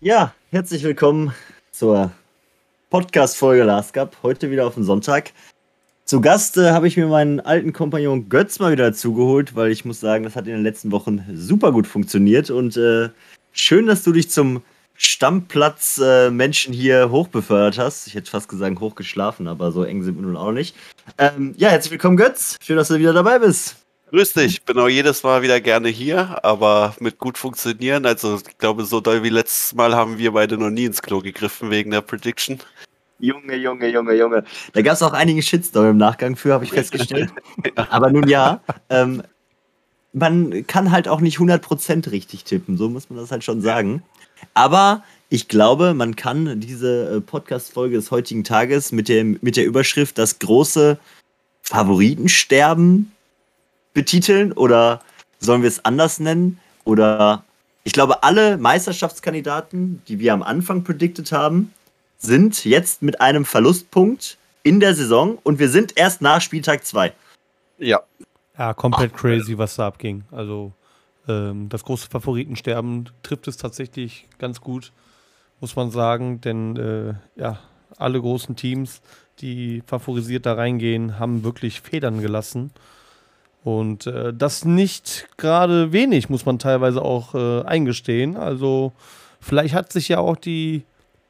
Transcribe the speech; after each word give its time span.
Ja, 0.00 0.32
herzlich 0.52 0.84
willkommen 0.84 1.34
zur 1.72 2.12
Podcast-Folge 2.88 3.64
Last 3.64 3.94
Cup. 3.94 4.16
Heute 4.22 4.48
wieder 4.48 4.64
auf 4.64 4.74
den 4.74 4.84
Sonntag. 4.84 5.32
Zu 6.04 6.20
Gast 6.20 6.56
äh, 6.56 6.70
habe 6.70 6.86
ich 6.86 6.96
mir 6.96 7.08
meinen 7.08 7.40
alten 7.40 7.72
Kompagnon 7.72 8.28
Götz 8.28 8.60
mal 8.60 8.70
wieder 8.70 8.92
dazugeholt, 8.92 9.56
weil 9.56 9.72
ich 9.72 9.84
muss 9.84 9.98
sagen, 9.98 10.22
das 10.22 10.36
hat 10.36 10.46
in 10.46 10.52
den 10.52 10.62
letzten 10.62 10.92
Wochen 10.92 11.24
super 11.34 11.72
gut 11.72 11.88
funktioniert. 11.88 12.48
Und 12.48 12.76
äh, 12.76 13.08
schön, 13.50 13.86
dass 13.86 14.04
du 14.04 14.12
dich 14.12 14.30
zum 14.30 14.62
Stammplatz-Menschen 14.94 16.74
äh, 16.74 16.76
hier 16.76 17.10
hochbefördert 17.10 17.78
hast. 17.78 18.06
Ich 18.06 18.14
hätte 18.14 18.30
fast 18.30 18.48
gesagt 18.48 18.78
hochgeschlafen, 18.78 19.48
aber 19.48 19.72
so 19.72 19.82
eng 19.82 20.04
sind 20.04 20.14
wir 20.14 20.22
nun 20.22 20.36
auch 20.36 20.52
nicht. 20.52 20.76
Ähm, 21.18 21.56
ja, 21.56 21.70
herzlich 21.70 21.90
willkommen, 21.90 22.16
Götz. 22.16 22.54
Schön, 22.62 22.76
dass 22.76 22.86
du 22.86 23.00
wieder 23.00 23.12
dabei 23.12 23.40
bist. 23.40 23.74
Grüß 24.10 24.32
dich, 24.32 24.62
bin 24.64 24.78
auch 24.78 24.88
jedes 24.88 25.22
Mal 25.22 25.42
wieder 25.42 25.60
gerne 25.60 25.88
hier, 25.88 26.42
aber 26.42 26.94
mit 26.98 27.18
gut 27.18 27.36
funktionieren. 27.36 28.06
Also 28.06 28.36
ich 28.36 28.56
glaube, 28.56 28.84
so 28.84 29.00
doll 29.00 29.22
wie 29.22 29.28
letztes 29.28 29.74
Mal 29.74 29.94
haben 29.94 30.16
wir 30.16 30.32
beide 30.32 30.56
noch 30.56 30.70
nie 30.70 30.86
ins 30.86 31.02
Klo 31.02 31.20
gegriffen 31.20 31.70
wegen 31.70 31.90
der 31.90 32.00
Prediction. 32.00 32.58
Junge, 33.18 33.56
Junge, 33.56 33.88
Junge, 33.88 34.14
Junge. 34.14 34.44
Da 34.72 34.80
gab 34.80 34.94
es 34.94 35.02
auch 35.02 35.12
einige 35.12 35.42
Shitstorm 35.42 35.90
im 35.90 35.96
Nachgang 35.98 36.36
für, 36.36 36.54
habe 36.54 36.64
ich 36.64 36.70
festgestellt. 36.70 37.30
ja. 37.76 37.86
Aber 37.90 38.10
nun 38.10 38.26
ja, 38.28 38.62
ähm, 38.88 39.22
man 40.14 40.66
kann 40.66 40.90
halt 40.90 41.06
auch 41.06 41.20
nicht 41.20 41.38
100% 41.38 42.10
richtig 42.10 42.44
tippen, 42.44 42.78
so 42.78 42.88
muss 42.88 43.10
man 43.10 43.18
das 43.18 43.30
halt 43.30 43.44
schon 43.44 43.60
sagen. 43.60 44.02
Aber 44.54 45.02
ich 45.28 45.48
glaube, 45.48 45.92
man 45.92 46.16
kann 46.16 46.60
diese 46.60 47.16
äh, 47.16 47.20
Podcast-Folge 47.20 47.96
des 47.96 48.10
heutigen 48.10 48.44
Tages 48.44 48.90
mit, 48.92 49.08
dem, 49.10 49.38
mit 49.42 49.56
der 49.56 49.66
Überschrift 49.66 50.16
Das 50.16 50.38
große 50.38 50.98
Favoritensterben 51.62 53.12
betiteln 53.98 54.52
oder 54.52 55.00
sollen 55.40 55.62
wir 55.62 55.68
es 55.68 55.84
anders 55.84 56.20
nennen? 56.20 56.60
Oder 56.84 57.42
ich 57.82 57.92
glaube, 57.92 58.22
alle 58.22 58.56
Meisterschaftskandidaten, 58.56 60.02
die 60.06 60.20
wir 60.20 60.32
am 60.34 60.44
Anfang 60.44 60.84
predicted 60.84 61.32
haben, 61.32 61.74
sind 62.16 62.64
jetzt 62.64 63.02
mit 63.02 63.20
einem 63.20 63.44
Verlustpunkt 63.44 64.38
in 64.62 64.78
der 64.78 64.94
Saison 64.94 65.36
und 65.42 65.58
wir 65.58 65.68
sind 65.68 65.96
erst 65.96 66.22
nach 66.22 66.40
Spieltag 66.40 66.86
2. 66.86 67.12
Ja. 67.78 68.00
Ja, 68.56 68.72
komplett 68.72 69.10
Ach, 69.14 69.20
crazy, 69.20 69.58
was 69.58 69.74
da 69.74 69.88
abging. 69.88 70.22
Also 70.30 70.72
ähm, 71.26 71.68
das 71.68 71.82
große 71.82 72.08
Favoritensterben 72.08 73.08
trifft 73.24 73.48
es 73.48 73.56
tatsächlich 73.56 74.28
ganz 74.38 74.60
gut, 74.60 74.92
muss 75.60 75.74
man 75.74 75.90
sagen, 75.90 76.40
denn 76.40 76.76
äh, 76.76 77.14
ja, 77.40 77.58
alle 77.96 78.20
großen 78.20 78.54
Teams, 78.54 79.00
die 79.40 79.82
favorisiert 79.86 80.46
da 80.46 80.54
reingehen, 80.54 81.18
haben 81.18 81.42
wirklich 81.42 81.80
Federn 81.80 82.20
gelassen. 82.20 82.70
Und 83.68 84.06
äh, 84.06 84.32
das 84.32 84.64
nicht 84.64 85.28
gerade 85.36 85.92
wenig, 85.92 86.30
muss 86.30 86.46
man 86.46 86.58
teilweise 86.58 87.02
auch 87.02 87.34
äh, 87.34 87.60
eingestehen. 87.66 88.34
Also 88.34 88.92
vielleicht 89.40 89.74
hat 89.74 89.92
sich 89.92 90.08
ja 90.08 90.20
auch 90.20 90.36
die 90.36 90.84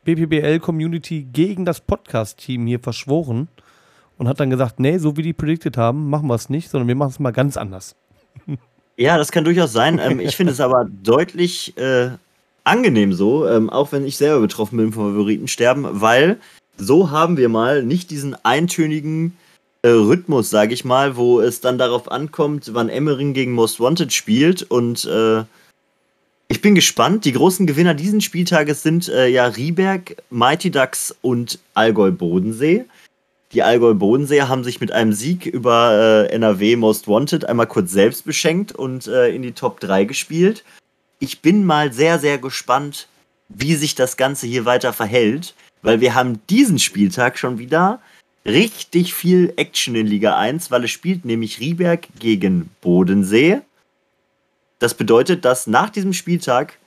BPBL-Community 0.05 1.27
gegen 1.33 1.65
das 1.65 1.81
Podcast-Team 1.81 2.65
hier 2.69 2.79
verschworen 2.79 3.49
und 4.19 4.29
hat 4.29 4.39
dann 4.39 4.51
gesagt, 4.51 4.79
nee, 4.79 4.99
so 4.99 5.17
wie 5.17 5.23
die 5.23 5.33
predicted 5.33 5.77
haben, 5.77 6.11
machen 6.11 6.29
wir 6.29 6.37
es 6.37 6.49
nicht, 6.49 6.71
sondern 6.71 6.87
wir 6.87 6.95
machen 6.95 7.11
es 7.11 7.19
mal 7.19 7.33
ganz 7.33 7.57
anders. 7.57 7.97
Ja, 9.01 9.17
das 9.17 9.31
kann 9.31 9.45
durchaus 9.45 9.73
sein. 9.73 10.01
Ähm, 10.03 10.19
ich 10.19 10.35
finde 10.35 10.53
es 10.53 10.59
aber 10.59 10.85
deutlich 10.91 11.77
äh, 11.77 12.11
angenehm 12.65 13.13
so, 13.13 13.47
ähm, 13.47 13.71
auch 13.71 13.93
wenn 13.93 14.05
ich 14.05 14.17
selber 14.17 14.41
betroffen 14.41 14.77
bin 14.77 14.93
vom 14.93 15.13
Favoritensterben, 15.13 16.01
weil 16.01 16.39
so 16.77 17.13
haben 17.13 17.37
wir 17.37 17.49
mal 17.49 17.85
nicht 17.85 18.11
diesen 18.11 18.35
eintönigen 18.45 19.37
äh, 19.89 19.93
Rhythmus, 19.93 20.51
sage 20.51 20.75
ich 20.75 20.85
mal, 20.85 21.17
wo 21.17 21.41
es 21.41 21.61
dann 21.61 21.79
darauf 21.79 22.11
ankommt, 22.11 22.71
wann 22.75 22.89
Emmering 22.89 23.33
gegen 23.33 23.53
Most 23.53 23.81
Wanted 23.81 24.13
spielt. 24.13 24.63
Und 24.63 25.05
äh, 25.07 25.45
ich 26.49 26.61
bin 26.61 26.75
gespannt. 26.75 27.25
Die 27.25 27.33
großen 27.33 27.67
Gewinner 27.67 27.95
diesen 27.95 28.21
Spieltages 28.21 28.83
sind 28.83 29.09
äh, 29.09 29.29
ja 29.29 29.47
Rieberg, 29.47 30.17
Mighty 30.31 30.71
Ducks 30.71 31.15
und 31.23 31.59
Allgäu 31.75 32.11
Bodensee. 32.11 32.85
Die 33.53 33.63
Allgäu 33.63 33.95
Bodensee 33.95 34.43
haben 34.43 34.65
sich 34.65 34.81
mit 34.81 34.93
einem 34.93 35.13
Sieg 35.13 35.47
über 35.47 36.27
äh, 36.29 36.35
NRW 36.35 36.77
Most 36.77 37.09
Wanted 37.09 37.47
einmal 37.47 37.67
kurz 37.67 37.91
selbst 37.91 38.25
beschenkt 38.25 38.73
und 38.73 39.07
äh, 39.07 39.35
in 39.35 39.43
die 39.43 39.53
Top 39.53 39.81
3 39.81 40.05
gespielt. 40.05 40.65
Ich 41.19 41.41
bin 41.41 41.65
mal 41.65 41.93
sehr, 41.93 42.19
sehr 42.19 42.39
gespannt, 42.39 43.09
wie 43.49 43.75
sich 43.75 43.95
das 43.95 44.19
Ganze 44.19 44.47
hier 44.47 44.67
weiter 44.67 44.93
verhält, 44.93 45.55
weil 45.81 46.01
wir 46.01 46.15
haben 46.15 46.41
diesen 46.51 46.79
Spieltag 46.79 47.39
schon 47.39 47.59
wieder 47.59 48.01
richtig 48.49 49.15
viel 49.15 49.53
Action 49.57 49.95
in 49.95 50.07
Liga 50.07 50.37
1, 50.37 50.71
weil 50.71 50.85
es 50.85 50.91
spielt 50.91 51.25
nämlich 51.25 51.61
Rieberg 51.61 52.09
gegen 52.19 52.71
Bodensee. 52.81 53.61
Das 54.79 54.95
bedeutet, 54.95 55.45
dass 55.45 55.67
nach 55.67 55.91
diesem 55.91 56.13
Spieltag, 56.13 56.79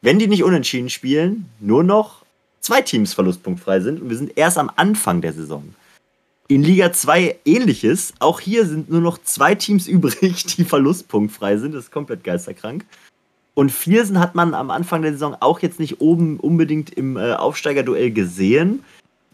wenn 0.00 0.18
die 0.18 0.28
nicht 0.28 0.44
unentschieden 0.44 0.90
spielen, 0.90 1.46
nur 1.60 1.82
noch 1.82 2.24
zwei 2.60 2.82
Teams 2.82 3.14
verlustpunktfrei 3.14 3.80
sind 3.80 4.00
und 4.00 4.10
wir 4.10 4.16
sind 4.16 4.36
erst 4.36 4.58
am 4.58 4.70
Anfang 4.76 5.20
der 5.20 5.32
Saison. 5.32 5.74
In 6.48 6.62
Liga 6.62 6.92
2 6.92 7.38
ähnliches. 7.44 8.12
Auch 8.18 8.40
hier 8.40 8.66
sind 8.66 8.90
nur 8.90 9.00
noch 9.00 9.18
zwei 9.22 9.54
Teams 9.54 9.86
übrig, 9.88 10.44
die 10.44 10.64
verlustpunktfrei 10.64 11.56
sind. 11.56 11.74
Das 11.74 11.84
ist 11.84 11.90
komplett 11.90 12.24
geisterkrank. 12.24 12.84
Und 13.54 13.70
Viersen 13.70 14.18
hat 14.18 14.34
man 14.34 14.54
am 14.54 14.70
Anfang 14.70 15.02
der 15.02 15.12
Saison 15.12 15.36
auch 15.40 15.60
jetzt 15.60 15.78
nicht 15.78 16.00
oben 16.00 16.38
unbedingt 16.40 16.90
im 16.90 17.16
äh, 17.16 17.34
Aufsteigerduell 17.34 18.10
gesehen. 18.10 18.82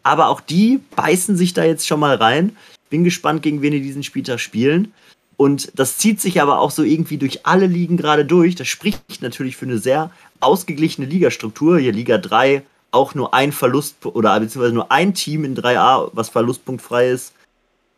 Aber 0.03 0.28
auch 0.28 0.41
die 0.41 0.81
beißen 0.97 1.36
sich 1.36 1.54
da 1.54 1.64
jetzt 1.64 1.86
schon 1.86 2.00
mal 2.00 2.16
rein. 2.16 2.56
Bin 2.91 3.04
gespannt, 3.04 3.42
gegen 3.42 3.62
wen 3.62 3.72
die 3.72 3.82
diesen 3.82 4.03
Spieltag 4.03 4.41
spielen. 4.41 4.92
Und 5.36 5.70
das 5.78 5.98
zieht 5.98 6.20
sich 6.20 6.42
aber 6.42 6.59
auch 6.59 6.70
so 6.70 6.82
irgendwie 6.82 7.16
durch 7.16 7.47
alle 7.47 7.66
Ligen 7.66 7.97
gerade 7.97 8.25
durch. 8.25 8.56
Das 8.56 8.66
spricht 8.66 9.22
natürlich 9.22 9.56
für 9.56 9.66
eine 9.66 9.78
sehr 9.78 10.10
ausgeglichene 10.41 11.06
Ligastruktur. 11.06 11.78
Hier 11.78 11.92
Liga 11.92 12.19
3 12.19 12.62
auch 12.91 13.14
nur 13.14 13.34
ein 13.34 13.53
Verlust 13.53 14.04
oder 14.04 14.38
beziehungsweise 14.41 14.75
nur 14.75 14.91
ein 14.91 15.14
Team 15.14 15.44
in 15.44 15.56
3a, 15.56 16.10
was 16.12 16.28
verlustpunktfrei 16.31 17.10
ist. 17.10 17.34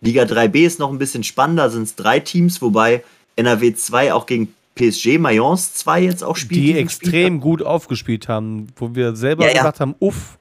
Liga 0.00 0.22
3b 0.22 0.66
ist 0.66 0.78
noch 0.78 0.91
ein 0.91 0.99
bisschen 0.99 1.25
spannender, 1.25 1.71
sind 1.71 1.83
es 1.83 1.94
drei 1.94 2.21
Teams, 2.21 2.60
wobei 2.62 3.05
NRW 3.37 3.75
2 3.75 4.12
auch 4.12 4.27
gegen 4.27 4.55
PSG 4.75 5.19
Mayence 5.19 5.75
2 5.75 6.03
jetzt 6.03 6.25
auch 6.25 6.37
spielt. 6.37 6.60
Die 6.60 6.78
extrem 6.78 7.41
gut 7.41 7.62
aufgespielt 7.62 8.28
haben, 8.28 8.69
wo 8.77 8.94
wir 8.94 9.15
selber 9.15 9.47
ja, 9.47 9.53
gesagt 9.53 9.81
haben, 9.81 9.94
uff, 9.99 10.39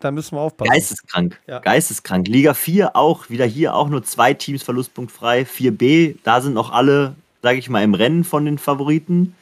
da 0.00 0.10
müssen 0.10 0.36
wir 0.36 0.40
aufpassen. 0.40 0.70
Geisteskrank. 0.70 1.40
Ja. 1.46 1.58
Geisteskrank. 1.58 2.28
Liga 2.28 2.54
4 2.54 2.96
auch, 2.96 3.30
wieder 3.30 3.44
hier 3.44 3.74
auch 3.74 3.88
nur 3.88 4.04
zwei 4.04 4.34
Teams 4.34 4.62
verlustpunktfrei. 4.62 5.42
4b, 5.42 6.16
da 6.22 6.40
sind 6.40 6.54
noch 6.54 6.70
alle, 6.70 7.14
sage 7.42 7.58
ich 7.58 7.68
mal, 7.68 7.82
im 7.82 7.94
Rennen 7.94 8.24
von 8.24 8.44
den 8.44 8.58
Favoriten. 8.58 9.34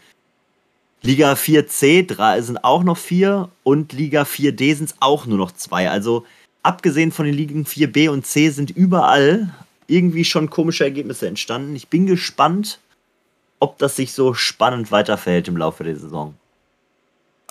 Liga 1.02 1.34
4c 1.34 2.06
drei, 2.06 2.40
sind 2.40 2.64
auch 2.64 2.82
noch 2.82 2.96
vier 2.96 3.48
und 3.62 3.92
Liga 3.92 4.22
4d 4.22 4.74
sind 4.74 4.90
es 4.90 4.96
auch 4.98 5.26
nur 5.26 5.38
noch 5.38 5.52
zwei. 5.52 5.90
Also 5.90 6.24
abgesehen 6.62 7.12
von 7.12 7.26
den 7.26 7.34
Ligen 7.34 7.64
4b 7.64 8.08
und 8.08 8.26
c 8.26 8.50
sind 8.50 8.70
überall 8.70 9.54
irgendwie 9.86 10.24
schon 10.24 10.50
komische 10.50 10.84
Ergebnisse 10.84 11.28
entstanden. 11.28 11.76
Ich 11.76 11.88
bin 11.88 12.06
gespannt, 12.06 12.80
ob 13.60 13.78
das 13.78 13.94
sich 13.94 14.12
so 14.12 14.34
spannend 14.34 14.90
weiterverhält 14.90 15.48
im 15.48 15.56
Laufe 15.56 15.84
der 15.84 15.96
Saison. 15.96 16.34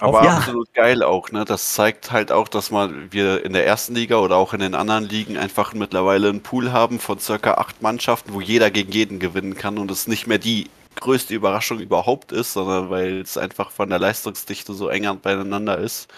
Aber 0.01 0.23
ja. 0.25 0.37
absolut 0.37 0.73
geil 0.73 1.03
auch, 1.03 1.31
ne? 1.31 1.45
Das 1.45 1.73
zeigt 1.73 2.11
halt 2.11 2.31
auch, 2.31 2.49
dass 2.49 2.69
man 2.69 3.11
wir 3.13 3.45
in 3.45 3.53
der 3.53 3.65
ersten 3.65 3.95
Liga 3.95 4.17
oder 4.17 4.35
auch 4.35 4.53
in 4.53 4.59
den 4.59 4.75
anderen 4.75 5.05
Ligen 5.05 5.37
einfach 5.37 5.73
mittlerweile 5.73 6.27
einen 6.29 6.43
Pool 6.43 6.73
haben 6.73 6.99
von 6.99 7.19
circa 7.19 7.53
acht 7.53 7.81
Mannschaften, 7.81 8.33
wo 8.33 8.41
jeder 8.41 8.71
gegen 8.71 8.91
jeden 8.91 9.19
gewinnen 9.19 9.55
kann 9.55 9.77
und 9.77 9.89
es 9.91 10.07
nicht 10.07 10.27
mehr 10.27 10.37
die 10.37 10.69
größte 10.95 11.33
Überraschung 11.33 11.79
überhaupt 11.79 12.31
ist, 12.33 12.53
sondern 12.53 12.89
weil 12.89 13.21
es 13.21 13.37
einfach 13.37 13.71
von 13.71 13.89
der 13.89 13.99
Leistungsdichte 13.99 14.73
so 14.73 14.89
enger 14.89 15.15
beieinander 15.15 15.77
ist, 15.77 16.09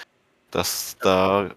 dass 0.52 0.98
da 1.02 1.50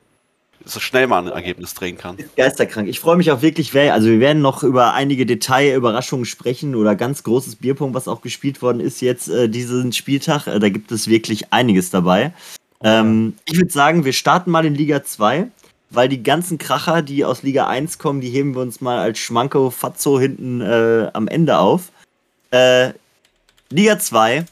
so 0.64 0.80
schnell 0.80 1.06
mal 1.06 1.26
ein 1.26 1.32
Ergebnis 1.32 1.74
drehen 1.74 1.96
kann. 1.96 2.16
Geisterkrank. 2.36 2.88
Ich 2.88 3.00
freue 3.00 3.16
mich 3.16 3.30
auch 3.30 3.42
wirklich, 3.42 3.74
also 3.76 4.08
wir 4.08 4.20
werden 4.20 4.42
noch 4.42 4.62
über 4.62 4.94
einige 4.94 5.26
Detailüberraschungen 5.26 6.26
sprechen 6.26 6.74
oder 6.74 6.94
ganz 6.94 7.22
großes 7.22 7.56
Bierpunkt, 7.56 7.94
was 7.94 8.08
auch 8.08 8.20
gespielt 8.20 8.62
worden 8.62 8.80
ist 8.80 9.00
jetzt 9.00 9.28
äh, 9.28 9.48
diesen 9.48 9.92
Spieltag. 9.92 10.46
Äh, 10.46 10.58
da 10.58 10.68
gibt 10.68 10.92
es 10.92 11.08
wirklich 11.08 11.52
einiges 11.52 11.90
dabei. 11.90 12.32
Ähm, 12.82 13.34
ich 13.46 13.58
würde 13.58 13.70
sagen, 13.70 14.04
wir 14.04 14.12
starten 14.12 14.50
mal 14.50 14.64
in 14.64 14.74
Liga 14.74 15.02
2, 15.02 15.48
weil 15.90 16.08
die 16.08 16.22
ganzen 16.22 16.58
Kracher, 16.58 17.02
die 17.02 17.24
aus 17.24 17.42
Liga 17.42 17.66
1 17.66 17.98
kommen, 17.98 18.20
die 18.20 18.30
heben 18.30 18.54
wir 18.54 18.62
uns 18.62 18.80
mal 18.80 18.98
als 18.98 19.18
Schmanko 19.18 19.70
Fatzo 19.70 20.20
hinten 20.20 20.60
äh, 20.60 21.10
am 21.12 21.28
Ende 21.28 21.58
auf. 21.58 21.90
Äh, 22.50 22.92
Liga 23.70 23.98
2. 23.98 24.44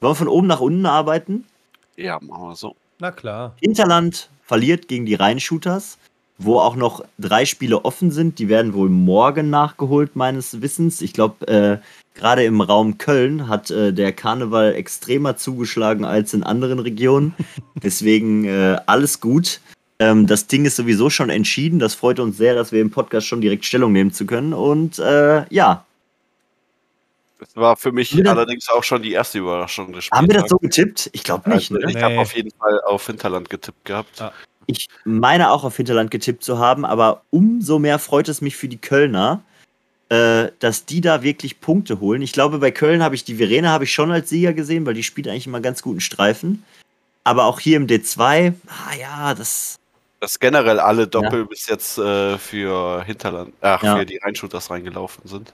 Wollen 0.00 0.10
wir 0.10 0.14
von 0.14 0.28
oben 0.28 0.46
nach 0.46 0.60
unten 0.60 0.86
arbeiten? 0.86 1.44
Ja, 1.96 2.18
machen 2.20 2.48
wir 2.48 2.56
so. 2.56 2.76
Na 2.98 3.10
klar. 3.10 3.54
Hinterland 3.60 4.28
verliert 4.46 4.88
gegen 4.88 5.06
die 5.06 5.14
Rheinshooters, 5.14 5.98
wo 6.38 6.58
auch 6.58 6.76
noch 6.76 7.04
drei 7.18 7.44
Spiele 7.44 7.84
offen 7.84 8.10
sind. 8.10 8.38
Die 8.38 8.48
werden 8.48 8.74
wohl 8.74 8.88
morgen 8.88 9.50
nachgeholt, 9.50 10.16
meines 10.16 10.60
Wissens. 10.60 11.00
Ich 11.00 11.12
glaube, 11.12 11.46
äh, 11.46 11.78
gerade 12.18 12.44
im 12.44 12.60
Raum 12.60 12.98
Köln 12.98 13.48
hat 13.48 13.70
äh, 13.70 13.92
der 13.92 14.12
Karneval 14.12 14.74
extremer 14.74 15.36
zugeschlagen 15.36 16.04
als 16.04 16.34
in 16.34 16.42
anderen 16.42 16.78
Regionen. 16.78 17.34
Deswegen 17.82 18.44
äh, 18.44 18.78
alles 18.86 19.20
gut. 19.20 19.60
Ähm, 19.98 20.26
das 20.26 20.46
Ding 20.46 20.64
ist 20.64 20.76
sowieso 20.76 21.08
schon 21.10 21.30
entschieden. 21.30 21.78
Das 21.78 21.94
freut 21.94 22.18
uns 22.18 22.36
sehr, 22.36 22.54
dass 22.54 22.72
wir 22.72 22.80
im 22.80 22.90
Podcast 22.90 23.26
schon 23.26 23.40
direkt 23.40 23.64
Stellung 23.64 23.92
nehmen 23.92 24.12
zu 24.12 24.26
können. 24.26 24.52
Und 24.52 24.98
äh, 24.98 25.44
ja. 25.52 25.84
Das 27.44 27.56
war 27.56 27.76
für 27.76 27.92
mich 27.92 28.16
wir 28.16 28.28
allerdings 28.30 28.68
auch 28.68 28.82
schon 28.82 29.02
die 29.02 29.12
erste 29.12 29.38
Überraschung 29.38 29.92
des 29.92 30.04
Spiels. 30.04 30.18
Haben 30.18 30.28
wir 30.28 30.40
das 30.40 30.48
so 30.48 30.56
getippt? 30.56 31.10
Ich 31.12 31.22
glaube 31.24 31.50
nicht. 31.50 31.70
Also, 31.70 31.74
ne? 31.74 31.90
Ich 31.90 31.96
nee. 31.96 32.02
habe 32.02 32.18
auf 32.18 32.34
jeden 32.34 32.50
Fall 32.50 32.80
auf 32.82 33.06
Hinterland 33.06 33.50
getippt 33.50 33.84
gehabt. 33.84 34.20
Ja. 34.20 34.32
Ich 34.66 34.88
meine 35.04 35.50
auch 35.50 35.64
auf 35.64 35.76
Hinterland 35.76 36.10
getippt 36.10 36.42
zu 36.42 36.58
haben, 36.58 36.84
aber 36.84 37.22
umso 37.30 37.78
mehr 37.78 37.98
freut 37.98 38.28
es 38.28 38.40
mich 38.40 38.56
für 38.56 38.68
die 38.68 38.78
Kölner, 38.78 39.42
äh, 40.08 40.48
dass 40.58 40.86
die 40.86 41.00
da 41.00 41.22
wirklich 41.22 41.60
Punkte 41.60 42.00
holen. 42.00 42.22
Ich 42.22 42.32
glaube, 42.32 42.58
bei 42.58 42.70
Köln 42.70 43.02
habe 43.02 43.14
ich 43.14 43.24
die 43.24 43.34
Verena 43.34 43.70
habe 43.70 43.84
ich 43.84 43.92
schon 43.92 44.10
als 44.10 44.30
Sieger 44.30 44.54
gesehen, 44.54 44.86
weil 44.86 44.94
die 44.94 45.02
spielt 45.02 45.28
eigentlich 45.28 45.46
immer 45.46 45.60
ganz 45.60 45.82
guten 45.82 46.00
Streifen. 46.00 46.64
Aber 47.24 47.44
auch 47.44 47.60
hier 47.60 47.76
im 47.76 47.86
D2, 47.86 48.54
ah 48.68 48.94
ja, 48.98 49.34
das. 49.34 49.76
Dass 50.20 50.38
generell 50.38 50.78
alle 50.78 51.06
Doppel 51.06 51.40
ja. 51.40 51.44
bis 51.44 51.66
jetzt 51.68 51.98
äh, 51.98 52.38
für 52.38 53.02
Hinterland, 53.04 53.52
ach, 53.60 53.82
ja. 53.82 53.96
für 53.96 54.06
die 54.06 54.18
Rheinshooters 54.18 54.70
reingelaufen 54.70 55.26
sind. 55.26 55.52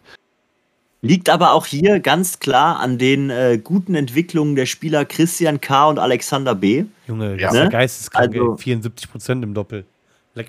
Liegt 1.02 1.30
aber 1.30 1.52
auch 1.52 1.64
hier 1.64 1.98
ganz 2.00 2.40
klar 2.40 2.78
an 2.78 2.98
den 2.98 3.30
äh, 3.30 3.58
guten 3.62 3.94
Entwicklungen 3.94 4.54
der 4.54 4.66
Spieler 4.66 5.06
Christian 5.06 5.60
K. 5.60 5.88
und 5.88 5.98
Alexander 5.98 6.54
B. 6.54 6.84
Junge, 7.06 7.38
das 7.38 7.54
ne? 7.54 7.64
ist 7.64 7.70
geisteskrank, 7.70 8.34
also, 8.34 8.54
74% 8.54 9.42
im 9.42 9.54
Doppel. 9.54 9.86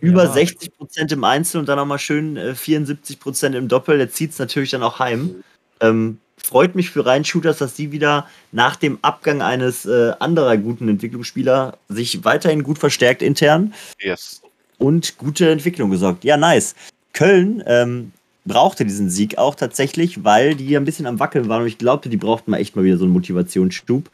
Über 0.02 0.26
60% 0.32 1.12
im 1.12 1.24
Einzel 1.24 1.60
und 1.60 1.70
dann 1.70 1.78
nochmal 1.78 2.00
schön 2.00 2.38
äh, 2.38 2.52
74% 2.52 3.56
im 3.56 3.68
Doppel. 3.68 3.98
Der 3.98 4.12
zieht 4.12 4.32
es 4.32 4.40
natürlich 4.40 4.72
dann 4.72 4.84
auch 4.84 5.00
heim. 5.00 5.44
Ähm, 5.80 6.20
freut 6.38 6.76
mich 6.76 6.90
für 6.90 7.06
Rheinshooters, 7.06 7.58
dass 7.58 7.74
die 7.74 7.92
wieder 7.92 8.28
nach 8.52 8.76
dem 8.76 9.00
Abgang 9.02 9.42
eines 9.42 9.86
äh, 9.86 10.14
anderer 10.20 10.58
guten 10.58 10.88
Entwicklungsspieler 10.88 11.78
sich 11.88 12.24
weiterhin 12.24 12.64
gut 12.64 12.78
verstärkt 12.78 13.22
intern. 13.22 13.74
Yes. 14.00 14.42
Und 14.78 15.18
gute 15.18 15.50
Entwicklung 15.50 15.90
gesorgt. 15.92 16.24
Ja, 16.24 16.38
nice. 16.38 16.76
Köln 17.14 17.64
ähm, 17.66 18.12
brauchte 18.46 18.86
diesen 18.86 19.10
Sieg 19.10 19.38
auch 19.38 19.56
tatsächlich, 19.56 20.24
weil 20.24 20.56
die 20.56 20.76
ein 20.76 20.86
bisschen 20.86 21.06
am 21.06 21.20
Wackeln 21.20 21.48
waren 21.50 21.62
und 21.62 21.68
ich 21.68 21.78
glaubte, 21.78 22.10
die 22.10 22.18
brauchten 22.18 22.52
mal 22.52 22.58
echt 22.58 22.76
mal 22.76 22.84
wieder 22.84 22.98
so 22.98 23.06
einen 23.06 23.14
Motivationsstub. 23.14 24.10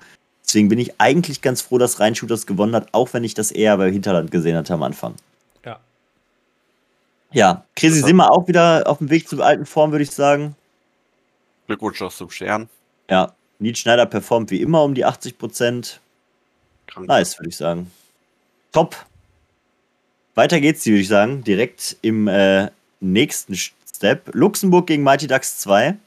Deswegen 0.46 0.70
bin 0.70 0.80
ich 0.80 1.00
eigentlich 1.00 1.42
ganz 1.42 1.62
froh, 1.62 1.78
dass 1.78 2.00
Rheinshooters 2.00 2.46
gewonnen 2.46 2.76
hat, 2.76 2.94
auch 2.94 3.14
wenn 3.14 3.24
ich 3.24 3.34
das 3.34 3.52
eher 3.52 3.78
bei 3.78 3.92
Hinterland 3.92 4.32
gesehen 4.32 4.56
hatte 4.56 4.74
am 4.74 4.84
Anfang. 4.84 5.16
Ja. 5.66 5.80
Ja, 7.32 7.66
Krisi 7.76 8.02
sind 8.02 8.16
wir 8.16 8.32
auch 8.32 8.48
wieder 8.48 8.84
auf 8.88 9.00
dem 9.00 9.10
Weg 9.10 9.28
zur 9.28 9.46
alten 9.46 9.66
Form, 9.66 9.92
würde 9.92 10.04
ich 10.04 10.12
sagen. 10.12 10.56
Glückwunsch 11.68 12.02
auch 12.02 12.14
zum 12.14 12.30
Stern. 12.30 12.70
Ja, 13.10 13.34
Nied 13.60 13.78
Schneider 13.78 14.06
performt 14.06 14.52
wie 14.52 14.62
immer 14.62 14.84
um 14.84 14.94
die 14.94 15.04
80 15.04 15.38
Prozent. 15.38 16.00
Nice, 16.98 17.38
würde 17.40 17.50
ich 17.50 17.58
sagen. 17.58 17.92
Top. 18.72 18.96
Weiter 20.36 20.62
geht's, 20.62 20.86
würde 20.86 21.00
ich 21.00 21.08
sagen. 21.08 21.44
Direkt 21.44 21.98
im 22.02 22.28
äh, 22.28 22.70
nächsten 23.00 23.56
Step. 23.98 24.30
Luxemburg 24.34 24.86
gegen 24.86 25.02
Mighty 25.02 25.26
Ducks 25.26 25.58
2. 25.58 25.98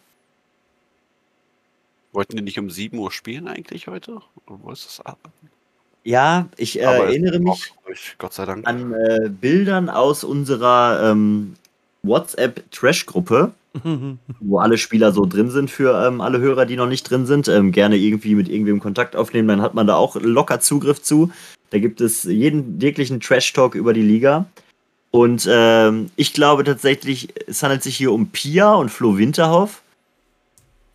Wollten 2.12 2.36
die 2.36 2.42
nicht 2.42 2.58
um 2.58 2.70
7 2.70 2.96
Uhr 2.96 3.10
spielen 3.10 3.48
eigentlich 3.48 3.88
heute? 3.88 4.20
Oder 4.46 4.58
wo 4.62 4.70
ist 4.70 4.86
das? 4.86 5.02
Ja, 6.04 6.48
ich 6.56 6.78
äh, 6.78 6.82
erinnere 6.82 7.40
mich 7.40 7.74
Gott 8.18 8.32
sei 8.32 8.46
Dank. 8.46 8.66
an 8.66 8.94
äh, 8.94 9.28
Bildern 9.28 9.90
aus 9.90 10.22
unserer 10.22 11.10
ähm, 11.10 11.56
WhatsApp-Trash-Gruppe, 12.04 13.52
wo 14.40 14.58
alle 14.58 14.78
Spieler 14.78 15.10
so 15.10 15.26
drin 15.26 15.50
sind 15.50 15.68
für 15.68 16.06
ähm, 16.06 16.20
alle 16.20 16.38
Hörer, 16.38 16.66
die 16.66 16.76
noch 16.76 16.88
nicht 16.88 17.10
drin 17.10 17.26
sind. 17.26 17.48
Ähm, 17.48 17.72
gerne 17.72 17.96
irgendwie 17.96 18.36
mit 18.36 18.48
irgendwem 18.48 18.78
Kontakt 18.78 19.16
aufnehmen, 19.16 19.48
dann 19.48 19.62
hat 19.62 19.74
man 19.74 19.88
da 19.88 19.96
auch 19.96 20.14
locker 20.14 20.60
Zugriff 20.60 21.02
zu. 21.02 21.32
Da 21.70 21.80
gibt 21.80 22.00
es 22.00 22.22
jeden 22.22 22.80
wirklichen 22.80 23.18
Trash-Talk 23.18 23.74
über 23.74 23.92
die 23.92 24.02
Liga. 24.02 24.46
Und 25.10 25.48
ähm, 25.50 26.10
ich 26.16 26.32
glaube 26.32 26.64
tatsächlich, 26.64 27.28
es 27.48 27.62
handelt 27.62 27.82
sich 27.82 27.96
hier 27.96 28.12
um 28.12 28.28
Pia 28.28 28.74
und 28.74 28.90
Flo 28.90 29.18
Winterhoff. 29.18 29.82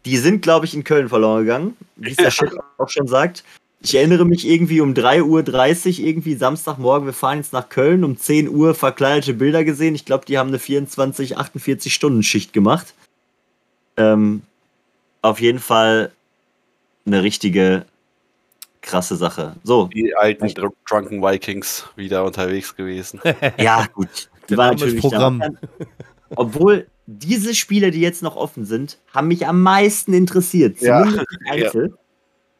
Die 0.05 0.17
sind, 0.17 0.41
glaube 0.41 0.65
ich, 0.65 0.73
in 0.73 0.83
Köln 0.83 1.09
verloren 1.09 1.41
gegangen, 1.41 1.77
wie 1.95 2.11
es 2.11 2.17
der 2.17 2.31
Chef 2.31 2.53
auch 2.77 2.89
schon 2.89 3.07
sagt. 3.07 3.43
Ich 3.81 3.95
erinnere 3.95 4.25
mich 4.25 4.47
irgendwie 4.47 4.81
um 4.81 4.93
3.30 4.93 5.99
Uhr, 5.99 6.07
irgendwie 6.07 6.35
Samstagmorgen, 6.35 7.05
wir 7.07 7.13
fahren 7.13 7.37
jetzt 7.37 7.53
nach 7.53 7.69
Köln, 7.69 8.03
um 8.03 8.17
10 8.17 8.49
Uhr 8.49 8.73
verkleidete 8.73 9.33
Bilder 9.33 9.63
gesehen. 9.63 9.95
Ich 9.95 10.05
glaube, 10.05 10.25
die 10.25 10.37
haben 10.37 10.47
eine 10.47 10.59
24, 10.59 11.37
48 11.37 11.93
Stunden 11.93 12.23
Schicht 12.23 12.53
gemacht. 12.53 12.93
Ähm, 13.97 14.41
auf 15.21 15.39
jeden 15.39 15.59
Fall 15.59 16.11
eine 17.05 17.21
richtige 17.21 17.85
krasse 18.85 19.15
Sache. 19.15 19.55
So. 19.63 19.87
Die 19.87 20.15
alten 20.15 20.47
Drunken 20.87 21.21
Vikings 21.21 21.85
wieder 21.95 22.23
unterwegs 22.23 22.75
gewesen. 22.75 23.19
ja, 23.59 23.87
gut. 23.93 24.29
Die 24.49 24.57
waren 24.57 24.75
natürlich 24.75 25.01
Programm. 25.01 25.39
Da. 25.39 25.49
Obwohl 26.35 26.87
diese 27.07 27.53
Spiele, 27.53 27.91
die 27.91 28.01
jetzt 28.01 28.23
noch 28.23 28.35
offen 28.35 28.65
sind, 28.65 28.99
haben 29.13 29.27
mich 29.27 29.47
am 29.47 29.61
meisten 29.61 30.13
interessiert. 30.13 30.79
Zumindest 30.79 31.25
ja. 31.45 31.51
Einzel. 31.51 31.87
Ja. 31.89 31.95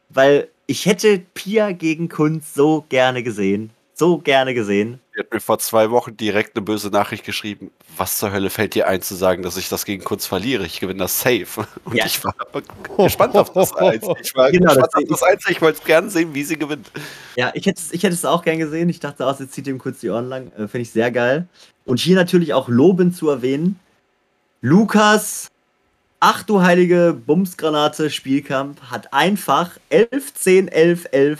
Weil 0.09 0.49
ich 0.67 0.85
hätte 0.85 1.19
Pia 1.33 1.71
gegen 1.71 2.09
Kunz 2.09 2.53
so 2.53 2.85
gerne 2.89 3.23
gesehen 3.23 3.71
so 3.97 4.17
gerne 4.17 4.53
gesehen. 4.53 4.99
Die 5.15 5.21
hat 5.21 5.31
mir 5.31 5.39
vor 5.39 5.59
zwei 5.59 5.91
Wochen 5.91 6.17
direkt 6.17 6.57
eine 6.57 6.65
böse 6.65 6.89
Nachricht 6.89 7.23
geschrieben. 7.23 7.71
Was 7.95 8.17
zur 8.17 8.33
Hölle 8.33 8.49
fällt 8.49 8.75
dir 8.75 8.87
ein 8.89 9.01
zu 9.01 9.15
sagen, 9.15 9.43
dass 9.43 9.55
ich 9.55 9.69
das 9.69 9.85
gegen 9.85 10.03
Kunst 10.03 10.27
verliere? 10.27 10.65
Ich 10.65 10.81
gewinne 10.81 10.99
das 10.99 11.21
safe. 11.21 11.65
Und 11.85 11.95
ja. 11.95 12.05
ich 12.05 12.21
war 12.23 12.35
gespannt 12.97 13.37
auf 13.37 13.53
das 13.53 13.73
Eins. 13.75 14.05
Ich 14.21 14.35
war 14.35 14.51
genau, 14.51 14.73
gespannt 14.73 14.93
das 14.93 15.03
auf 15.03 15.09
das 15.09 15.23
Eins. 15.23 15.43
Ich 15.47 15.61
wollte 15.61 15.81
gerne 15.85 16.09
sehen, 16.09 16.33
wie 16.33 16.43
sie 16.43 16.57
gewinnt. 16.57 16.91
Ja, 17.37 17.51
ich 17.53 17.65
hätte, 17.65 17.81
ich 17.91 18.03
hätte 18.03 18.13
es 18.13 18.25
auch 18.25 18.43
gern 18.43 18.59
gesehen. 18.59 18.89
Ich 18.89 18.99
dachte 18.99 19.25
auch, 19.25 19.39
jetzt 19.39 19.53
zieht 19.53 19.67
ihm 19.67 19.77
kurz 19.77 20.01
die 20.01 20.09
Ohren 20.09 20.27
lang. 20.27 20.51
Äh, 20.53 20.67
Finde 20.67 20.79
ich 20.79 20.91
sehr 20.91 21.11
geil. 21.11 21.47
Und 21.85 21.99
hier 21.99 22.15
natürlich 22.17 22.53
auch 22.53 22.67
lobend 22.67 23.15
zu 23.15 23.29
erwähnen. 23.29 23.79
Lukas, 24.59 25.47
ach 26.19 26.43
du 26.43 26.61
heilige 26.61 27.13
Bumsgranate, 27.13 28.09
Spielkampf, 28.09 28.81
hat 28.91 29.13
einfach 29.13 29.77
11, 29.89 30.33
10, 30.33 30.67
11, 30.67 31.07
11 31.11 31.39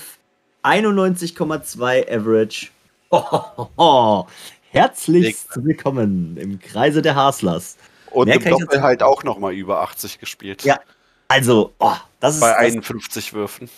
91,2 0.66 2.10
Average. 2.10 2.70
Oh, 3.78 4.26
Herzlichst 4.72 5.48
willkommen 5.64 6.36
im 6.38 6.60
Kreise 6.60 7.02
der 7.02 7.16
Haslers. 7.16 7.78
Und 8.12 8.28
Mehr 8.28 8.46
im 8.46 8.60
Doppel 8.60 8.82
halt 8.82 9.04
auch 9.04 9.24
nochmal 9.24 9.54
über 9.54 9.82
80 9.82 10.20
gespielt. 10.20 10.64
Ja, 10.64 10.80
also, 11.28 11.74
oh, 11.80 11.94
das 12.20 12.36
ist. 12.36 12.42
Bei 12.42 12.56
51 12.58 13.34
Würfen. 13.34 13.70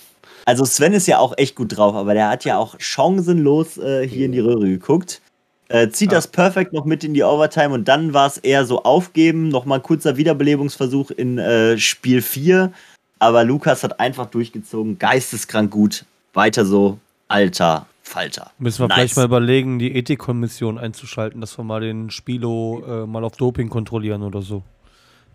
Also, 0.46 0.66
Sven 0.66 0.94
ist 0.94 1.08
ja 1.08 1.20
auch 1.20 1.38
echt 1.38 1.56
gut 1.56 1.78
drauf, 1.78 1.94
aber 1.96 2.14
der 2.14 2.30
hat 2.30 2.46
ja 2.46 2.58
auch 2.58 2.80
chancenlos 2.80 3.78
äh, 3.78 4.08
hier 4.08 4.26
in 4.26 4.32
die 4.32 4.40
Röhre 4.40 4.68
geguckt. 4.68 5.22
Äh, 5.70 5.90
zieht 5.90 6.12
ja. 6.12 6.18
das 6.18 6.28
perfekt 6.28 6.74
noch 6.74 6.86
mit 6.86 7.04
in 7.04 7.14
die 7.14 7.24
Overtime 7.24 7.74
und 7.74 7.88
dann 7.88 8.14
war 8.14 8.28
es 8.28 8.38
eher 8.38 8.66
so 8.66 8.84
aufgeben. 8.84 9.50
Nochmal 9.50 9.80
ein 9.80 9.84
kurzer 9.84 10.18
Wiederbelebungsversuch 10.18 11.12
in 11.12 11.38
äh, 11.38 11.78
Spiel 11.78 12.22
4. 12.22 12.72
Aber 13.20 13.44
Lukas 13.44 13.84
hat 13.84 14.00
einfach 14.00 14.28
durchgezogen, 14.28 14.98
geisteskrank 14.98 15.72
gut. 15.72 16.06
Weiter 16.34 16.66
so, 16.66 17.00
alter 17.28 17.88
Falter. 18.08 18.52
Müssen 18.60 18.80
wir 18.80 18.88
nice. 18.88 18.98
vielleicht 18.98 19.18
mal 19.18 19.26
überlegen, 19.26 19.80
die 19.80 19.96
Ethikkommission 19.96 20.78
einzuschalten, 20.78 21.42
dass 21.42 21.58
wir 21.58 21.64
mal 21.64 21.82
den 21.82 22.10
Spilo 22.10 22.84
äh, 22.86 23.06
mal 23.06 23.24
auf 23.24 23.38
Doping 23.38 23.70
kontrollieren 23.70 24.24
oder 24.24 24.42
so. 24.42 24.64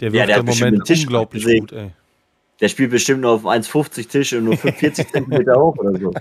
Der 0.01 0.13
wird 0.13 0.29
ja, 0.29 0.37
im 0.37 0.47
Moment 0.47 0.89
unglaublich 0.89 1.45
gut, 1.45 1.73
ey. 1.73 1.91
Der 2.61 2.69
spielt 2.69 2.91
bestimmt 2.91 3.23
nur 3.23 3.33
auf 3.33 3.45
1,50 3.45 4.09
Tisch 4.09 4.33
und 4.33 4.45
nur 4.45 4.57
40 4.57 5.09
Zentimeter 5.13 5.57
hoch 5.57 5.77
oder 5.79 5.99
so. 5.99 6.13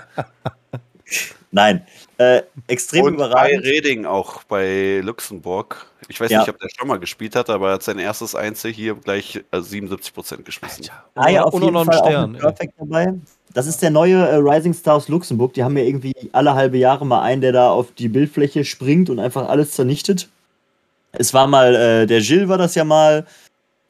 Nein, 1.52 1.86
äh, 2.18 2.44
extrem 2.68 3.06
und 3.06 3.14
überragend. 3.16 3.64
Bei 3.64 3.70
Reding 3.70 4.06
auch 4.06 4.44
bei 4.44 5.02
Luxemburg. 5.04 5.86
Ich 6.08 6.20
weiß 6.20 6.32
ja. 6.32 6.40
nicht, 6.40 6.50
ob 6.50 6.60
der 6.60 6.70
schon 6.75 6.88
mal 6.88 7.00
gespielt 7.00 7.36
hat, 7.36 7.50
aber 7.50 7.70
er 7.70 7.74
hat 7.74 7.84
sein 7.84 8.00
erstes 8.00 8.36
Einzel 8.36 8.72
hier 8.72 8.96
gleich 8.96 9.44
äh, 9.52 9.62
77 9.62 10.14
Prozent 10.14 10.46
geschmissen. 10.46 10.88
Ah 11.16 11.30
ja, 11.30 11.44
auf 11.44 11.54
jeden 11.54 11.74
Fall 11.74 11.98
Stern, 11.98 12.36
auch 12.38 12.40
Perfekt 12.40 12.74
dabei. 12.78 13.14
Das 13.53 13.67
ist 13.67 13.81
der 13.81 13.89
neue 13.89 14.15
äh, 14.15 14.36
Rising 14.36 14.74
Stars 14.74 15.08
Luxemburg. 15.08 15.53
Die 15.53 15.63
haben 15.63 15.77
ja 15.77 15.84
irgendwie 15.84 16.13
alle 16.31 16.53
halbe 16.53 16.77
Jahre 16.77 17.05
mal 17.05 17.22
einen, 17.22 17.41
der 17.41 17.51
da 17.51 17.70
auf 17.70 17.91
die 17.93 18.08
Bildfläche 18.08 18.63
springt 18.63 19.10
und 19.10 19.20
einfach 19.20 19.50
alles 19.50 19.72
zernichtet. 19.72 20.29
Es 21.12 21.34
war 21.34 21.48
mal, 21.48 21.75
äh, 21.75 22.08
der 22.08 22.22
Gilles 22.22 22.48
war 22.48 22.58
das 22.58 22.75
ja 22.75 22.84
mal, 22.84 23.25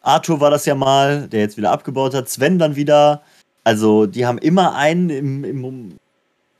Arthur 0.02 0.40
war 0.40 0.50
das 0.50 0.66
ja 0.66 0.74
mal, 0.74 1.28
der 1.28 1.42
jetzt 1.42 1.58
wieder 1.58 1.72
abgebaut 1.72 2.14
hat, 2.14 2.30
Sven 2.30 2.58
dann 2.58 2.76
wieder. 2.76 3.22
Also, 3.64 4.08
die 4.08 4.26
haben 4.26 4.40
immer 4.40 4.76
einen 4.76 5.10
im, 5.12 5.44
im, 5.44 5.98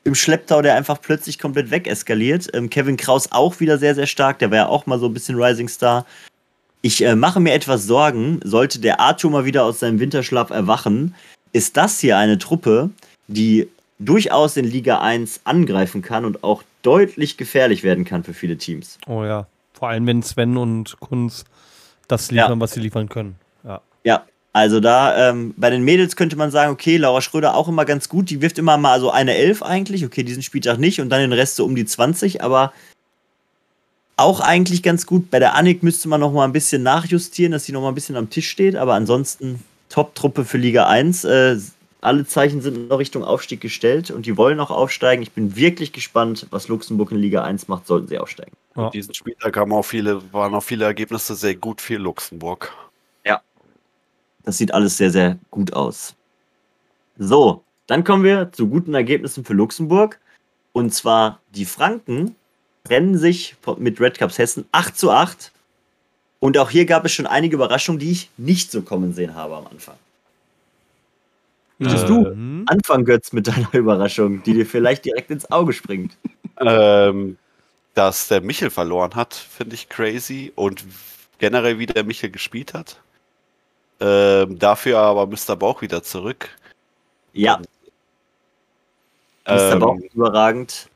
im 0.04 0.16
Schlepptau, 0.16 0.62
der 0.62 0.76
einfach 0.76 1.02
plötzlich 1.02 1.40
komplett 1.40 1.72
wegeskaliert. 1.72 2.50
Ähm, 2.54 2.70
Kevin 2.70 2.98
Kraus 2.98 3.32
auch 3.32 3.60
wieder 3.60 3.80
sehr, 3.80 3.96
sehr 3.96 4.08
stark. 4.08 4.38
Der 4.40 4.52
war 4.52 4.58
ja 4.58 4.68
auch 4.68 4.86
mal 4.86 5.00
so 5.00 5.08
ein 5.08 5.14
bisschen 5.14 5.42
Rising 5.42 5.68
Star. 5.68 6.06
Ich 6.84 7.04
äh, 7.04 7.16
mache 7.16 7.40
mir 7.40 7.54
etwas 7.54 7.86
Sorgen, 7.86 8.40
sollte 8.44 8.80
der 8.80 9.00
Arthur 9.00 9.32
mal 9.32 9.46
wieder 9.46 9.64
aus 9.64 9.80
seinem 9.80 10.00
Winterschlaf 10.00 10.50
erwachen, 10.52 11.16
ist 11.54 11.78
das 11.78 12.00
hier 12.00 12.18
eine 12.18 12.38
Truppe, 12.38 12.90
die 13.28 13.68
durchaus 14.00 14.58
in 14.58 14.66
Liga 14.66 15.00
1 15.02 15.42
angreifen 15.44 16.02
kann 16.02 16.26
und 16.26 16.44
auch 16.44 16.64
deutlich 16.82 17.38
gefährlich 17.38 17.84
werden 17.84 18.06
kann 18.06 18.24
für 18.24 18.34
viele 18.34 18.58
Teams. 18.58 18.98
Oh 19.08 19.24
ja, 19.24 19.48
vor 19.74 19.90
allem 19.90 20.08
wenn 20.08 20.24
Sven 20.24 20.58
und 20.58 21.00
Kunz 21.00 21.46
das 22.08 22.32
liefern, 22.32 22.54
ja. 22.54 22.60
was 22.60 22.72
sie 22.72 22.80
liefern 22.80 23.10
können. 23.10 23.36
Ja, 23.64 23.82
ja. 24.04 24.26
also 24.54 24.80
da 24.80 25.30
ähm, 25.30 25.54
bei 25.56 25.70
den 25.70 25.84
Mädels 25.84 26.16
könnte 26.16 26.36
man 26.36 26.52
sagen, 26.52 26.72
okay, 26.72 26.98
Laura 26.98 27.22
Schröder 27.22 27.56
auch 27.56 27.68
immer 27.68 27.86
ganz 27.86 28.10
gut, 28.10 28.30
die 28.30 28.42
wirft 28.42 28.58
immer 28.58 28.78
mal 28.78 29.00
so 29.00 29.12
eine 29.12 29.36
Elf 29.36 29.62
eigentlich, 29.62 30.04
okay, 30.04 30.24
diesen 30.24 30.44
Spieltag 30.44 30.80
nicht 30.80 31.00
und 31.00 31.10
dann 31.10 31.22
den 31.22 31.34
Rest 31.34 31.56
so 31.56 31.66
um 31.66 31.76
die 31.76 31.86
20, 31.86 32.44
aber 32.44 32.74
auch 34.18 34.40
eigentlich 34.40 34.84
ganz 34.84 35.06
gut. 35.06 35.32
Bei 35.32 35.40
der 35.40 35.56
Annik 35.56 35.84
müsste 35.84 36.08
man 36.08 36.20
noch 36.20 36.32
mal 36.32 36.46
ein 36.46 36.54
bisschen 36.54 36.84
nachjustieren, 36.84 37.52
dass 37.52 37.66
sie 37.66 37.72
noch 37.72 37.82
mal 37.82 37.90
ein 37.90 37.96
bisschen 37.96 38.16
am 38.16 38.30
Tisch 38.30 38.50
steht, 38.50 38.76
aber 38.76 38.94
ansonsten 38.94 39.64
Top-Truppe 39.92 40.46
für 40.46 40.58
Liga 40.58 40.88
1. 40.88 41.24
Äh, 41.26 41.58
alle 42.02 42.26
Zeichen 42.26 42.62
sind 42.62 42.90
noch 42.90 42.98
Richtung 42.98 43.24
Aufstieg 43.24 43.62
gestellt 43.62 44.10
und 44.10 44.26
die 44.26 44.36
wollen 44.36 44.60
auch 44.60 44.72
aufsteigen. 44.72 45.22
Ich 45.22 45.32
bin 45.32 45.56
wirklich 45.56 45.94
gespannt, 45.94 46.48
was 46.50 46.68
Luxemburg 46.68 47.12
in 47.12 47.20
Liga 47.20 47.44
1 47.44 47.68
macht, 47.68 47.86
sollten 47.86 48.08
sie 48.08 48.18
aufsteigen. 48.18 48.54
Ja. 48.76 48.90
Diesen 48.90 49.14
Spieltag 49.14 49.56
haben 49.58 49.72
auch 49.72 49.84
viele, 49.84 50.22
waren 50.34 50.56
auch 50.56 50.64
viele 50.64 50.86
Ergebnisse 50.86 51.36
sehr 51.36 51.56
gut 51.56 51.80
für 51.80 51.98
Luxemburg. 51.98 52.74
Ja. 53.24 53.42
Das 54.44 54.58
sieht 54.58 54.74
alles 54.74 54.98
sehr, 54.98 55.12
sehr 55.12 55.38
gut 55.52 55.74
aus. 55.74 56.16
So, 57.18 57.64
dann 57.86 58.04
kommen 58.04 58.24
wir 58.24 58.52
zu 58.52 58.68
guten 58.68 58.96
Ergebnissen 58.96 59.46
für 59.46 59.54
Luxemburg. 59.54 60.20
Und 60.74 60.94
zwar 60.94 61.40
die 61.54 61.66
Franken 61.66 62.36
trennen 62.84 63.18
sich 63.18 63.56
mit 63.78 64.00
Red 64.00 64.18
Cups 64.18 64.38
Hessen 64.40 64.66
8 64.72 64.98
zu 64.98 65.12
8. 65.12 65.52
Und 66.42 66.58
auch 66.58 66.72
hier 66.72 66.86
gab 66.86 67.06
es 67.06 67.14
schon 67.14 67.28
einige 67.28 67.56
Überraschungen, 67.56 68.00
die 68.00 68.12
ich 68.12 68.30
nicht 68.36 68.72
so 68.72 68.82
kommen 68.82 69.14
sehen 69.14 69.36
habe 69.36 69.56
am 69.56 69.68
Anfang. 69.68 69.96
Möchtest 71.78 72.10
du 72.10 72.26
ähm. 72.26 72.64
anfangen, 72.66 73.06
Götz, 73.06 73.32
mit 73.32 73.48
deiner 73.48 73.72
Überraschung, 73.74 74.42
die 74.44 74.54
dir 74.54 74.66
vielleicht 74.66 75.06
direkt 75.06 75.30
ins 75.30 75.50
Auge 75.52 75.72
springt? 75.72 76.18
Ähm, 76.60 77.38
dass 77.94 78.28
der 78.28 78.42
Michel 78.42 78.72
verloren 78.72 79.14
hat, 79.14 79.36
finde 79.36 79.76
ich 79.76 79.88
crazy. 79.88 80.52
Und 80.56 80.84
generell, 81.38 81.78
wie 81.78 81.86
der 81.86 82.04
Michel 82.04 82.32
gespielt 82.32 82.74
hat. 82.74 83.00
Ähm, 84.00 84.58
dafür 84.58 84.98
aber 84.98 85.28
Mr. 85.28 85.56
Bauch 85.56 85.84
wieder 85.84 86.02
zurück. 86.02 86.50
Ja. 87.34 87.58
Und, 87.58 87.68
Mr. 89.46 89.76
Bauch 89.78 89.96
ähm, 89.96 90.10
überragend. 90.12 90.90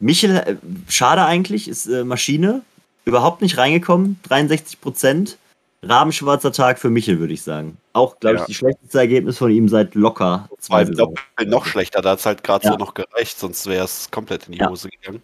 Michel, 0.00 0.36
äh, 0.36 0.56
schade 0.88 1.24
eigentlich, 1.24 1.68
ist 1.68 1.86
äh, 1.86 2.02
Maschine. 2.02 2.62
Überhaupt 3.04 3.42
nicht 3.42 3.58
reingekommen. 3.58 4.18
63 4.24 4.80
Prozent. 4.80 5.38
Rabenschwarzer 5.84 6.52
Tag 6.52 6.78
für 6.78 6.90
Michel, 6.90 7.18
würde 7.18 7.34
ich 7.34 7.42
sagen. 7.42 7.76
Auch, 7.92 8.20
glaube 8.20 8.36
ja. 8.36 8.42
ich, 8.42 8.46
die 8.46 8.54
schlechteste 8.54 8.98
Ergebnis 8.98 9.38
von 9.38 9.50
ihm 9.50 9.68
seit 9.68 9.96
locker 9.96 10.48
zwei 10.60 10.84
Saisons. 10.84 11.18
Noch 11.44 11.66
schlechter, 11.66 12.00
da 12.00 12.10
hat 12.10 12.20
es 12.20 12.26
halt 12.26 12.44
gerade 12.44 12.64
ja. 12.64 12.72
so 12.72 12.78
noch 12.78 12.94
gereicht, 12.94 13.38
sonst 13.38 13.66
wäre 13.66 13.84
es 13.84 14.10
komplett 14.10 14.46
in 14.46 14.52
die 14.52 14.58
ja. 14.60 14.70
Hose 14.70 14.88
gegangen. 14.88 15.22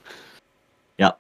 Ja, 0.99 1.17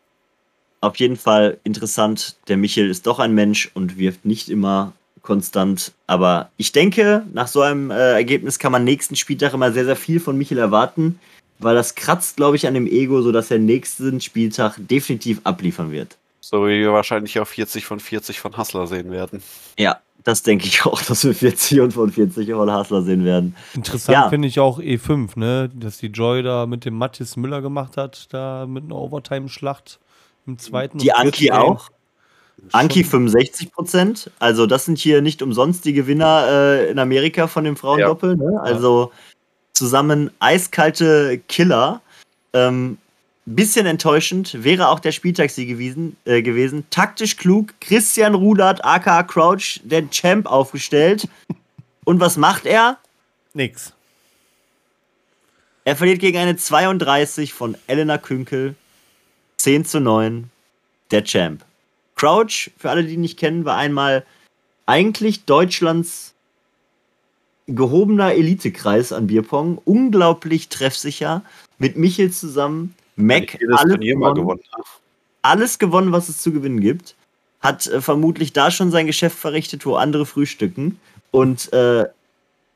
auf 0.81 0.97
jeden 0.97 1.17
Fall 1.17 1.59
interessant. 1.63 2.37
Der 2.49 2.57
Michel 2.57 2.91
ist 2.91 3.07
doch 3.07 3.21
ein 3.21 3.33
Mensch 3.33 3.71
und 3.75 3.97
wirft 3.97 4.25
nicht 4.25 4.49
immer 4.49 4.93
konstant. 5.23 5.93
Aber 6.09 6.51
ich 6.57 6.73
denke, 6.73 7.25
nach 7.33 7.47
so 7.47 7.61
einem 7.61 7.93
äh, 7.93 8.13
Ergebnis 8.15 8.59
kann 8.59 8.73
man 8.73 8.83
nächsten 8.83 9.15
Spieltag 9.15 9.55
immer 9.55 9.71
sehr, 9.73 9.85
sehr 9.85 9.97
viel 9.97 10.19
von 10.19 10.37
Michel 10.37 10.59
erwarten, 10.59 11.21
weil 11.61 11.77
das 11.77 11.95
kratzt, 11.95 12.37
glaube 12.37 12.57
ich, 12.57 12.67
an 12.67 12.75
dem 12.75 12.89
Ego, 12.89 13.23
sodass 13.23 13.51
er 13.53 13.59
nächsten 13.59 14.21
Spieltag 14.21 14.79
definitiv 14.79 15.41
abliefern 15.45 15.93
wird. 15.93 16.17
So 16.51 16.67
wie 16.67 16.81
wir 16.81 16.95
wahrscheinlich 16.95 17.39
auch 17.41 17.47
40 17.47 17.85
von 17.85 18.01
40 18.01 18.41
von 18.41 18.57
Hassler 18.57 18.87
sehen 18.87 19.11
werden. 19.11 19.43
Ja, 19.79 19.99
das 20.25 20.43
denke 20.43 20.67
ich 20.67 20.87
auch, 20.87 21.03
dass 21.09 21.23
wir 21.25 21.35
40 21.35 21.81
und 21.81 21.93
von 21.93 22.11
40 22.11 22.51
von 22.51 22.71
Hassler 22.71 23.03
sehen 23.03 23.27
werden. 23.27 23.55
Interessant 23.75 24.15
ja. 24.15 24.31
finde 24.31 24.49
ich 24.49 24.59
auch 24.59 24.81
E5, 24.81 25.39
ne? 25.39 25.69
Dass 25.75 25.99
die 25.99 26.07
Joy 26.07 26.43
da 26.43 26.65
mit 26.65 26.87
dem 26.87 26.95
Matthias 26.95 27.37
Müller 27.37 27.61
gemacht 27.61 27.99
hat, 27.99 28.33
da 28.33 28.65
mit 28.67 28.85
einer 28.85 28.95
Overtime-Schlacht 28.95 29.99
im 30.47 30.59
zweiten. 30.59 30.97
Die 30.97 31.13
Anki 31.13 31.53
auch. 31.53 31.91
Anki 32.73 33.05
65 33.05 33.71
Prozent. 33.71 34.31
Also, 34.39 34.65
das 34.65 34.87
sind 34.87 34.97
hier 34.97 35.21
nicht 35.21 35.43
umsonst 35.43 35.85
die 35.85 35.93
Gewinner 35.93 36.47
äh, 36.49 36.91
in 36.91 36.99
Amerika 36.99 37.47
von 37.47 37.65
dem 37.65 37.77
Frauendoppel. 37.77 38.39
Ja. 38.41 38.51
Ne? 38.51 38.61
Also, 38.63 39.13
zusammen 39.75 40.31
eiskalte 40.41 41.43
Killer. 41.47 42.01
Ähm, 42.55 42.97
bisschen 43.55 43.87
enttäuschend, 43.87 44.63
wäre 44.65 44.89
auch 44.89 45.01
der 45.01 45.13
Spieltagssieg 45.13 45.69
gewesen, 45.69 46.17
äh, 46.25 46.43
gewesen. 46.43 46.85
Taktisch 46.91 47.37
klug, 47.37 47.75
Christian 47.81 48.35
Rudert, 48.35 48.85
aka 48.85 49.23
Crouch, 49.23 49.81
den 49.85 50.11
Champ 50.11 50.47
aufgestellt. 50.47 51.29
Und 52.05 52.21
was 52.21 52.37
macht 52.37 52.67
er? 52.67 52.99
Nix. 53.55 53.93
Er 55.85 55.97
verliert 55.97 56.21
gegen 56.21 56.39
eine 56.39 56.57
32 56.57 57.55
von 57.55 57.77
Elena 57.87 58.19
Künkel. 58.19 58.75
10 59.57 59.85
zu 59.85 60.01
9. 60.01 60.51
Der 61.11 61.25
Champ. 61.25 61.65
Crouch, 62.15 62.71
für 62.77 62.91
alle, 62.91 63.05
die 63.05 63.15
ihn 63.15 63.21
nicht 63.21 63.39
kennen, 63.39 63.65
war 63.65 63.77
einmal 63.77 64.25
eigentlich 64.87 65.45
Deutschlands 65.45 66.35
gehobener 67.67 68.35
Elitekreis 68.35 69.13
an 69.13 69.27
Bierpong. 69.27 69.79
Unglaublich 69.85 70.69
treffsicher. 70.69 71.43
Mit 71.79 71.97
Michel 71.97 72.33
zusammen 72.33 72.95
Mac 73.19 73.59
alles 73.71 73.99
gewonnen, 73.99 74.61
alles 75.43 75.79
gewonnen, 75.79 76.13
was 76.13 76.29
es 76.29 76.41
zu 76.41 76.53
gewinnen 76.53 76.81
gibt. 76.81 77.15
Hat 77.61 77.87
äh, 77.87 78.01
vermutlich 78.01 78.53
da 78.53 78.71
schon 78.71 78.91
sein 78.91 79.07
Geschäft 79.07 79.37
verrichtet, 79.39 79.85
wo 79.85 79.97
andere 79.97 80.25
frühstücken. 80.25 81.01
Und 81.31 81.73
äh, 81.73 82.07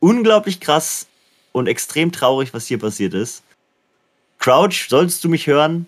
unglaublich 0.00 0.60
krass 0.60 1.06
und 1.52 1.68
extrem 1.68 2.12
traurig, 2.12 2.52
was 2.52 2.66
hier 2.66 2.78
passiert 2.78 3.14
ist. 3.14 3.42
Crouch, 4.38 4.88
solltest 4.88 5.22
du 5.22 5.28
mich 5.28 5.46
hören? 5.46 5.86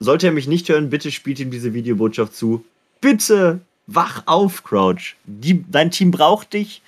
Sollte 0.00 0.26
er 0.26 0.32
mich 0.32 0.48
nicht 0.48 0.68
hören, 0.68 0.90
bitte 0.90 1.12
spielt 1.12 1.38
ihm 1.38 1.52
diese 1.52 1.72
Videobotschaft 1.72 2.34
zu. 2.34 2.64
Bitte 3.00 3.60
wach 3.86 4.24
auf, 4.26 4.64
Crouch. 4.64 5.14
Die, 5.24 5.64
dein 5.70 5.92
Team 5.92 6.10
braucht 6.10 6.52
dich. 6.52 6.82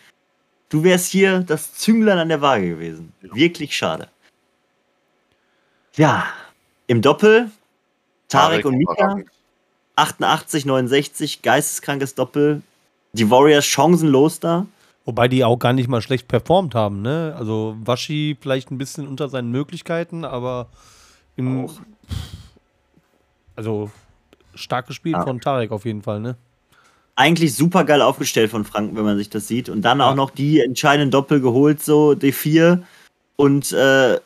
Du 0.69 0.83
wärst 0.83 1.13
hier 1.13 1.41
das 1.41 1.75
Zünglein 1.75 2.19
an 2.19 2.29
der 2.29 2.41
Waage 2.41 2.69
gewesen. 2.69 3.13
Wirklich 3.21 3.77
schade. 3.77 4.09
Ja, 5.95 6.27
im 6.87 7.03
Doppel, 7.03 7.51
Tarek, 8.29 8.63
Tarek 8.63 8.65
und 8.67 8.77
Mika, 8.79 9.19
88, 9.97 10.67
69, 10.67 11.43
geisteskrankes 11.43 12.15
Doppel. 12.15 12.63
Die 13.13 13.31
Warriors 13.31 13.65
chancenlos 13.65 14.41
da. 14.41 14.67
Wobei 15.05 15.29
die 15.29 15.45
auch 15.45 15.59
gar 15.59 15.73
nicht 15.73 15.89
mal 15.89 16.01
schlecht 16.01 16.29
performt 16.29 16.75
haben, 16.75 17.03
ne? 17.03 17.35
Also 17.39 17.77
Waschi 17.85 18.37
vielleicht 18.41 18.71
ein 18.71 18.79
bisschen 18.79 19.07
unter 19.07 19.29
seinen 19.29 19.51
Möglichkeiten, 19.51 20.25
aber 20.25 20.69
im, 21.37 21.69
also 23.55 23.91
stark 24.55 24.87
gespielt 24.87 25.17
ja. 25.17 25.25
von 25.25 25.41
Tarek 25.41 25.73
auf 25.73 25.85
jeden 25.85 26.03
Fall, 26.03 26.21
ne? 26.21 26.37
Eigentlich 27.17 27.55
super 27.55 27.85
geil 27.85 28.03
aufgestellt 28.03 28.51
von 28.51 28.65
Franken, 28.65 28.97
wenn 28.97 29.05
man 29.05 29.19
sich 29.19 29.31
das 29.31 29.47
sieht. 29.47 29.69
Und 29.69 29.83
dann 29.83 30.01
ja. 30.01 30.11
auch 30.11 30.17
noch 30.17 30.31
die 30.31 30.61
entscheidenden 30.61 31.13
Doppel 31.13 31.41
geholt, 31.41 31.81
so 31.83 32.11
D4. 32.11 32.83
Und 33.37 33.73
äh, 33.73 34.19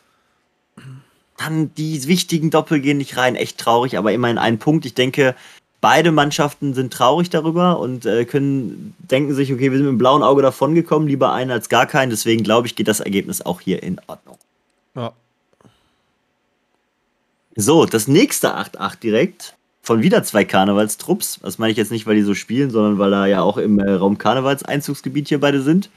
dann 1.38 1.72
die 1.76 2.06
wichtigen 2.06 2.50
Doppel 2.50 2.80
gehen 2.80 2.98
nicht 2.98 3.16
rein. 3.16 3.36
Echt 3.36 3.58
traurig, 3.58 3.96
aber 3.96 4.12
immerhin 4.12 4.38
ein 4.38 4.58
Punkt. 4.58 4.84
Ich 4.84 4.94
denke, 4.94 5.34
beide 5.80 6.12
Mannschaften 6.12 6.74
sind 6.74 6.92
traurig 6.92 7.30
darüber 7.30 7.78
und 7.78 8.04
äh, 8.04 8.24
können 8.24 8.94
denken 8.98 9.34
sich, 9.34 9.52
okay, 9.52 9.70
wir 9.70 9.78
sind 9.78 9.86
mit 9.86 9.94
dem 9.94 9.98
blauen 9.98 10.22
Auge 10.22 10.42
davongekommen, 10.42 11.08
lieber 11.08 11.32
einen 11.32 11.50
als 11.50 11.68
gar 11.68 11.86
keinen. 11.86 12.10
Deswegen 12.10 12.42
glaube 12.42 12.66
ich, 12.66 12.76
geht 12.76 12.88
das 12.88 13.00
Ergebnis 13.00 13.40
auch 13.40 13.60
hier 13.60 13.82
in 13.82 14.00
Ordnung. 14.06 14.36
Ja. 14.94 15.12
So, 17.56 17.86
das 17.86 18.08
nächste 18.08 18.56
8-8 18.56 19.00
direkt 19.00 19.54
von 19.82 20.02
wieder 20.02 20.22
zwei 20.22 20.44
Karnevalstrupps. 20.44 21.40
Das 21.42 21.58
meine 21.58 21.70
ich 21.70 21.78
jetzt 21.78 21.90
nicht, 21.90 22.06
weil 22.06 22.16
die 22.16 22.22
so 22.22 22.34
spielen, 22.34 22.70
sondern 22.70 22.98
weil 22.98 23.10
da 23.10 23.26
ja 23.26 23.42
auch 23.42 23.56
im 23.56 23.78
äh, 23.78 23.92
Raum 23.92 24.18
Karnevalseinzugsgebiet 24.18 25.28
hier 25.28 25.40
beide 25.40 25.62
sind. 25.62 25.88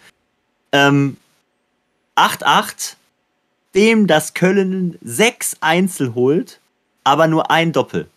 Ähm, 0.72 1.18
8-8 2.16 2.96
dem 3.76 4.08
das 4.08 4.34
Köln 4.34 4.98
sechs 5.02 5.58
Einzel 5.62 6.14
holt, 6.16 6.60
aber 7.04 7.28
nur 7.28 7.52
ein 7.52 7.72
Doppel. 7.72 8.08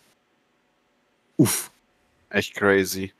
Uff. 1.37 1.71
Echt 2.29 2.55
crazy. 2.55 3.13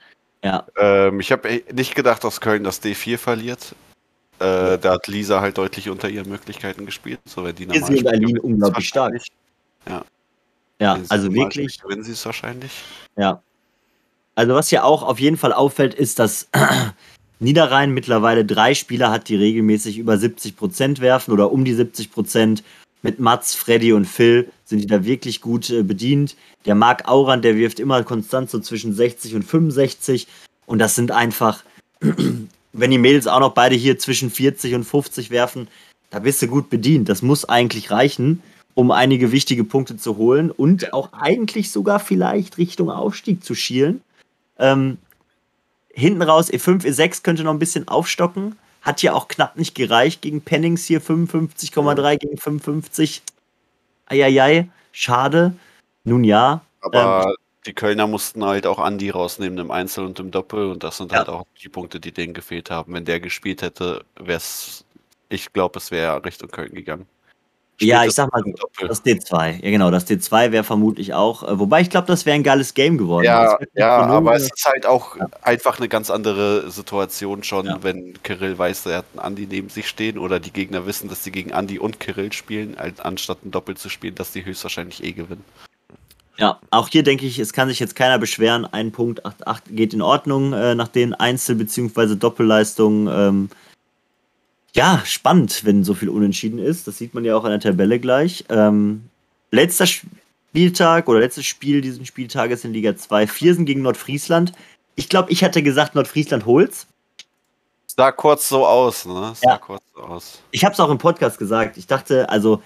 Ja. 0.44 0.66
Ähm, 0.78 1.20
ich 1.20 1.32
habe 1.32 1.64
nicht 1.74 1.96
gedacht, 1.96 2.24
dass 2.24 2.42
Köln 2.42 2.64
das 2.64 2.82
D4 2.82 3.18
verliert. 3.18 3.76
Äh, 4.40 4.78
da 4.78 4.94
hat 4.94 5.08
Lisa 5.08 5.40
halt 5.40 5.58
deutlich 5.58 5.90
unter 5.90 6.10
ihren 6.10 6.30
Möglichkeiten 6.30 6.86
gespielt. 6.86 7.20
So, 7.26 7.44
wenn 7.44 7.56
die 7.56 7.66
normal 7.66 7.94
ist 7.94 8.04
Berlin 8.04 8.40
unglaublich 8.40 8.88
stark. 8.88 9.14
Ja. 9.88 10.04
Ja, 10.80 11.00
also 11.08 11.34
wirklich. 11.34 11.80
Wenn 11.88 12.04
sie 12.04 12.12
es 12.12 12.26
wahrscheinlich. 12.26 12.84
Ja. 13.16 13.42
Also 14.36 14.54
was 14.54 14.72
ja 14.72 14.84
auch 14.84 15.04
auf 15.04 15.20
jeden 15.20 15.38
Fall 15.38 15.54
auffällt, 15.54 15.94
ist, 15.94 16.20
dass 16.20 16.50
Niederrhein 17.40 17.94
mittlerweile 17.94 18.46
drei 18.46 18.74
Spieler 18.74 19.12
hat, 19.12 19.30
die 19.30 19.36
regelmäßig 19.36 19.98
über 19.98 20.18
70 20.18 20.56
Prozent 20.56 21.02
werfen 21.02 21.32
oder 21.32 21.52
um 21.52 21.66
die 21.66 21.74
70 21.74 22.12
Prozent. 22.12 22.64
Mit 23.02 23.20
Mats, 23.20 23.54
Freddy 23.54 23.94
und 23.94 24.06
Phil 24.06 24.50
sind 24.64 24.80
die 24.80 24.88
da 24.88 25.06
wirklich 25.06 25.42
gut 25.42 25.70
äh, 25.70 25.84
bedient. 25.84 26.36
Der 26.66 26.74
Marc 26.74 27.08
Aurand, 27.08 27.46
der 27.46 27.56
wirft 27.56 27.80
immer 27.80 28.04
konstant 28.04 28.50
so 28.50 28.60
zwischen 28.60 28.94
60 28.94 29.36
und 29.36 29.44
65. 29.44 30.28
Und 30.66 30.80
das 30.80 30.96
sind 30.96 31.12
einfach, 31.12 31.64
wenn 32.74 32.92
die 32.92 32.98
Mädels 32.98 33.28
auch 33.28 33.42
noch 33.42 33.54
beide 33.54 33.76
hier 33.76 34.00
zwischen 34.00 34.32
40 34.32 34.74
und 34.74 34.86
50 34.86 35.30
werfen, 35.30 35.68
da 36.10 36.20
bist 36.20 36.42
du 36.42 36.48
gut 36.48 36.70
bedient. 36.70 37.08
Das 37.08 37.22
muss 37.22 37.46
eigentlich 37.46 37.92
reichen, 37.92 38.42
um 38.74 38.90
einige 38.90 39.32
wichtige 39.32 39.64
Punkte 39.64 39.98
zu 39.98 40.18
holen 40.18 40.50
und 40.50 40.94
auch 40.94 41.14
eigentlich 41.14 41.72
sogar 41.72 42.00
vielleicht 42.00 42.58
Richtung 42.58 42.90
Aufstieg 42.90 43.44
zu 43.44 43.54
schielen. 43.54 44.02
Ähm, 44.58 44.98
Hinten 45.96 46.22
raus 46.22 46.52
E5, 46.52 46.84
E6 46.84 47.24
könnte 47.24 47.44
noch 47.44 47.54
ein 47.54 47.60
bisschen 47.60 47.88
aufstocken. 47.88 48.58
Hat 48.82 49.00
hier 49.00 49.16
auch 49.16 49.30
knapp 49.30 49.56
nicht 49.56 49.76
gereicht 49.76 50.22
gegen 50.22 50.42
Pennings 50.42 50.84
hier 50.86 51.02
55,3 51.02 52.18
gegen 52.18 52.38
55. 52.38 53.24
Eieiei, 54.06 54.68
schade. 54.92 55.56
Nun 56.04 56.26
ja. 56.26 56.62
Aber 56.82 57.26
ähm, 57.26 57.36
die 57.66 57.74
Kölner 57.74 58.08
mussten 58.08 58.44
halt 58.44 58.68
auch 58.68 58.78
Andi 58.78 59.10
rausnehmen 59.10 59.58
im 59.58 59.72
Einzel 59.72 60.06
und 60.06 60.20
im 60.20 60.32
Doppel 60.32 60.70
und 60.70 60.84
das 60.84 60.98
sind 60.98 61.14
ja. 61.14 61.20
halt 61.20 61.30
auch 61.30 61.46
die 61.64 61.70
Punkte, 61.70 62.02
die 62.02 62.12
denen 62.12 62.34
gefehlt 62.34 62.70
haben. 62.70 62.94
Wenn 62.94 63.06
der 63.06 63.22
gespielt 63.22 63.62
hätte, 63.62 64.04
wäre 64.20 64.38
es, 64.38 64.84
ich 65.30 65.54
glaube, 65.54 65.80
es 65.80 65.92
wäre 65.92 66.24
Richtung 66.26 66.50
Köln 66.50 66.74
gegangen. 66.74 67.08
Ja, 67.80 68.06
ich 68.06 68.14
sag 68.14 68.32
mal, 68.32 68.44
das 68.88 69.04
D2. 69.04 69.64
Ja, 69.64 69.70
genau, 69.70 69.92
das 69.92 70.08
D2 70.08 70.52
wäre 70.52 70.64
vermutlich 70.64 71.14
auch. 71.14 71.44
Äh, 71.44 71.60
wobei 71.60 71.82
ich 71.82 71.90
glaube, 71.90 72.08
das 72.08 72.26
wäre 72.26 72.36
ein 72.36 72.44
geiles 72.44 72.74
Game 72.74 72.98
geworden. 72.98 73.26
Ja, 73.26 73.58
ja 73.74 73.98
aber 73.98 74.36
es 74.36 74.44
ist 74.44 74.66
halt 74.66 74.86
auch 74.86 75.18
ja. 75.18 75.28
einfach 75.42 75.78
eine 75.78 75.90
ganz 75.90 76.10
andere 76.10 76.72
Situation 76.72 77.44
schon, 77.44 77.66
ja. 77.66 77.78
wenn 77.82 78.22
Kirill 78.24 78.58
weiß, 78.58 78.86
er 78.86 78.98
hat 79.00 79.06
einen 79.14 79.20
Andi 79.20 79.48
neben 79.50 79.70
sich 79.70 79.90
stehen 79.90 80.18
oder 80.18 80.40
die 80.40 80.52
Gegner 80.52 80.86
wissen, 80.86 81.10
dass 81.10 81.24
sie 81.24 81.32
gegen 81.32 81.52
Andi 81.52 81.80
und 81.80 82.00
Kirill 82.00 82.32
spielen, 82.32 82.78
anstatt 82.78 83.44
ein 83.44 83.52
Doppel 83.52 83.76
zu 83.76 83.90
spielen, 83.90 84.16
dass 84.16 84.32
die 84.32 84.46
höchstwahrscheinlich 84.46 85.04
eh 85.04 85.12
gewinnen. 85.12 85.44
Ja, 86.38 86.60
auch 86.70 86.90
hier 86.90 87.04
denke 87.04 87.26
ich, 87.26 87.40
es 87.40 87.54
kann 87.54 87.70
sich 87.70 87.80
jetzt 87.80 87.96
keiner 87.96 88.20
beschweren. 88.20 88.66
Ein 88.66 88.92
Punkt 88.92 89.26
8-8 89.26 89.62
geht 89.70 89.94
in 89.94 90.02
Ordnung 90.02 90.52
äh, 90.54 90.76
nach 90.76 90.90
den 90.90 91.14
Einzel- 91.14 91.56
bzw. 91.56 92.16
Doppelleistungen. 92.16 93.08
Ähm, 93.08 93.50
ja, 94.76 95.02
spannend, 95.06 95.64
wenn 95.64 95.84
so 95.84 95.94
viel 95.94 96.10
unentschieden 96.10 96.60
ist. 96.60 96.86
Das 96.88 96.98
sieht 96.98 97.14
man 97.14 97.24
ja 97.24 97.36
auch 97.36 97.46
an 97.46 97.52
der 97.52 97.62
Tabelle 97.62 97.98
gleich. 97.98 98.44
Ähm, 98.50 99.10
letzter 99.50 99.88
Spieltag 99.88 101.08
oder 101.08 101.22
letztes 101.22 101.46
Spiel 101.46 101.80
diesen 101.80 102.06
Spieltages 102.06 102.66
in 102.66 102.74
Liga 102.74 102.96
2, 102.96 103.26
Viersen 103.26 103.66
gegen 103.66 103.82
Nordfriesland. 103.82 104.52
Ich 104.96 105.08
glaube, 105.08 105.32
ich 105.32 105.44
hatte 105.46 105.64
gesagt, 105.64 105.96
Nordfriesland 105.96 106.46
holt's. 106.46 106.88
Sah 107.88 108.12
kurz 108.12 108.50
so 108.50 108.68
aus, 108.68 109.06
ne? 109.06 109.34
Sah 109.42 109.52
ja. 109.52 109.58
kurz 109.58 109.84
so 109.96 110.02
aus. 110.02 110.42
Ich 110.52 110.66
habe 110.66 110.74
es 110.74 110.80
auch 110.82 110.90
im 110.90 110.98
Podcast 110.98 111.40
gesagt. 111.40 111.78
Ich 111.78 111.88
dachte, 111.88 112.28
also, 112.30 112.62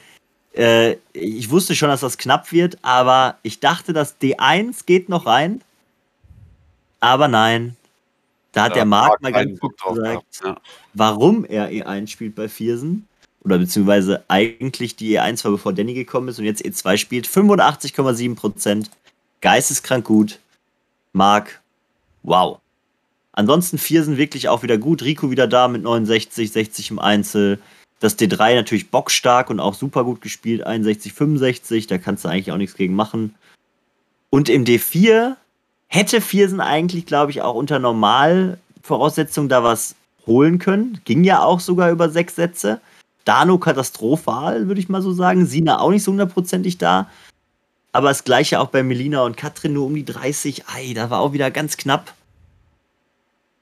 äh, 0.54 0.96
ich 1.13 1.51
wusste 1.51 1.75
schon, 1.75 1.89
dass 1.89 2.01
das 2.01 2.18
knapp 2.18 2.51
wird, 2.51 2.80
aber 2.82 3.38
ich 3.44 3.60
dachte, 3.60 3.94
das 3.94 4.20
D1 4.20 4.86
geht 4.88 5.10
noch 5.10 5.28
rein. 5.28 5.62
Aber 7.00 7.28
nein, 7.28 7.78
da 8.51 8.63
hat 8.63 8.72
ja, 8.72 8.75
der 8.75 8.86
Marc 8.86 9.22
mal 9.22 9.32
ganz 9.32 9.60
gut 9.60 9.75
gesagt, 9.82 10.41
ja. 10.44 10.58
warum 10.94 11.46
er 11.46 11.70
E1 11.70 12.08
spielt 12.08 12.36
bei 12.36 12.50
Viersen. 12.50 13.08
Oder 13.41 13.58
beziehungsweise 13.58 14.24
eigentlich 14.27 14.96
die 14.96 15.18
E1 15.18 15.44
war, 15.46 15.51
bevor 15.51 15.74
Danny 15.74 15.94
gekommen 15.94 16.27
ist 16.27 16.39
und 16.39 16.46
jetzt 16.46 16.63
E2 16.63 16.98
spielt. 16.98 17.27
85,7 17.27 18.36
Prozent. 18.36 18.91
Geisteskrank 19.41 20.06
gut. 20.06 20.39
Marc, 21.13 21.62
wow. 22.24 22.60
Ansonsten 23.32 23.77
Viersen 23.77 24.18
wirklich 24.18 24.50
auch 24.50 24.63
wieder 24.63 24.77
gut. 24.77 25.03
Rico 25.03 25.32
wieder 25.32 25.48
da 25.48 25.70
mit 25.70 25.84
69, 25.84 26.51
60 26.51 26.91
im 26.91 27.00
Einzel. 27.00 27.60
Das 28.01 28.20
D3 28.20 28.56
natürlich 28.56 28.91
bockstark 28.91 29.50
und 29.50 29.60
auch 29.60 29.74
super 29.74 30.03
gut 30.03 30.22
gespielt. 30.22 30.65
61, 30.65 31.13
65. 31.13 31.88
Da 31.88 31.98
kannst 31.98 32.25
du 32.25 32.29
eigentlich 32.29 32.51
auch 32.51 32.58
nichts 32.58 32.75
gegen 32.75 32.96
machen. 32.96 33.36
Und 34.29 34.50
im 34.50 34.65
D4 34.65 35.38
hätte 35.89 36.22
Viersen 36.22 36.62
eigentlich, 36.62 37.05
glaube 37.05 37.31
ich, 37.31 37.41
auch 37.41 37.55
unter 37.55 37.79
Normalvoraussetzungen 37.79 39.50
da 39.50 39.63
was 39.63 39.96
holen 40.25 40.60
können. 40.60 41.01
Ging 41.03 41.24
ja 41.24 41.43
auch 41.43 41.60
sogar 41.60 41.91
über 41.91 42.10
sechs 42.10 42.36
Sätze. 42.36 42.79
Dano 43.25 43.58
katastrophal, 43.58 44.67
würde 44.67 44.79
ich 44.79 44.88
mal 44.88 45.01
so 45.01 45.12
sagen. 45.12 45.46
Sina 45.46 45.79
auch 45.79 45.89
nicht 45.89 46.03
so 46.03 46.12
hundertprozentig 46.12 46.77
da. 46.77 47.10
Aber 47.91 48.10
das 48.10 48.24
gleiche 48.24 48.60
auch 48.60 48.69
bei 48.69 48.84
Melina 48.84 49.24
und 49.24 49.36
Katrin 49.36 49.74
nur 49.74 49.88
um 49.88 49.96
die 49.96 50.05
30. 50.05 50.67
Ei, 50.67 50.93
da 50.93 51.10
war 51.10 51.19
auch 51.19 51.34
wieder 51.34 51.51
ganz 51.51 51.75
knapp. 51.75 52.13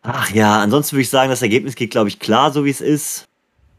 Ach 0.03 0.29
ja, 0.31 0.61
ansonsten 0.61 0.93
würde 0.93 1.01
ich 1.03 1.09
sagen, 1.09 1.29
das 1.29 1.41
Ergebnis 1.41 1.75
geht, 1.75 1.91
glaube 1.91 2.09
ich, 2.09 2.19
klar, 2.19 2.51
so 2.51 2.65
wie 2.65 2.69
es 2.69 2.81
ist. 2.81 3.25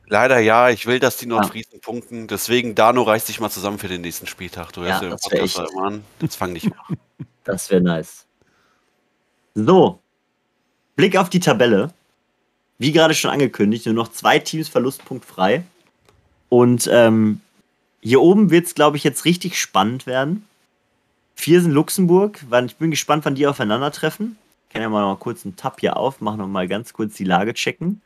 Leider 0.07 0.39
ja, 0.39 0.71
ich 0.71 0.87
will, 0.87 0.99
dass 0.99 1.19
die 1.19 1.27
Nordfriesen 1.27 1.75
ja. 1.75 1.79
punkten. 1.81 2.29
Deswegen, 2.29 2.75
Dano, 2.75 3.03
reiß 3.03 3.27
dich 3.27 3.41
mal 3.41 3.51
zusammen 3.51 3.79
für 3.79 3.89
den 3.89 4.01
nächsten 4.01 4.27
Spieltag. 4.27 4.73
Du 4.73 4.81
hörst 4.81 5.03
ja, 5.03 5.11
das 5.11 5.21
Podcast 5.21 5.77
an. 5.77 6.03
Jetzt 6.21 6.37
fang 6.37 6.55
dich 6.55 6.65
mal. 6.65 6.77
Das 7.45 7.71
wäre 7.71 7.81
nice. 7.81 8.28
So, 9.55 10.01
Blick 10.97 11.17
auf 11.17 11.31
die 11.31 11.41
Tabelle. 11.41 11.93
Wie 12.79 12.93
gerade 12.93 13.15
schon 13.15 13.31
angekündigt, 13.31 13.87
nur 13.87 13.95
noch 13.95 14.13
zwei 14.13 14.39
Teams 14.39 14.69
verlustpunktfrei. 14.69 15.65
Und 16.49 16.89
ähm, 16.93 17.41
hier 18.01 18.21
oben 18.21 18.51
wird 18.51 18.67
es, 18.67 18.75
glaube 18.75 18.97
ich, 18.97 19.05
jetzt 19.05 19.25
richtig 19.25 19.61
spannend 19.61 20.07
werden. 20.07 20.47
Viersen 21.35 21.73
Luxemburg. 21.73 22.45
Ich 22.67 22.77
bin 22.77 22.91
gespannt, 22.91 23.25
wann 23.25 23.35
die 23.35 23.47
aufeinandertreffen. 23.47 24.37
Ich 24.69 24.73
kann 24.73 24.83
ja 24.83 24.89
mal 24.89 25.03
noch 25.03 25.19
kurz 25.19 25.45
einen 25.45 25.57
Tab 25.57 25.81
hier 25.81 25.97
aufmachen 25.97 26.41
und 26.41 26.53
mal 26.53 26.69
ganz 26.69 26.93
kurz 26.93 27.15
die 27.15 27.25
Lage 27.25 27.55
checken. 27.55 28.01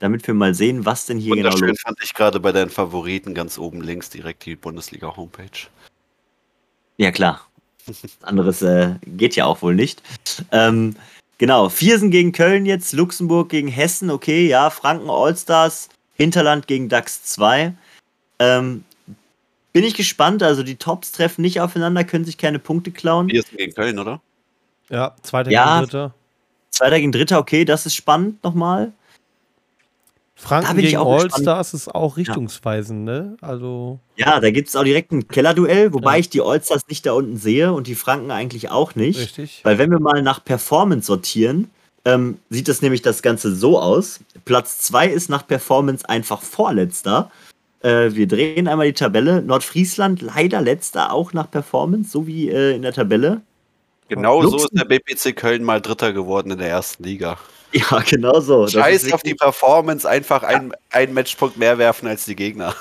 Damit 0.00 0.26
wir 0.26 0.34
mal 0.34 0.54
sehen, 0.54 0.84
was 0.84 1.06
denn 1.06 1.18
hier 1.18 1.34
genau 1.34 1.50
los 1.50 1.62
ist. 1.62 1.82
fand 1.82 1.98
ich 2.02 2.14
gerade 2.14 2.40
bei 2.40 2.52
deinen 2.52 2.70
Favoriten 2.70 3.32
ganz 3.32 3.58
oben 3.58 3.80
links 3.80 4.10
direkt 4.10 4.44
die 4.44 4.56
Bundesliga-Homepage. 4.56 5.68
Ja, 6.96 7.10
klar. 7.10 7.46
Anderes 8.22 8.62
äh, 8.62 8.94
geht 9.04 9.36
ja 9.36 9.44
auch 9.44 9.62
wohl 9.62 9.74
nicht. 9.74 10.02
Ähm, 10.52 10.96
genau, 11.38 11.68
Viersen 11.68 12.10
gegen 12.10 12.32
Köln 12.32 12.66
jetzt, 12.66 12.92
Luxemburg 12.92 13.48
gegen 13.48 13.68
Hessen, 13.68 14.10
okay, 14.10 14.46
ja, 14.46 14.70
Franken 14.70 15.10
Allstars, 15.10 15.88
Hinterland 16.14 16.66
gegen 16.66 16.88
DAX 16.88 17.24
2. 17.24 17.74
Ähm, 18.38 18.84
bin 19.72 19.84
ich 19.84 19.94
gespannt, 19.94 20.42
also 20.42 20.62
die 20.62 20.76
Tops 20.76 21.12
treffen 21.12 21.42
nicht 21.42 21.60
aufeinander, 21.60 22.04
können 22.04 22.24
sich 22.24 22.38
keine 22.38 22.58
Punkte 22.58 22.90
klauen. 22.90 23.28
Viersen 23.28 23.56
gegen 23.56 23.74
Köln, 23.74 23.98
oder? 23.98 24.20
Ja, 24.88 25.16
zweiter 25.22 25.50
ja, 25.50 25.80
gegen 25.80 25.90
dritter. 25.90 26.14
Zweiter 26.70 27.00
gegen 27.00 27.12
dritter, 27.12 27.38
okay, 27.38 27.64
das 27.64 27.86
ist 27.86 27.94
spannend 27.94 28.42
nochmal. 28.44 28.92
Franken 30.44 30.76
gegen 30.76 30.98
Allstars 30.98 31.72
ist 31.72 31.94
auch 31.94 32.18
richtungsweisend, 32.18 33.08
ja. 33.08 33.14
ne? 33.14 33.36
Also. 33.40 33.98
Ja, 34.16 34.40
da 34.40 34.50
gibt 34.50 34.68
es 34.68 34.76
auch 34.76 34.84
direkt 34.84 35.10
ein 35.10 35.26
Kellerduell, 35.26 35.94
wobei 35.94 36.14
ja. 36.14 36.20
ich 36.20 36.28
die 36.28 36.42
Allstars 36.42 36.86
nicht 36.88 37.06
da 37.06 37.12
unten 37.12 37.38
sehe 37.38 37.72
und 37.72 37.86
die 37.86 37.94
Franken 37.94 38.30
eigentlich 38.30 38.70
auch 38.70 38.94
nicht. 38.94 39.18
Richtig. 39.18 39.60
Weil 39.64 39.78
wenn 39.78 39.90
wir 39.90 40.00
mal 40.00 40.20
nach 40.20 40.44
Performance 40.44 41.06
sortieren, 41.06 41.70
ähm, 42.04 42.36
sieht 42.50 42.68
das 42.68 42.82
nämlich 42.82 43.00
das 43.00 43.22
Ganze 43.22 43.54
so 43.54 43.78
aus. 43.78 44.20
Platz 44.44 44.80
2 44.80 45.08
ist 45.08 45.30
nach 45.30 45.46
Performance 45.46 46.06
einfach 46.06 46.42
vorletzter. 46.42 47.30
Äh, 47.80 48.12
wir 48.12 48.28
drehen 48.28 48.68
einmal 48.68 48.88
die 48.88 48.92
Tabelle. 48.92 49.40
Nordfriesland 49.40 50.20
leider 50.20 50.60
letzter, 50.60 51.10
auch 51.10 51.32
nach 51.32 51.50
Performance, 51.50 52.10
so 52.10 52.26
wie 52.26 52.50
äh, 52.50 52.76
in 52.76 52.82
der 52.82 52.92
Tabelle. 52.92 53.40
Genau 54.08 54.42
so 54.46 54.56
ist 54.56 54.70
der 54.72 54.84
BPC 54.84 55.34
Köln 55.34 55.64
mal 55.64 55.80
Dritter 55.80 56.12
geworden 56.12 56.50
in 56.50 56.58
der 56.58 56.68
ersten 56.68 57.04
Liga. 57.04 57.38
Ja, 57.76 58.04
genau 58.08 58.38
so. 58.38 58.68
Scheiß 58.68 59.12
auf 59.12 59.24
die 59.24 59.34
Performance, 59.34 60.08
einfach 60.08 60.44
ja. 60.44 60.62
einen 60.92 61.12
Matchpunkt 61.12 61.56
mehr 61.56 61.76
werfen 61.76 62.06
als 62.06 62.24
die 62.24 62.36
Gegner. 62.36 62.72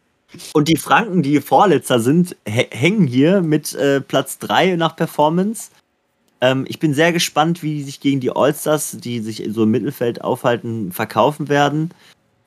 Und 0.54 0.68
die 0.68 0.78
Franken, 0.78 1.22
die 1.22 1.42
Vorletzter 1.42 2.00
sind, 2.00 2.34
hängen 2.46 3.06
hier 3.06 3.42
mit 3.42 3.74
äh, 3.74 4.00
Platz 4.00 4.38
3 4.38 4.76
nach 4.76 4.96
Performance. 4.96 5.70
Ähm, 6.40 6.64
ich 6.68 6.78
bin 6.78 6.94
sehr 6.94 7.12
gespannt, 7.12 7.62
wie 7.62 7.74
die 7.74 7.82
sich 7.82 8.00
gegen 8.00 8.20
die 8.20 8.30
Allstars, 8.30 8.96
die 8.98 9.20
sich 9.20 9.46
so 9.50 9.64
im 9.64 9.70
Mittelfeld 9.70 10.22
aufhalten, 10.22 10.92
verkaufen 10.92 11.48
werden. 11.48 11.90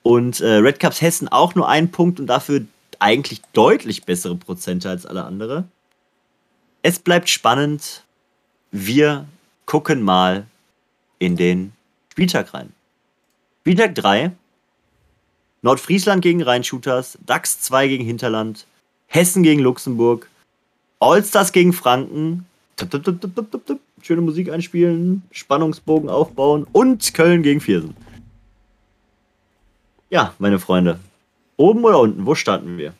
Und 0.03 0.41
äh, 0.41 0.55
Red 0.55 0.79
Cups 0.79 1.01
Hessen 1.01 1.27
auch 1.27 1.55
nur 1.55 1.67
einen 1.67 1.91
Punkt 1.91 2.19
und 2.19 2.27
dafür 2.27 2.61
eigentlich 2.99 3.41
deutlich 3.53 4.05
bessere 4.05 4.35
Prozente 4.35 4.89
als 4.89 5.05
alle 5.05 5.23
anderen. 5.23 5.69
Es 6.81 6.99
bleibt 6.99 7.29
spannend. 7.29 8.03
Wir 8.71 9.27
gucken 9.65 10.01
mal 10.01 10.47
in 11.19 11.35
den 11.35 11.73
Spieltag 12.11 12.53
rein. 12.53 12.71
Spieltag 13.59 13.95
3. 13.95 14.31
Nordfriesland 15.61 16.21
gegen 16.23 16.41
Rheinshooters, 16.41 17.19
DAX 17.25 17.59
2 17.59 17.89
gegen 17.89 18.05
Hinterland, 18.05 18.65
Hessen 19.07 19.43
gegen 19.43 19.59
Luxemburg, 19.59 20.29
Allstars 20.99 21.51
gegen 21.51 21.73
Franken, 21.73 22.45
schöne 24.01 24.21
Musik 24.21 24.49
einspielen, 24.49 25.23
Spannungsbogen 25.31 26.09
aufbauen 26.09 26.65
und 26.71 27.13
Köln 27.13 27.43
gegen 27.43 27.59
Viersen. 27.59 27.95
Ja, 30.09 30.33
meine 30.39 30.59
Freunde. 30.59 30.99
Oben 31.57 31.83
oder 31.83 31.99
unten? 31.99 32.25
Wo 32.25 32.35
starten 32.35 32.77
wir? 32.77 32.93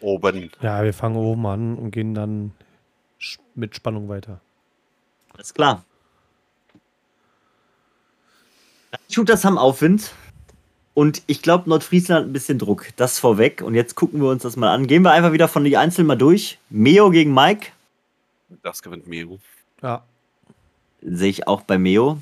Oben. 0.00 0.50
Ja, 0.60 0.84
wir 0.84 0.92
fangen 0.92 1.16
oben 1.16 1.46
an 1.46 1.76
und 1.76 1.90
gehen 1.90 2.14
dann 2.14 2.52
mit 3.54 3.74
Spannung 3.74 4.08
weiter. 4.08 4.40
Alles 5.34 5.52
klar. 5.52 5.84
Shooters 9.10 9.44
haben 9.44 9.58
Aufwind. 9.58 10.12
Und 10.94 11.22
ich 11.26 11.42
glaube, 11.42 11.68
Nordfriesland 11.68 12.22
hat 12.22 12.30
ein 12.30 12.32
bisschen 12.32 12.58
Druck. 12.58 12.88
Das 12.96 13.18
vorweg. 13.18 13.62
Und 13.62 13.74
jetzt 13.74 13.96
gucken 13.96 14.22
wir 14.22 14.30
uns 14.30 14.42
das 14.44 14.56
mal 14.56 14.72
an. 14.72 14.86
Gehen 14.86 15.02
wir 15.02 15.12
einfach 15.12 15.32
wieder 15.32 15.48
von 15.48 15.64
die 15.64 15.76
Einzelnen 15.76 16.06
mal 16.06 16.16
durch. 16.16 16.58
Meo 16.70 17.10
gegen 17.10 17.34
Mike. 17.34 17.72
Das 18.62 18.80
gewinnt 18.82 19.08
Meo. 19.08 19.40
Ja. 19.82 20.04
Sehe 21.02 21.30
ich 21.30 21.48
auch 21.48 21.62
bei 21.62 21.78
Meo. 21.78 22.18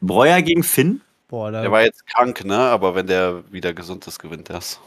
Breuer 0.00 0.40
gegen 0.40 0.62
Finn. 0.62 1.02
Boah, 1.28 1.50
der 1.50 1.70
war 1.70 1.82
jetzt 1.82 2.06
krank, 2.06 2.44
ne? 2.44 2.58
Aber 2.58 2.94
wenn 2.94 3.06
der 3.06 3.44
wieder 3.52 3.72
gesund 3.72 4.06
ist, 4.06 4.18
gewinnt 4.18 4.50
das. 4.50 4.80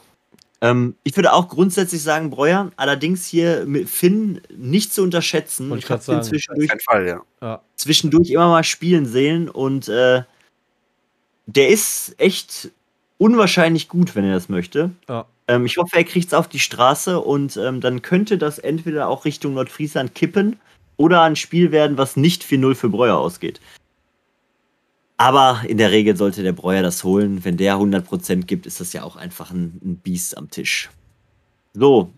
Ähm, 0.61 0.95
ich 1.03 1.15
würde 1.15 1.33
auch 1.33 1.47
grundsätzlich 1.47 2.01
sagen, 2.01 2.29
Breuer, 2.29 2.71
allerdings 2.77 3.25
hier 3.27 3.65
mit 3.65 3.89
Finn 3.89 4.41
nicht 4.55 4.93
zu 4.93 5.03
unterschätzen. 5.03 5.75
ich 5.77 5.89
habe 5.89 6.01
Finn 6.01 6.23
zwischendurch, 6.23 6.71
Fall, 6.83 7.07
ja. 7.07 7.21
Ja. 7.41 7.61
zwischendurch 7.75 8.29
immer 8.29 8.47
mal 8.47 8.63
spielen 8.63 9.05
sehen 9.05 9.49
und 9.49 9.89
äh, 9.89 10.23
der 11.45 11.69
ist 11.69 12.15
echt 12.17 12.71
unwahrscheinlich 13.17 13.87
gut, 13.87 14.15
wenn 14.15 14.25
er 14.25 14.33
das 14.33 14.49
möchte. 14.49 14.91
Ja. 15.07 15.25
Ähm, 15.47 15.65
ich 15.65 15.77
hoffe, 15.77 15.95
er 15.95 16.03
kriegt 16.03 16.27
es 16.27 16.33
auf 16.33 16.47
die 16.47 16.59
Straße 16.59 17.19
und 17.19 17.57
ähm, 17.57 17.81
dann 17.81 18.01
könnte 18.01 18.37
das 18.37 18.57
entweder 18.59 19.07
auch 19.07 19.25
Richtung 19.25 19.53
Nordfriesland 19.53 20.15
kippen 20.15 20.57
oder 20.97 21.21
ein 21.21 21.35
Spiel 21.35 21.71
werden, 21.71 21.97
was 21.97 22.15
nicht 22.15 22.43
4-0 22.43 22.75
für 22.75 22.89
Breuer 22.89 23.17
ausgeht. 23.17 23.59
Aber 25.17 25.61
in 25.67 25.77
der 25.77 25.91
Regel 25.91 26.17
sollte 26.17 26.43
der 26.43 26.51
Breuer 26.51 26.81
das 26.81 27.03
holen. 27.03 27.45
Wenn 27.45 27.57
der 27.57 27.75
100% 27.75 28.43
gibt, 28.43 28.65
ist 28.65 28.81
das 28.81 28.91
ja 28.93 29.03
auch 29.03 29.15
einfach 29.15 29.51
ein, 29.51 29.79
ein 29.83 29.97
Biest 29.97 30.37
am 30.37 30.49
Tisch. 30.49 30.89
So, 31.73 32.11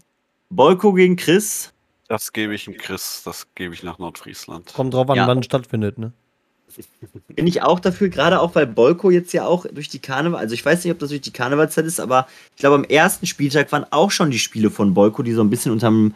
Bolko 0.50 0.94
gegen 0.94 1.16
Chris. 1.16 1.74
Das 2.08 2.32
gebe 2.32 2.56
ich 2.56 2.66
dem 2.66 2.78
Chris, 2.78 3.22
das 3.26 3.48
gebe 3.54 3.74
ich 3.74 3.84
nach 3.84 4.00
Nordfriesland. 4.00 4.74
Kommt 4.74 4.94
drauf 4.94 5.10
an, 5.10 5.18
ja. 5.18 5.28
wann 5.28 5.40
es 5.40 5.46
stattfindet, 5.46 5.98
ne? 5.98 6.14
Bin 7.30 7.48
ich 7.48 7.64
auch 7.64 7.80
dafür, 7.80 8.10
gerade 8.10 8.40
auch 8.40 8.56
weil 8.56 8.68
Bolko 8.68 9.10
jetzt 9.10 9.34
ja 9.34 9.46
auch 9.46 9.66
durch 9.66 9.90
die 9.90 10.00
Karneval, 10.00 10.40
also 10.40 10.54
ich 10.54 10.64
weiß 10.64 10.84
nicht, 10.84 10.94
ob 10.94 11.00
das 11.00 11.10
durch 11.10 11.22
die 11.22 11.32
Karnevalzeit 11.32 11.86
ist, 11.86 12.00
aber 12.00 12.28
ich 12.52 12.60
glaube, 12.60 12.76
am 12.76 12.84
ersten 12.84 13.26
Spieltag 13.26 13.72
waren 13.72 13.86
auch 13.92 14.12
schon 14.12 14.32
die 14.32 14.40
Spiele 14.40 14.70
von 14.70 14.94
Bolko, 14.94 15.24
die 15.24 15.34
so 15.34 15.42
ein 15.42 15.50
bisschen 15.50 15.72
unterm 15.72 16.14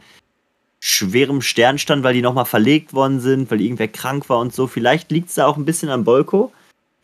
schwerem 0.80 1.41
Stern 1.41 1.78
standen, 1.78 2.04
weil 2.04 2.13
die 2.13 2.22
nochmal 2.22 2.46
verlegt 2.46 2.94
worden 2.94 3.20
sind, 3.20 3.50
weil 3.52 3.62
irgendwer 3.62 3.88
krank 3.88 4.30
war 4.30 4.39
und 4.39 4.54
so. 4.54 4.67
Vielleicht 4.67 5.12
liegt 5.12 5.30
es 5.30 5.36
da 5.36 5.46
auch 5.46 5.58
ein 5.58 5.65
bisschen 5.65 5.89
an 5.89 6.04
Bolko, 6.04 6.52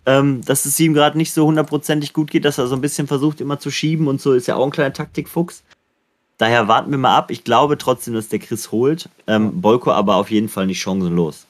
ähm, 0.08 0.42
dass 0.46 0.66
es 0.66 0.80
ihm 0.80 0.94
gerade 0.94 1.18
nicht 1.18 1.34
so 1.34 1.46
hundertprozentig 1.46 2.14
gut 2.14 2.32
geht, 2.32 2.46
dass 2.46 2.58
er 2.58 2.68
so 2.68 2.76
ein 2.76 2.82
bisschen 2.82 3.08
versucht, 3.08 3.42
immer 3.42 3.60
zu 3.60 3.70
schieben 3.70 4.08
und 4.08 4.22
so, 4.22 4.32
ist 4.32 4.48
ja 4.48 4.56
auch 4.56 4.64
ein 4.64 4.72
kleiner 4.72 4.94
Taktikfuchs. 4.94 5.64
Daher 6.38 6.70
warten 6.70 6.92
wir 6.92 6.98
mal 6.98 7.16
ab. 7.16 7.30
Ich 7.30 7.44
glaube 7.44 7.78
trotzdem, 7.78 8.14
dass 8.14 8.30
der 8.30 8.40
Chris 8.40 8.72
holt. 8.72 9.10
Ähm, 9.28 9.60
Bolko 9.60 9.92
aber 9.92 10.16
auf 10.16 10.32
jeden 10.32 10.48
Fall 10.48 10.66
nicht 10.66 10.80
chancenlos. 10.80 11.46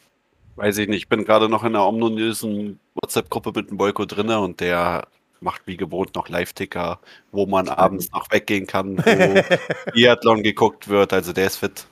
Weiß 0.55 0.79
ich 0.79 0.87
nicht. 0.87 1.03
Ich 1.03 1.07
bin 1.07 1.23
gerade 1.23 1.49
noch 1.49 1.63
in 1.63 1.75
einer 1.75 1.85
ominösen 1.85 2.79
WhatsApp-Gruppe 2.95 3.51
mit 3.55 3.69
dem 3.69 3.77
Boyko 3.77 4.05
drin 4.05 4.31
und 4.31 4.59
der 4.59 5.07
macht 5.39 5.61
wie 5.65 5.77
gewohnt 5.77 6.15
noch 6.15 6.27
Live-Ticker, 6.27 6.99
wo 7.31 7.45
man 7.45 7.69
abends 7.69 8.11
noch 8.11 8.31
weggehen 8.31 8.65
kann, 8.65 8.97
wo 8.97 9.41
Biathlon 9.93 10.41
geguckt 10.41 10.87
wird. 10.87 11.13
Also 11.13 11.31
der 11.31 11.45
ist 11.45 11.57
fit. 11.57 11.85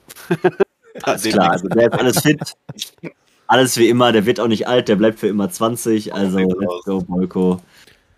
Alles 1.02 1.22
klar, 1.30 1.52
also 1.52 1.68
der 1.68 1.92
ist 1.92 1.98
alles 1.98 2.20
fit. 2.22 2.56
Alles 3.46 3.76
wie 3.76 3.88
immer, 3.88 4.12
der 4.12 4.26
wird 4.26 4.40
auch 4.40 4.48
nicht 4.48 4.66
alt, 4.66 4.88
der 4.88 4.96
bleibt 4.96 5.20
für 5.20 5.28
immer 5.28 5.50
20. 5.50 6.14
Also 6.14 6.38
let's 6.38 6.84
go, 6.84 7.00
Boyko. 7.00 7.60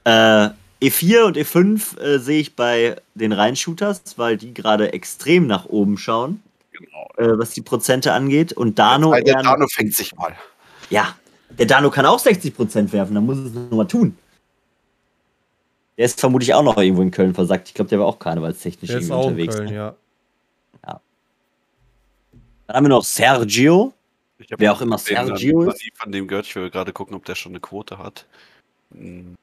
Äh, 0.04 0.48
E4 0.80 1.24
und 1.24 1.36
E5 1.36 2.00
äh, 2.00 2.18
sehe 2.18 2.40
ich 2.40 2.56
bei 2.56 2.96
den 3.14 3.32
Rheinshooters, 3.32 4.02
weil 4.16 4.36
die 4.36 4.54
gerade 4.54 4.92
extrem 4.92 5.46
nach 5.46 5.66
oben 5.66 5.98
schauen 5.98 6.40
genau. 6.78 7.08
äh, 7.16 7.38
was 7.38 7.50
die 7.50 7.62
Prozente 7.62 8.12
angeht. 8.12 8.52
Und 8.52 8.78
Dano. 8.78 9.12
Der, 9.12 9.22
der 9.22 9.42
Dano 9.42 9.66
fängt 9.68 9.94
sich 9.94 10.14
mal. 10.14 10.34
Ja, 10.90 11.14
der 11.50 11.66
Dano 11.66 11.90
kann 11.90 12.06
auch 12.06 12.18
60 12.18 12.54
Prozent 12.54 12.92
werfen, 12.92 13.14
dann 13.14 13.26
muss 13.26 13.38
es 13.38 13.52
nur 13.52 13.74
mal 13.74 13.86
tun. 13.86 14.16
Der 15.96 16.04
ist 16.04 16.20
vermutlich 16.20 16.54
auch 16.54 16.62
noch 16.62 16.76
irgendwo 16.76 17.02
in 17.02 17.10
Köln 17.10 17.34
versagt. 17.34 17.68
Ich 17.68 17.74
glaube, 17.74 17.88
der 17.88 17.98
war 17.98 18.06
auch 18.06 18.18
karnevalstechnisch 18.18 18.88
der 18.88 19.00
ist 19.00 19.10
auch 19.10 19.26
unterwegs. 19.26 19.56
In 19.56 19.60
Köln, 19.60 19.70
ne? 19.70 19.76
ja. 19.76 19.94
ja. 20.86 21.00
Dann 22.66 22.76
haben 22.76 22.84
wir 22.84 22.90
noch 22.90 23.04
Sergio. 23.04 23.92
Wer 24.38 24.72
auch 24.72 24.80
immer 24.80 24.98
Sergio 24.98 25.70
ist. 25.70 25.82
Von 25.94 26.12
dem 26.12 26.28
gehört, 26.28 26.46
ich 26.46 26.54
will 26.54 26.70
gerade 26.70 26.92
gucken, 26.92 27.16
ob 27.16 27.24
der 27.24 27.34
schon 27.34 27.52
eine 27.52 27.60
Quote 27.60 27.98
hat. 27.98 28.26
Hm. 28.92 29.36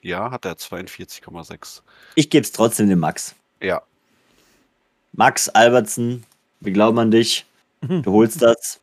Ja, 0.00 0.30
hat 0.30 0.44
er 0.44 0.54
42,6. 0.54 1.82
Ich 2.14 2.30
gebe 2.30 2.44
es 2.44 2.52
trotzdem 2.52 2.88
dem 2.88 2.98
Max. 3.00 3.34
Ja, 3.60 3.82
Max 5.16 5.48
Albertsen, 5.48 6.24
wir 6.58 6.72
glauben 6.72 6.98
an 6.98 7.12
dich. 7.12 7.46
Mhm. 7.82 8.02
Du 8.02 8.12
holst 8.12 8.42
das. 8.42 8.80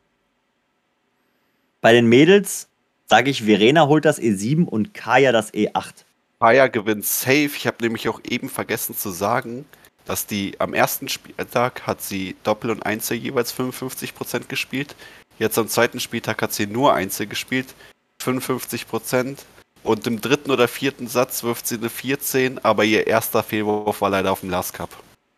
Bei 1.82 1.92
den 1.92 2.06
Mädels 2.06 2.68
sage 3.06 3.30
ich, 3.30 3.42
Verena 3.42 3.86
holt 3.86 4.06
das 4.06 4.18
E7 4.18 4.64
und 4.64 4.94
Kaya 4.94 5.32
das 5.32 5.52
E8. 5.52 5.92
Kaya 6.40 6.68
gewinnt 6.68 7.04
safe. 7.04 7.50
Ich 7.54 7.66
habe 7.66 7.76
nämlich 7.82 8.08
auch 8.08 8.20
eben 8.26 8.48
vergessen 8.48 8.96
zu 8.96 9.10
sagen, 9.10 9.66
dass 10.04 10.26
die 10.26 10.58
am 10.58 10.74
ersten 10.74 11.08
Spieltag 11.08 11.86
hat 11.86 12.02
sie 12.02 12.36
Doppel 12.42 12.70
und 12.70 12.84
Einzel 12.84 13.16
jeweils 13.16 13.54
55% 13.54 14.48
gespielt. 14.48 14.94
Jetzt 15.38 15.58
am 15.58 15.68
zweiten 15.68 16.00
Spieltag 16.00 16.42
hat 16.42 16.52
sie 16.52 16.66
nur 16.66 16.94
Einzel 16.94 17.26
gespielt, 17.26 17.74
55%. 18.22 19.38
Und 19.84 20.06
im 20.06 20.20
dritten 20.20 20.52
oder 20.52 20.68
vierten 20.68 21.08
Satz 21.08 21.42
wirft 21.42 21.66
sie 21.66 21.76
eine 21.76 21.88
14, 21.90 22.64
aber 22.64 22.84
ihr 22.84 23.06
erster 23.06 23.42
Fehlwurf 23.42 24.00
war 24.00 24.10
leider 24.10 24.30
auf 24.30 24.40
dem 24.40 24.50
Last 24.50 24.74
Cup 24.74 24.90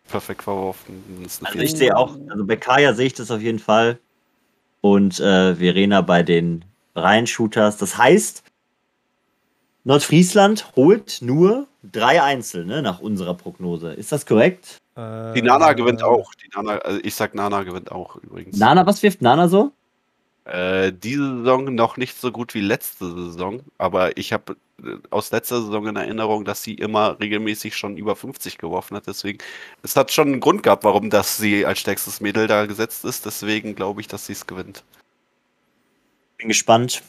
perfekt 0.09 0.43
verworfen. 0.43 1.03
Also 1.43 1.59
ich 1.59 1.73
sehe 1.73 1.97
auch, 1.97 2.17
also 2.29 2.45
bei 2.45 2.57
Kaya 2.57 2.95
sehe 2.95 3.07
ich 3.07 3.15
das 3.15 3.31
auf 3.31 3.41
jeden 3.41 3.59
Fall. 3.59 3.99
Und 4.81 5.19
äh, 5.19 5.57
Verena 5.57 6.03
bei 6.03 6.23
den 6.23 6.65
Reihen-Shooters. 6.95 7.79
Das 7.79 7.97
heißt, 7.97 8.45
Nordfriesland 9.85 10.73
holt 10.77 11.19
nur 11.21 11.67
drei 11.83 12.23
Einzel, 12.23 12.65
ne, 12.65 12.83
nach 12.83 13.01
unserer 13.01 13.35
Prognose. 13.35 13.93
Ist 13.93 14.13
das 14.13 14.25
korrekt? 14.27 14.81
Die 14.97 15.43
Nana 15.43 15.73
gewinnt 15.73 16.03
auch. 16.03 16.33
Die 16.35 16.49
Nana, 16.55 16.79
also 16.79 17.01
ich 17.03 17.15
sag 17.15 17.35
Nana 17.35 17.65
gewinnt 17.65 17.91
auch 17.91 18.17
übrigens. 18.17 18.57
Nana, 18.57 18.87
was 18.87 19.03
wirft 19.03 19.23
Nana 19.23 19.49
so? 19.49 19.73
Äh, 20.45 20.93
diese 20.93 21.39
Saison 21.39 21.75
noch 21.75 21.97
nicht 21.97 22.21
so 22.21 22.31
gut 22.31 22.55
wie 22.55 22.61
letzte 22.61 23.11
Saison, 23.11 23.61
aber 23.79 24.17
ich 24.17 24.33
habe 24.33 24.57
äh, 24.83 24.97
aus 25.11 25.33
letzter 25.33 25.63
Saison 25.63 25.89
in 25.89 25.97
Erinnerung, 25.97 26.45
dass 26.45 26.63
sie 26.63 26.75
immer 26.75 27.19
regelmäßig 27.19 27.77
schon 27.77 27.97
über 27.97 28.15
50 28.15 28.59
geworfen 28.59 28.97
hat. 28.97 29.07
Deswegen, 29.07 29.39
es 29.83 29.97
hat 29.97 30.13
schon 30.13 30.29
einen 30.29 30.41
Grund 30.41 30.63
gehabt, 30.63 30.85
warum 30.85 31.11
das 31.11 31.39
sie 31.39 31.67
als 31.67 31.81
stärkstes 31.81 32.21
Mädel 32.21 32.47
da 32.47 32.67
gesetzt 32.67 33.05
ist. 33.05 33.27
Deswegen 33.27 33.75
glaube 33.75 34.01
ich, 34.01 34.07
dass 34.07 34.27
sie 34.27 34.35
es 34.35 34.47
gewinnt. 34.47 34.85
Bin 36.37 36.49
gespannt. 36.49 37.03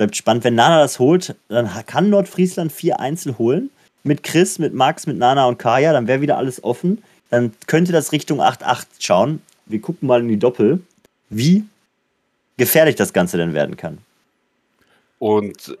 Bleibt 0.00 0.16
spannend. 0.16 0.44
Wenn 0.44 0.54
Nana 0.54 0.80
das 0.80 0.98
holt, 0.98 1.36
dann 1.48 1.68
kann 1.84 2.08
Nordfriesland 2.08 2.72
vier 2.72 3.00
Einzel 3.00 3.36
holen. 3.36 3.68
Mit 4.02 4.22
Chris, 4.22 4.58
mit 4.58 4.72
Max, 4.72 5.06
mit 5.06 5.18
Nana 5.18 5.44
und 5.44 5.58
Kaya. 5.58 5.92
Dann 5.92 6.06
wäre 6.06 6.22
wieder 6.22 6.38
alles 6.38 6.64
offen. 6.64 7.04
Dann 7.28 7.52
könnte 7.66 7.92
das 7.92 8.10
Richtung 8.10 8.40
8-8 8.40 8.86
schauen. 8.98 9.42
Wir 9.66 9.78
gucken 9.78 10.08
mal 10.08 10.20
in 10.20 10.28
die 10.28 10.38
Doppel. 10.38 10.80
Wie 11.28 11.66
gefährlich 12.56 12.96
das 12.96 13.12
Ganze 13.12 13.36
denn 13.36 13.52
werden 13.52 13.76
kann. 13.76 13.98
Und 15.18 15.76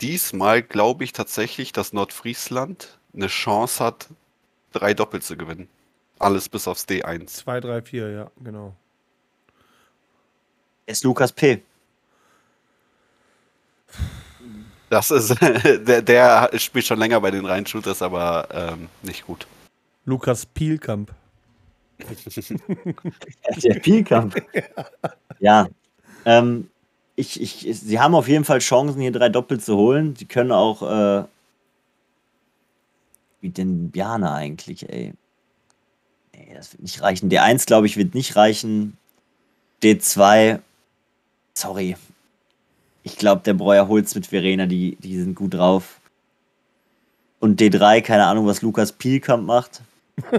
diesmal 0.00 0.60
glaube 0.60 1.04
ich 1.04 1.12
tatsächlich, 1.12 1.72
dass 1.72 1.92
Nordfriesland 1.92 2.98
eine 3.14 3.28
Chance 3.28 3.84
hat, 3.84 4.08
drei 4.72 4.94
Doppel 4.94 5.22
zu 5.22 5.36
gewinnen. 5.36 5.68
Alles 6.18 6.48
bis 6.48 6.66
aufs 6.66 6.88
D1. 6.88 7.26
2, 7.26 7.60
3, 7.60 7.82
4, 7.82 8.10
ja, 8.10 8.30
genau. 8.42 8.74
Ist 10.86 11.04
Lukas 11.04 11.30
P. 11.30 11.62
Das 14.90 15.10
ist, 15.10 15.34
der, 15.40 16.02
der 16.02 16.50
spielt 16.58 16.86
schon 16.86 16.98
länger 16.98 17.20
bei 17.20 17.30
den 17.30 17.44
Rheinshooters, 17.44 18.02
aber 18.02 18.48
ähm, 18.52 18.88
nicht 19.02 19.26
gut. 19.26 19.46
Lukas 20.04 20.46
Pielkamp. 20.46 21.12
der 23.62 23.74
Pielkamp. 23.80 24.34
Ja, 25.40 25.66
ähm, 26.24 26.68
ich, 27.16 27.40
ich, 27.40 27.80
sie 27.80 28.00
haben 28.00 28.14
auf 28.14 28.28
jeden 28.28 28.44
Fall 28.44 28.58
Chancen, 28.58 29.00
hier 29.00 29.12
drei 29.12 29.28
Doppel 29.28 29.60
zu 29.60 29.76
holen. 29.76 30.16
Sie 30.16 30.26
können 30.26 30.52
auch. 30.52 30.82
Äh, 30.82 31.24
wie 33.40 33.50
denn 33.50 33.90
Bjana 33.90 34.34
eigentlich, 34.34 34.88
ey? 34.88 35.12
Nee, 36.34 36.54
das 36.54 36.72
wird 36.72 36.82
nicht 36.82 37.02
reichen. 37.02 37.30
D1, 37.30 37.66
glaube 37.66 37.86
ich, 37.86 37.96
wird 37.96 38.14
nicht 38.14 38.36
reichen. 38.36 38.96
D2, 39.82 40.60
sorry. 41.52 41.96
Ich 43.04 43.16
glaube, 43.16 43.42
der 43.44 43.54
Breuer 43.54 43.86
holt 43.86 44.06
es 44.06 44.14
mit 44.14 44.26
Verena, 44.26 44.66
die, 44.66 44.96
die 44.96 45.20
sind 45.20 45.36
gut 45.36 45.54
drauf. 45.54 46.00
Und 47.38 47.60
D3, 47.60 48.00
keine 48.00 48.26
Ahnung, 48.26 48.46
was 48.46 48.62
Lukas 48.62 48.92
Pielkamp 48.92 49.46
macht. 49.46 49.82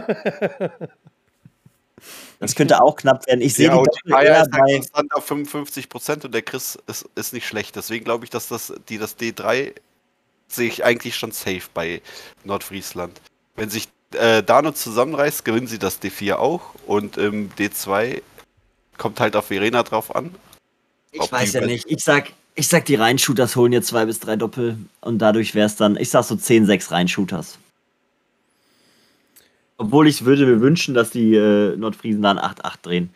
Das 2.40 2.54
könnte 2.54 2.82
auch 2.82 2.96
knapp 2.96 3.26
werden. 3.28 3.42
Ich 3.42 3.54
sehe 3.54 3.68
ja, 3.68 3.82
die, 3.82 3.90
die 4.06 4.12
Kaya 4.12 4.42
ist 4.42 4.52
halt 4.52 4.74
konstant 4.74 5.16
auf 5.16 5.26
55 5.26 5.90
Prozent 5.90 6.26
und 6.26 6.34
der 6.34 6.42
Chris 6.42 6.78
ist, 6.88 7.08
ist 7.16 7.34
nicht 7.34 7.48
schlecht. 7.48 7.76
Deswegen 7.76 8.04
glaube 8.04 8.26
ich, 8.26 8.30
dass 8.30 8.48
das, 8.48 8.74
die 8.90 8.98
das 8.98 9.18
D3 9.18 9.74
sehe 10.48 10.68
ich 10.68 10.84
eigentlich 10.84 11.16
schon 11.16 11.32
safe 11.32 11.64
bei 11.74 12.02
Nordfriesland. 12.44 13.20
Wenn 13.56 13.70
sich 13.70 13.88
äh, 14.14 14.44
Dano 14.44 14.72
zusammenreißt, 14.72 15.46
gewinnen 15.46 15.68
sie 15.68 15.80
das 15.80 16.02
D4 16.02 16.36
auch 16.36 16.76
und 16.86 17.18
im 17.18 17.50
D2 17.56 18.22
kommt 18.98 19.20
halt 19.20 19.36
auf 19.36 19.48
Verena 19.48 19.84
drauf 19.84 20.16
an. 20.16 20.36
Ich 21.12 21.32
weiß 21.32 21.54
ja 21.54 21.66
nicht. 21.66 21.90
Ich 21.90 22.04
sag, 22.04 22.32
ich 22.56 22.68
sag, 22.70 22.86
die 22.86 22.96
Reinshooters 22.96 23.56
holen 23.56 23.74
jetzt 23.74 23.88
zwei 23.88 24.06
bis 24.06 24.20
drei 24.20 24.38
Doppel 24.38 24.78
und 25.02 25.20
dadurch 25.20 25.54
wäre 25.54 25.68
es 25.68 25.76
dann, 25.76 25.98
ich 25.98 26.10
sag 26.10 26.24
so 26.24 26.36
10-6 26.36 26.92
Reinshooters. 26.92 27.60
Obwohl 29.78 30.08
ich 30.08 30.24
würde 30.24 30.46
mir 30.46 30.62
wünschen, 30.62 30.94
dass 30.94 31.10
die 31.10 31.36
äh, 31.36 31.76
Nordfriesen 31.76 32.22
dann 32.22 32.40
8-8 32.40 32.74
drehen. 32.82 33.10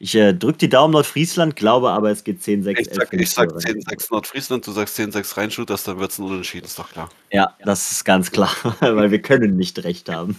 Ich 0.00 0.16
äh, 0.16 0.34
drücke 0.34 0.58
die 0.58 0.68
Daumen 0.68 0.92
Nordfriesland, 0.92 1.54
glaube 1.54 1.90
aber, 1.90 2.10
es 2.10 2.24
geht 2.24 2.40
10-6. 2.40 2.80
Ich 2.80 2.88
sag, 2.92 3.12
ich 3.12 3.30
sag 3.30 3.50
10-6 3.50 4.08
Nordfriesland, 4.10 4.66
du 4.66 4.72
sagst 4.72 4.98
10-6 4.98 5.36
Reinshooters, 5.36 5.84
dann 5.84 6.00
wird 6.00 6.10
es 6.10 6.18
ein 6.18 6.24
Unentschieden, 6.24 6.66
ist 6.66 6.78
doch 6.78 6.90
klar. 6.90 7.08
Ja, 7.30 7.54
das 7.64 7.92
ist 7.92 8.04
ganz 8.04 8.32
klar, 8.32 8.50
weil 8.80 9.12
wir 9.12 9.22
können 9.22 9.56
nicht 9.56 9.84
recht 9.84 10.08
haben. 10.08 10.36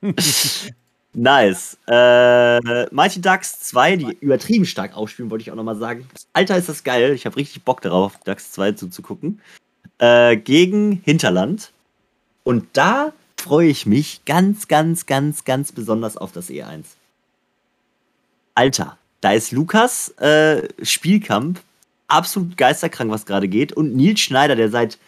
nice. 1.14 1.78
Äh, 1.86 2.86
Mighty 2.94 3.20
Ducks 3.20 3.60
2, 3.60 3.96
die 3.96 4.16
übertrieben 4.20 4.64
stark 4.64 4.96
aufspielen, 4.96 5.30
wollte 5.30 5.42
ich 5.42 5.50
auch 5.50 5.56
nochmal 5.56 5.76
sagen. 5.76 6.08
Alter, 6.32 6.56
ist 6.56 6.68
das 6.68 6.84
geil. 6.84 7.12
Ich 7.12 7.26
habe 7.26 7.36
richtig 7.36 7.62
Bock 7.64 7.80
darauf, 7.80 8.18
Ducks 8.24 8.52
2 8.52 8.72
zuzugucken. 8.72 9.40
Äh, 9.98 10.36
gegen 10.36 11.00
Hinterland. 11.04 11.72
Und 12.44 12.66
da 12.72 13.12
freue 13.36 13.68
ich 13.68 13.86
mich 13.86 14.24
ganz, 14.24 14.68
ganz, 14.68 15.06
ganz, 15.06 15.44
ganz 15.44 15.72
besonders 15.72 16.16
auf 16.16 16.32
das 16.32 16.48
E1. 16.48 16.84
Alter, 18.54 18.98
da 19.20 19.32
ist 19.32 19.52
Lukas 19.52 20.10
äh, 20.18 20.68
Spielkampf 20.82 21.62
absolut 22.08 22.56
geisterkrank, 22.56 23.10
was 23.10 23.26
gerade 23.26 23.48
geht. 23.48 23.72
Und 23.72 23.96
Nils 23.96 24.20
Schneider, 24.20 24.56
der 24.56 24.70
seit 24.70 24.98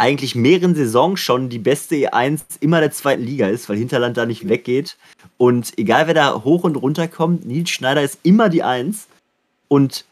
eigentlich 0.00 0.34
mehreren 0.34 0.74
Saisons 0.74 1.20
schon 1.20 1.50
die 1.50 1.58
beste 1.58 1.94
E1 1.94 2.40
immer 2.60 2.80
der 2.80 2.90
zweiten 2.90 3.22
Liga 3.22 3.48
ist, 3.48 3.68
weil 3.68 3.76
Hinterland 3.76 4.16
da 4.16 4.24
nicht 4.24 4.48
weggeht. 4.48 4.96
Und 5.36 5.76
egal 5.78 6.06
wer 6.06 6.14
da 6.14 6.42
hoch 6.42 6.64
und 6.64 6.76
runter 6.76 7.06
kommt, 7.06 7.44
Nils 7.44 7.68
Schneider 7.68 8.02
ist 8.02 8.18
immer 8.22 8.48
die 8.48 8.62
Eins. 8.62 9.08
Und 9.68 10.06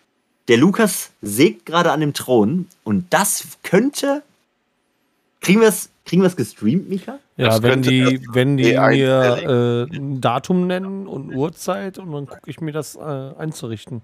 der 0.48 0.58
Lukas 0.58 1.10
sägt 1.22 1.64
gerade 1.64 1.90
an 1.90 2.00
dem 2.00 2.12
Thron. 2.12 2.66
Und 2.84 3.06
das 3.10 3.58
könnte. 3.62 4.22
Kriegen 5.40 5.62
wir 5.62 5.68
es 5.68 5.88
kriegen 6.04 6.22
gestreamt, 6.36 6.88
Mika? 6.88 7.18
Ja, 7.36 7.62
wenn 7.62 7.82
die, 7.82 8.20
wenn 8.32 8.56
die 8.56 8.72
mir 8.74 9.88
äh, 9.90 9.96
ein 9.96 10.20
Datum 10.20 10.66
nennen 10.66 11.06
und 11.06 11.34
Uhrzeit 11.34 11.98
und 11.98 12.12
dann 12.12 12.26
gucke 12.26 12.50
ich 12.50 12.60
mir 12.60 12.72
das 12.72 12.96
äh, 12.96 12.98
einzurichten. 13.00 14.02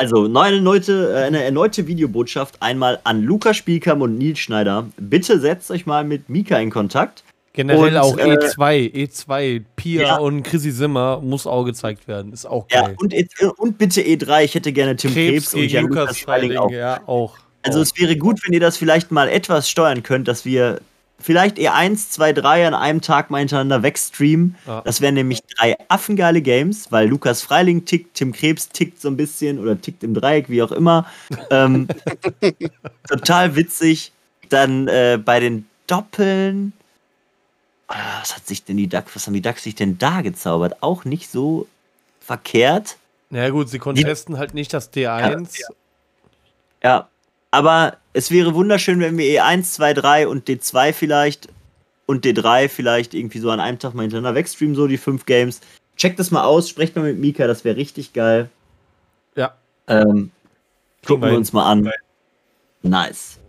Also, 0.00 0.24
eine 0.24 0.56
erneute, 0.56 1.12
äh, 1.14 1.24
eine 1.24 1.42
erneute 1.42 1.86
Videobotschaft 1.86 2.60
einmal 2.60 3.00
an 3.04 3.22
Lukas 3.22 3.56
Spielkamp 3.56 4.02
und 4.02 4.16
Nils 4.16 4.38
Schneider. 4.38 4.86
Bitte 4.96 5.38
setzt 5.38 5.70
euch 5.70 5.84
mal 5.84 6.04
mit 6.04 6.28
Mika 6.28 6.58
in 6.58 6.70
Kontakt. 6.70 7.22
Generell 7.52 7.94
und, 7.94 7.96
auch 7.96 8.16
äh, 8.16 8.36
E2, 8.36 8.92
E2, 8.92 9.62
Pia 9.76 10.02
ja. 10.02 10.16
und 10.16 10.42
Chrissy 10.44 10.70
Simmer 10.70 11.20
muss 11.20 11.46
auch 11.46 11.64
gezeigt 11.64 12.06
werden. 12.08 12.32
Ist 12.32 12.46
auch 12.46 12.66
geil. 12.68 12.90
Ja, 12.90 12.94
und, 12.98 13.12
e, 13.12 13.26
und 13.56 13.76
bitte 13.76 14.00
E3, 14.00 14.44
ich 14.44 14.54
hätte 14.54 14.72
gerne 14.72 14.96
Tim 14.96 15.12
Krebs, 15.12 15.50
Krebs 15.50 15.54
und 15.54 15.70
Jan 15.70 15.86
Lukas 15.86 16.20
Freiling 16.20 16.56
auch. 16.56 16.70
Ja, 16.70 17.00
auch. 17.06 17.36
Also 17.62 17.80
auch. 17.80 17.82
es 17.82 17.92
wäre 17.98 18.16
gut, 18.16 18.40
wenn 18.46 18.54
ihr 18.54 18.60
das 18.60 18.76
vielleicht 18.76 19.10
mal 19.10 19.28
etwas 19.28 19.68
steuern 19.68 20.02
könnt, 20.02 20.28
dass 20.28 20.44
wir 20.44 20.80
vielleicht 21.20 21.58
eher 21.58 21.74
1, 21.74 22.10
2, 22.10 22.32
3 22.32 22.66
an 22.68 22.74
einem 22.74 23.00
Tag 23.00 23.30
mal 23.30 23.38
hintereinander 23.38 23.82
wegstreamen. 23.82 24.56
Ja. 24.66 24.82
Das 24.82 25.00
wären 25.00 25.14
nämlich 25.14 25.40
drei 25.56 25.76
affengeile 25.88 26.42
Games, 26.42 26.90
weil 26.90 27.08
Lukas 27.08 27.42
Freiling 27.42 27.84
tickt, 27.84 28.14
Tim 28.14 28.32
Krebs 28.32 28.68
tickt 28.68 29.00
so 29.00 29.08
ein 29.08 29.16
bisschen 29.16 29.58
oder 29.58 29.80
tickt 29.80 30.02
im 30.02 30.14
Dreieck, 30.14 30.48
wie 30.48 30.62
auch 30.62 30.72
immer. 30.72 31.06
Ähm, 31.50 31.88
total 33.08 33.56
witzig. 33.56 34.12
Dann 34.48 34.88
äh, 34.88 35.18
bei 35.22 35.40
den 35.40 35.66
Doppeln. 35.86 36.72
Ah, 37.88 38.20
was 38.20 38.36
hat 38.36 38.46
sich 38.46 38.64
denn 38.64 38.76
die 38.76 38.88
Ducks, 38.88 39.14
was 39.14 39.26
haben 39.26 39.34
die 39.34 39.42
Ducks 39.42 39.64
sich 39.64 39.74
denn 39.74 39.98
da 39.98 40.20
gezaubert? 40.20 40.82
Auch 40.82 41.04
nicht 41.04 41.30
so 41.30 41.66
verkehrt. 42.20 42.96
Na 43.30 43.40
ja, 43.40 43.50
gut, 43.50 43.68
sie 43.68 43.78
contesten 43.78 44.38
halt 44.38 44.54
nicht 44.54 44.72
das 44.72 44.92
D1. 44.92 45.00
Ja, 45.00 45.30
ja. 45.30 45.48
ja, 46.82 47.08
aber 47.50 47.96
es 48.12 48.30
wäre 48.30 48.54
wunderschön, 48.54 49.00
wenn 49.00 49.18
wir 49.18 49.42
E1, 49.42 49.72
2, 49.72 49.94
3 49.94 50.28
und 50.28 50.48
D2 50.48 50.92
vielleicht 50.92 51.48
und 52.06 52.24
D3 52.24 52.68
vielleicht 52.68 53.14
irgendwie 53.14 53.38
so 53.38 53.50
an 53.50 53.60
einem 53.60 53.78
Tag 53.78 53.94
mal 53.94 54.02
hintereinander 54.02 54.34
wegstreamen, 54.34 54.74
so 54.74 54.86
die 54.86 54.98
fünf 54.98 55.26
Games. 55.26 55.60
Checkt 55.96 56.18
das 56.18 56.30
mal 56.30 56.44
aus, 56.44 56.68
sprecht 56.68 56.96
mal 56.96 57.02
mit 57.02 57.18
Mika, 57.18 57.46
das 57.46 57.64
wäre 57.64 57.76
richtig 57.76 58.12
geil. 58.12 58.48
Ja. 59.36 59.54
Ähm, 59.86 60.30
gucken 61.06 61.28
wir 61.28 61.36
uns 61.36 61.52
mal 61.52 61.70
an. 61.70 61.90
Nice. 62.82 63.39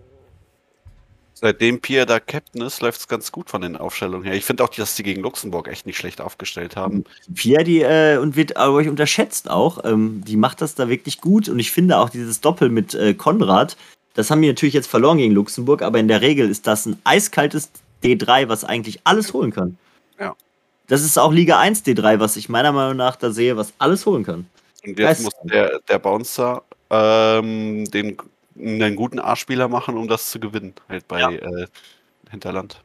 Seitdem 1.44 1.82
Pierre 1.82 2.06
da 2.06 2.20
Captain 2.20 2.62
ist, 2.62 2.82
läuft 2.82 3.00
es 3.00 3.08
ganz 3.08 3.32
gut 3.32 3.50
von 3.50 3.64
den 3.64 3.76
Aufstellungen 3.76 4.24
her. 4.24 4.36
Ich 4.36 4.46
finde 4.46 4.64
auch, 4.64 4.70
dass 4.70 4.94
die 4.94 5.02
gegen 5.02 5.24
Luxemburg 5.24 5.68
echt 5.68 5.88
nicht 5.88 5.98
schlecht 5.98 6.22
aufgestellt 6.22 6.76
haben. 6.76 7.04
Pierre, 7.34 7.64
die 7.64 7.82
äh, 7.82 8.18
und 8.18 8.36
wird 8.36 8.58
aber 8.58 8.76
euch 8.76 8.88
unterschätzt 8.88 9.50
auch. 9.50 9.84
Ähm, 9.84 10.24
die 10.26 10.38
macht 10.38 10.62
das 10.62 10.76
da 10.76 10.88
wirklich 10.88 11.20
gut 11.20 11.50
und 11.50 11.58
ich 11.58 11.72
finde 11.72 11.98
auch 11.98 12.10
dieses 12.10 12.42
Doppel 12.42 12.70
mit 12.70 12.94
äh, 12.94 13.16
Konrad, 13.16 13.76
das 14.14 14.30
haben 14.30 14.42
wir 14.42 14.50
natürlich 14.50 14.74
jetzt 14.74 14.88
verloren 14.88 15.18
gegen 15.18 15.34
Luxemburg, 15.34 15.82
aber 15.82 16.00
in 16.00 16.08
der 16.08 16.22
Regel 16.22 16.50
ist 16.50 16.68
das 16.68 16.86
ein 16.86 17.00
eiskaltes 17.06 17.72
D3, 18.04 18.48
was 18.50 18.64
eigentlich 18.64 19.00
alles 19.06 19.34
holen 19.34 19.52
kann. 19.52 19.78
Ja. 20.20 20.36
Das 20.88 21.04
ist 21.04 21.18
auch 21.18 21.32
Liga 21.32 21.60
1 21.60 21.86
D3, 21.86 22.20
was 22.20 22.36
ich 22.36 22.50
meiner 22.50 22.72
Meinung 22.72 22.98
nach 22.98 23.16
da 23.16 23.32
sehe, 23.32 23.56
was 23.56 23.74
alles 23.78 24.06
holen 24.06 24.24
kann. 24.24 24.48
Und 24.86 25.00
jetzt 25.00 25.24
muss 25.24 25.34
der, 25.44 25.80
der 25.88 26.00
Bouncer 26.00 26.64
ähm, 26.90 27.86
den 27.86 28.18
einen 28.62 28.96
guten 28.96 29.20
A-Spieler 29.20 29.68
machen, 29.68 29.98
um 29.98 30.08
das 30.08 30.32
zu 30.32 30.40
gewinnen, 30.40 30.74
halt 30.88 31.08
bei 31.08 31.20
ja. 31.20 31.30
äh, 31.32 31.68
Hinterland. 32.30 32.82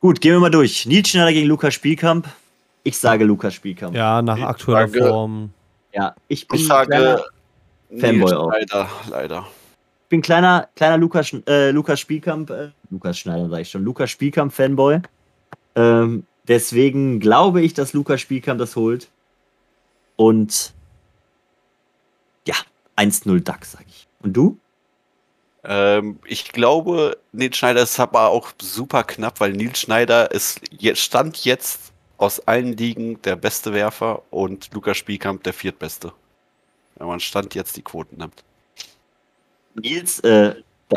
Gut, 0.00 0.20
gehen 0.20 0.32
wir 0.32 0.40
mal 0.40 0.50
durch. 0.50 0.86
Nils 0.86 1.08
Schneider 1.10 1.32
gegen 1.32 1.46
Lukas 1.46 1.74
Spielkamp. 1.74 2.28
Ich 2.82 2.98
sage 2.98 3.24
Lukas 3.24 3.54
Spielkamp. 3.54 3.94
Ja, 3.94 4.20
nach 4.20 4.40
aktueller 4.40 4.88
sage, 4.88 5.08
Form. 5.08 5.50
Ja, 5.92 6.16
ich 6.26 6.48
bin 6.48 6.58
ich 6.58 6.66
sage 6.66 7.22
Fanboy 7.96 8.32
auch. 8.32 8.50
Leider, 8.50 8.88
leider. 9.08 9.46
Ich 10.02 10.08
bin 10.08 10.22
kleiner, 10.22 10.68
kleiner 10.74 10.98
Lukas, 10.98 11.32
äh, 11.46 11.70
Lukas 11.70 12.00
Spielkamp, 12.00 12.50
äh, 12.50 12.70
Lukas 12.90 13.18
Schneider 13.18 13.48
sage 13.48 13.62
ich 13.62 13.70
schon, 13.70 13.84
Lukas 13.84 14.10
Spielkamp 14.10 14.52
Fanboy. 14.52 15.00
Ähm, 15.74 16.26
deswegen 16.48 17.20
glaube 17.20 17.62
ich, 17.62 17.72
dass 17.74 17.92
Lukas 17.92 18.20
Spielkamp 18.20 18.58
das 18.58 18.76
holt. 18.76 19.08
Und 20.16 20.74
ja, 22.46 22.56
1-0 22.96 23.40
DAX, 23.40 23.72
sage 23.72 23.84
ich. 23.88 24.08
Und 24.22 24.32
du? 24.32 24.58
Ähm, 25.64 26.18
ich 26.26 26.52
glaube, 26.52 27.18
Nils 27.32 27.56
Schneider 27.56 27.82
ist 27.82 27.98
aber 28.00 28.28
auch 28.28 28.52
super 28.60 29.04
knapp, 29.04 29.40
weil 29.40 29.52
Nils 29.52 29.80
Schneider 29.80 30.30
ist 30.30 30.60
stand 30.94 31.44
jetzt 31.44 31.92
aus 32.18 32.40
allen 32.40 32.76
Ligen 32.76 33.20
der 33.22 33.36
beste 33.36 33.72
Werfer 33.72 34.22
und 34.30 34.72
Lukas 34.72 34.96
Spielkamp 34.96 35.42
der 35.42 35.52
viertbeste. 35.52 36.12
Wenn 36.96 37.06
man 37.06 37.20
stand 37.20 37.54
jetzt 37.54 37.76
die 37.76 37.82
Quoten 37.82 38.16
nimmt. 38.16 38.44
Nils 39.74 40.20
äh, 40.20 40.54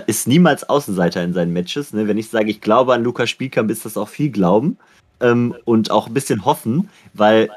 ist 0.07 0.27
niemals 0.27 0.67
Außenseiter 0.67 1.23
in 1.23 1.33
seinen 1.33 1.53
Matches. 1.53 1.93
Ne? 1.93 2.07
Wenn 2.07 2.17
ich 2.17 2.29
sage, 2.29 2.49
ich 2.49 2.61
glaube 2.61 2.93
an 2.93 3.03
Lukas 3.03 3.29
Spielkamp, 3.29 3.71
ist 3.71 3.85
das 3.85 3.97
auch 3.97 4.09
viel 4.09 4.29
Glauben 4.29 4.77
ähm, 5.19 5.55
und 5.65 5.91
auch 5.91 6.07
ein 6.07 6.13
bisschen 6.13 6.45
hoffen, 6.45 6.89
weil 7.13 7.49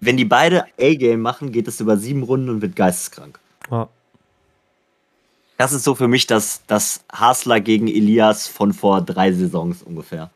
wenn 0.00 0.16
die 0.16 0.24
beide 0.24 0.64
A-Game 0.78 1.20
machen, 1.20 1.52
geht 1.52 1.68
es 1.68 1.80
über 1.80 1.96
sieben 1.96 2.22
Runden 2.24 2.50
und 2.50 2.62
wird 2.62 2.76
geisteskrank. 2.76 3.38
Ja. 3.70 3.88
Das 5.56 5.72
ist 5.72 5.84
so 5.84 5.94
für 5.94 6.08
mich 6.08 6.26
das, 6.26 6.62
das 6.66 7.04
Hasler 7.12 7.60
gegen 7.60 7.88
Elias 7.88 8.48
von 8.48 8.72
vor 8.72 9.00
drei 9.00 9.32
Saisons 9.32 9.82
ungefähr. 9.82 10.30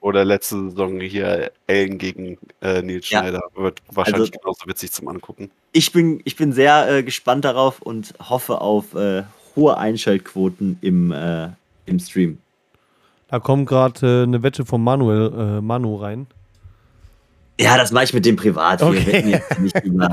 Oder 0.00 0.24
letzte 0.24 0.70
Saison 0.70 0.98
hier 1.00 1.50
Ellen 1.66 1.98
gegen 1.98 2.38
äh, 2.62 2.80
Nils 2.80 3.06
Schneider. 3.06 3.42
Ja. 3.54 3.62
Wird 3.62 3.80
wahrscheinlich 3.90 4.30
also, 4.30 4.40
genauso 4.40 4.66
witzig 4.66 4.92
zum 4.92 5.08
Angucken. 5.08 5.50
Ich 5.72 5.92
bin, 5.92 6.20
ich 6.24 6.36
bin 6.36 6.52
sehr 6.52 6.88
äh, 6.88 7.02
gespannt 7.02 7.44
darauf 7.44 7.82
und 7.82 8.14
hoffe 8.18 8.60
auf 8.60 8.94
äh, 8.94 9.24
hohe 9.56 9.76
Einschaltquoten 9.76 10.78
im, 10.80 11.12
äh, 11.12 11.48
im 11.86 11.98
Stream. 11.98 12.38
Da 13.28 13.40
kommt 13.40 13.68
gerade 13.68 14.20
äh, 14.20 14.22
eine 14.22 14.42
Wette 14.42 14.64
von 14.64 14.82
Manuel 14.82 15.58
äh, 15.58 15.60
Manu 15.60 15.96
rein. 15.96 16.26
Ja, 17.60 17.76
das 17.76 17.92
mache 17.92 18.04
ich 18.04 18.14
mit 18.14 18.24
dem 18.24 18.36
privat. 18.36 18.82
Okay. 18.82 19.04
Wir 19.04 19.12
wetten 19.12 19.28
jetzt 19.28 19.60
nicht 19.60 19.84
über 19.84 20.08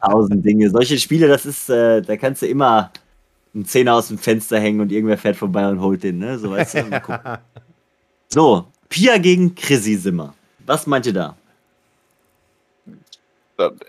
tausend 0.00 0.44
Dinge. 0.44 0.70
Solche 0.70 0.96
Spiele, 0.98 1.26
das 1.26 1.44
ist, 1.44 1.68
da 1.68 2.16
kannst 2.16 2.42
du 2.42 2.46
immer 2.46 2.92
einen 3.54 3.66
Zehner 3.66 3.94
aus 3.94 4.08
dem 4.08 4.18
Fenster 4.18 4.58
hängen 4.58 4.80
und 4.80 4.90
irgendwer 4.90 5.18
fährt 5.18 5.36
vorbei 5.36 5.68
und 5.68 5.80
holt 5.80 6.02
den, 6.02 6.18
ne? 6.18 6.38
So, 6.38 6.50
weißt 6.50 6.74
du? 6.74 7.02
so, 8.28 8.66
Pia 8.88 9.18
gegen 9.18 9.54
Chrissy 9.54 9.96
Simmer. 9.96 10.34
Was 10.66 10.86
meint 10.86 11.06
ihr 11.06 11.12
da? 11.12 11.36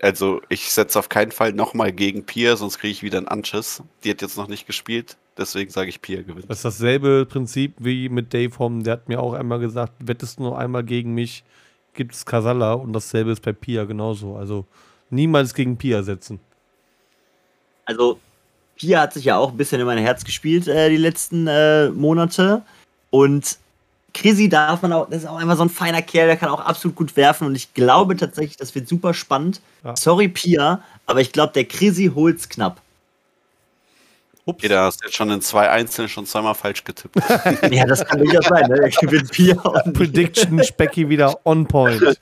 Also, 0.00 0.42
ich 0.48 0.70
setze 0.70 0.96
auf 0.98 1.08
keinen 1.08 1.32
Fall 1.32 1.52
nochmal 1.52 1.92
gegen 1.92 2.24
Pia, 2.24 2.56
sonst 2.56 2.78
kriege 2.78 2.92
ich 2.92 3.02
wieder 3.02 3.18
einen 3.18 3.26
Anschiss. 3.26 3.82
Die 4.04 4.10
hat 4.10 4.22
jetzt 4.22 4.36
noch 4.36 4.46
nicht 4.46 4.66
gespielt, 4.66 5.16
deswegen 5.36 5.70
sage 5.70 5.88
ich 5.88 6.00
Pia 6.00 6.22
gewinnt. 6.22 6.48
Das 6.48 6.58
ist 6.58 6.64
dasselbe 6.64 7.26
Prinzip 7.26 7.74
wie 7.78 8.08
mit 8.08 8.32
Dave 8.32 8.56
Hom. 8.60 8.84
Der 8.84 8.92
hat 8.92 9.08
mir 9.08 9.20
auch 9.20 9.32
einmal 9.32 9.58
gesagt, 9.58 9.94
wettest 9.98 10.38
du 10.38 10.44
noch 10.44 10.56
einmal 10.56 10.84
gegen 10.84 11.14
mich, 11.14 11.42
gibt 11.94 12.14
es 12.14 12.24
Kasala 12.24 12.74
und 12.74 12.92
dasselbe 12.92 13.32
ist 13.32 13.42
bei 13.42 13.52
Pia 13.52 13.84
genauso. 13.84 14.36
Also 14.36 14.66
niemals 15.10 15.52
gegen 15.52 15.76
Pia 15.76 16.04
setzen. 16.04 16.38
Also 17.86 18.20
Pia 18.76 19.00
hat 19.00 19.14
sich 19.14 19.24
ja 19.24 19.36
auch 19.36 19.50
ein 19.50 19.56
bisschen 19.56 19.80
in 19.80 19.86
mein 19.86 19.98
Herz 19.98 20.24
gespielt 20.24 20.68
äh, 20.68 20.90
die 20.90 20.96
letzten 20.96 21.46
äh, 21.46 21.88
Monate. 21.90 22.62
Und 23.10 23.58
Chrissy 24.12 24.48
darf 24.48 24.82
man 24.82 24.92
auch, 24.92 25.08
das 25.08 25.22
ist 25.22 25.28
auch 25.28 25.36
einfach 25.36 25.56
so 25.56 25.64
ein 25.64 25.68
feiner 25.68 26.02
Kerl, 26.02 26.26
der 26.26 26.36
kann 26.36 26.48
auch 26.48 26.60
absolut 26.60 26.96
gut 26.96 27.16
werfen. 27.16 27.46
Und 27.46 27.54
ich 27.54 27.74
glaube 27.74 28.16
tatsächlich, 28.16 28.56
das 28.56 28.74
wird 28.74 28.88
super 28.88 29.14
spannend. 29.14 29.60
Ja. 29.84 29.96
Sorry, 29.96 30.28
Pia, 30.28 30.82
aber 31.06 31.20
ich 31.20 31.32
glaube, 31.32 31.52
der 31.52 31.64
Chrissy 31.64 32.10
holt's 32.14 32.48
knapp. 32.48 32.80
Ups. 34.48 34.58
Okay, 34.58 34.68
da 34.68 34.84
hast 34.84 35.00
du 35.00 35.06
jetzt 35.06 35.16
schon 35.16 35.28
in 35.30 35.40
zwei 35.40 35.68
Einzelnen 35.68 36.08
schon 36.08 36.24
zweimal 36.24 36.54
falsch 36.54 36.84
getippt. 36.84 37.16
ja, 37.70 37.84
das 37.84 38.06
kann 38.06 38.20
durchaus 38.20 38.46
sein. 38.46 38.70
Ne? 38.70 38.88
Ich 38.88 38.96
bin 38.98 39.26
Pia. 39.26 39.54
Prediction 39.54 40.62
Specky 40.62 41.08
wieder 41.08 41.36
on 41.44 41.66
point. 41.66 42.00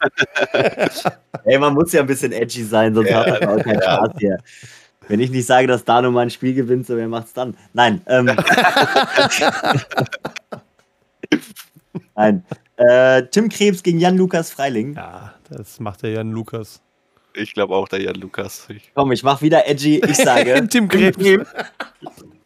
Ey, 1.44 1.58
man 1.58 1.74
muss 1.74 1.92
ja 1.92 2.00
ein 2.00 2.06
bisschen 2.06 2.32
edgy 2.32 2.64
sein, 2.64 2.94
sonst 2.94 3.10
ja, 3.10 3.26
hat 3.26 3.42
man 3.42 3.60
auch 3.60 3.62
keinen 3.62 3.82
Spaß 3.82 4.10
hier. 4.18 4.38
Wenn 5.08 5.20
ich 5.20 5.30
nicht 5.30 5.46
sage, 5.46 5.66
dass 5.66 5.84
Dano 5.84 6.10
mal 6.10 6.22
ein 6.22 6.30
Spiel 6.30 6.54
gewinnt, 6.54 6.86
so 6.86 6.96
wer 6.96 7.08
macht's 7.08 7.32
dann? 7.32 7.56
Nein. 7.72 8.00
Ähm, 8.06 8.26
Nein. 12.16 12.44
Äh, 12.76 13.24
Tim 13.30 13.48
Krebs 13.48 13.82
gegen 13.82 13.98
Jan-Lukas 13.98 14.50
Freiling. 14.50 14.94
Ja, 14.94 15.34
das 15.50 15.80
macht 15.80 16.02
der 16.02 16.10
Jan-Lukas. 16.10 16.80
Ich 17.34 17.52
glaube 17.52 17.74
auch 17.74 17.88
der 17.88 18.00
Jan-Lukas. 18.02 18.68
Komm, 18.94 19.12
ich 19.12 19.22
mach 19.22 19.42
wieder 19.42 19.66
edgy. 19.68 20.00
Ich 20.06 20.16
sage. 20.16 20.66
Tim 20.70 20.88
Krebs. 20.88 21.18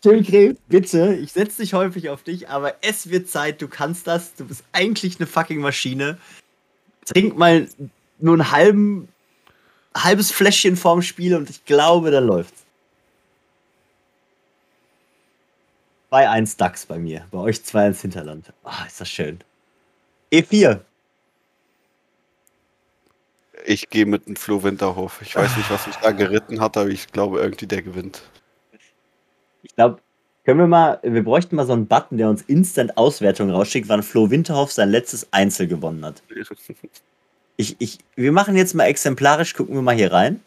Tim 0.01 0.23
Krebs, 0.25 0.61
bitte, 0.68 1.14
ich 1.14 1.33
setze 1.33 1.62
dich 1.62 1.75
häufig 1.75 2.09
auf 2.09 2.23
dich, 2.23 2.49
aber 2.49 2.75
es 2.83 3.11
wird 3.11 3.29
Zeit, 3.29 3.61
du 3.61 3.68
kannst 3.68 4.07
das. 4.07 4.35
Du 4.35 4.47
bist 4.47 4.64
eigentlich 4.73 5.18
eine 5.18 5.27
fucking 5.27 5.61
Maschine. 5.61 6.18
Trink 7.05 7.37
mal 7.37 7.66
nur 8.21 8.35
einen 8.35 8.53
halben 8.53 9.09
halbes 10.05 10.31
Fläschchen 10.31 10.77
vorm 10.77 11.03
Spiel 11.03 11.35
und 11.35 11.51
ich 11.51 11.65
glaube, 11.65 12.11
da 12.11 12.19
läuft's. 12.19 12.65
2-1 16.11 16.57
DAX 16.57 16.87
bei 16.87 16.99
mir. 16.99 17.27
Bei 17.31 17.39
euch 17.39 17.57
2-1 17.57 18.01
Hinterland. 18.01 18.53
Ah, 18.65 18.83
oh, 18.83 18.87
ist 18.87 19.01
das 19.01 19.09
schön. 19.09 19.41
E4. 20.33 20.81
Ich 23.67 23.91
gehe 23.91 24.07
mit 24.07 24.27
dem 24.27 24.37
Flo 24.37 24.63
Winterhof. 24.63 25.21
Ich 25.21 25.37
weiß 25.37 25.57
nicht, 25.57 25.71
was 25.71 25.87
mich 25.87 25.97
da 25.97 26.13
geritten 26.13 26.61
hat, 26.61 26.77
aber 26.77 26.89
ich 26.89 27.09
glaube 27.09 27.41
irgendwie 27.41 27.67
der 27.67 27.83
gewinnt. 27.83 28.23
Ich 29.63 29.75
glaube, 29.75 30.01
können 30.45 30.61
wir 30.61 30.67
mal, 30.67 30.99
wir 31.03 31.23
bräuchten 31.23 31.57
mal 31.57 31.67
so 31.67 31.75
einen 31.75 31.87
Button, 31.87 32.17
der 32.17 32.31
uns 32.31 32.43
instant 32.43 32.97
Auswertungen 32.97 33.51
rausschickt, 33.51 33.89
wann 33.89 34.03
Flo 34.03 34.31
Winterhoff 34.31 34.73
sein 34.73 34.91
letztes 34.91 35.31
Einzel 35.33 35.67
gewonnen 35.67 36.05
hat. 36.05 36.23
Ich, 37.61 37.75
ich, 37.81 37.99
wir 38.14 38.31
machen 38.31 38.57
jetzt 38.57 38.75
mal 38.75 38.85
exemplarisch, 38.85 39.53
gucken 39.55 39.75
wir 39.75 39.83
mal 39.83 39.94
hier 39.94 40.12
rein. 40.12 40.40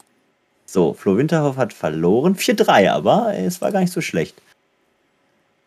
So, 0.64 0.94
Flo 0.94 1.18
Winterhoff 1.18 1.58
hat 1.58 1.74
verloren. 1.74 2.34
4-3, 2.34 2.90
aber 2.90 3.34
es 3.36 3.60
war 3.60 3.70
gar 3.70 3.80
nicht 3.80 3.92
so 3.92 4.00
schlecht. 4.00 4.34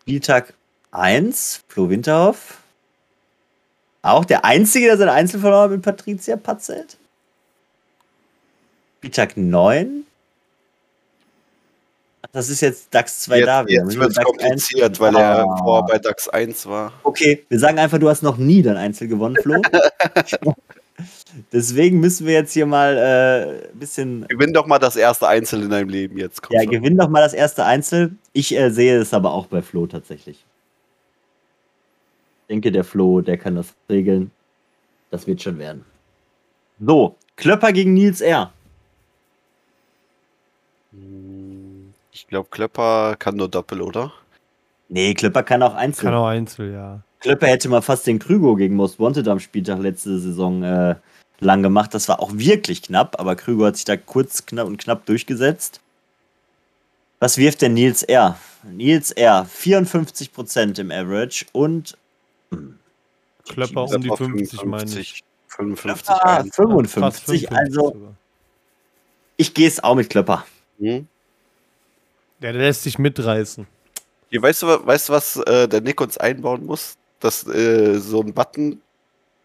Spieltag 0.02 0.56
1, 0.92 1.64
Flo 1.68 1.92
Winterhoff. 1.92 2.58
Auch 4.02 4.26
der 4.26 4.44
Einzige, 4.44 4.88
der 4.88 4.98
sein 4.98 5.10
Einzel 5.10 5.40
verloren 5.40 5.64
hat 5.66 5.72
mit 5.72 5.82
Patricia 5.84 6.36
Patzelt. 6.36 6.98
Spieltag 8.98 9.38
9. 9.38 10.04
Das 12.32 12.50
ist 12.50 12.62
jetzt 12.62 12.88
DAX 12.92 13.20
2 13.22 13.38
jetzt, 13.38 13.48
da 13.48 13.68
wieder. 13.68 13.84
Jetzt 13.84 14.00
wird 14.00 14.10
es 14.10 14.24
kompliziert, 14.24 14.90
1. 14.90 15.00
weil 15.00 15.16
er 15.16 15.46
ah. 15.46 15.58
vorher 15.58 15.86
bei 15.86 16.00
DAX 16.00 16.28
1 16.28 16.66
war. 16.66 16.92
Okay, 17.04 17.46
wir 17.50 17.60
sagen 17.60 17.78
einfach, 17.78 18.00
du 18.00 18.10
hast 18.10 18.24
noch 18.24 18.38
nie 18.38 18.64
dein 18.64 18.78
Einzel 18.78 19.08
gewonnen, 19.08 19.38
Flo. 19.40 19.62
Deswegen 21.52 22.00
müssen 22.00 22.26
wir 22.26 22.34
jetzt 22.34 22.54
hier 22.54 22.66
mal 22.66 22.98
äh, 22.98 23.70
ein 23.72 23.80
bisschen. 23.80 24.28
Gewinn 24.28 24.54
doch 24.54 24.68
mal 24.68 24.80
das 24.80 24.96
erste 24.96 25.28
Einzel 25.28 25.64
in 25.64 25.70
deinem 25.70 25.90
Leben 25.90 26.18
jetzt. 26.18 26.42
Komm 26.42 26.56
ja, 26.56 26.64
schon. 26.64 26.72
gewinn 26.72 26.98
doch 26.98 27.10
mal 27.10 27.22
das 27.22 27.34
erste 27.34 27.66
Einzel. 27.66 28.16
Ich 28.34 28.56
äh, 28.56 28.70
sehe 28.70 28.98
es 28.98 29.14
aber 29.14 29.34
auch 29.34 29.48
bei 29.48 29.62
Flo 29.62 29.88
tatsächlich. 29.88 30.46
Ich 32.42 32.48
denke, 32.50 32.72
der 32.72 32.84
Flo, 32.84 33.22
der 33.22 33.38
kann 33.38 33.56
das 33.56 33.74
regeln. 33.90 34.32
Das 35.12 35.28
wird 35.28 35.42
schon 35.42 35.58
werden. 35.58 35.84
So, 36.80 37.16
Klöpper 37.36 37.72
gegen 37.72 37.94
Nils 37.94 38.22
R. 38.22 38.52
Ich 42.12 42.28
glaube, 42.28 42.50
Klöpper 42.50 43.16
kann 43.18 43.36
nur 43.36 43.50
Doppel, 43.50 43.82
oder? 43.82 44.14
Nee, 44.88 45.14
Klöpper 45.14 45.44
kann 45.44 45.64
auch 45.64 45.74
Einzel. 45.74 46.06
Kann 46.06 46.14
auch 46.14 46.28
Einzel, 46.28 46.72
ja. 46.72 47.02
Klöpper 47.20 47.48
hätte 47.48 47.70
mal 47.70 47.82
fast 47.82 48.06
den 48.08 48.20
Krügo 48.20 48.56
gegen 48.56 48.76
Most 48.76 49.00
Wanted 49.00 49.28
am 49.28 49.40
Spieltag 49.40 49.80
letzte 49.80 50.20
Saison 50.20 50.64
äh, 50.64 50.96
lang 51.40 51.64
gemacht. 51.64 51.94
Das 51.94 52.08
war 52.10 52.20
auch 52.20 52.32
wirklich 52.34 52.82
knapp, 52.82 53.20
aber 53.20 53.36
Krügo 53.36 53.66
hat 53.66 53.76
sich 53.76 53.86
da 53.86 53.98
kurz 53.98 54.46
knapp 54.46 54.68
und 54.68 54.78
knapp 54.78 55.06
durchgesetzt. 55.06 55.82
Was 57.20 57.38
wirft 57.38 57.62
denn 57.62 57.74
Nils 57.74 58.04
R? 58.04 58.38
Nils 58.64 59.12
R, 59.12 59.48
54% 59.48 60.80
im 60.80 60.92
Average 60.92 61.46
und. 61.52 61.98
Hm, 62.52 62.78
Klöpper 63.48 63.84
um 63.84 64.02
die 64.02 64.10
50, 64.10 64.60
50 64.60 64.66
meine 64.66 65.00
ich. 65.00 65.24
55, 65.48 66.10
ah, 66.10 66.44
55, 66.44 67.52
also. 67.52 67.96
Ich 69.38 69.54
gehe 69.54 69.68
es 69.68 69.84
auch 69.84 69.96
mit 69.96 70.10
Klöpper. 70.10 70.46
Hm? 70.80 71.08
Der 72.42 72.54
lässt 72.54 72.84
sich 72.84 73.00
mitreißen. 73.00 73.66
Hier, 74.30 74.42
weißt 74.42 74.64
du, 74.64 74.68
weißt 74.86 75.10
du 75.10 75.14
was 75.14 75.38
äh, 75.38 75.68
der 75.68 75.82
Nick 75.82 76.02
uns 76.02 76.18
einbauen 76.18 76.66
muss? 76.66 76.96
Dass 77.20 77.48
äh, 77.48 78.00
so 78.00 78.22
ein 78.22 78.34
Button, 78.34 78.82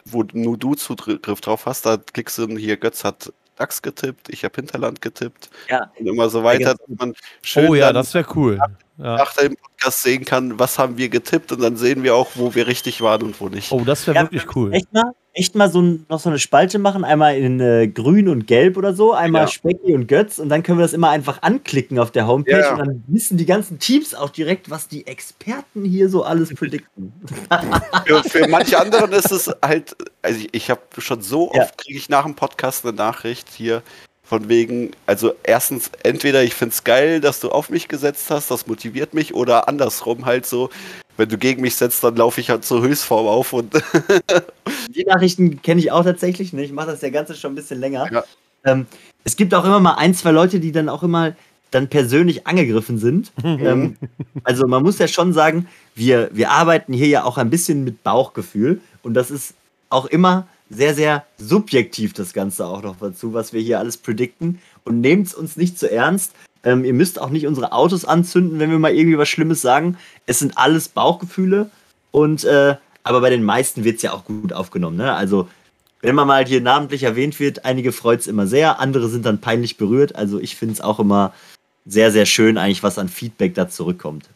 wo 0.04 0.24
nur 0.32 0.56
du 0.56 0.74
Zugriff 0.74 1.40
drauf 1.40 1.66
hast, 1.66 1.86
da 1.86 1.96
klickst 1.96 2.38
du 2.38 2.56
hier, 2.56 2.76
Götz 2.76 3.04
hat 3.04 3.32
DAX 3.56 3.82
getippt, 3.82 4.28
ich 4.30 4.44
habe 4.44 4.54
Hinterland 4.56 5.02
getippt 5.02 5.50
ja. 5.68 5.90
und 5.98 6.06
immer 6.06 6.30
so 6.30 6.42
weiter, 6.42 6.74
dass 6.74 6.98
man 6.98 7.14
schön 7.42 7.68
Oh 7.68 7.74
ja, 7.74 7.92
das 7.92 8.14
wäre 8.14 8.26
cool. 8.34 8.58
Nach, 9.00 9.06
ja. 9.06 9.16
nach 9.16 9.34
dem 9.34 9.56
Podcast 9.56 10.02
sehen 10.02 10.24
kann, 10.26 10.58
was 10.58 10.78
haben 10.78 10.98
wir 10.98 11.08
getippt 11.08 11.52
und 11.52 11.62
dann 11.62 11.76
sehen 11.76 12.02
wir 12.02 12.14
auch, 12.14 12.28
wo 12.34 12.54
wir 12.54 12.66
richtig 12.66 13.00
waren 13.00 13.22
und 13.22 13.40
wo 13.40 13.48
nicht. 13.48 13.72
Oh, 13.72 13.82
das 13.84 14.06
wäre 14.06 14.16
ja, 14.16 14.22
wirklich 14.24 14.54
cool. 14.54 14.74
Echt 14.74 14.92
mal, 14.92 15.12
echt 15.32 15.54
mal 15.54 15.70
so 15.70 15.80
ein, 15.80 16.04
noch 16.10 16.20
so 16.20 16.28
eine 16.28 16.38
Spalte 16.38 16.78
machen, 16.78 17.02
einmal 17.02 17.36
in 17.36 17.60
äh, 17.60 17.88
grün 17.88 18.28
und 18.28 18.46
gelb 18.46 18.76
oder 18.76 18.92
so, 18.92 19.14
einmal 19.14 19.42
ja. 19.42 19.48
Specki 19.48 19.94
und 19.94 20.06
Götz 20.06 20.38
und 20.38 20.50
dann 20.50 20.62
können 20.62 20.78
wir 20.78 20.82
das 20.82 20.92
immer 20.92 21.08
einfach 21.08 21.40
anklicken 21.40 21.98
auf 21.98 22.10
der 22.10 22.26
Homepage 22.26 22.60
ja. 22.60 22.72
und 22.72 22.78
dann 22.78 23.04
wissen 23.06 23.38
die 23.38 23.46
ganzen 23.46 23.78
Teams 23.78 24.14
auch 24.14 24.28
direkt, 24.28 24.68
was 24.68 24.86
die 24.86 25.06
Experten 25.06 25.82
hier 25.82 26.10
so 26.10 26.22
alles 26.22 26.54
predikten. 26.54 27.14
für, 28.06 28.22
für 28.22 28.48
manche 28.48 28.78
anderen 28.78 29.12
ist 29.12 29.32
es 29.32 29.50
halt, 29.64 29.96
also 30.20 30.40
ich, 30.40 30.48
ich 30.52 30.70
habe 30.70 30.82
schon 30.98 31.22
so 31.22 31.50
oft, 31.52 31.78
kriege 31.78 31.96
ich 31.96 32.10
nach 32.10 32.24
dem 32.24 32.34
Podcast 32.34 32.84
eine 32.84 32.94
Nachricht 32.94 33.48
hier, 33.48 33.82
von 34.30 34.48
wegen, 34.48 34.92
also 35.06 35.32
erstens, 35.42 35.90
entweder 36.04 36.44
ich 36.44 36.54
finde 36.54 36.72
es 36.72 36.84
geil, 36.84 37.20
dass 37.20 37.40
du 37.40 37.48
auf 37.50 37.68
mich 37.68 37.88
gesetzt 37.88 38.30
hast, 38.30 38.48
das 38.48 38.68
motiviert 38.68 39.12
mich, 39.12 39.34
oder 39.34 39.66
andersrum 39.66 40.24
halt 40.24 40.46
so, 40.46 40.70
wenn 41.16 41.28
du 41.28 41.36
gegen 41.36 41.62
mich 41.62 41.74
setzt, 41.74 42.04
dann 42.04 42.14
laufe 42.14 42.40
ich 42.40 42.48
halt 42.48 42.64
zur 42.64 42.80
Höchstform 42.80 43.26
auf 43.26 43.52
und. 43.52 43.74
Die 44.94 45.02
Nachrichten 45.02 45.60
kenne 45.62 45.80
ich 45.80 45.90
auch 45.90 46.04
tatsächlich 46.04 46.52
nicht. 46.52 46.66
Ich 46.66 46.72
mache 46.72 46.92
das 46.92 47.00
ja 47.00 47.10
Ganze 47.10 47.34
schon 47.34 47.50
ein 47.50 47.54
bisschen 47.56 47.80
länger. 47.80 48.08
Ja. 48.12 48.22
Ähm, 48.62 48.86
es 49.24 49.34
gibt 49.34 49.52
auch 49.52 49.64
immer 49.64 49.80
mal 49.80 49.94
ein, 49.94 50.14
zwei 50.14 50.30
Leute, 50.30 50.60
die 50.60 50.70
dann 50.70 50.88
auch 50.88 51.02
immer 51.02 51.34
dann 51.72 51.88
persönlich 51.88 52.46
angegriffen 52.46 52.98
sind. 52.98 53.32
ähm, 53.42 53.96
also 54.44 54.68
man 54.68 54.84
muss 54.84 54.98
ja 54.98 55.08
schon 55.08 55.32
sagen, 55.32 55.66
wir, 55.96 56.30
wir 56.32 56.52
arbeiten 56.52 56.92
hier 56.92 57.08
ja 57.08 57.24
auch 57.24 57.36
ein 57.36 57.50
bisschen 57.50 57.82
mit 57.82 58.04
Bauchgefühl 58.04 58.80
und 59.02 59.14
das 59.14 59.32
ist 59.32 59.54
auch 59.88 60.06
immer 60.06 60.46
sehr, 60.70 60.94
sehr 60.94 61.26
subjektiv 61.36 62.12
das 62.14 62.32
Ganze 62.32 62.64
auch 62.64 62.82
noch 62.82 62.96
dazu, 63.00 63.34
was 63.34 63.52
wir 63.52 63.60
hier 63.60 63.78
alles 63.80 63.96
predikten. 63.96 64.60
Und 64.84 65.00
nehmt 65.00 65.26
es 65.26 65.34
uns 65.34 65.56
nicht 65.56 65.78
zu 65.78 65.90
ernst. 65.90 66.32
Ähm, 66.62 66.84
ihr 66.84 66.94
müsst 66.94 67.20
auch 67.20 67.30
nicht 67.30 67.46
unsere 67.46 67.72
Autos 67.72 68.04
anzünden, 68.04 68.60
wenn 68.60 68.70
wir 68.70 68.78
mal 68.78 68.94
irgendwie 68.94 69.18
was 69.18 69.28
Schlimmes 69.28 69.60
sagen. 69.60 69.98
Es 70.26 70.38
sind 70.38 70.56
alles 70.56 70.88
Bauchgefühle. 70.88 71.70
Und 72.12 72.44
äh, 72.44 72.76
aber 73.02 73.20
bei 73.20 73.30
den 73.30 73.42
meisten 73.42 73.84
wird 73.84 73.96
es 73.96 74.02
ja 74.02 74.12
auch 74.12 74.24
gut 74.24 74.52
aufgenommen. 74.52 74.96
Ne? 74.96 75.12
Also, 75.12 75.48
wenn 76.02 76.14
man 76.14 76.26
mal 76.26 76.46
hier 76.46 76.60
namentlich 76.60 77.02
erwähnt 77.02 77.40
wird, 77.40 77.64
einige 77.64 77.92
freut 77.92 78.20
es 78.20 78.26
immer 78.26 78.46
sehr, 78.46 78.80
andere 78.80 79.08
sind 79.08 79.26
dann 79.26 79.40
peinlich 79.40 79.76
berührt. 79.76 80.16
Also 80.16 80.40
ich 80.40 80.56
finde 80.56 80.74
es 80.74 80.80
auch 80.80 80.98
immer 80.98 81.34
sehr, 81.84 82.10
sehr 82.10 82.26
schön, 82.26 82.56
eigentlich, 82.56 82.82
was 82.82 82.98
an 82.98 83.08
Feedback 83.08 83.54
da 83.54 83.68
zurückkommt. 83.68 84.28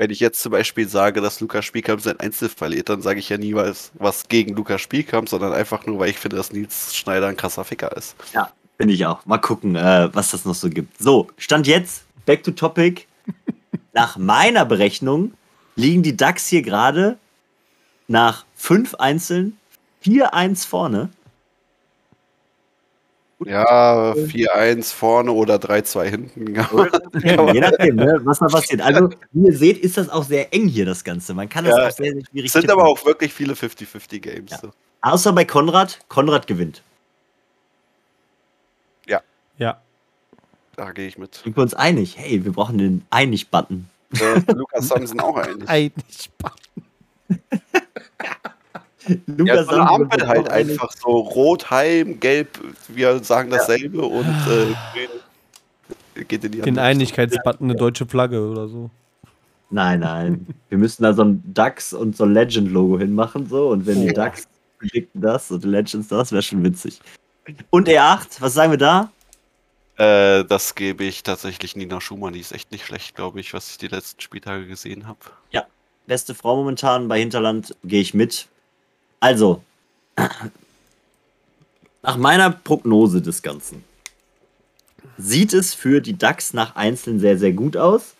Wenn 0.00 0.08
ich 0.08 0.20
jetzt 0.20 0.40
zum 0.40 0.52
Beispiel 0.52 0.88
sage, 0.88 1.20
dass 1.20 1.40
Lukas 1.40 1.66
Spielkamp 1.66 2.00
sein 2.00 2.18
Einzel 2.18 2.48
verliert, 2.48 2.88
dann 2.88 3.02
sage 3.02 3.18
ich 3.18 3.28
ja 3.28 3.36
niemals 3.36 3.92
was 3.98 4.28
gegen 4.28 4.56
Lukas 4.56 4.80
Spielkamp, 4.80 5.28
sondern 5.28 5.52
einfach 5.52 5.84
nur, 5.84 5.98
weil 5.98 6.08
ich 6.08 6.16
finde, 6.16 6.38
dass 6.38 6.54
Nils 6.54 6.96
Schneider 6.96 7.26
ein 7.26 7.36
krasser 7.36 7.64
Ficker 7.64 7.94
ist. 7.94 8.16
Ja, 8.32 8.50
finde 8.78 8.94
ich 8.94 9.04
auch. 9.04 9.26
Mal 9.26 9.36
gucken, 9.36 9.76
äh, 9.76 10.08
was 10.14 10.30
das 10.30 10.46
noch 10.46 10.54
so 10.54 10.70
gibt. 10.70 10.96
So, 10.96 11.28
Stand 11.36 11.66
jetzt, 11.66 12.04
back 12.24 12.42
to 12.44 12.50
topic. 12.50 13.08
nach 13.92 14.16
meiner 14.16 14.64
Berechnung 14.64 15.34
liegen 15.76 16.02
die 16.02 16.16
DAX 16.16 16.46
hier 16.46 16.62
gerade 16.62 17.18
nach 18.08 18.46
fünf 18.54 18.94
Einzeln 18.94 19.58
4-1 20.02 20.66
vorne. 20.66 21.10
Ja, 23.46 24.12
4-1 24.12 24.92
vorne 24.94 25.32
oder 25.32 25.56
3-2 25.56 26.04
hinten. 26.04 26.46
Je 27.54 27.60
nachdem, 27.60 27.96
ne, 27.96 28.20
was 28.24 28.38
da 28.38 28.46
passiert. 28.46 28.82
Also, 28.82 29.10
wie 29.32 29.46
ihr 29.46 29.56
seht, 29.56 29.78
ist 29.78 29.96
das 29.96 30.10
auch 30.10 30.24
sehr 30.24 30.52
eng 30.52 30.68
hier, 30.68 30.84
das 30.84 31.04
Ganze. 31.04 31.32
Man 31.32 31.48
kann 31.48 31.64
das 31.64 31.76
ja, 31.76 31.88
auch 31.88 31.90
sehr, 31.90 32.12
sehr 32.12 32.22
schwierig 32.30 32.46
Es 32.46 32.52
sind 32.52 32.62
tippen. 32.62 32.78
aber 32.78 32.88
auch 32.88 33.04
wirklich 33.06 33.32
viele 33.32 33.54
50-50 33.54 34.18
Games. 34.20 34.50
Ja. 34.50 34.58
So. 34.58 34.70
Außer 35.00 35.32
bei 35.32 35.44
Konrad. 35.44 36.00
Konrad 36.08 36.46
gewinnt. 36.46 36.82
Ja. 39.06 39.22
Ja. 39.56 39.80
Da 40.76 40.92
gehe 40.92 41.08
ich 41.08 41.16
mit. 41.16 41.34
Sind 41.36 41.56
wir 41.56 41.62
uns 41.62 41.74
einig? 41.74 42.18
Hey, 42.18 42.44
wir 42.44 42.52
brauchen 42.52 42.76
den 42.78 43.06
Einig-Button. 43.10 43.88
Äh, 44.20 44.52
Lukas 44.52 44.88
Samson 44.88 45.20
auch 45.20 45.36
einig. 45.36 45.66
Einig-Button. 45.68 46.84
Lukas 49.26 49.56
ja, 49.56 49.64
so 49.64 49.70
eine 49.70 49.90
Ampel 49.90 50.28
halt 50.28 50.50
einfach 50.50 50.92
so 50.92 51.08
rot, 51.08 51.70
heim, 51.70 52.20
gelb, 52.20 52.58
wir 52.88 53.22
sagen 53.24 53.50
dasselbe 53.50 53.98
ja. 53.98 54.04
und 54.04 54.26
äh, 56.16 56.24
geht 56.24 56.44
in 56.44 56.52
die 56.52 56.60
Den 56.60 56.78
Einigkeitsbutton 56.78 57.70
eine 57.70 57.78
deutsche 57.78 58.06
Flagge 58.06 58.46
oder 58.48 58.68
so. 58.68 58.90
Nein, 59.70 60.00
nein. 60.00 60.46
Wir 60.68 60.78
müssen 60.78 61.02
da 61.02 61.12
so 61.12 61.22
ein 61.22 61.42
DAX 61.46 61.92
und 61.92 62.16
so 62.16 62.24
ein 62.24 62.34
Legend-Logo 62.34 62.98
hinmachen, 62.98 63.46
so. 63.46 63.68
Und 63.68 63.86
wenn 63.86 64.04
die 64.04 64.12
DAX 64.12 64.48
predikten 64.78 65.20
das 65.20 65.50
und 65.50 65.64
Legends 65.64 66.08
das, 66.08 66.32
wäre 66.32 66.42
schon 66.42 66.62
witzig. 66.64 67.00
Und 67.70 67.88
E8, 67.88 68.40
was 68.40 68.54
sagen 68.54 68.72
wir 68.72 68.78
da? 68.78 69.10
Äh, 69.96 70.44
das 70.44 70.74
gebe 70.74 71.04
ich 71.04 71.22
tatsächlich 71.22 71.76
Nina 71.76 72.00
Schumann. 72.00 72.32
Die 72.32 72.40
ist 72.40 72.52
echt 72.52 72.72
nicht 72.72 72.84
schlecht, 72.84 73.14
glaube 73.14 73.38
ich, 73.40 73.54
was 73.54 73.70
ich 73.70 73.78
die 73.78 73.88
letzten 73.88 74.20
Spieltage 74.20 74.66
gesehen 74.66 75.06
habe. 75.06 75.18
Ja, 75.50 75.66
beste 76.06 76.34
Frau 76.34 76.56
momentan 76.56 77.06
bei 77.06 77.20
Hinterland 77.20 77.76
gehe 77.84 78.00
ich 78.00 78.12
mit. 78.12 78.48
Also, 79.20 79.62
nach 82.02 82.16
meiner 82.16 82.50
Prognose 82.50 83.20
des 83.20 83.42
Ganzen 83.42 83.84
sieht 85.18 85.52
es 85.52 85.74
für 85.74 86.00
die 86.00 86.16
DAX 86.16 86.54
nach 86.54 86.76
Einzelnen 86.76 87.20
sehr, 87.20 87.38
sehr 87.38 87.52
gut 87.52 87.76
aus. 87.76 88.14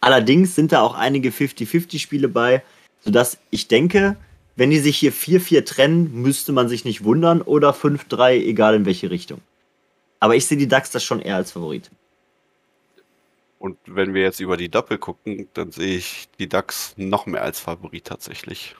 Allerdings 0.00 0.54
sind 0.54 0.72
da 0.72 0.80
auch 0.80 0.94
einige 0.94 1.30
50-50-Spiele 1.30 2.28
bei, 2.28 2.62
sodass 3.00 3.38
ich 3.50 3.68
denke, 3.68 4.16
wenn 4.56 4.70
die 4.70 4.78
sich 4.78 4.96
hier 4.96 5.12
4-4 5.12 5.64
trennen, 5.66 6.22
müsste 6.22 6.52
man 6.52 6.68
sich 6.68 6.86
nicht 6.86 7.04
wundern 7.04 7.42
oder 7.42 7.72
5-3, 7.74 8.42
egal 8.42 8.74
in 8.74 8.86
welche 8.86 9.10
Richtung. 9.10 9.40
Aber 10.18 10.34
ich 10.34 10.46
sehe 10.46 10.56
die 10.56 10.68
DAX 10.68 10.90
das 10.90 11.04
schon 11.04 11.20
eher 11.20 11.36
als 11.36 11.52
Favorit. 11.52 11.90
Und 13.58 13.76
wenn 13.86 14.14
wir 14.14 14.22
jetzt 14.22 14.40
über 14.40 14.56
die 14.56 14.70
Doppel 14.70 14.96
gucken, 14.96 15.48
dann 15.52 15.72
sehe 15.72 15.96
ich 15.96 16.28
die 16.38 16.48
DAX 16.48 16.94
noch 16.96 17.26
mehr 17.26 17.42
als 17.42 17.60
Favorit 17.60 18.06
tatsächlich. 18.06 18.74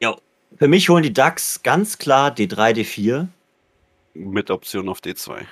Ja. 0.00 0.16
Für 0.58 0.68
mich 0.68 0.88
holen 0.88 1.02
die 1.02 1.12
DAX 1.12 1.62
ganz 1.62 1.98
klar 1.98 2.30
D3, 2.30 2.74
D4. 2.74 3.26
Mit 4.14 4.50
Option 4.50 4.88
auf 4.88 5.00
D2. 5.00 5.42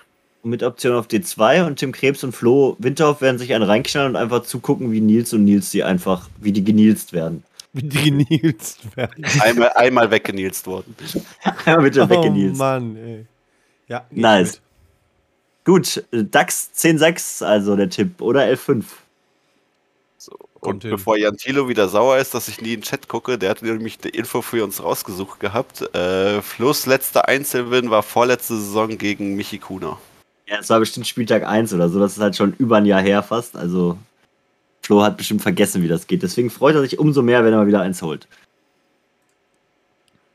Mit 0.42 0.62
Option 0.62 0.94
auf 0.94 1.06
D2 1.06 1.66
und 1.66 1.78
Tim 1.78 1.92
Krebs 1.92 2.24
und 2.24 2.32
Flo 2.32 2.76
Winterhoff 2.78 3.20
werden 3.20 3.38
sich 3.38 3.52
einen 3.54 3.64
reinknallen 3.64 4.10
und 4.10 4.16
einfach 4.16 4.42
zugucken, 4.42 4.92
wie 4.92 5.00
Nils 5.00 5.32
und 5.32 5.44
Nils 5.44 5.70
die 5.70 5.82
einfach, 5.82 6.28
wie 6.40 6.52
die 6.52 6.64
genilst 6.64 7.12
werden. 7.12 7.44
Wie 7.72 7.82
die 7.82 8.10
genilst 8.10 8.96
werden. 8.96 9.24
Einmal, 9.40 9.70
einmal 9.74 10.10
weggenilst 10.10 10.66
worden. 10.66 10.94
einmal 11.64 11.84
bitte 11.84 12.02
oh, 12.02 12.08
weggenilst. 12.08 12.58
Mann, 12.58 12.96
ey. 12.96 13.26
Ja, 13.88 14.06
nice. 14.10 14.60
Gut, 15.64 16.04
DAX 16.10 16.70
10.6, 16.76 17.44
also 17.44 17.74
der 17.74 17.88
Tipp, 17.88 18.20
oder 18.20 18.42
L5. 18.42 18.84
Und 20.66 20.82
bevor 20.82 21.16
Jan 21.16 21.36
Thilo 21.36 21.68
wieder 21.68 21.88
sauer 21.88 22.18
ist, 22.18 22.34
dass 22.34 22.48
ich 22.48 22.60
nie 22.60 22.74
in 22.74 22.80
den 22.80 22.82
Chat 22.82 23.08
gucke, 23.08 23.38
der 23.38 23.50
hat 23.50 23.62
nämlich 23.62 23.98
eine 24.02 24.10
Info 24.10 24.42
für 24.42 24.64
uns 24.64 24.82
rausgesucht 24.82 25.40
gehabt. 25.40 25.82
Äh, 25.94 26.42
Flo's 26.42 26.86
letzter 26.86 27.28
Einzelwin 27.28 27.90
war 27.90 28.02
vorletzte 28.02 28.56
Saison 28.56 28.96
gegen 28.98 29.36
Michi 29.36 29.58
Kuna. 29.58 29.98
Ja, 30.46 30.58
es 30.60 30.70
war 30.70 30.80
bestimmt 30.80 31.06
Spieltag 31.06 31.46
1 31.46 31.72
oder 31.72 31.88
so, 31.88 31.98
das 31.98 32.12
ist 32.12 32.22
halt 32.22 32.36
schon 32.36 32.54
über 32.58 32.76
ein 32.76 32.86
Jahr 32.86 33.00
her 33.00 33.22
fast. 33.22 33.56
Also 33.56 33.98
Flo 34.82 35.02
hat 35.02 35.16
bestimmt 35.16 35.42
vergessen, 35.42 35.82
wie 35.82 35.88
das 35.88 36.06
geht. 36.06 36.22
Deswegen 36.22 36.50
freut 36.50 36.74
er 36.74 36.82
sich 36.82 36.98
umso 36.98 37.22
mehr, 37.22 37.44
wenn 37.44 37.52
er 37.52 37.60
mal 37.60 37.66
wieder 37.66 37.80
eins 37.80 38.02
holt. 38.02 38.28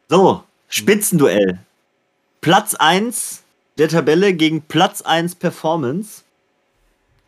So, 0.07 0.43
Spitzenduell. 0.69 1.59
Platz 2.41 2.75
1 2.75 3.43
der 3.79 3.89
Tabelle 3.89 4.33
gegen 4.33 4.61
Platz 4.61 5.01
1 5.01 5.35
Performance. 5.35 6.23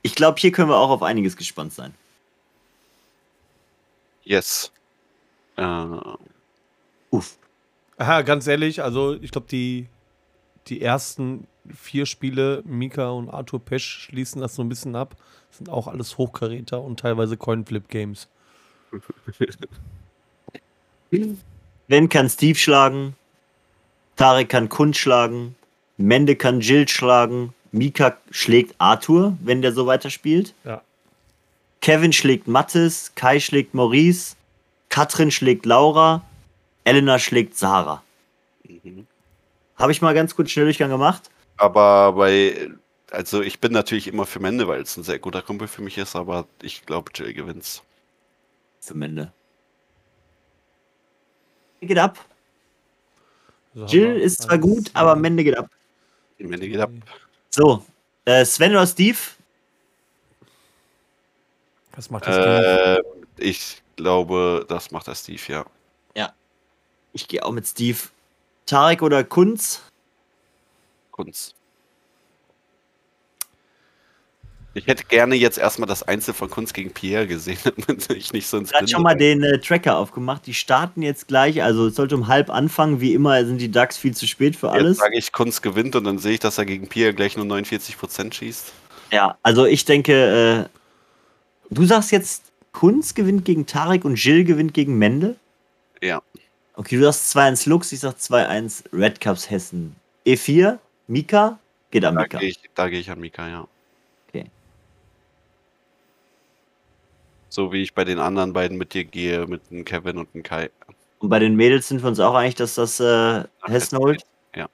Ich 0.04 0.16
glaube, 0.16 0.40
hier 0.40 0.52
können 0.52 0.70
wir 0.70 0.78
auch 0.78 0.90
auf 0.90 1.02
einiges 1.02 1.38
gespannt 1.38 1.74
sein. 1.74 1.94
Yes. 4.24 4.72
Äh. 5.58 5.86
Uff. 7.10 7.38
Aha, 7.98 8.22
ganz 8.22 8.48
ehrlich, 8.48 8.82
also 8.82 9.16
ich 9.22 9.32
glaube, 9.32 9.48
die, 9.52 9.88
die 10.68 10.82
ersten 10.82 11.48
vier 11.74 12.06
Spiele, 12.06 12.64
Mika 12.66 13.10
und 13.10 13.30
Arthur 13.30 13.60
Pesch 13.60 14.08
schließen 14.08 14.42
das 14.42 14.56
so 14.56 14.64
ein 14.64 14.70
bisschen 14.70 14.96
ab. 14.96 15.16
Das 15.50 15.58
sind 15.58 15.70
auch 15.70 15.88
alles 15.88 16.18
Hochkaräter 16.18 16.82
und 16.82 17.00
teilweise 17.00 17.38
Coinflip-Games. 17.38 18.28
Wenn 21.88 22.10
kann 22.10 22.30
Steve 22.30 22.58
schlagen, 22.58 23.16
Tarek 24.16 24.50
kann 24.50 24.70
Kund 24.70 24.96
schlagen, 24.96 25.56
Mende 25.98 26.36
kann 26.36 26.62
Jill 26.62 26.88
schlagen, 26.88 27.54
Mika 27.72 28.18
schlägt 28.32 28.76
Arthur, 28.78 29.38
wenn 29.42 29.62
der 29.62 29.74
so 29.74 29.86
weiterspielt. 29.88 30.54
Ja. 30.64 30.82
Kevin 31.82 32.14
schlägt 32.14 32.48
Mattes, 32.48 33.12
Kai 33.16 33.40
schlägt 33.40 33.74
Maurice, 33.74 34.36
Katrin 34.90 35.32
schlägt 35.32 35.66
Laura, 35.66 36.24
Elena 36.84 37.18
schlägt 37.18 37.58
Sarah. 37.58 38.04
Mhm. 38.64 39.08
Habe 39.76 39.92
ich 39.92 40.02
mal 40.02 40.14
ganz 40.14 40.36
kurz 40.36 40.52
Schnelldurchgang 40.52 40.92
gemacht. 40.92 41.30
Aber 41.58 42.14
bei, 42.14 42.70
also 43.10 43.42
ich 43.42 43.60
bin 43.60 43.72
natürlich 43.72 44.08
immer 44.08 44.28
für 44.28 44.40
Mende, 44.40 44.68
weil 44.68 44.82
es 44.82 44.96
ein 44.96 45.04
sehr 45.04 45.18
guter 45.18 45.42
Kumpel 45.42 45.68
für 45.68 45.82
mich 45.82 45.98
ist, 45.98 46.16
aber 46.16 46.48
ich 46.62 46.86
glaube, 46.86 47.12
Jill 47.16 47.34
gewinnt's. 47.34 47.82
Für 48.80 48.94
Mende. 48.94 49.32
Geht 51.82 51.98
ab. 51.98 52.24
So 53.74 53.86
Jill 53.86 54.20
ist 54.20 54.44
zwar 54.44 54.60
gut, 54.60 54.92
aber 54.94 55.16
Mende 55.16 55.44
geht 55.44 55.58
ab. 55.58 55.68
Mende 56.38 56.68
geht 56.68 56.80
ab. 56.80 56.92
So, 57.50 57.84
äh, 58.26 58.46
Sven 58.46 58.72
oder 58.72 58.86
Steve? 58.86 59.18
Was 61.96 62.10
macht 62.10 62.28
das 62.28 62.36
Steve? 62.36 63.04
Äh, 63.38 63.44
ich 63.44 63.82
glaube, 63.96 64.66
das 64.68 64.92
macht 64.92 65.08
der 65.08 65.16
Steve, 65.16 65.42
ja. 65.48 65.66
Ja. 66.16 66.34
Ich 67.14 67.28
gehe 67.28 67.44
auch 67.44 67.52
mit 67.52 67.68
Steve. 67.68 67.98
Tarek 68.66 69.02
oder 69.02 69.24
Kunz? 69.24 69.82
Kunz. 71.12 71.54
Ich 74.74 74.88
hätte 74.88 75.04
gerne 75.04 75.36
jetzt 75.36 75.58
erstmal 75.58 75.88
das 75.88 76.04
Einzel 76.04 76.34
von 76.34 76.50
Kunz 76.50 76.72
gegen 76.72 76.92
Pierre 76.92 77.28
gesehen, 77.28 77.58
damit 77.88 78.10
ich 78.12 78.32
nicht 78.32 78.48
so 78.48 78.58
ins 78.58 78.72
Ich 78.82 78.92
schon 78.92 79.04
mal 79.04 79.16
den 79.16 79.44
äh, 79.44 79.60
Tracker 79.60 79.98
aufgemacht. 79.98 80.46
Die 80.48 80.54
starten 80.54 81.02
jetzt 81.02 81.28
gleich, 81.28 81.62
also 81.62 81.88
es 81.88 81.96
sollte 81.96 82.16
um 82.16 82.28
halb 82.28 82.50
anfangen. 82.50 83.02
Wie 83.02 83.14
immer 83.14 83.46
sind 83.46 83.58
die 83.58 83.70
Ducks 83.70 83.98
viel 83.98 84.16
zu 84.16 84.28
spät 84.28 84.56
für 84.56 84.72
alles. 84.72 84.98
Jetzt 84.98 85.00
sage 85.00 85.18
ich, 85.18 85.32
Kunz 85.34 85.62
gewinnt 85.62 85.98
und 85.98 86.06
dann 86.06 86.20
sehe 86.20 86.34
ich, 86.34 86.40
dass 86.40 86.58
er 86.58 86.66
gegen 86.66 86.88
Pierre 86.88 87.14
gleich 87.14 87.36
nur 87.36 87.46
49% 87.46 88.34
schießt. 88.34 88.72
Ja, 89.12 89.38
also 89.44 89.66
ich 89.66 89.84
denke, 89.84 90.70
äh, 90.72 90.81
du 91.72 91.86
sagst 91.86 92.12
jetzt, 92.12 92.52
Kunz 92.72 93.14
gewinnt 93.14 93.44
gegen 93.46 93.66
Tarek 93.66 94.06
und 94.06 94.16
Jill 94.24 94.44
gewinnt 94.44 94.74
gegen 94.74 94.98
Mende? 94.98 95.36
Ja. 96.02 96.22
Okay, 96.76 96.98
du 96.98 97.04
sagst 97.04 97.36
2-1 97.36 97.70
Lux, 97.70 97.92
ich 97.92 98.00
sag 98.00 98.16
2-1 98.16 98.84
Red 98.94 99.20
Cups 99.20 99.50
Hessen. 99.50 99.96
E4, 100.26 100.78
Mika, 101.08 101.60
geht 101.90 102.06
an 102.06 102.16
Mika. 102.16 102.40
Da 102.76 102.90
gehe 102.90 103.00
ich 103.00 103.12
an 103.12 103.20
Mika, 103.20 103.48
ja. 103.48 103.68
So 107.52 107.74
wie 107.74 107.82
ich 107.82 107.94
bei 107.94 108.06
den 108.06 108.18
anderen 108.18 108.54
beiden 108.54 108.78
mit 108.78 108.94
dir 108.94 109.04
gehe, 109.04 109.46
mit 109.46 109.70
dem 109.70 109.84
Kevin 109.84 110.18
und 110.18 110.34
dem 110.34 110.42
Kai. 110.42 110.70
Und 111.20 111.28
bei 111.28 111.38
den 111.38 111.58
Mädels 111.58 111.90
sind 111.90 112.02
wir 112.02 112.08
uns 112.08 112.22
auch 112.22 112.34
eigentlich, 112.34 112.56
dass 112.56 112.76
das 112.76 113.02
äh, 113.02 113.44
Hessen 113.64 113.98
holt? 113.98 114.24
Ja. 114.56 114.70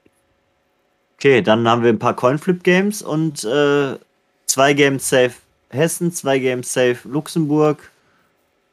Okay, 1.16 1.42
dann 1.42 1.68
haben 1.68 1.82
wir 1.82 1.90
ein 1.90 1.98
paar 1.98 2.14
Coinflip-Games 2.14 3.02
und 3.02 3.42
äh, 3.42 3.98
zwei 4.46 4.74
Games 4.74 5.08
safe 5.08 5.34
Hessen, 5.70 6.12
zwei 6.12 6.38
Games 6.38 6.72
safe 6.72 6.98
Luxemburg. 7.04 7.90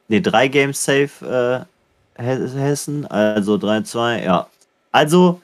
Ne, 0.08 0.20
drei 0.20 0.48
Games 0.48 0.82
safe 0.84 1.66
äh, 2.18 2.22
Hessen, 2.22 3.06
also 3.06 3.56
3-2, 3.56 4.24
ja. 4.24 4.46
Also 4.92 5.40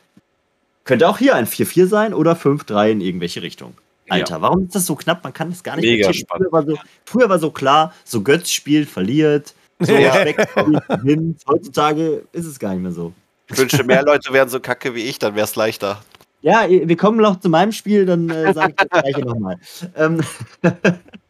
könnte 0.85 1.09
auch 1.09 1.19
hier 1.19 1.35
ein 1.35 1.47
4-4 1.47 1.87
sein 1.87 2.15
oder 2.15 2.33
5-3 2.33 2.91
in 2.91 3.01
irgendwelche 3.01 3.43
Richtungen. 3.43 3.75
Alter, 4.09 4.37
ja. 4.37 4.43
warum 4.43 4.67
ist 4.67 4.75
das 4.75 4.87
so 4.87 4.95
knapp? 4.95 5.23
Man 5.23 5.33
kann 5.33 5.51
das 5.51 5.63
gar 5.63 5.77
nicht 5.77 5.85
Mega 5.85 6.13
spannend. 6.13 6.49
Früher 6.49 6.53
war, 6.53 6.67
so, 6.67 6.79
früher 7.05 7.29
war 7.29 7.39
so 7.39 7.51
klar, 7.51 7.95
so 8.05 8.23
Götz 8.23 8.51
spielt, 8.51 8.89
verliert, 8.89 9.55
so 9.79 9.93
ja. 9.93 10.25
gewinnt. 10.25 11.43
Heutzutage 11.49 12.25
ist 12.33 12.47
es 12.47 12.59
gar 12.59 12.73
nicht 12.73 12.83
mehr 12.83 12.93
so. 12.93 13.13
Ich 13.49 13.59
wünsche, 13.59 13.85
mehr 13.85 14.03
Leute 14.03 14.33
wären 14.33 14.49
so 14.49 14.61
kacke 14.61 14.95
wie 14.95 15.03
ich, 15.03 15.19
dann 15.19 15.35
wäre 15.35 15.45
es 15.45 15.57
leichter. 15.57 16.03
Ja, 16.41 16.67
wir 16.69 16.97
kommen 16.97 17.19
noch 17.19 17.39
zu 17.39 17.49
meinem 17.49 17.73
Spiel, 17.73 18.05
dann 18.05 18.29
äh, 18.29 18.53
sage 18.53 18.75
ich 18.77 18.89
das 18.89 19.03
gleiche 19.03 19.21
nochmal. 19.21 19.59
Ähm, 19.95 20.21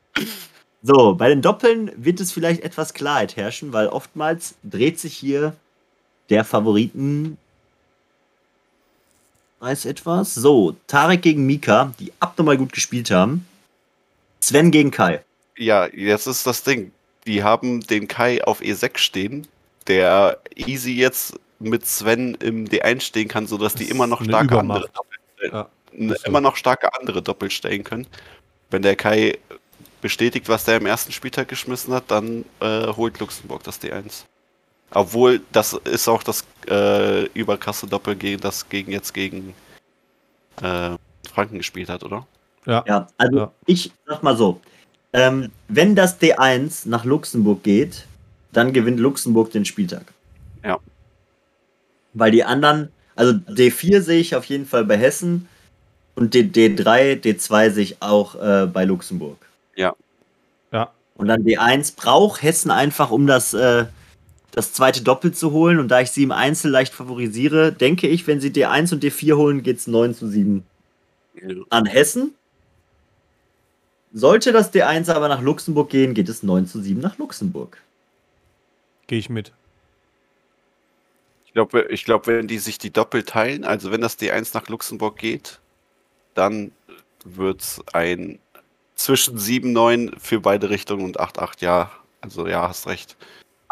so, 0.82 1.14
bei 1.14 1.28
den 1.28 1.42
Doppeln 1.42 1.90
wird 1.96 2.20
es 2.20 2.32
vielleicht 2.32 2.62
etwas 2.62 2.94
Klarheit 2.94 3.36
herrschen, 3.36 3.72
weil 3.72 3.88
oftmals 3.88 4.54
dreht 4.62 4.98
sich 4.98 5.16
hier 5.16 5.54
der 6.30 6.44
Favoriten 6.44 7.38
weiß 9.62 9.84
etwas. 9.84 10.34
So, 10.34 10.76
Tarek 10.88 11.22
gegen 11.22 11.46
Mika, 11.46 11.94
die 12.00 12.12
abnormal 12.18 12.58
gut 12.58 12.72
gespielt 12.72 13.10
haben. 13.10 13.46
Sven 14.40 14.72
gegen 14.72 14.90
Kai. 14.90 15.22
Ja, 15.56 15.86
jetzt 15.86 16.26
ist 16.26 16.46
das 16.46 16.64
Ding. 16.64 16.90
Die 17.26 17.44
haben 17.44 17.80
den 17.80 18.08
Kai 18.08 18.42
auf 18.42 18.60
E6 18.60 18.98
stehen, 18.98 19.46
der 19.86 20.38
easy 20.56 20.92
jetzt 20.92 21.38
mit 21.60 21.86
Sven 21.86 22.34
im 22.40 22.66
D1 22.66 23.02
stehen 23.02 23.28
kann, 23.28 23.46
sodass 23.46 23.74
die 23.74 23.88
immer 23.88 24.08
noch 24.08 24.24
starke 24.24 24.58
andere 24.58 24.90
Doppel, 24.92 25.18
ja, 25.52 25.68
immer 26.24 26.40
noch 26.40 26.56
starke 26.56 26.92
andere 26.98 27.22
Doppel 27.22 27.48
stellen 27.48 27.84
können. 27.84 28.08
Wenn 28.70 28.82
der 28.82 28.96
Kai 28.96 29.38
bestätigt, 30.03 30.50
was 30.50 30.64
der 30.64 30.76
im 30.76 30.84
ersten 30.84 31.12
Spieltag 31.12 31.48
geschmissen 31.48 31.94
hat, 31.94 32.11
dann 32.11 32.44
äh, 32.61 32.88
holt 32.88 33.18
Luxemburg 33.18 33.62
das 33.62 33.80
D1. 33.80 34.24
Obwohl, 34.90 35.40
das 35.53 35.72
ist 35.72 36.07
auch 36.09 36.22
das 36.22 36.44
äh, 36.68 37.24
überkrasse 37.28 37.86
Doppel, 37.86 38.14
das 38.36 38.68
gegen 38.68 38.92
jetzt 38.92 39.14
gegen 39.14 39.55
äh, 40.61 40.90
Franken 41.32 41.57
gespielt 41.57 41.88
hat, 41.88 42.05
oder? 42.05 42.26
Ja. 42.66 42.84
Ja, 42.86 43.07
also 43.16 43.38
ja. 43.38 43.53
ich 43.64 43.90
sag 44.07 44.22
mal 44.22 44.36
so, 44.36 44.61
ähm, 45.14 45.50
wenn 45.68 45.94
das 45.94 46.20
D1 46.20 46.88
nach 46.88 47.05
Luxemburg 47.05 47.62
geht, 47.62 48.07
dann 48.53 48.74
gewinnt 48.74 49.00
Luxemburg 49.00 49.50
den 49.50 49.64
Spieltag. 49.64 50.12
Ja. 50.62 50.78
Weil 52.12 52.30
die 52.30 52.44
anderen, 52.44 52.92
also 53.16 53.32
D4 53.32 54.03
sehe 54.03 54.20
ich 54.20 54.36
auf 54.36 54.44
jeden 54.44 54.66
Fall 54.66 54.84
bei 54.84 54.98
Hessen 54.98 55.48
und 56.14 56.34
D3, 56.34 57.22
D2 57.22 57.70
sehe 57.70 57.84
ich 57.84 58.03
auch 58.03 58.34
äh, 58.34 58.66
bei 58.66 58.84
Luxemburg. 58.84 59.38
Ja. 59.77 59.95
Ja. 60.73 60.93
Und 61.16 61.29
dann 61.29 61.43
D1 61.43 61.97
braucht 61.97 62.43
Hessen 62.43 62.70
einfach, 62.70 63.11
um 63.11 63.27
das 63.27 63.55
äh, 63.55 63.87
das 64.53 64.73
zweite 64.73 65.03
Doppel 65.03 65.33
zu 65.33 65.51
holen. 65.51 65.79
Und 65.79 65.89
da 65.89 66.01
ich 66.01 66.11
sie 66.11 66.23
im 66.23 66.33
Einzel 66.33 66.70
leicht 66.70 66.95
favorisiere, 66.95 67.73
denke 67.73 68.07
ich, 68.07 68.27
wenn 68.27 68.41
sie 68.41 68.51
D1 68.51 68.93
und 68.93 69.03
D4 69.03 69.37
holen, 69.37 69.62
geht 69.62 69.79
es 69.79 69.87
9 69.87 70.14
zu 70.14 70.29
7 70.29 70.64
an 71.70 71.87
Hessen. 71.87 72.35
Sollte 74.12 74.53
das 74.53 74.73
D1 74.73 75.11
aber 75.11 75.29
nach 75.29 75.41
Luxemburg 75.41 75.89
gehen, 75.89 76.12
geht 76.14 76.29
es 76.29 76.43
9 76.43 76.66
zu 76.66 76.81
7 76.81 77.01
nach 77.01 77.18
Luxemburg. 77.18 77.79
Gehe 79.07 79.18
ich 79.18 79.31
mit. 79.31 79.53
Ich 81.47 81.55
glaube, 81.55 81.87
ich 81.91 82.05
glaub, 82.05 82.27
wenn 82.27 82.47
die 82.47 82.59
sich 82.59 82.79
die 82.79 82.93
Doppel 82.93 83.25
teilen, 83.25 83.64
also 83.64 83.91
wenn 83.91 84.01
das 84.01 84.18
D1 84.18 84.51
nach 84.55 84.68
Luxemburg 84.68 85.16
geht, 85.18 85.61
dann 86.35 86.73
wird 87.25 87.62
es 87.62 87.81
ein 87.93 88.39
zwischen 89.03 89.38
7-9 89.38 90.12
für 90.18 90.40
beide 90.40 90.70
Richtungen 90.70 91.05
und 91.05 91.20
8-8, 91.20 91.61
ja. 91.61 91.90
Also 92.20 92.46
ja, 92.46 92.68
hast 92.68 92.86
recht. 92.86 93.16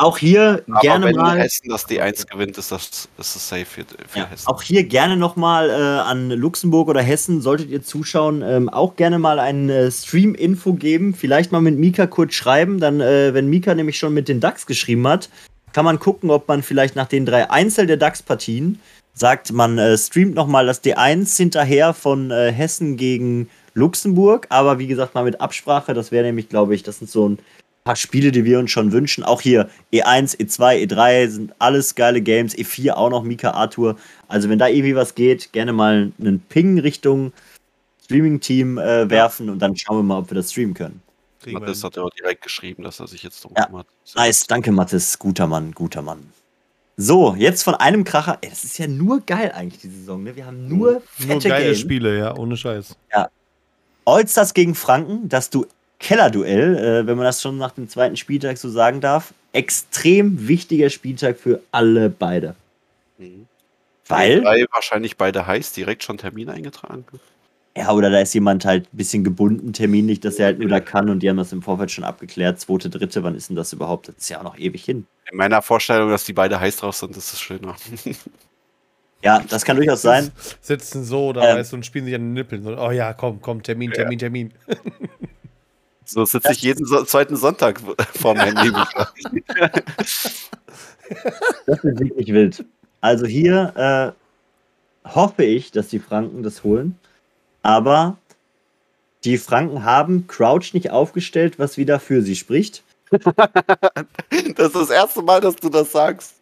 Auch 0.01 0.17
hier 0.17 0.65
Aber 0.71 0.81
gerne 0.81 1.07
wenn 1.07 1.17
mal. 1.17 1.39
Hessen 1.39 1.69
das 1.69 1.87
D1 1.87 2.27
gewinnt, 2.27 2.57
ist 2.57 2.73
das, 2.73 2.87
ist 2.87 3.09
das 3.19 3.49
safe 3.49 3.67
für, 3.67 3.85
für 4.09 4.21
ja, 4.21 4.27
Hessen. 4.27 4.47
Auch 4.49 4.63
hier 4.63 4.85
gerne 4.85 5.17
nochmal 5.19 5.69
äh, 5.69 5.73
an 5.75 6.31
Luxemburg 6.31 6.89
oder 6.89 7.03
Hessen, 7.03 7.43
solltet 7.43 7.69
ihr 7.69 7.83
zuschauen, 7.83 8.41
ähm, 8.43 8.71
auch 8.71 8.97
gerne 8.97 9.19
mal 9.19 9.39
ein 9.39 9.69
äh, 9.69 9.91
Stream-Info 9.91 10.73
geben. 10.73 11.15
Vielleicht 11.15 11.53
mal 11.53 11.61
mit 11.61 11.79
Mika 11.79 12.07
kurz 12.07 12.33
schreiben. 12.33 12.81
Dann, 12.81 13.03
äh, 13.03 13.35
wenn 13.35 13.49
Mika 13.49 13.75
nämlich 13.75 13.99
schon 13.99 14.15
mit 14.15 14.29
den 14.29 14.41
DAX 14.41 14.65
geschrieben 14.65 15.07
hat, 15.07 15.29
kann 15.75 15.85
man 15.85 15.99
gucken, 15.99 16.31
ob 16.31 16.49
man 16.49 16.63
vielleicht 16.63 16.97
nach 16.97 17.07
den 17.07 17.27
drei 17.27 17.51
Einzel 17.51 17.87
der 17.87 17.99
DAX-Partien 17.99 18.81
sagt, 19.13 19.53
man 19.53 19.77
äh, 19.79 19.99
streamt 19.99 20.35
nochmal 20.35 20.65
das 20.65 20.83
D1 20.83 21.37
hinterher 21.37 21.93
von 21.93 22.31
äh, 22.31 22.51
Hessen 22.51 22.97
gegen 22.97 23.51
Luxemburg. 23.75 24.47
Aber 24.51 24.79
wie 24.79 24.87
gesagt, 24.87 25.15
mal 25.15 25.25
mit 25.25 25.41
Absprache. 25.41 25.95
Das 25.95 26.13
wäre 26.13 26.25
nämlich, 26.25 26.49
glaube 26.49 26.75
ich, 26.75 26.83
das 26.83 26.99
sind 26.99 27.11
so 27.11 27.29
ein 27.29 27.39
paar 27.85 27.97
Spiele, 27.97 28.33
die 28.33 28.45
wir 28.45 28.59
uns 28.59 28.71
schon 28.71 28.93
wünschen. 28.93 29.25
Auch 29.25 29.41
hier 29.41 29.69
E1, 29.93 30.39
E2, 30.39 30.87
E3 30.87 31.29
sind 31.29 31.55
alles 31.59 31.95
geile 31.95 32.21
Games. 32.21 32.55
E4 32.57 32.93
auch 32.93 33.11
noch 33.11 33.23
Mika 33.23 33.53
Arthur. 33.53 33.97
Also 34.29 34.49
wenn 34.49 34.59
da 34.59 34.69
irgendwie 34.69 34.97
was 34.97 35.15
geht, 35.15 35.53
gerne 35.53 35.73
mal 35.73 36.13
einen 36.21 36.41
Ping 36.41 36.79
Richtung 36.79 37.33
Streaming-Team 38.05 38.79
äh, 38.79 39.09
werfen 39.09 39.51
und 39.51 39.61
dann 39.61 39.77
schauen 39.77 39.99
wir 39.99 40.03
mal, 40.03 40.19
ob 40.19 40.31
wir 40.31 40.35
das 40.35 40.51
streamen 40.51 40.75
können. 40.75 41.01
Mathis 41.47 41.83
hat 41.85 41.97
ja 41.97 42.03
auch 42.03 42.11
direkt 42.11 42.43
geschrieben, 42.43 42.83
dass 42.83 43.01
er 43.01 43.07
sich 43.07 43.23
jetzt 43.23 43.43
drum 43.45 43.53
ja. 43.57 43.67
kümmert. 43.67 43.87
Nice, 44.15 44.47
danke 44.47 44.73
Mathis. 44.73 45.19
Guter 45.19 45.47
Mann, 45.47 45.73
guter 45.73 46.03
Mann. 46.03 46.33
So, 46.97 47.35
jetzt 47.39 47.63
von 47.63 47.75
einem 47.77 48.05
Kracher. 48.05 48.39
Ey, 48.43 48.51
das 48.51 48.65
ist 48.65 48.79
ja 48.79 48.87
nur 48.87 49.21
geil 49.21 49.53
eigentlich, 49.55 49.81
die 49.81 49.89
Saison. 49.89 50.23
Ne? 50.23 50.37
Wir 50.37 50.45
haben 50.45 50.69
nur 50.69 51.01
fette 51.01 51.29
Nur 51.29 51.41
geile 51.41 51.65
Game. 51.67 51.75
Spiele, 51.75 52.19
ja, 52.19 52.37
ohne 52.37 52.57
Scheiß. 52.59 52.95
Ja. 53.11 53.31
Allstars 54.05 54.55
gegen 54.55 54.75
Franken, 54.75 55.29
das 55.29 55.51
du 55.51 55.67
Kellerduell, 55.99 56.77
äh, 56.77 57.07
wenn 57.07 57.17
man 57.17 57.27
das 57.27 57.43
schon 57.43 57.59
nach 57.59 57.73
dem 57.73 57.89
zweiten 57.89 58.17
Spieltag 58.17 58.57
so 58.59 58.71
sagen 58.71 59.01
darf. 59.01 59.35
Extrem 59.53 60.49
wichtiger 60.49 60.89
Spieltag 60.89 61.39
für 61.39 61.61
alle 61.73 62.09
beide. 62.09 62.55
Mhm. 63.19 63.47
Weil. 64.07 64.41
Drei 64.41 64.65
wahrscheinlich 64.73 65.17
beide 65.17 65.47
heiß, 65.47 65.73
direkt 65.73 66.03
schon 66.03 66.19
Termin 66.19 66.49
eingetragen. 66.49 67.05
Ja, 67.77 67.93
oder 67.93 68.11
da 68.11 68.19
ist 68.19 68.35
jemand 68.35 68.65
halt 68.65 68.93
ein 68.93 68.97
bisschen 68.97 69.23
gebunden 69.23 69.73
terminlich, 69.73 70.21
dass 70.21 70.39
er 70.39 70.47
halt 70.47 70.59
nur 70.59 70.69
da 70.69 70.81
kann 70.81 71.09
und 71.09 71.21
die 71.21 71.29
haben 71.29 71.37
das 71.37 71.53
im 71.53 71.63
Vorfeld 71.63 71.91
schon 71.91 72.03
abgeklärt. 72.03 72.59
Zweite, 72.59 72.91
dritte, 72.91 73.23
wann 73.23 73.37
ist 73.37 73.49
denn 73.49 73.57
das 73.57 73.73
überhaupt? 73.73 74.09
Das 74.09 74.17
ist 74.17 74.29
ja 74.29 74.39
auch 74.39 74.45
noch 74.45 74.59
ewig 74.59 74.85
hin. 74.85 75.07
In 75.31 75.37
meiner 75.37 75.63
Vorstellung, 75.63 76.11
dass 76.11 76.25
die 76.25 76.33
beide 76.33 76.59
heiß 76.59 76.79
drauf 76.79 76.97
sind, 76.97 77.17
ist 77.17 77.33
es 77.33 77.41
schöner. 77.41 77.77
Ja, 79.23 79.43
das 79.49 79.65
kann 79.65 79.77
durchaus 79.77 80.03
sein. 80.03 80.31
Sitzen 80.61 81.05
so 81.05 81.33
da 81.33 81.51
ähm, 81.51 81.59
weißt 81.59 81.73
du, 81.73 81.77
und 81.77 81.87
spielen 81.87 82.07
sich 82.07 82.15
an 82.15 82.23
den 82.23 82.33
Nippeln. 82.33 82.63
So, 82.63 82.77
oh 82.77 82.91
ja, 82.91 83.13
komm, 83.13 83.41
komm, 83.41 83.63
Termin, 83.63 83.93
Termin, 83.93 84.19
ja. 84.19 84.25
Termin. 84.25 84.53
So 86.05 86.25
sitze 86.25 86.51
ich 86.53 86.63
jeden 86.63 86.85
so 86.87 87.05
zweiten 87.05 87.37
Sonntag 87.37 87.81
vorm 88.15 88.39
Handy. 88.39 88.73
das 91.67 91.85
ist 91.85 92.01
wirklich 92.01 92.33
wild. 92.33 92.65
Also 93.01 93.27
hier 93.27 94.17
äh, 95.05 95.09
hoffe 95.09 95.45
ich, 95.45 95.71
dass 95.71 95.87
die 95.89 96.01
Franken 96.01 96.43
das 96.43 96.65
holen. 96.65 96.99
Aber 97.63 98.17
die 99.25 99.39
Franken 99.39 99.85
haben 99.85 100.27
Crouch 100.27 100.73
nicht 100.73 100.91
aufgestellt, 100.91 101.59
was 101.59 101.77
wieder 101.77 102.01
für 102.01 102.23
sie 102.23 102.37
spricht. 102.37 102.83
das 103.11 103.27
ist 104.67 104.75
das 104.75 104.91
erste 104.91 105.23
Mal, 105.23 105.41
dass 105.41 105.57
du 105.57 105.69
das 105.69 105.93
sagst. 105.93 106.35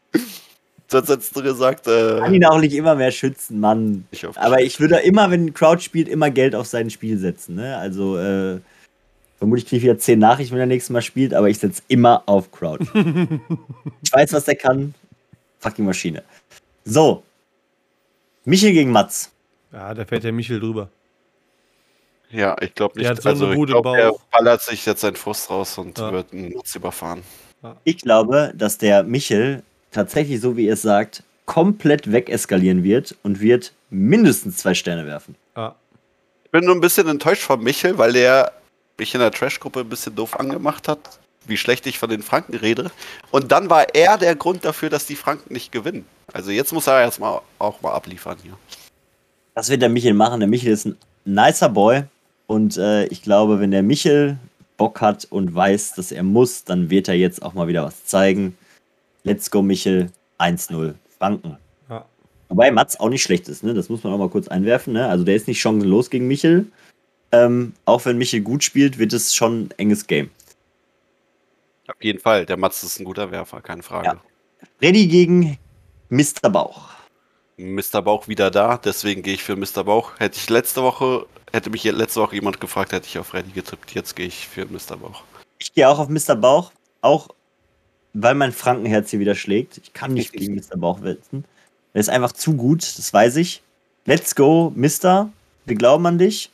Sonst 0.90 1.08
hättest 1.10 1.36
du 1.36 1.42
gesagt. 1.42 1.86
Äh, 1.86 2.18
kann 2.20 2.34
ihn 2.34 2.44
auch 2.46 2.60
nicht 2.60 2.74
immer 2.74 2.94
mehr 2.94 3.10
schützen, 3.10 3.60
Mann. 3.60 4.06
Ich 4.10 4.26
Aber 4.36 4.62
ich 4.62 4.80
würde 4.80 4.96
immer, 5.00 5.30
wenn 5.30 5.52
Crouch 5.52 5.80
spielt, 5.80 6.08
immer 6.08 6.30
Geld 6.30 6.54
auf 6.54 6.66
sein 6.66 6.90
Spiel 6.90 7.18
setzen. 7.18 7.56
Ne? 7.56 7.76
Also 7.76 8.16
äh, 8.18 8.58
Vermutlich 9.38 9.66
kriege 9.66 9.76
ich 9.76 9.82
wieder 9.84 9.98
zehn 9.98 10.18
Nachrichten, 10.18 10.54
wenn 10.54 10.60
er 10.60 10.66
nächstes 10.66 10.90
Mal 10.90 11.00
spielt, 11.00 11.32
aber 11.32 11.48
ich 11.48 11.58
setze 11.58 11.82
immer 11.86 12.24
auf 12.26 12.50
Crowd. 12.50 12.84
ich 14.02 14.12
weiß, 14.12 14.32
was 14.32 14.44
der 14.44 14.56
kann. 14.56 14.94
Fucking 15.60 15.84
Maschine. 15.84 16.24
So. 16.84 17.22
Michel 18.44 18.72
gegen 18.72 18.90
Mats. 18.90 19.30
Ja, 19.72 19.94
da 19.94 20.04
fährt 20.04 20.24
der 20.24 20.32
Michel 20.32 20.58
drüber. 20.58 20.88
Ja, 22.30 22.56
ich 22.60 22.74
glaube 22.74 22.98
nicht. 22.98 23.04
Der 23.04 23.16
hat 23.16 23.22
so 23.22 23.28
also, 23.28 23.52
ich 23.52 23.66
glaub, 23.66 23.86
er 23.86 24.12
ballert 24.32 24.62
sich 24.62 24.84
jetzt 24.84 25.02
seinen 25.02 25.16
Frust 25.16 25.48
raus 25.50 25.78
und 25.78 25.96
ja. 25.98 26.12
wird 26.12 26.32
einen 26.32 26.52
Mats 26.54 26.74
überfahren. 26.74 27.22
Ich 27.84 27.98
glaube, 27.98 28.52
dass 28.56 28.76
der 28.78 29.04
Michel 29.04 29.62
tatsächlich, 29.90 30.40
so 30.40 30.56
wie 30.56 30.66
ihr 30.66 30.74
es 30.74 30.82
sagt, 30.82 31.22
komplett 31.46 32.12
wegeskalieren 32.12 32.84
wird 32.84 33.16
und 33.22 33.40
wird 33.40 33.72
mindestens 33.90 34.58
zwei 34.58 34.74
Sterne 34.74 35.06
werfen. 35.06 35.34
Ja. 35.56 35.74
Ich 36.44 36.50
bin 36.50 36.64
nur 36.64 36.74
ein 36.74 36.80
bisschen 36.80 37.08
enttäuscht 37.08 37.42
von 37.42 37.62
Michel, 37.62 37.98
weil 37.98 38.12
der 38.12 38.52
mich 38.98 39.14
in 39.14 39.20
der 39.20 39.30
Trash-Gruppe 39.30 39.80
ein 39.80 39.88
bisschen 39.88 40.14
doof 40.14 40.38
angemacht 40.38 40.88
hat, 40.88 41.18
wie 41.46 41.56
schlecht 41.56 41.86
ich 41.86 41.98
von 41.98 42.10
den 42.10 42.22
Franken 42.22 42.54
rede. 42.56 42.90
Und 43.30 43.52
dann 43.52 43.70
war 43.70 43.94
er 43.94 44.18
der 44.18 44.34
Grund 44.36 44.64
dafür, 44.64 44.90
dass 44.90 45.06
die 45.06 45.16
Franken 45.16 45.52
nicht 45.52 45.72
gewinnen. 45.72 46.04
Also 46.32 46.50
jetzt 46.50 46.72
muss 46.72 46.86
er 46.86 47.00
erstmal 47.00 47.40
auch 47.58 47.80
mal 47.80 47.92
abliefern 47.92 48.36
hier. 48.42 48.58
Das 49.54 49.70
wird 49.70 49.82
der 49.82 49.88
Michel 49.88 50.14
machen. 50.14 50.40
Der 50.40 50.48
Michel 50.48 50.72
ist 50.72 50.86
ein 50.86 50.96
nicer 51.24 51.68
Boy. 51.68 52.04
Und 52.46 52.76
äh, 52.76 53.06
ich 53.06 53.22
glaube, 53.22 53.60
wenn 53.60 53.70
der 53.70 53.82
Michel 53.82 54.38
Bock 54.76 55.00
hat 55.00 55.26
und 55.30 55.54
weiß, 55.54 55.94
dass 55.94 56.12
er 56.12 56.22
muss, 56.22 56.64
dann 56.64 56.90
wird 56.90 57.08
er 57.08 57.14
jetzt 57.14 57.42
auch 57.42 57.54
mal 57.54 57.68
wieder 57.68 57.84
was 57.84 58.04
zeigen. 58.06 58.56
Let's 59.24 59.50
go, 59.50 59.62
Michel. 59.62 60.10
1-0 60.38 60.94
Franken. 61.18 61.58
Ja. 61.90 62.04
Wobei 62.48 62.70
Mats 62.70 62.98
auch 63.00 63.08
nicht 63.08 63.22
schlecht 63.22 63.48
ist, 63.48 63.64
ne? 63.64 63.74
Das 63.74 63.88
muss 63.88 64.04
man 64.04 64.12
auch 64.12 64.18
mal 64.18 64.28
kurz 64.28 64.48
einwerfen, 64.48 64.92
ne? 64.92 65.08
Also 65.08 65.24
der 65.24 65.36
ist 65.36 65.48
nicht 65.48 65.60
chancenlos 65.60 66.10
gegen 66.10 66.28
Michel. 66.28 66.66
Ähm, 67.32 67.74
auch 67.84 68.04
wenn 68.04 68.16
Michel 68.16 68.40
gut 68.40 68.64
spielt, 68.64 68.98
wird 68.98 69.12
es 69.12 69.34
schon 69.34 69.62
ein 69.62 69.70
enges 69.76 70.06
Game. 70.06 70.30
Auf 71.88 72.02
jeden 72.02 72.20
Fall. 72.20 72.46
Der 72.46 72.56
Mats 72.56 72.82
ist 72.82 73.00
ein 73.00 73.04
guter 73.04 73.30
Werfer, 73.30 73.60
keine 73.60 73.82
Frage. 73.82 74.06
Ja. 74.06 74.22
Freddy 74.78 75.06
gegen 75.08 75.58
Mr. 76.08 76.48
Bauch. 76.50 76.88
Mr. 77.56 78.02
Bauch 78.02 78.28
wieder 78.28 78.50
da, 78.50 78.78
deswegen 78.78 79.22
gehe 79.22 79.34
ich 79.34 79.42
für 79.42 79.56
Mr. 79.56 79.84
Bauch. 79.84 80.12
Hätte 80.18 80.38
ich 80.38 80.48
letzte 80.48 80.82
Woche, 80.82 81.26
hätte 81.52 81.70
mich 81.70 81.82
letzte 81.84 82.20
Woche 82.20 82.36
jemand 82.36 82.60
gefragt, 82.60 82.92
hätte 82.92 83.06
ich 83.06 83.18
auf 83.18 83.28
Freddy 83.28 83.50
getippt. 83.50 83.92
Jetzt 83.94 84.14
gehe 84.14 84.26
ich 84.26 84.46
für 84.46 84.64
Mr. 84.66 84.96
Bauch. 84.96 85.22
Ich 85.58 85.74
gehe 85.74 85.88
auch 85.88 85.98
auf 85.98 86.08
Mr. 86.08 86.36
Bauch, 86.36 86.70
auch 87.00 87.28
weil 88.14 88.34
mein 88.34 88.52
Frankenherz 88.52 89.10
hier 89.10 89.20
wieder 89.20 89.34
schlägt. 89.34 89.78
Ich 89.78 89.92
kann 89.92 90.14
nicht 90.14 90.32
gegen 90.32 90.54
Mr. 90.54 90.76
Bauch 90.76 91.02
wetten. 91.02 91.44
Er 91.92 92.00
ist 92.00 92.10
einfach 92.10 92.32
zu 92.32 92.54
gut, 92.54 92.82
das 92.82 93.12
weiß 93.12 93.36
ich. 93.36 93.62
Let's 94.04 94.34
go, 94.34 94.72
Mister. 94.74 95.30
Wir 95.64 95.76
glauben 95.76 96.06
an 96.06 96.18
dich. 96.18 96.50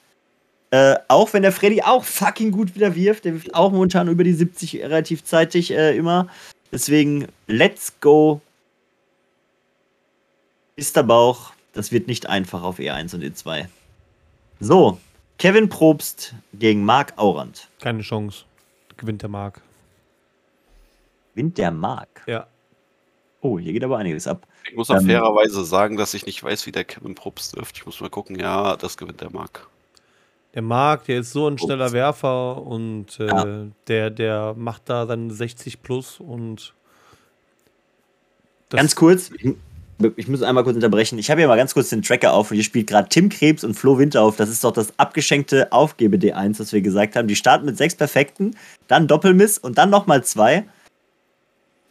Äh, 0.71 0.97
auch 1.07 1.33
wenn 1.33 1.43
der 1.43 1.53
Freddy 1.53 1.83
auch 1.83 2.05
fucking 2.05 2.51
gut 2.51 2.75
wieder 2.75 2.95
wirft. 2.97 3.25
Der 3.25 3.35
wirft 3.35 3.55
auch 3.55 3.71
momentan 3.71 4.09
über 4.09 4.25
die 4.25 4.33
70 4.33 4.83
relativ 4.83 5.23
zeitig 5.25 5.71
äh, 5.71 5.97
immer. 5.97 6.29
Deswegen, 6.73 7.29
let's 7.47 7.93
go. 8.01 8.41
Der 10.77 11.03
Bauch. 11.05 11.53
Das 11.73 11.93
wird 11.93 12.09
nicht 12.09 12.27
einfach 12.27 12.63
auf 12.63 12.79
E1 12.79 13.15
und 13.15 13.23
E2. 13.23 13.67
So, 14.61 14.99
Kevin 15.39 15.69
Probst 15.69 16.35
gegen 16.55 16.85
Marc 16.85 17.13
Aurand. 17.17 17.69
Keine 17.81 18.03
Chance. 18.03 18.45
Gewinnt 18.97 19.23
der 19.23 19.29
Marc. 19.29 19.61
Gewinnt 21.35 21.59
der 21.59 21.71
Marc? 21.71 22.23
Ja. 22.27 22.47
Oh, 23.41 23.59
hier 23.59 23.73
geht 23.73 23.85
aber 23.85 23.99
einiges 23.99 24.27
ab. 24.27 24.47
Ich 24.69 24.77
muss 24.77 24.89
auch 24.91 25.01
ähm, 25.01 25.07
fairerweise 25.07 25.65
sagen, 25.65 25.97
dass 25.97 26.15
ich 26.15 26.25
nicht 26.25 26.43
weiß, 26.43 26.67
wie 26.67 26.73
der 26.73 26.85
Kevin 26.85 27.15
Probst 27.15 27.57
wirft. 27.57 27.77
Ich 27.77 27.85
muss 27.85 28.01
mal 28.01 28.09
gucken. 28.09 28.39
Ja, 28.39 28.77
das 28.77 28.97
gewinnt 28.97 29.21
der 29.21 29.31
Marc 29.31 29.69
der 30.55 30.63
Marc, 30.63 31.05
der 31.07 31.21
ist 31.21 31.33
so 31.33 31.49
ein 31.49 31.59
schneller 31.59 31.93
Werfer 31.93 32.63
und 32.63 33.19
äh, 33.19 33.27
ja. 33.27 33.67
der, 33.89 34.11
der 34.11 34.55
macht 34.57 34.83
da 34.87 35.05
dann 35.05 35.31
60 35.31 35.83
plus 35.83 36.21
und 36.21 36.75
ganz 38.71 38.95
kurz, 38.95 39.33
ich, 39.37 39.55
ich, 40.17 40.29
muss 40.29 40.43
einmal 40.43 40.63
kurz 40.63 40.77
unterbrechen. 40.77 41.19
Ich 41.19 41.29
habe 41.29 41.41
hier 41.41 41.49
mal 41.49 41.57
ganz 41.57 41.75
kurz 41.75 41.91
den 41.91 42.03
Tracker 42.03 42.33
auf 42.33 42.53
und 42.53 42.55
hier 42.55 42.65
spielt 42.65 42.87
gerade 42.87 43.09
Tim 43.09 43.31
Krebs 43.31 43.65
und 43.65 43.75
Flo 43.75 43.99
Winter 43.99 44.23
auf. 44.23 44.37
Das 44.37 44.49
ist 44.49 44.63
doch 44.63 44.73
das 44.73 44.97
abgeschenkte 44.97 45.73
Aufgebe 45.73 46.19
D1, 46.19 46.61
was 46.61 46.73
wir 46.73 46.83
gesagt 46.83 47.17
haben. 47.17 47.27
Die 47.27 47.37
starten 47.37 47.67
mit 47.67 47.77
sechs 47.77 47.97
Perfekten, 47.97 48.57
dann 48.87 49.09
Doppelmiss 49.09 49.59
und 49.59 49.77
dann 49.77 49.91
nochmal 49.91 50.23
zwei. 50.23 50.65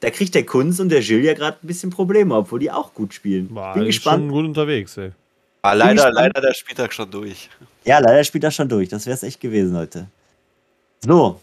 Da 0.04 0.10
kriegt 0.10 0.36
der 0.36 0.46
Kunz 0.46 0.82
und 0.82 0.90
der 0.90 1.00
Gilles 1.00 1.26
ja 1.26 1.34
gerade 1.34 1.58
ein 1.64 1.66
bisschen 1.66 1.90
Probleme, 1.90 2.36
obwohl 2.36 2.60
die 2.60 2.70
auch 2.70 2.94
gut 2.94 3.14
spielen. 3.14 3.48
Boah, 3.48 3.74
Bin 3.74 3.86
gespannt. 3.86 4.24
Schon 4.24 4.32
gut 4.32 4.44
unterwegs, 4.44 4.98
ey. 4.98 5.14
Ah, 5.62 5.72
leider, 5.72 6.12
leider 6.12 6.42
der 6.42 6.54
Spieltag 6.54 6.92
schon 6.92 7.10
durch. 7.10 7.50
Ja, 7.86 8.00
leider 8.00 8.22
spielt 8.26 8.44
er 8.44 8.52
schon 8.52 8.68
durch. 8.68 8.90
Das 8.90 9.06
wäre 9.06 9.16
es 9.16 9.24
echt 9.24 9.40
gewesen 9.40 9.78
heute. 9.78 10.08
So, 11.00 11.40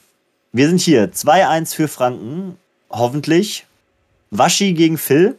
wir 0.52 0.68
sind 0.68 0.78
hier. 0.78 1.10
2-1 1.10 1.74
für 1.74 1.88
Franken. 1.88 2.58
Hoffentlich. 2.90 3.64
Waschi 4.30 4.74
gegen 4.74 4.98
Phil. 4.98 5.38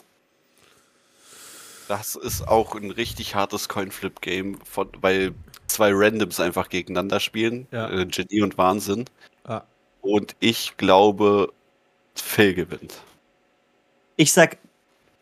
Das 1.88 2.16
ist 2.16 2.48
auch 2.48 2.74
ein 2.74 2.90
richtig 2.90 3.36
hartes 3.36 3.70
Coinflip-Game, 3.70 4.58
weil 5.00 5.34
zwei 5.68 5.92
Randoms 5.94 6.40
einfach 6.40 6.70
gegeneinander 6.70 7.20
spielen. 7.20 7.68
Ja. 7.70 7.88
Äh, 7.88 8.08
Genie 8.08 8.42
und 8.42 8.58
Wahnsinn. 8.58 9.06
Ah. 9.44 9.62
Und 10.02 10.36
ich 10.40 10.76
glaube, 10.78 11.54
Phil 12.16 12.56
gewinnt. 12.56 12.96
Ich 14.16 14.32
sag 14.32 14.58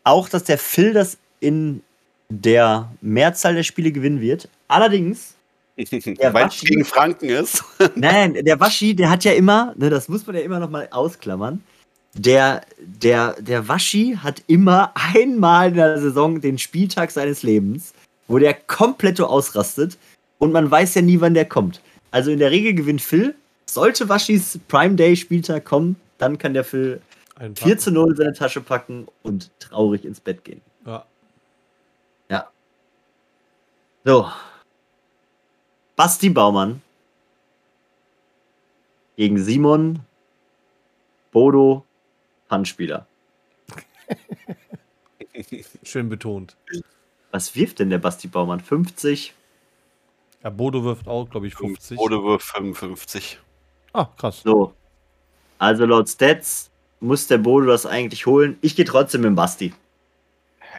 auch, 0.04 0.30
dass 0.30 0.44
der 0.44 0.58
Phil 0.58 0.94
das 0.94 1.18
in 1.40 1.82
der 2.30 2.92
Mehrzahl 3.02 3.56
der 3.56 3.64
Spiele 3.64 3.92
gewinnen 3.92 4.22
wird. 4.22 4.50
Allerdings 4.68 5.36
Weil 5.80 6.48
es 6.48 6.60
gegen 6.60 6.84
Franken 6.84 7.30
ist. 7.30 7.64
Nein, 7.96 8.34
der 8.34 8.60
Waschi, 8.60 8.94
der 8.94 9.10
hat 9.10 9.24
ja 9.24 9.32
immer, 9.32 9.74
ne, 9.78 9.90
das 9.90 10.10
muss 10.10 10.28
man 10.28 10.36
ja 10.36 10.42
immer 10.42 10.60
noch 10.60 10.70
mal 10.70 10.88
ausklammern. 10.92 11.64
Der, 12.16 12.64
der, 12.80 13.36
der 13.40 13.68
Waschi 13.68 14.18
hat 14.22 14.44
immer 14.48 14.92
einmal 14.96 15.70
in 15.70 15.76
der 15.76 16.02
Saison 16.02 16.42
den 16.42 16.58
Spieltag 16.58 17.12
seines 17.12 17.44
Lebens, 17.44 17.94
wo 18.28 18.40
der 18.40 18.54
komplett 18.54 19.22
ausrastet 19.22 19.98
und 20.38 20.52
man 20.52 20.70
weiß 20.70 20.96
ja 20.96 21.02
nie, 21.02 21.22
wann 21.22 21.34
der 21.34 21.46
kommt. 21.46 21.82
Also 22.12 22.32
in 22.32 22.40
der 22.40 22.52
Regel 22.52 22.74
gewinnt 22.74 23.02
Phil. 23.02 23.36
Sollte 23.66 24.10
Waschis 24.10 24.60
Prime 24.68 24.96
Day 24.96 25.16
Spieltag 25.16 25.64
kommen, 25.64 25.96
dann 26.18 26.38
kann 26.40 26.54
der 26.54 26.64
Phil 26.64 27.00
4 27.40 27.78
zu 27.78 27.92
0 27.92 28.12
in 28.12 28.16
seine 28.18 28.34
Tasche 28.34 28.62
packen 28.62 29.08
und 29.24 29.52
traurig 29.60 30.04
ins 30.04 30.20
Bett 30.20 30.44
gehen. 30.44 30.62
Ja. 30.86 31.06
Ja. 32.30 32.52
So. 34.04 34.30
Basti 35.96 36.30
Baumann 36.30 36.82
gegen 39.16 39.38
Simon 39.38 40.00
Bodo 41.32 41.86
Handspieler. 42.50 43.06
Schön 45.84 46.10
betont. 46.10 46.58
Was 47.32 47.56
wirft 47.56 47.80
denn 47.80 47.90
der 47.90 48.00
Basti 48.00 48.28
Baumann? 48.28 48.60
50? 48.60 49.34
Ja, 50.44 50.50
Bodo 50.50 50.84
wirft 50.84 51.08
auch, 51.08 51.30
glaube 51.30 51.48
ich, 51.48 51.56
50. 51.56 51.98
Bodo 51.98 52.24
wirft 52.24 52.46
55. 52.48 53.40
Ah, 53.94 54.06
krass. 54.18 54.42
So. 54.44 54.74
Also 55.58 55.86
laut 55.86 56.10
Stats 56.10 56.72
muss 57.00 57.28
der 57.28 57.38
Bodo 57.38 57.68
das 57.68 57.86
eigentlich 57.86 58.26
holen. 58.26 58.58
Ich 58.62 58.76
gehe 58.76 58.86
trotzdem 58.86 59.22
mit 59.22 59.30
dem 59.30 59.36
Basti. 59.36 59.74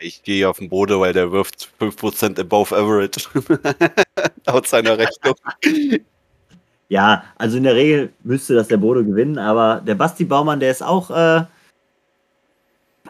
Ich 0.00 0.22
gehe 0.22 0.48
auf 0.48 0.58
den 0.58 0.68
Bodo, 0.68 1.00
weil 1.00 1.12
der 1.12 1.30
wirft 1.30 1.70
5% 1.80 2.40
above 2.40 2.74
average. 2.74 3.20
laut 4.46 4.66
seiner 4.66 4.96
Rechnung. 4.96 5.34
Ja, 6.88 7.24
also 7.36 7.58
in 7.58 7.64
der 7.64 7.74
Regel 7.74 8.12
müsste 8.24 8.54
das 8.54 8.68
der 8.68 8.78
Bodo 8.78 9.04
gewinnen, 9.04 9.38
aber 9.38 9.80
der 9.86 9.94
Basti 9.94 10.24
Baumann, 10.24 10.60
der 10.60 10.70
ist 10.70 10.82
auch. 10.82 11.10
Äh, 11.10 11.14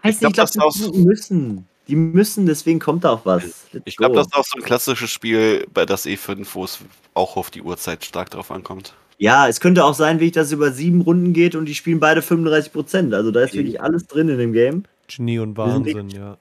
weiß 0.03 0.17
ich 0.17 0.21
nicht, 0.21 0.39
ich 0.39 0.53
glaube, 0.53 0.73
die 0.93 0.99
müssen. 0.99 1.67
Die 1.89 1.97
müssen, 1.97 2.47
deswegen 2.47 2.79
kommt 2.79 3.05
da 3.05 3.11
auch 3.11 3.25
was. 3.25 3.67
Let's 3.73 3.87
ich 3.87 3.97
glaube, 3.97 4.15
das 4.15 4.29
ist 4.29 4.37
auch 4.37 4.45
so 4.45 4.59
ein 4.59 4.63
klassisches 4.63 5.11
Spiel 5.11 5.67
bei 5.73 5.87
das 5.87 6.07
E5, 6.07 6.47
wo 6.53 6.65
es 6.65 6.79
auch 7.15 7.37
auf 7.37 7.51
die 7.51 7.63
Uhrzeit 7.63 8.05
stark 8.05 8.31
drauf 8.31 8.51
ankommt. 8.51 8.95
Ja, 9.21 9.49
es 9.49 9.61
könnte 9.61 9.85
auch 9.85 9.93
sein, 9.93 10.19
wie 10.19 10.27
ich 10.27 10.33
das 10.33 10.51
über 10.51 10.73
sieben 10.73 11.03
Runden 11.03 11.35
geht 11.35 11.55
und 11.55 11.67
die 11.67 11.75
spielen 11.75 12.01
beide 12.01 12.23
35 12.23 12.73
Prozent. 12.73 13.13
Also 13.13 13.31
da 13.31 13.43
ist 13.43 13.53
wirklich 13.53 13.79
alles 13.79 14.07
drin 14.07 14.31
in 14.31 14.39
dem 14.39 14.55
Game. 14.55 14.85
Genie 15.09 15.39
und 15.39 15.59
Wahnsinn, 15.59 16.09
ja. 16.09 16.39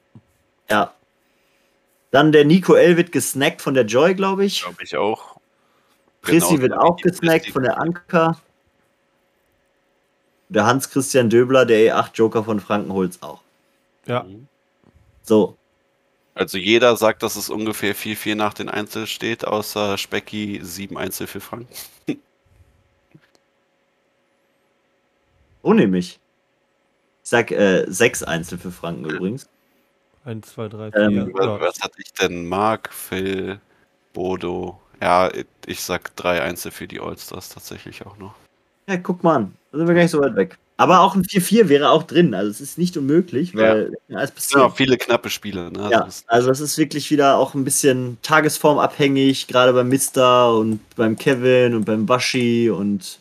Ja. 0.69 0.93
Dann 2.11 2.31
der 2.31 2.45
Nico 2.45 2.75
L 2.75 2.95
wird 2.95 3.11
gesnackt 3.11 3.61
von 3.61 3.73
der 3.73 3.85
Joy, 3.85 4.15
glaube 4.15 4.45
ich. 4.45 4.61
Glaube 4.61 4.81
ich 4.81 4.95
auch. 4.95 5.41
Chrissy 6.21 6.51
genau, 6.55 6.61
wird 6.61 6.73
auch 6.77 6.95
gesnackt 6.95 7.47
von 7.47 7.63
der 7.63 7.81
Anker. 7.81 8.39
Der 10.47 10.65
Hans-Christian 10.65 11.29
Döbler, 11.29 11.65
der 11.65 11.93
E8-Joker 11.93 12.45
von 12.45 12.61
Frankenholz 12.61 13.17
auch. 13.19 13.41
Ja. 14.05 14.25
So. 15.23 15.57
Also 16.33 16.57
jeder 16.57 16.95
sagt, 16.95 17.23
dass 17.23 17.35
es 17.35 17.49
ungefähr 17.49 17.93
4-4 17.93 18.35
nach 18.35 18.53
den 18.53 18.69
Einzel 18.69 19.05
steht, 19.05 19.45
außer 19.45 19.97
Specki 19.97 20.61
7 20.63 20.97
Einzel 20.97 21.27
für 21.27 21.41
Franken. 21.41 21.75
oh, 25.61 25.73
nämlich. 25.73 26.19
Ich 27.23 27.29
sag 27.29 27.51
äh, 27.51 27.85
6 27.87 28.23
Einzel 28.23 28.57
für 28.57 28.71
Franken 28.71 29.05
übrigens. 29.05 29.47
1, 30.25 30.47
2, 30.53 30.67
3, 30.67 30.91
4. 30.91 31.01
Ähm, 31.01 31.31
was, 31.33 31.61
was 31.61 31.81
hatte 31.81 32.01
ich 32.01 32.13
denn? 32.13 32.47
Marc, 32.47 32.93
Phil, 32.93 33.59
Bodo, 34.13 34.79
ja, 35.01 35.29
ich 35.65 35.81
sag 35.81 36.15
drei 36.15 36.41
Einzel 36.41 36.71
für 36.71 36.87
die 36.87 36.99
Allstars 36.99 37.49
tatsächlich 37.49 38.05
auch 38.05 38.17
noch. 38.17 38.35
Ja, 38.87 38.97
guck 38.97 39.23
mal 39.23 39.35
an. 39.35 39.55
Da 39.71 39.77
sind 39.77 39.87
wir 39.87 39.95
gar 39.95 40.01
nicht 40.01 40.11
so 40.11 40.19
weit 40.19 40.35
weg. 40.35 40.57
Aber 40.77 41.01
auch 41.01 41.13
ein 41.15 41.23
4-4 41.23 41.67
wäre 41.67 41.89
auch 41.89 42.03
drin. 42.03 42.33
Also 42.33 42.49
es 42.49 42.61
ist 42.61 42.77
nicht 42.77 42.95
unmöglich, 42.95 43.53
weil 43.53 43.93
ja. 44.07 44.21
es 44.21 44.31
passiert. 44.31 44.61
Ja, 44.61 44.69
viele 44.69 44.97
knappe 44.97 45.29
Spiele. 45.29 45.71
Ne? 45.71 45.89
Ja, 45.91 46.07
also 46.27 46.51
es 46.51 46.61
ist 46.61 46.77
wirklich 46.77 47.11
wieder 47.11 47.37
auch 47.37 47.53
ein 47.53 47.65
bisschen 47.65 48.17
tagesformabhängig, 48.21 49.47
gerade 49.47 49.73
beim 49.73 49.89
Mister 49.89 50.53
und 50.55 50.79
beim 50.95 51.17
Kevin 51.17 51.75
und 51.75 51.85
beim 51.85 52.05
Bashi 52.05 52.69
und 52.69 53.19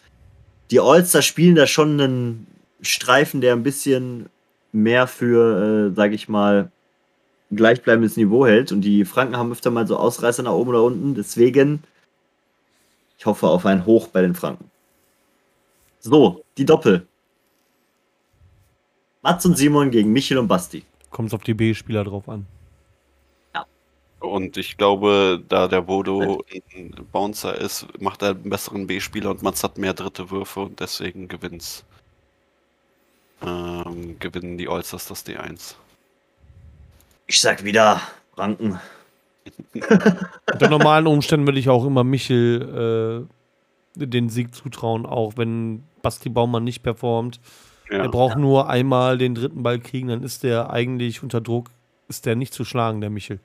die 0.71 0.81
Allstars 0.81 1.25
spielen 1.25 1.55
da 1.55 1.67
schon 1.67 2.01
einen 2.01 2.47
Streifen, 2.81 3.41
der 3.41 3.55
ein 3.55 3.63
bisschen 3.63 4.29
mehr 4.73 5.07
für, 5.07 5.91
äh, 5.91 5.95
sag 5.95 6.13
ich 6.13 6.29
mal, 6.29 6.71
gleichbleibendes 7.51 8.17
Niveau 8.17 8.47
hält. 8.47 8.73
Und 8.73 8.83
die 8.83 9.05
Franken 9.05 9.37
haben 9.37 9.53
öfter 9.53 9.71
mal 9.71 9.87
so 9.87 9.97
Ausreißer 9.97 10.43
nach 10.43 10.53
oben 10.53 10.71
oder 10.71 10.83
unten. 10.83 11.15
Deswegen, 11.15 11.83
ich 13.19 13.27
hoffe 13.27 13.47
auf 13.49 13.67
ein 13.67 13.87
Hoch 13.87 14.09
bei 14.09 14.21
den 14.21 14.35
Franken. 14.35 14.71
So, 16.01 16.45
die 16.57 16.65
Doppel. 16.65 17.07
Mats 19.23 19.45
und 19.47 19.57
Simon 19.57 19.91
gegen 19.91 20.13
Michel 20.13 20.39
und 20.39 20.49
Basti. 20.49 20.85
Kommt 21.11 21.29
es 21.29 21.35
auf 21.35 21.43
die 21.43 21.55
B-Spieler 21.55 22.05
drauf 22.05 22.29
an. 22.29 22.47
Und 24.21 24.57
ich 24.57 24.77
glaube, 24.77 25.43
da 25.49 25.69
der 25.69 25.83
Bodo 25.83 26.45
ein 26.75 26.91
Bouncer 27.13 27.55
ist, 27.55 27.87
macht 28.01 28.23
er 28.23 28.31
einen 28.31 28.51
besseren 28.51 28.87
B-Spieler 28.87 29.31
und 29.31 29.43
Mats 29.43 29.63
hat 29.63 29.79
mehr 29.79 29.95
dritte 29.95 30.31
Würfe 30.31 30.61
und 30.61 30.81
deswegen 30.81 31.29
gewinnt's. 31.29 31.85
Ähm, 33.41 34.19
gewinnen 34.19 34.59
die 34.59 34.69
Allstars 34.69 35.07
das 35.07 35.25
D1. 35.25 35.77
Ich 37.29 37.41
sag 37.41 37.63
wieder 37.63 38.01
Franken. 38.35 38.81
Unter 40.53 40.69
normalen 40.69 41.07
Umständen 41.07 41.47
würde 41.47 41.61
ich 41.61 41.69
auch 41.69 41.85
immer 41.85 42.03
Michel 42.03 43.27
äh, 43.97 44.07
den 44.07 44.29
Sieg 44.29 44.55
zutrauen, 44.55 45.07
auch 45.07 45.35
wenn 45.37 45.85
Basti 46.03 46.29
Baumann 46.29 46.65
nicht 46.65 46.83
performt. 46.83 47.41
Ja. 47.91 47.99
Er 47.99 48.09
braucht 48.09 48.37
nur 48.37 48.69
einmal 48.69 49.17
den 49.17 49.35
dritten 49.35 49.63
Ball 49.63 49.79
kriegen, 49.79 50.09
dann 50.09 50.23
ist 50.23 50.43
der 50.43 50.71
eigentlich 50.71 51.23
unter 51.23 51.41
Druck, 51.41 51.71
ist 52.09 52.27
der 52.27 52.37
nicht 52.37 52.53
zu 52.53 52.65
schlagen, 52.65 53.01
der 53.01 53.11
Michel. 53.11 53.41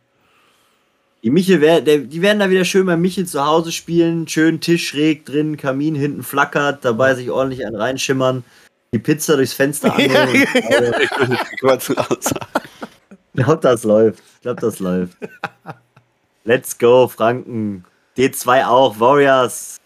Die 1.24 1.32
Michel, 1.32 1.62
wär, 1.62 1.80
der, 1.80 2.00
die 2.00 2.22
werden 2.22 2.40
da 2.40 2.50
wieder 2.50 2.66
schön 2.66 2.86
bei 2.86 2.98
Michel 2.98 3.26
zu 3.26 3.46
Hause 3.46 3.72
spielen, 3.72 4.28
schön 4.28 4.60
Tisch 4.60 4.90
schräg 4.90 5.26
drin, 5.26 5.56
Kamin 5.56 5.96
hinten 5.96 6.22
flackert, 6.22 6.84
dabei 6.84 7.16
sich 7.16 7.32
ordentlich 7.32 7.66
ein 7.66 7.76
reinschimmern, 7.76 8.44
die 8.94 9.00
Pizza 9.00 9.38
durchs 9.38 9.54
Fenster 9.54 9.94
angeln. 9.98 10.46
ich 10.46 11.60
glaube, 13.34 13.62
das 13.62 13.84
läuft. 13.86 14.20
Ich 14.36 14.42
glaube, 14.42 14.60
das 14.60 14.80
läuft. 14.80 15.18
Let's 16.44 16.78
go, 16.78 17.08
Franken. 17.08 17.86
D2 18.18 18.66
auch, 18.66 19.00
Warriors. 19.00 19.80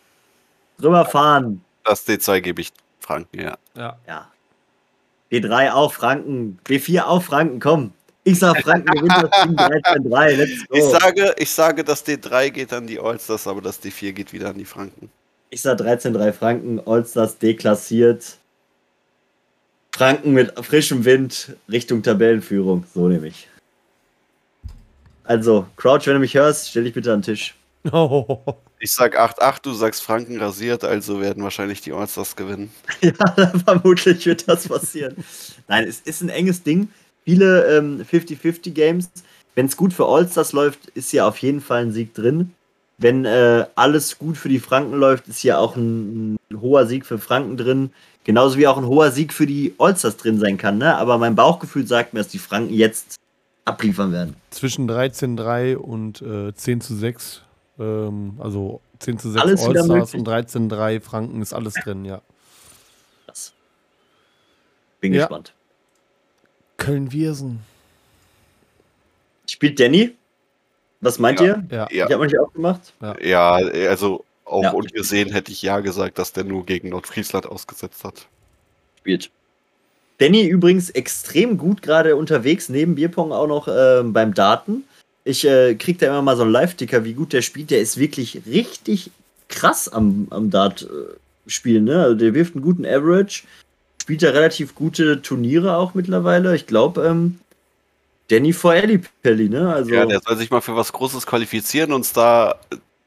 Drüber 0.80 1.06
fahren. 1.06 1.64
Das 1.84 2.08
D2 2.08 2.42
gebe 2.42 2.62
ich 2.62 2.74
Franken, 3.00 3.40
ja. 3.40 3.58
ja. 3.76 3.96
Ja. 4.08 4.32
D3 5.32 5.72
auch 5.72 5.94
Franken. 5.94 6.58
B4 6.66 7.04
auch 7.04 7.22
Franken, 7.22 7.60
komm. 7.60 7.94
Ich 8.28 8.40
sag 8.40 8.62
Franken 8.62 8.94
gewinnt 8.94 9.32
das 9.32 9.42
Ding 9.44 9.56
13-3. 9.56 10.36
Let's 10.36 10.68
go. 10.68 10.76
Ich 10.76 10.84
sage, 10.84 11.36
ich 11.38 11.50
sage, 11.50 11.84
das 11.86 12.06
D3 12.06 12.50
geht 12.50 12.74
an 12.74 12.86
die 12.86 13.00
Allstars, 13.00 13.48
aber 13.48 13.62
das 13.62 13.82
D4 13.82 14.12
geht 14.12 14.34
wieder 14.34 14.50
an 14.50 14.58
die 14.58 14.66
Franken. 14.66 15.10
Ich 15.50 15.62
sag 15.62 15.80
13-3 15.80 16.34
Franken, 16.34 16.82
Allstars 16.86 17.38
deklassiert. 17.38 18.38
Franken 19.96 20.34
mit 20.34 20.54
frischem 20.60 21.06
Wind 21.06 21.56
Richtung 21.72 22.04
Tabellenführung. 22.04 22.84
So 22.94 23.08
nehme 23.08 23.28
ich. 23.28 23.48
Also, 25.24 25.66
Crouch, 25.78 26.06
wenn 26.08 26.16
du 26.16 26.20
mich 26.20 26.34
hörst, 26.34 26.70
stell 26.70 26.84
dich 26.84 26.94
bitte 26.94 27.14
an 27.14 27.22
den 27.22 27.34
Tisch. 27.34 27.56
Oh. 27.92 28.40
Ich 28.80 28.92
sag 28.92 29.20
8-8, 29.20 29.64
du 29.64 29.74
sagst 29.74 30.04
Franken 30.04 30.40
rasiert, 30.40 30.84
also 30.84 31.20
werden 31.20 31.42
wahrscheinlich 31.42 31.82
die 31.82 31.94
Allstars 31.94 32.36
gewinnen. 32.36 32.72
ja, 33.02 33.12
vermutlich 33.66 34.24
wird 34.28 34.48
das 34.48 34.68
passieren. 34.68 35.16
Nein, 35.68 35.88
es 35.88 36.02
ist 36.02 36.22
ein 36.22 36.30
enges 36.30 36.62
Ding. 36.62 36.90
Viele 37.28 37.78
ähm, 37.78 38.06
50-50 38.10 38.72
Games. 38.72 39.10
Wenn 39.54 39.66
es 39.66 39.76
gut 39.76 39.92
für 39.92 40.06
Allstars 40.06 40.54
läuft, 40.54 40.86
ist 40.92 41.12
ja 41.12 41.28
auf 41.28 41.40
jeden 41.40 41.60
Fall 41.60 41.82
ein 41.82 41.92
Sieg 41.92 42.14
drin. 42.14 42.54
Wenn 43.00 43.26
äh, 43.26 43.66
alles 43.76 44.18
gut 44.18 44.38
für 44.38 44.48
die 44.48 44.60
Franken 44.60 44.96
läuft, 44.96 45.28
ist 45.28 45.44
ja 45.44 45.58
auch 45.58 45.76
ein, 45.76 46.36
ein 46.36 46.62
hoher 46.62 46.86
Sieg 46.86 47.06
für 47.06 47.20
Franken 47.20 47.58
drin. 47.58 47.92
Genauso 48.24 48.58
wie 48.58 48.66
auch 48.66 48.78
ein 48.78 48.86
hoher 48.86 49.12
Sieg 49.12 49.34
für 49.34 49.46
die 49.46 49.74
Allstars 49.78 50.16
drin 50.16 50.40
sein 50.40 50.58
kann. 50.58 50.78
Ne? 50.78 50.96
Aber 50.96 51.18
mein 51.18 51.36
Bauchgefühl 51.36 51.86
sagt 51.86 52.14
mir, 52.14 52.22
dass 52.22 52.30
die 52.30 52.40
Franken 52.40 52.74
jetzt 52.74 53.18
abliefern 53.66 54.14
werden. 54.14 54.38
Zwischen 54.52 54.90
13-3 54.90 55.76
und 55.76 56.22
äh, 56.22 56.54
10 56.56 56.80
zu 56.80 56.96
6. 56.96 57.42
Ähm, 57.78 58.36
also 58.40 58.80
10 59.00 59.20
zu 59.20 59.32
6 59.32 59.44
Allstars 59.44 60.14
und 60.14 60.26
13-3 60.26 61.02
Franken 61.02 61.42
ist 61.42 61.52
alles 61.52 61.74
drin, 61.74 62.06
ja. 62.06 62.22
Bin 65.02 65.14
ja. 65.14 65.24
gespannt. 65.24 65.52
Köln-Viersen. 66.78 67.60
Spielt 69.50 69.80
Danny? 69.80 70.16
Was 71.02 71.20
meint 71.20 71.40
ja. 71.40 71.46
ihr? 71.46 71.68
Ja. 71.72 71.88
Ich 71.90 72.02
habe 72.14 72.26
mich 72.26 72.40
auch 72.40 72.52
gemacht. 72.54 72.94
Ja. 73.02 73.20
ja, 73.22 73.52
also 73.90 74.26
auch 74.46 74.64
ja. 74.64 74.72
ungesehen 74.72 75.32
hätte 75.32 75.52
ich 75.52 75.62
ja 75.62 75.80
gesagt, 75.80 76.18
dass 76.18 76.34
der 76.34 76.44
nur 76.44 76.66
gegen 76.66 76.90
Nordfriesland 76.90 77.46
ausgesetzt 77.46 78.04
hat. 78.04 78.28
Spielt. 79.00 79.30
Danny 80.20 80.48
übrigens 80.48 80.90
extrem 80.90 81.58
gut 81.58 81.82
gerade 81.82 82.16
unterwegs, 82.16 82.70
neben 82.70 82.96
Bierpong 82.96 83.32
auch 83.32 83.48
noch 83.48 83.68
äh, 83.68 84.02
beim 84.04 84.34
Daten. 84.34 84.84
Ich 85.24 85.46
äh, 85.46 85.76
krieg 85.76 86.00
da 86.00 86.08
immer 86.08 86.22
mal 86.22 86.38
so 86.38 86.44
einen 86.44 86.52
Live-Ticker, 86.52 87.04
wie 87.04 87.14
gut 87.14 87.34
der 87.34 87.42
spielt. 87.42 87.70
Der 87.70 87.82
ist 87.82 87.98
wirklich 87.98 88.42
richtig 88.48 89.12
krass 89.50 89.90
am, 89.90 90.28
am 90.30 90.50
Dart-Spielen. 90.50 91.88
Äh, 91.88 91.92
ne? 91.92 92.04
Also 92.04 92.16
der 92.16 92.34
wirft 92.34 92.56
einen 92.56 92.64
guten 92.64 92.86
Average, 92.86 93.44
spielt 94.08 94.24
da 94.24 94.30
relativ 94.30 94.74
gute 94.74 95.22
Turniere 95.22 95.76
auch 95.76 95.93
mittlerweile. 95.93 96.55
Ich 96.55 96.66
glaube, 96.66 97.05
ähm, 97.05 97.39
Danny 98.30 98.53
vor 98.53 98.74
Pelli, 99.22 99.49
ne? 99.49 99.74
Also, 99.74 99.93
ja, 99.93 100.05
der 100.05 100.22
soll 100.22 100.38
sich 100.38 100.49
mal 100.49 100.62
für 100.62 100.78
was 100.78 100.93
Großes 100.93 101.28
qualifizieren, 101.28 101.91
uns 101.91 102.14
da 102.14 102.55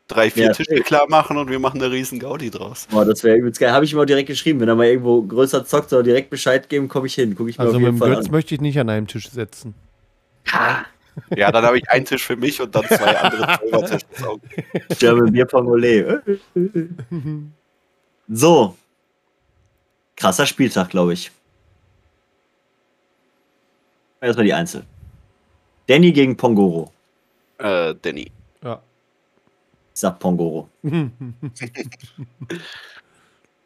drei, 0.09 0.31
vier 0.31 0.49
ja, 0.49 0.53
Tische 0.53 0.73
ey. 0.73 0.83
klar 0.83 1.09
machen 1.09 1.39
und 1.39 1.49
wir 1.49 1.59
machen 1.59 1.81
eine 1.81 1.91
riesen 1.91 2.19
Gaudi 2.19 2.51
draus. 2.51 2.87
Boah, 2.91 3.07
das 3.07 3.25
wäre 3.25 3.39
übelst 3.39 3.59
geil. 3.59 3.73
Habe 3.73 3.87
ich 3.87 3.95
ihm 3.95 3.99
auch 3.99 4.05
direkt 4.05 4.27
geschrieben. 4.27 4.61
Wenn 4.61 4.69
er 4.69 4.75
mal 4.75 4.89
irgendwo 4.89 5.23
größer 5.23 5.65
zockt, 5.65 5.89
soll 5.89 6.01
er 6.01 6.03
direkt 6.03 6.29
Bescheid 6.29 6.69
geben, 6.69 6.89
komme 6.89 7.07
ich 7.07 7.15
hin. 7.15 7.35
Guck 7.35 7.49
ich 7.49 7.57
mir 7.57 7.65
also 7.65 7.79
mit 7.81 7.89
dem 7.89 7.99
Götz 7.99 8.27
an. 8.27 8.31
möchte 8.31 8.55
ich 8.55 8.61
nicht 8.61 8.79
an 8.79 8.91
einem 8.91 9.07
Tisch 9.07 9.31
setzen. 9.31 9.73
Ha. 10.53 10.85
Ja, 11.35 11.51
dann 11.51 11.65
habe 11.65 11.79
ich 11.79 11.89
einen 11.89 12.05
Tisch 12.05 12.27
für 12.27 12.37
mich 12.37 12.61
und 12.61 12.75
dann 12.75 12.85
zwei 12.85 13.17
andere 13.17 13.59
Zwölfer-Tische. 13.71 14.99
German 14.99 15.33
Bierpong 15.33 15.67
Ole. 15.67 16.23
So. 18.33 18.77
Krasser 20.21 20.45
Spieltag, 20.45 20.91
glaube 20.91 21.15
ich. 21.15 21.31
Erstmal 24.21 24.45
die 24.45 24.53
Einzel. 24.53 24.85
Danny 25.87 26.13
gegen 26.13 26.37
Pongoro. 26.37 26.93
Äh, 27.57 27.95
Danny. 28.03 28.31
Ja. 28.63 28.83
Ich 29.95 30.01
sag 30.01 30.19
Pongoro. 30.19 30.69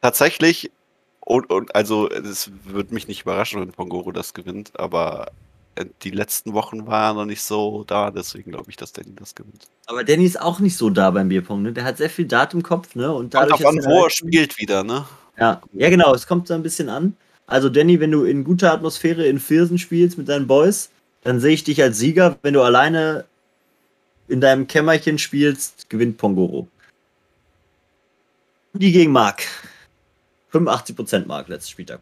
Tatsächlich, 0.01 0.71
und, 1.19 1.51
und 1.51 1.75
also 1.75 2.09
es 2.09 2.53
würde 2.63 2.95
mich 2.95 3.09
nicht 3.09 3.23
überraschen, 3.23 3.61
wenn 3.61 3.73
Pongoro 3.73 4.13
das 4.13 4.33
gewinnt, 4.33 4.79
aber 4.79 5.33
äh, 5.75 5.87
die 6.03 6.11
letzten 6.11 6.53
Wochen 6.53 6.87
war 6.87 7.11
er 7.11 7.15
noch 7.15 7.25
nicht 7.25 7.43
so 7.43 7.83
da, 7.83 8.13
deswegen 8.13 8.53
glaube 8.53 8.71
ich, 8.71 8.77
dass 8.77 8.93
Danny 8.93 9.13
das 9.17 9.35
gewinnt. 9.35 9.67
Aber 9.87 10.05
Danny 10.05 10.25
ist 10.25 10.41
auch 10.41 10.61
nicht 10.61 10.77
so 10.77 10.89
da 10.89 11.11
beim 11.11 11.29
Bierpong, 11.31 11.63
ne? 11.63 11.73
Der 11.73 11.83
hat 11.83 11.97
sehr 11.97 12.11
viel 12.11 12.27
Dart 12.27 12.55
im 12.55 12.63
Kopf, 12.63 12.95
ne? 12.95 13.13
Und 13.13 13.35
dadurch, 13.35 13.61
Kommt 13.61 13.81
an, 13.81 13.91
wo 13.91 13.97
er 13.97 14.03
halt 14.03 14.15
spielt 14.15 14.57
wieder, 14.59 14.85
ne? 14.85 15.05
Ja, 15.39 15.61
ja, 15.73 15.91
genau, 15.91 16.15
es 16.15 16.27
kommt 16.27 16.49
so 16.49 16.55
ein 16.55 16.63
bisschen 16.63 16.89
an. 16.89 17.17
Also, 17.47 17.69
Danny, 17.69 18.01
wenn 18.01 18.11
du 18.11 18.25
in 18.25 18.45
guter 18.45 18.73
Atmosphäre 18.73 19.27
in 19.27 19.39
Viersen 19.39 19.79
spielst 19.79 20.17
mit 20.17 20.29
deinen 20.29 20.47
Boys, 20.47 20.91
dann 21.23 21.41
sehe 21.41 21.55
ich 21.55 21.65
dich 21.65 21.83
als 21.83 21.99
Sieger. 21.99 22.39
Wenn 22.43 22.55
du 22.55 22.63
alleine 22.63 23.25
in 24.29 24.41
deinem 24.41 24.67
Kämmerchen 24.67 25.19
spielst, 25.19 25.91
gewinnt 25.91 26.17
Pongoro. 26.17 26.69
Die 28.73 28.93
gegen 28.93 29.13
Mark. 29.13 29.43
85% 30.53 31.27
Mark, 31.27 31.49
letztes 31.49 31.71
Spieltag. 31.71 32.01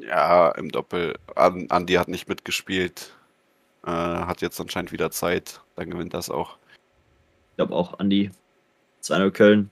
Ja, 0.00 0.50
im 0.52 0.70
Doppel. 0.70 1.16
Andi 1.34 1.94
hat 1.94 2.08
nicht 2.08 2.28
mitgespielt. 2.28 3.12
Äh, 3.84 3.90
hat 3.90 4.42
jetzt 4.42 4.60
anscheinend 4.60 4.92
wieder 4.92 5.10
Zeit. 5.10 5.60
Dann 5.76 5.90
gewinnt 5.90 6.14
das 6.14 6.30
auch. 6.30 6.56
Ich 7.50 7.56
glaube 7.56 7.74
auch 7.74 7.98
Andi. 7.98 8.30
2-0 9.02 9.30
Köln. 9.30 9.70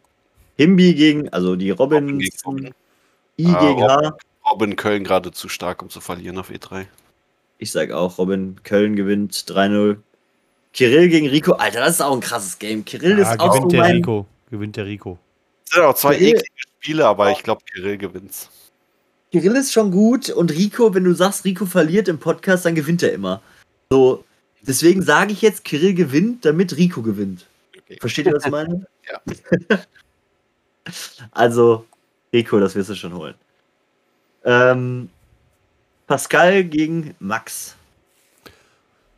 Himbi 0.57 0.95
gegen, 0.95 1.29
also 1.31 1.57
die 1.57 1.71
Robin. 1.71 2.05
Robin 2.05 2.19
gegen 2.19 2.37
Robin. 2.45 2.75
I 3.39 3.47
ah, 3.47 3.61
gegen 3.61 3.83
Robin, 3.83 4.07
H. 4.07 4.17
Robin 4.51 4.77
Köln 4.77 5.05
gerade 5.05 5.33
zu 5.33 5.49
stark, 5.49 5.83
um 5.83 5.91
zu 5.91 6.01
verlieren 6.01 6.39
auf 6.39 6.51
E3. 6.51 6.87
Ich 7.59 7.73
sage 7.73 7.97
auch, 7.97 8.19
Robin 8.19 8.63
Köln 8.63 8.97
gewinnt 8.97 9.35
3-0. 9.35 9.97
Kirill 10.73 11.09
gegen 11.09 11.29
Rico. 11.29 11.53
Alter, 11.53 11.81
das 11.81 11.95
ist 11.95 12.01
auch 12.01 12.13
ein 12.13 12.21
krasses 12.21 12.59
Game. 12.59 12.85
Kirill 12.85 13.19
ja, 13.19 13.33
ist 13.33 13.41
auch 13.41 13.55
gewinnt 13.55 13.73
so 13.73 13.77
der 13.77 13.95
Rico. 13.95 14.27
Gewinnt 14.51 14.77
der 14.77 14.87
Rico. 14.87 15.19
Es 15.67 15.75
sind 15.75 15.83
auch 15.83 15.95
zwei 15.95 16.17
Kirill. 16.17 16.29
eklige 16.35 16.53
Spiele, 16.57 17.07
aber 17.07 17.31
ich 17.31 17.43
glaube, 17.43 17.63
Kirill 17.73 17.97
gewinnt's. 17.97 18.51
Kirill 19.31 19.57
ist 19.57 19.73
schon 19.73 19.91
gut 19.91 20.31
und 20.31 20.53
Rico, 20.53 20.95
wenn 20.95 21.05
du 21.05 21.13
sagst, 21.13 21.45
Rico 21.45 21.67
verliert 21.67 22.09
im 22.09 22.19
Podcast, 22.19 22.67
dann 22.67 22.75
gewinnt 22.75 23.03
er 23.03 23.13
immer. 23.13 23.41
So, 23.91 24.25
deswegen 24.63 25.03
sage 25.03 25.33
ich 25.33 25.43
jetzt, 25.43 25.65
Kirill 25.65 25.95
gewinnt, 25.95 26.45
damit 26.45 26.77
Rico 26.77 27.03
gewinnt. 27.03 27.47
Okay. 27.77 27.99
Versteht 28.01 28.27
ihr, 28.27 28.33
was 28.33 28.45
ich 28.45 28.51
meine? 28.51 28.87
ja. 29.71 29.79
also, 31.31 31.87
Rico, 32.33 32.59
das 32.61 32.75
wirst 32.75 32.91
du 32.91 32.95
schon 32.95 33.15
holen. 33.15 33.35
Ähm, 34.45 35.09
Pascal 36.07 36.65
gegen 36.65 37.15
Max. 37.19 37.77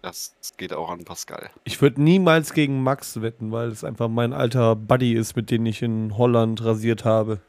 Das 0.03 0.33
geht 0.57 0.73
auch 0.73 0.89
an 0.89 1.05
Pascal. 1.05 1.51
Ich 1.64 1.83
würde 1.83 2.01
niemals 2.01 2.53
gegen 2.53 2.83
Max 2.83 3.21
wetten, 3.23 3.51
weil 3.51 3.71
es 3.71 3.83
einfach 3.83 4.09
mein 4.09 4.33
alter 4.33 4.77
Buddy 4.77 5.14
ist, 5.14 5.35
mit 5.35 5.51
dem 5.51 5.67
ich 5.67 5.83
in 5.83 6.17
Holland 6.17 6.64
rasiert 6.64 7.05
habe. 7.05 7.41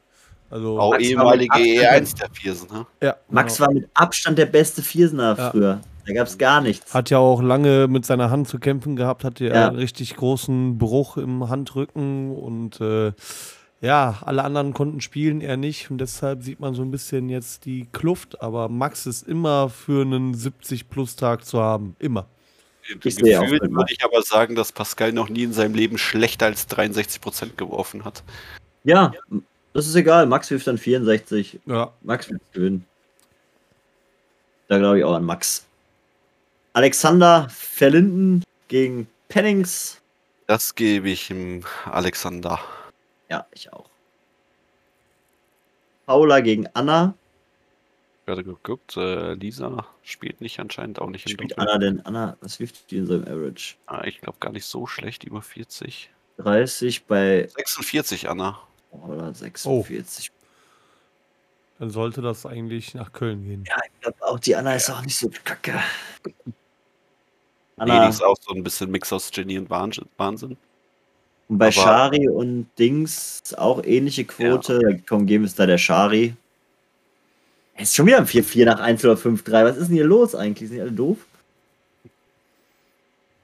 Also 0.50 0.80
auch 0.80 0.98
ehemalige 0.98 1.54
E1 1.54 2.16
der 2.18 2.30
Viersen, 2.32 2.68
ne? 2.72 2.86
Ja, 3.02 3.16
Max 3.28 3.58
genau. 3.58 3.68
war 3.68 3.74
mit 3.74 3.88
Abstand 3.94 4.38
der 4.38 4.46
beste 4.46 4.82
Viersener 4.82 5.36
ja. 5.36 5.50
früher. 5.50 5.80
Da 6.06 6.14
gab 6.14 6.26
es 6.26 6.38
gar 6.38 6.62
nichts. 6.62 6.94
Hat 6.94 7.10
ja 7.10 7.18
auch 7.18 7.42
lange 7.42 7.86
mit 7.86 8.06
seiner 8.06 8.30
Hand 8.30 8.48
zu 8.48 8.58
kämpfen 8.58 8.96
gehabt, 8.96 9.24
hatte 9.24 9.44
ja, 9.44 9.68
einen 9.68 9.76
richtig 9.76 10.16
großen 10.16 10.78
Bruch 10.78 11.18
im 11.18 11.50
Handrücken 11.50 12.34
und 12.34 12.80
äh, 12.80 13.12
ja, 13.80 14.18
alle 14.24 14.42
anderen 14.42 14.74
konnten 14.74 15.00
spielen, 15.00 15.40
er 15.40 15.56
nicht. 15.56 15.90
Und 15.90 15.98
deshalb 15.98 16.42
sieht 16.42 16.60
man 16.60 16.74
so 16.74 16.82
ein 16.82 16.90
bisschen 16.90 17.28
jetzt 17.28 17.64
die 17.64 17.86
Kluft. 17.92 18.42
Aber 18.42 18.68
Max 18.68 19.06
ist 19.06 19.26
immer 19.26 19.68
für 19.68 20.02
einen 20.02 20.34
70-Plus-Tag 20.34 21.44
zu 21.44 21.60
haben. 21.60 21.94
Immer. 21.98 22.26
Gefühlt 23.00 23.22
würde 23.22 23.92
ich 23.92 24.02
aber 24.02 24.22
sagen, 24.22 24.54
dass 24.54 24.72
Pascal 24.72 25.12
noch 25.12 25.28
nie 25.28 25.44
in 25.44 25.52
seinem 25.52 25.74
Leben 25.74 25.98
schlechter 25.98 26.46
als 26.46 26.68
63% 26.68 27.56
geworfen 27.56 28.04
hat. 28.04 28.24
Ja, 28.84 29.12
das 29.74 29.86
ist 29.86 29.94
egal. 29.94 30.26
Max 30.26 30.50
wirft 30.50 30.66
dann 30.66 30.78
64. 30.78 31.60
Ja. 31.66 31.92
Max 32.02 32.30
wird 32.30 32.40
gewinnen. 32.52 32.84
Da 34.68 34.78
glaube 34.78 34.98
ich 34.98 35.04
auch 35.04 35.14
an 35.14 35.24
Max. 35.24 35.66
Alexander 36.72 37.48
Verlinden 37.50 38.42
gegen 38.68 39.06
Pennings. 39.28 40.00
Das 40.46 40.74
gebe 40.74 41.10
ich 41.10 41.30
ihm 41.30 41.64
Alexander. 41.84 42.58
Ja, 43.28 43.46
ich 43.52 43.72
auch. 43.72 43.90
Paula 46.06 46.40
gegen 46.40 46.66
Anna. 46.74 47.14
Gerade 48.24 48.44
geguckt, 48.44 48.96
äh, 48.96 49.34
Lisa 49.34 49.86
spielt 50.02 50.40
nicht 50.40 50.60
anscheinend 50.60 51.00
auch 51.00 51.08
nicht 51.10 51.26
in 51.26 51.32
Spielt 51.32 51.58
Anna 51.58 51.78
denn? 51.78 52.04
Anna, 52.04 52.36
was 52.40 52.60
wirft 52.60 52.90
die 52.90 52.98
in 52.98 53.06
so 53.06 53.14
einem 53.14 53.24
Average? 53.24 53.76
Ah, 53.86 54.04
ich 54.04 54.20
glaube 54.20 54.38
gar 54.40 54.52
nicht 54.52 54.66
so 54.66 54.86
schlecht, 54.86 55.24
über 55.24 55.42
40. 55.42 56.10
30 56.38 57.04
bei. 57.06 57.48
46, 57.54 58.28
Anna. 58.28 58.58
Oder 58.90 59.34
46. 59.34 60.30
Oh. 60.30 60.34
Dann 61.78 61.90
sollte 61.90 62.22
das 62.22 62.44
eigentlich 62.44 62.94
nach 62.94 63.12
Köln 63.12 63.44
gehen. 63.44 63.64
Ja, 63.66 63.76
ich 63.84 64.00
glaube 64.00 64.22
auch, 64.22 64.38
die 64.40 64.56
Anna 64.56 64.74
ist 64.74 64.90
auch 64.90 65.02
nicht 65.02 65.18
so 65.18 65.30
kacke. 65.44 65.80
Anna. 67.76 68.00
Nee, 68.00 68.04
die 68.06 68.10
ist 68.10 68.22
auch 68.22 68.36
so 68.40 68.54
ein 68.54 68.64
bisschen 68.64 68.90
Mix 68.90 69.12
aus 69.12 69.30
Genie 69.30 69.58
und 69.58 69.70
Wahnsinn. 69.70 70.56
Und 71.48 71.58
bei 71.58 71.66
Aber 71.66 71.72
Shari 71.72 72.28
und 72.28 72.68
Dings 72.78 73.40
auch 73.56 73.82
ähnliche 73.84 74.24
Quote. 74.24 74.80
Ja. 74.82 74.96
Komm, 75.08 75.26
geben 75.26 75.44
es 75.44 75.54
da 75.54 75.66
der 75.66 75.78
Shari. 75.78 76.34
Es 77.74 77.90
ist 77.90 77.94
schon 77.94 78.06
wieder 78.06 78.18
ein 78.18 78.26
4-4 78.26 78.64
nach 78.64 78.80
1 78.80 79.04
oder 79.04 79.14
5-3. 79.14 79.64
Was 79.64 79.76
ist 79.76 79.88
denn 79.88 79.96
hier 79.96 80.04
los 80.04 80.34
eigentlich? 80.34 80.68
Sind 80.68 80.76
die 80.76 80.82
alle 80.82 80.92
doof? 80.92 81.16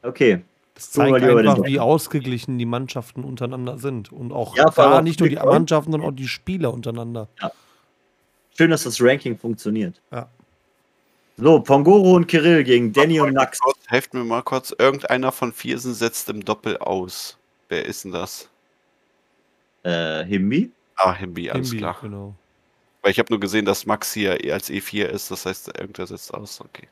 Okay. 0.03 0.43
Das 0.75 0.91
zeigt 0.91 1.23
einfach, 1.23 1.65
wie 1.65 1.79
ausgeglichen 1.79 2.59
die 2.59 2.67
Mannschaften 2.67 3.23
untereinander 3.23 3.79
sind. 3.79 4.11
Und 4.11 4.33
auch 4.33 4.57
ja, 4.57 4.69
da 4.71 5.01
nicht 5.03 5.21
nur 5.21 5.29
die 5.29 5.37
Mannschaften, 5.37 5.93
sondern 5.93 6.11
auch 6.11 6.17
die 6.17 6.27
Spieler 6.27 6.75
untereinander. 6.75 7.29
Ja. 7.41 7.53
Schön, 8.59 8.71
dass 8.71 8.83
das 8.83 9.01
Ranking 9.01 9.39
funktioniert. 9.39 10.01
Ja. 10.11 10.29
So, 11.37 11.61
Pongoro 11.61 12.15
und 12.15 12.27
Kirill 12.27 12.65
gegen 12.65 12.93
Danny 12.93 13.21
und 13.21 13.35
Max. 13.35 13.61
Helft 13.87 14.15
mir 14.15 14.25
mal 14.25 14.43
kurz. 14.43 14.75
Irgendeiner 14.77 15.33
von 15.33 15.53
Viersen 15.53 15.95
setzt 15.95 16.29
im 16.29 16.45
Doppel 16.45 16.77
aus. 16.79 17.39
Wer 17.75 17.87
ist 17.87 18.05
denn 18.05 18.13
das? 18.13 18.49
Äh, 19.83 20.25
Himbi? 20.27 20.71
Ah, 20.95 21.13
Himbi, 21.13 21.51
alles 21.51 21.71
Himbi, 21.71 21.79
klar. 21.79 21.99
Genau. 22.01 22.33
Weil 23.03 23.11
ich 23.11 23.19
habe 23.19 23.33
nur 23.33 23.41
gesehen, 23.41 23.65
dass 23.65 23.85
Max 23.85 24.13
hier 24.13 24.39
als 24.53 24.71
E4 24.71 25.07
ist, 25.07 25.33
das 25.33 25.45
heißt, 25.45 25.77
irgendwer 25.77 26.07
setzt 26.07 26.33
aus. 26.33 26.61
Okay. 26.61 26.87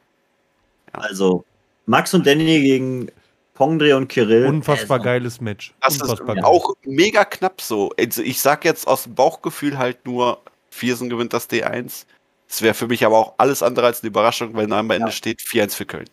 Ja. 0.92 1.00
Also, 1.02 1.44
Max 1.86 2.12
und 2.14 2.26
Danny 2.26 2.60
gegen 2.62 3.12
Pongdre 3.54 3.96
und 3.96 4.08
Kirill. 4.08 4.46
Unfassbar 4.46 4.96
also. 4.96 5.04
geiles 5.04 5.40
Match. 5.40 5.72
Das 5.80 6.00
Unfassbar 6.02 6.36
ist 6.36 6.42
geil. 6.42 6.50
auch 6.50 6.74
mega 6.82 7.24
knapp 7.24 7.60
so. 7.60 7.92
Also 7.96 8.22
ich 8.22 8.40
sag 8.40 8.64
jetzt 8.64 8.88
aus 8.88 9.04
dem 9.04 9.14
Bauchgefühl 9.14 9.78
halt 9.78 10.04
nur, 10.04 10.42
Viersen 10.68 11.08
gewinnt 11.08 11.32
das 11.32 11.48
D1. 11.48 12.06
Es 12.48 12.60
wäre 12.60 12.74
für 12.74 12.88
mich 12.88 13.06
aber 13.06 13.18
auch 13.18 13.34
alles 13.38 13.62
andere 13.62 13.86
als 13.86 14.02
eine 14.02 14.08
Überraschung, 14.08 14.52
weil 14.54 14.72
am 14.72 14.90
Ende 14.90 15.06
ja. 15.06 15.12
steht 15.12 15.38
4-1 15.38 15.76
für 15.76 15.86
Köln. 15.86 16.10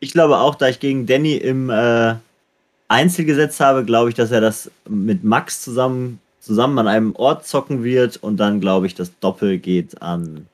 Ich 0.00 0.12
glaube 0.12 0.36
auch, 0.36 0.56
da 0.56 0.68
ich 0.68 0.78
gegen 0.78 1.06
Danny 1.06 1.36
im 1.36 1.70
äh, 1.70 2.16
Einzel 2.88 3.26
gesetzt 3.26 3.60
habe, 3.60 3.84
glaube 3.84 4.08
ich, 4.08 4.14
dass 4.14 4.30
er 4.30 4.40
das 4.40 4.70
mit 4.88 5.22
Max 5.22 5.62
zusammen, 5.62 6.20
zusammen 6.40 6.78
an 6.78 6.88
einem 6.88 7.14
Ort 7.14 7.46
zocken 7.46 7.84
wird 7.84 8.16
und 8.16 8.38
dann 8.38 8.60
glaube 8.60 8.86
ich, 8.86 8.94
das 8.94 9.18
Doppel 9.20 9.58
geht 9.58 10.00
an 10.00 10.46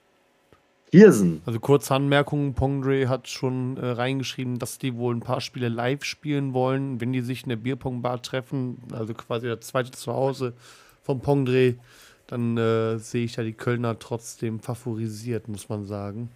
Hirsen. 0.91 1.43
Also 1.45 1.59
kurze 1.59 1.95
Anmerkung, 1.95 2.55
Pongdre 2.55 3.09
hat 3.09 3.29
schon 3.29 3.77
äh, 3.77 3.87
reingeschrieben, 3.87 4.59
dass 4.59 4.79
die 4.79 4.97
wohl 4.97 5.15
ein 5.15 5.21
paar 5.21 5.41
Spiele 5.41 5.69
live 5.69 6.05
spielen 6.05 6.55
wollen, 6.55 7.01
wenn 7.01 7.13
die 7.13 7.21
sich 7.21 7.43
in 7.43 7.49
der 7.49 7.57
Bierpong-Bar 7.57 8.23
treffen, 8.23 8.79
also 8.93 9.13
quasi 9.15 9.49
das 9.49 9.61
zweite 9.61 9.91
Zuhause 9.91 10.53
von 11.03 11.21
Pongdre, 11.21 11.75
dann 12.29 12.57
äh, 12.57 12.99
sehe 12.99 13.25
ich 13.25 13.35
da 13.35 13.43
die 13.43 13.53
Kölner 13.53 13.99
trotzdem 13.99 14.61
favorisiert, 14.61 15.49
muss 15.49 15.69
man 15.69 15.85
sagen. 15.85 16.31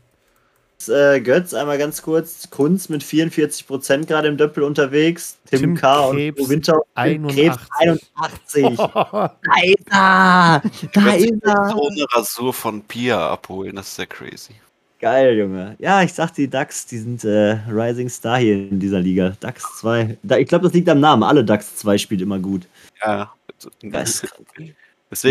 Äh, 0.87 1.21
Götz 1.21 1.55
einmal 1.55 1.79
ganz 1.79 2.03
kurz. 2.03 2.49
Kunz 2.51 2.89
mit 2.89 3.03
44% 3.03 4.07
gerade 4.07 4.29
im 4.29 4.37
Doppel 4.37 4.63
unterwegs. 4.63 5.39
Tim, 5.47 5.61
Tim 5.61 5.75
K. 5.75 6.11
Krebs 6.11 6.41
und 6.41 6.49
Winter 6.51 6.81
81. 6.95 7.37
Krebs 7.37 7.59
81. 7.73 8.77
da 8.77 9.33
ist 9.65 9.87
er! 9.91 10.63
Da 10.93 11.15
ist 11.15 11.33
er! 11.43 11.71
So 11.71 11.89
eine 11.89 12.07
Rasur 12.13 12.53
von 12.53 12.83
Pia 12.83 13.31
abholen, 13.31 13.75
das 13.77 13.89
ist 13.89 13.97
sehr 13.97 14.07
crazy. 14.07 14.55
Geil, 15.01 15.37
Junge. 15.39 15.77
Ja, 15.79 16.03
ich 16.03 16.13
sag 16.13 16.33
die 16.35 16.49
Ducks, 16.49 16.87
die 16.87 16.99
sind 16.99 17.25
äh, 17.25 17.59
Rising 17.69 18.09
Star 18.09 18.39
hier 18.39 18.55
in 18.55 18.81
dieser 18.81 19.01
Liga. 19.01 19.37
Ducks 19.41 19.65
2. 19.79 20.19
Da, 20.23 20.39
ich 20.39 20.49
glaube, 20.49 20.65
das 20.65 20.75
liegt 20.75 20.89
am 20.89 21.01
Namen. 21.01 21.23
Alle 21.23 21.45
Ducks 21.45 21.77
2 21.77 21.99
spielt 21.99 22.21
immer 22.21 22.39
gut. 22.39 22.67
Ja. 23.05 23.33
Deswegen 23.63 23.93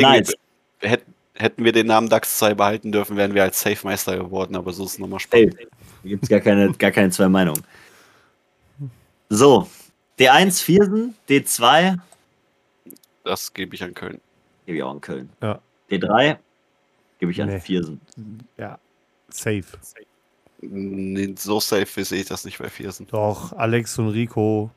nice. 0.01 0.33
hätten, 0.79 1.13
hätten 1.37 1.63
wir 1.63 1.71
den 1.71 1.87
Namen 1.87 2.09
DAX 2.09 2.37
2 2.39 2.55
behalten 2.55 2.91
dürfen, 2.91 3.17
wären 3.17 3.33
wir 3.33 3.43
als 3.43 3.61
Safe 3.61 3.79
Meister 3.83 4.17
geworden, 4.17 4.55
aber 4.55 4.73
so 4.73 4.85
ist 4.85 4.93
es 4.93 4.99
nochmal 4.99 5.19
spannend. 5.19 5.55
Hey, 5.57 5.67
da 6.03 6.09
gibt 6.09 6.23
es 6.23 6.29
gar 6.29 6.39
keine, 6.39 6.71
gar 6.73 6.91
keine 6.91 7.09
zwei 7.11 7.29
Meinungen. 7.29 7.63
So, 9.29 9.67
D1 10.19 10.63
Viersen, 10.63 11.15
D2. 11.29 11.97
Das 13.23 13.53
gebe 13.53 13.75
ich 13.75 13.83
an 13.83 13.93
Köln. 13.93 14.21
Gebe 14.65 14.77
ich 14.77 14.83
auch 14.83 14.91
an 14.91 15.01
Köln. 15.01 15.29
Ja. 15.41 15.59
D3 15.91 16.37
gebe 17.19 17.31
ich 17.31 17.41
an 17.41 17.49
nee. 17.49 17.59
Viersen. 17.59 18.01
Ja, 18.57 18.79
safe. 19.29 19.65
Nee, 20.61 21.35
so 21.37 21.59
safe 21.59 22.03
sehe 22.03 22.21
ich 22.21 22.27
das 22.27 22.45
nicht 22.45 22.57
bei 22.57 22.69
Viersen. 22.69 23.07
Doch, 23.07 23.53
Alex 23.53 23.99
und 23.99 24.09
Rico 24.09 24.71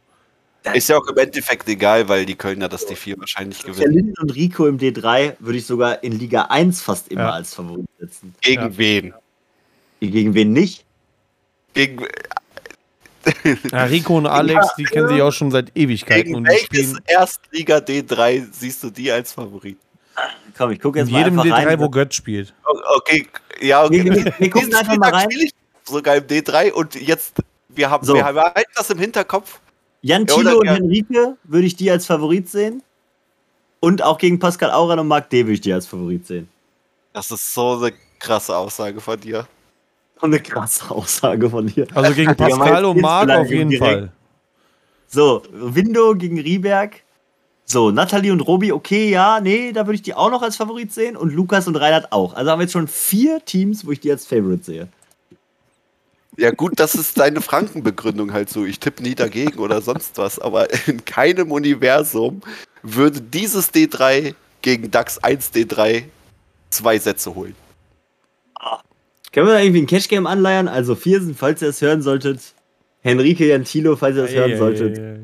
ist 0.75 0.89
ja 0.89 0.99
auch 0.99 1.07
im 1.07 1.17
Endeffekt 1.17 1.69
egal, 1.69 2.09
weil 2.09 2.27
die 2.27 2.35
Kölner 2.35 2.69
das 2.69 2.87
D4 2.87 3.19
wahrscheinlich 3.19 3.63
gewinnen. 3.63 3.93
Linden 3.93 4.15
und 4.21 4.35
Rico 4.35 4.67
im 4.67 4.79
D3 4.79 5.37
würde 5.39 5.59
ich 5.59 5.67
sogar 5.67 6.03
in 6.03 6.19
Liga 6.19 6.43
1 6.43 6.83
fast 6.83 7.09
immer 7.09 7.23
ja. 7.23 7.31
als 7.31 7.55
Favorit 7.55 7.87
setzen. 7.99 8.35
Gegen 8.41 8.63
ja. 8.63 8.79
wen? 8.79 9.15
Gegen 10.01 10.35
wen 10.35 10.53
nicht? 10.53 10.85
Gegen. 11.75 12.07
Ja, 13.71 13.85
Rico 13.85 14.17
und 14.17 14.27
Alex, 14.27 14.75
die 14.79 14.85
kennen 14.85 15.09
sich 15.09 15.21
auch 15.21 15.31
schon 15.31 15.51
seit 15.51 15.77
Ewigkeiten. 15.77 16.25
Gegen 16.25 16.37
und 16.37 16.49
welches 16.49 16.95
Erstliga 17.07 17.77
D3 17.77 18.47
siehst 18.51 18.83
du 18.83 18.89
die 18.89 19.13
als 19.13 19.33
Favorit? 19.33 19.77
Komm, 20.57 20.71
ich 20.71 20.81
gucke 20.81 20.99
jetzt 20.99 21.09
in 21.09 21.13
mal 21.13 21.25
jedem 21.25 21.39
D3, 21.39 21.67
rein. 21.67 21.81
wo 21.81 21.91
Götz 21.91 22.15
spielt. 22.15 22.55
Okay, 22.97 23.27
ja, 23.61 23.85
okay. 23.85 24.05
Wir, 24.05 24.25
wir, 24.25 24.35
wir 24.39 24.51
gucken 24.51 24.75
einfach 24.75 24.97
mal 24.97 25.11
rein. 25.11 25.29
Ich 25.31 25.53
sogar 25.85 26.17
im 26.17 26.25
D3 26.25 26.73
und 26.73 26.95
jetzt, 26.95 27.43
wir 27.69 27.91
haben, 27.91 28.07
so. 28.07 28.15
wir 28.15 28.25
haben 28.25 28.65
das 28.75 28.91
im 28.91 28.99
Hinterkopf. 28.99 29.61
Jan 30.03 30.27
Thilo 30.27 30.51
ja, 30.51 30.57
und 30.57 30.67
ja. 30.67 30.75
Henrike 30.75 31.37
würde 31.45 31.67
ich 31.67 31.77
die 31.77 31.91
als 31.91 32.07
Favorit 32.07 32.49
sehen. 32.49 32.83
Und 33.81 34.03
auch 34.03 34.19
gegen 34.19 34.39
Pascal 34.39 34.71
Auran 34.71 34.99
und 34.99 35.09
Marc 35.09 35.31
D 35.31 35.45
würde 35.45 35.55
ich 35.55 35.61
die 35.61 35.73
als 35.73 35.87
Favorit 35.87 36.27
sehen. 36.27 36.49
Das 37.13 37.31
ist 37.31 37.55
so 37.55 37.79
eine 37.79 37.93
krasse 38.19 38.57
Aussage 38.57 39.01
von 39.01 39.19
dir. 39.19 39.47
So 40.21 40.27
eine 40.27 40.41
krasse 40.41 40.91
Aussage 40.91 41.49
von 41.49 41.67
dir. 41.67 41.87
Also 41.95 42.15
gegen 42.15 42.37
Pascal 42.37 42.85
und 42.85 43.01
Marc 43.01 43.31
auf 43.31 43.51
jeden 43.51 43.71
direkt. 43.71 43.93
Fall. 43.93 44.13
So, 45.09 45.43
Windo 45.51 46.15
gegen 46.15 46.39
Rieberg. 46.39 47.03
So, 47.65 47.91
Nathalie 47.91 48.33
und 48.33 48.41
Robi, 48.41 48.73
okay, 48.73 49.11
ja, 49.11 49.41
nee, 49.41 49.73
da 49.73 49.87
würde 49.87 49.95
ich 49.95 50.03
die 50.03 50.15
auch 50.15 50.31
noch 50.31 50.43
als 50.43 50.57
Favorit 50.57 50.93
sehen. 50.93 51.17
Und 51.17 51.33
Lukas 51.33 51.67
und 51.67 51.77
Reinhard 51.77 52.13
auch. 52.13 52.35
Also 52.35 52.51
haben 52.51 52.59
wir 52.59 52.65
jetzt 52.65 52.73
schon 52.73 52.89
vier 52.89 53.45
Teams, 53.45 53.87
wo 53.87 53.93
ich 53.93 54.01
die 54.01 54.11
als 54.11 54.27
Favorite 54.27 54.65
sehe. 54.65 54.89
Ja, 56.37 56.51
gut, 56.51 56.75
das 56.77 56.95
ist 56.95 57.19
deine 57.19 57.41
Frankenbegründung 57.41 58.33
halt 58.33 58.49
so. 58.49 58.65
Ich 58.65 58.79
tippe 58.81 59.03
nie 59.03 59.15
dagegen 59.15 59.59
oder 59.59 59.83
sonst 59.83 60.17
was. 60.17 60.39
Aber 60.39 60.69
in 60.87 61.05
keinem 61.05 61.53
Universum 61.53 62.41
würde 62.83 63.21
dieses 63.21 63.73
D3 63.73 64.35
gegen 64.63 64.91
DAX 64.91 65.19
1 65.19 65.53
D3 65.53 66.05
zwei 66.71 66.99
Sätze 66.99 67.35
holen. 67.35 67.55
Können 69.33 69.47
wir 69.47 69.55
da 69.55 69.61
irgendwie 69.61 69.83
ein 69.83 69.87
Cash-Game 69.87 70.27
anleiern? 70.27 70.67
Also 70.67 70.97
Viersen, 70.97 71.37
falls 71.37 71.63
ihr 71.63 71.69
es 71.69 71.81
hören 71.81 72.03
solltet. 72.03 72.41
Henrike 73.01 73.47
Jantilo, 73.47 73.97
falls 73.97 74.17
ihr 74.17 74.25
es 74.25 74.33
hören 74.33 74.59
solltet. 74.59 74.99
Ei, 74.99 75.03
ei, 75.03 75.21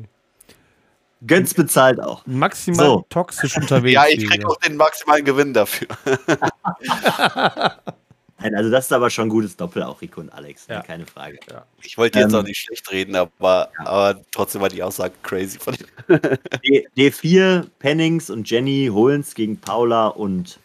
Götz 1.25 1.53
bezahlt 1.53 1.99
auch. 1.99 2.25
Maximal 2.25 2.85
so. 2.85 3.05
toxisch 3.09 3.57
unterwegs. 3.57 3.95
ja, 3.95 4.05
ich 4.07 4.29
krieg 4.29 4.45
auch 4.45 4.57
den 4.57 4.77
maximalen 4.77 5.25
Gewinn 5.25 5.53
dafür. 5.53 5.87
Nein, 8.39 8.53
also 8.53 8.69
das 8.69 8.85
ist 8.85 8.93
aber 8.93 9.09
schon 9.09 9.27
ein 9.27 9.29
gutes 9.29 9.55
Doppel, 9.55 9.81
auch 9.81 9.99
Rico 9.99 10.21
und 10.21 10.31
Alex, 10.31 10.67
ja. 10.67 10.81
keine 10.81 11.07
Frage. 11.07 11.39
Ja. 11.49 11.65
Ich 11.81 11.97
wollte 11.97 12.19
jetzt 12.19 12.33
ähm, 12.33 12.39
auch 12.39 12.43
nicht 12.43 12.59
schlecht 12.59 12.91
reden, 12.91 13.15
aber, 13.15 13.71
ja. 13.79 13.85
aber 13.85 14.21
trotzdem 14.31 14.61
war 14.61 14.69
die 14.69 14.83
Aussage 14.83 15.13
crazy 15.23 15.57
von 15.57 15.75
D 16.07 16.87
D4, 16.95 17.65
Pennings 17.79 18.29
und 18.29 18.49
Jenny 18.49 18.89
holen 18.91 19.21
es 19.21 19.33
gegen 19.33 19.57
Paula 19.57 20.07
und 20.07 20.59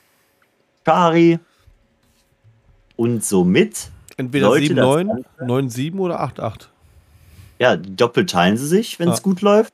Kari. 0.84 1.38
Und 2.96 3.24
somit. 3.24 3.90
Entweder 4.18 4.48
7-9, 4.50 5.24
9-7 5.40 5.98
oder 5.98 6.22
8-8. 6.22 6.66
Ja, 7.58 7.76
doppelt 7.76 8.30
teilen 8.30 8.58
sie 8.58 8.66
sich, 8.66 8.98
wenn 8.98 9.08
es 9.08 9.20
ah. 9.20 9.22
gut 9.22 9.40
läuft. 9.40 9.72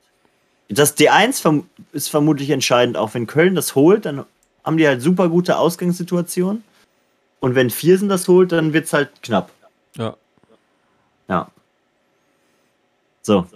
Das 0.68 0.96
D1 0.96 1.64
ist 1.92 2.08
vermutlich 2.08 2.50
entscheidend, 2.50 2.96
auch 2.96 3.14
wenn 3.14 3.26
Köln 3.26 3.54
das 3.54 3.74
holt, 3.74 4.04
dann 4.06 4.24
haben 4.62 4.76
die 4.76 4.86
halt 4.86 5.02
super 5.02 5.28
gute 5.28 5.56
Ausgangssituationen. 5.58 6.62
Und 7.40 7.54
wenn 7.54 7.70
Viersen 7.70 8.08
das 8.08 8.26
holt, 8.28 8.52
dann 8.52 8.72
wird 8.72 8.86
es 8.86 8.92
halt 8.92 9.10
knapp. 9.22 9.50
Ja. 9.96 10.16
Ja. 11.28 11.50
So. 13.22 13.46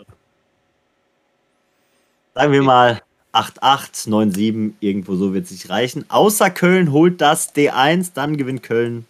Sagen 2.35 2.53
wir 2.53 2.63
mal 2.63 3.03
8-8, 3.33 4.09
9-7, 4.09 4.75
irgendwo 4.81 5.17
so 5.17 5.35
wird 5.35 5.45
es 5.45 5.51
sich 5.51 5.71
reichen. 5.71 6.05
Außer 6.09 6.51
Köln 6.51 6.93
holt 6.93 7.21
das 7.21 7.55
D1, 7.55 8.13
dann 8.15 8.37
gewinnt 8.37 8.63
Köln 8.63 9.07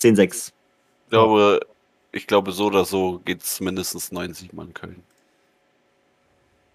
10-6. 0.00 0.52
Ich 1.04 1.10
glaube, 1.10 1.60
ich 2.12 2.26
glaube, 2.26 2.52
so 2.52 2.66
oder 2.66 2.84
so 2.84 3.20
geht 3.24 3.42
es 3.42 3.60
mindestens 3.60 4.12
9-7 4.12 4.58
an 4.60 4.74
Köln. 4.74 5.02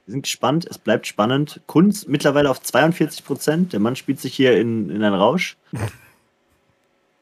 Wir 0.06 0.14
sind 0.14 0.24
gespannt, 0.24 0.66
es 0.68 0.80
bleibt 0.80 1.06
spannend. 1.06 1.62
Kunz 1.68 2.08
mittlerweile 2.08 2.50
auf 2.50 2.62
42 2.62 3.24
Prozent. 3.24 3.74
Der 3.74 3.80
Mann 3.80 3.96
spielt 3.96 4.20
sich 4.20 4.34
hier 4.34 4.60
in, 4.60 4.90
in 4.90 5.04
einen 5.04 5.14
Rausch. 5.14 5.56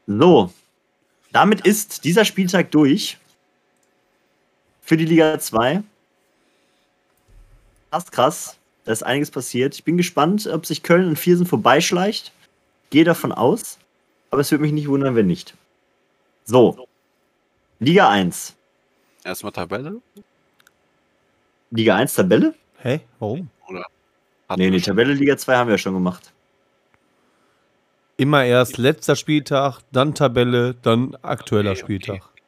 So, 0.08 0.54
damit 1.34 1.68
ist 1.68 2.06
dieser 2.06 2.24
Spieltag 2.24 2.72
durch 2.72 3.18
für 4.82 4.96
die 4.96 5.06
Liga 5.06 5.38
2. 5.38 5.84
Krass, 7.92 8.12
krass. 8.12 8.58
Da 8.86 8.94
ist 8.94 9.04
einiges 9.04 9.32
passiert. 9.32 9.76
Ich 9.76 9.84
bin 9.84 9.98
gespannt, 9.98 10.48
ob 10.48 10.66
sich 10.66 10.82
Köln 10.82 11.10
und 11.10 11.20
Viersen 11.20 11.46
vorbeischleicht. 11.46 12.32
Gehe 12.90 13.04
davon 13.04 13.34
aus. 13.34 13.78
Aber 14.32 14.40
es 14.40 14.50
würde 14.50 14.62
mich 14.62 14.72
nicht 14.72 14.88
wundern, 14.88 15.16
wenn 15.16 15.28
nicht. 15.28 15.56
So. 16.46 16.88
Liga 17.80 18.10
1. 18.10 18.56
Erstmal 19.26 19.52
Tabelle. 19.52 20.02
Liga 21.72 21.98
1 21.98 22.16
Tabelle? 22.16 22.56
Hä? 22.78 23.02
Warum? 23.20 23.50
Oder? 23.68 23.86
Nee, 24.56 24.72
die 24.72 24.80
Tabelle 24.80 25.14
Liga 25.14 25.36
2 25.36 25.58
haben 25.58 25.68
wir 25.68 25.74
ja 25.74 25.78
schon 25.78 25.94
gemacht. 25.94 26.32
Immer 28.18 28.46
erst 28.46 28.78
letzter 28.78 29.16
Spieltag, 29.16 29.82
dann 29.92 30.16
Tabelle, 30.16 30.76
dann 30.82 31.16
aktueller 31.22 31.72
okay, 31.72 31.80
Spieltag. 31.80 32.16
Okay. 32.16 32.42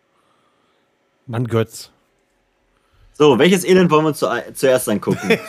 Mann, 1.28 1.46
Götz. 1.46 1.92
So, 3.14 3.38
welches 3.38 3.64
Elend 3.66 3.92
wollen 3.92 4.06
wir 4.06 4.08
uns 4.10 4.18
zu, 4.18 4.28
zuerst 4.54 4.90
angucken? 4.90 5.20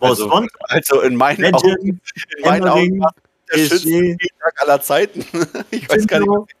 also, 0.00 0.46
also, 0.60 1.00
in 1.02 1.14
meinen 1.16 1.42
Legend, 1.42 1.64
Augen, 1.64 2.00
in 2.38 2.44
meinen 2.44 2.68
Augen 2.68 3.04
der 3.52 3.58
schönste 3.58 3.78
Spieltag 3.78 4.62
aller 4.62 4.80
Zeiten. 4.80 5.24
ich 5.70 5.88
weiß 5.88 6.06
gar 6.06 6.20
nicht. 6.20 6.56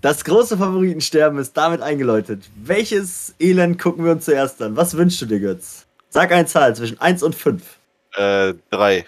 Das 0.00 0.24
große 0.24 0.56
Favoritensterben 0.56 1.38
ist 1.38 1.56
damit 1.56 1.82
eingeläutet. 1.82 2.50
Welches 2.56 3.34
Elend 3.38 3.78
gucken 3.78 4.04
wir 4.04 4.12
uns 4.12 4.24
zuerst 4.24 4.62
an? 4.62 4.76
Was 4.76 4.96
wünschst 4.96 5.20
du 5.20 5.26
dir, 5.26 5.38
Götz? 5.38 5.86
Sag 6.08 6.32
eine 6.32 6.46
Zahl 6.46 6.74
zwischen 6.74 7.00
1 7.00 7.22
und 7.22 7.34
5. 7.34 7.78
Äh, 8.14 8.54
3. 8.70 9.06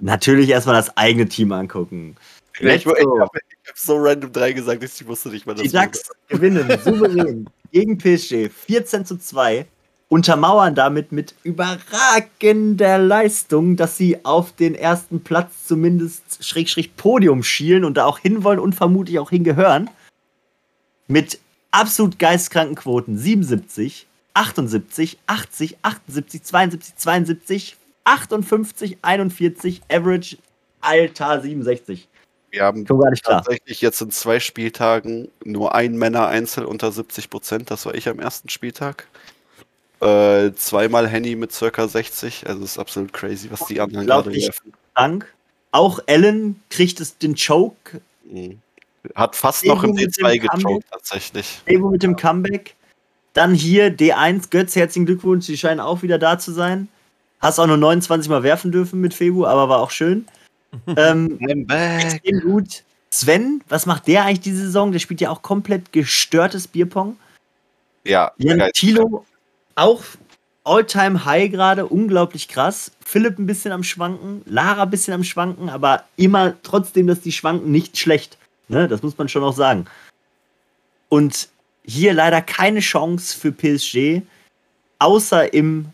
Natürlich 0.00 0.48
erstmal 0.50 0.76
das 0.76 0.96
eigene 0.96 1.26
Team 1.28 1.52
angucken. 1.52 2.16
ich, 2.58 2.66
ich 2.66 2.86
habe 2.86 3.00
hab 3.20 3.30
so 3.74 3.96
random 3.96 4.32
3 4.32 4.52
gesagt, 4.52 4.82
ich 4.82 5.06
wusste 5.06 5.30
nicht 5.30 5.46
mal 5.46 5.54
das. 5.54 5.62
Die 5.62 5.70
DAX 5.70 6.10
gewinnen 6.28 6.68
souverän 6.84 7.48
gegen 7.72 7.98
PSG 7.98 8.50
14 8.50 9.04
zu 9.04 9.18
2, 9.18 9.66
untermauern 10.08 10.74
damit 10.74 11.12
mit 11.12 11.34
überragender 11.42 12.98
Leistung, 12.98 13.76
dass 13.76 13.96
sie 13.96 14.24
auf 14.24 14.52
den 14.52 14.74
ersten 14.74 15.22
Platz 15.22 15.66
zumindest 15.66 16.44
Schrägstrich 16.44 16.96
Podium 16.96 17.42
schielen 17.42 17.84
und 17.84 17.96
da 17.96 18.04
auch 18.04 18.18
hinwollen 18.18 18.60
und 18.60 18.74
vermutlich 18.74 19.18
auch 19.18 19.30
hingehören. 19.30 19.90
Mit 21.08 21.40
absolut 21.70 22.18
geistkranken 22.18 22.76
Quoten 22.76 23.18
77, 23.18 24.06
78, 24.34 25.18
80, 25.26 25.78
78, 25.82 26.42
72, 26.42 26.96
72, 26.96 27.76
58, 28.06 28.98
41, 29.02 29.82
Average, 29.90 30.38
Alter 30.80 31.42
67. 31.42 32.08
Wir 32.50 32.62
haben 32.62 32.86
tatsächlich 32.86 33.80
jetzt 33.80 34.00
in 34.00 34.10
zwei 34.10 34.40
Spieltagen 34.40 35.28
nur 35.44 35.74
ein 35.74 35.96
Männer-Einzel 35.96 36.64
unter 36.64 36.92
70 36.92 37.28
Prozent. 37.28 37.70
Das 37.70 37.84
war 37.84 37.94
ich 37.94 38.08
am 38.08 38.18
ersten 38.18 38.48
Spieltag. 38.48 39.08
Äh, 40.00 40.52
zweimal 40.52 41.08
Henny 41.08 41.34
mit 41.34 41.52
circa 41.52 41.88
60. 41.88 42.46
Also 42.46 42.64
ist 42.64 42.78
absolut 42.78 43.12
crazy, 43.12 43.50
was 43.50 43.66
die 43.66 43.80
anderen 43.80 44.06
gerade 44.06 44.32
werfen. 44.32 44.72
Dank. 44.94 45.34
Auch 45.72 45.98
Ellen 46.06 46.62
kriegt 46.70 47.00
es 47.00 47.18
den 47.18 47.34
Choke. 47.34 48.00
Mhm. 48.24 48.60
Hat 49.14 49.36
fast 49.36 49.64
Evo 49.64 49.74
noch 49.74 49.84
im 49.84 49.92
D2 49.92 50.38
gechoked, 50.38 50.90
tatsächlich. 50.90 51.60
Evo 51.66 51.90
mit 51.90 52.02
dem 52.02 52.16
Comeback. 52.16 52.74
Dann 53.32 53.52
hier 53.52 53.94
D1, 53.94 54.50
Götz, 54.50 54.76
herzlichen 54.76 55.04
Glückwunsch, 55.04 55.46
die 55.46 55.58
scheinen 55.58 55.80
auch 55.80 56.02
wieder 56.02 56.18
da 56.18 56.38
zu 56.38 56.52
sein. 56.52 56.88
Hast 57.40 57.58
auch 57.58 57.66
nur 57.66 57.76
29 57.76 58.28
Mal 58.28 58.42
werfen 58.42 58.72
dürfen 58.72 59.00
mit 59.00 59.14
Febu, 59.14 59.46
aber 59.46 59.68
war 59.68 59.80
auch 59.80 59.90
schön. 59.90 60.26
ähm, 60.96 61.38
extrem 61.68 62.40
gut. 62.40 62.82
Sven, 63.10 63.62
was 63.68 63.86
macht 63.86 64.08
der 64.08 64.24
eigentlich 64.24 64.40
diese 64.40 64.66
Saison? 64.66 64.92
Der 64.92 64.98
spielt 64.98 65.20
ja 65.20 65.30
auch 65.30 65.42
komplett 65.42 65.92
gestörtes 65.92 66.66
Bierpong. 66.66 67.16
Ja. 68.04 68.32
Jan 68.38 68.62
Tilo 68.72 69.24
auch 69.74 70.02
All-Time 70.64 71.24
High 71.24 71.50
gerade, 71.50 71.86
unglaublich 71.86 72.48
krass. 72.48 72.90
Philipp 73.04 73.38
ein 73.38 73.46
bisschen 73.46 73.70
am 73.70 73.84
Schwanken, 73.84 74.42
Lara 74.46 74.82
ein 74.82 74.90
bisschen 74.90 75.14
am 75.14 75.22
Schwanken, 75.22 75.68
aber 75.68 76.04
immer 76.16 76.54
trotzdem, 76.62 77.06
dass 77.06 77.20
die 77.20 77.32
schwanken, 77.32 77.70
nicht 77.70 77.96
schlecht. 77.96 78.36
Ne? 78.68 78.88
Das 78.88 79.02
muss 79.02 79.16
man 79.16 79.28
schon 79.28 79.44
auch 79.44 79.54
sagen. 79.54 79.86
Und 81.08 81.48
hier 81.84 82.12
leider 82.14 82.42
keine 82.42 82.80
Chance 82.80 83.38
für 83.38 83.52
PSG, 83.52 84.22
außer 84.98 85.54
im 85.54 85.86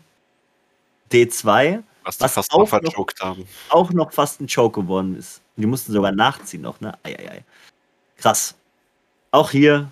D2. 1.13 1.83
Was 2.03 2.19
was 2.19 2.33
fast 2.33 2.51
auch 2.51 2.69
noch, 2.69 3.07
haben. 3.21 3.47
Auch 3.69 3.91
noch 3.91 4.11
fast 4.11 4.41
ein 4.41 4.47
Choke 4.53 4.81
geworden 4.81 5.15
ist. 5.17 5.41
Die 5.55 5.65
mussten 5.65 5.93
sogar 5.93 6.11
nachziehen 6.11 6.61
noch, 6.61 6.81
ne? 6.81 6.97
Eieiei. 7.03 7.43
Krass. 8.17 8.55
Auch 9.31 9.51
hier 9.51 9.91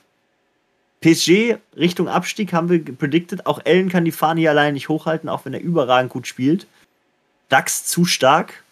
PSG 1.01 1.57
Richtung 1.75 2.07
Abstieg 2.07 2.53
haben 2.53 2.69
wir 2.69 2.83
predicted. 2.83 3.45
Auch 3.45 3.61
Ellen 3.63 3.89
kann 3.89 4.05
die 4.05 4.11
Fahne 4.11 4.41
hier 4.41 4.51
allein 4.51 4.73
nicht 4.73 4.89
hochhalten, 4.89 5.29
auch 5.29 5.45
wenn 5.45 5.53
er 5.53 5.61
überragend 5.61 6.11
gut 6.11 6.27
spielt. 6.27 6.67
DAX 7.49 7.85
zu 7.85 8.05
stark. 8.05 8.63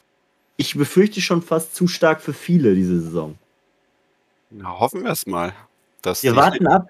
Ich 0.58 0.76
befürchte 0.76 1.22
schon 1.22 1.41
fast 1.41 1.76
zu 1.76 1.88
stark 1.88 2.22
für 2.22 2.34
viele 2.34 2.76
diese 2.76 3.00
Saison. 3.02 3.38
Na, 4.52 4.80
hoffen 4.80 5.04
wir 5.04 5.12
es 5.12 5.26
mal. 5.26 5.54
wir 6.04 6.36
warten 6.36 6.68
ab. 6.68 6.88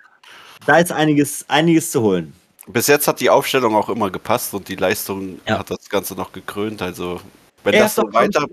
Da 0.65 0.77
ist 0.77 0.91
einiges, 0.91 1.45
einiges 1.47 1.91
zu 1.91 2.01
holen. 2.01 2.33
Bis 2.71 2.85
jetzt 2.85 3.07
hat 3.07 3.19
die 3.19 3.31
Aufstellung 3.31 3.75
auch 3.75 3.89
immer 3.89 4.11
gepasst 4.11 4.53
und 4.53 4.67
die 4.67 4.75
Leistung 4.75 5.39
ja. 5.47 5.57
hat 5.57 5.71
das 5.71 5.89
Ganze 5.89 6.13
noch 6.13 6.31
gekrönt. 6.31 6.81
Also, 6.81 7.19
wenn 7.63 7.73
er 7.73 7.83
das 7.83 7.95
so 7.95 8.03
weiter. 8.13 8.45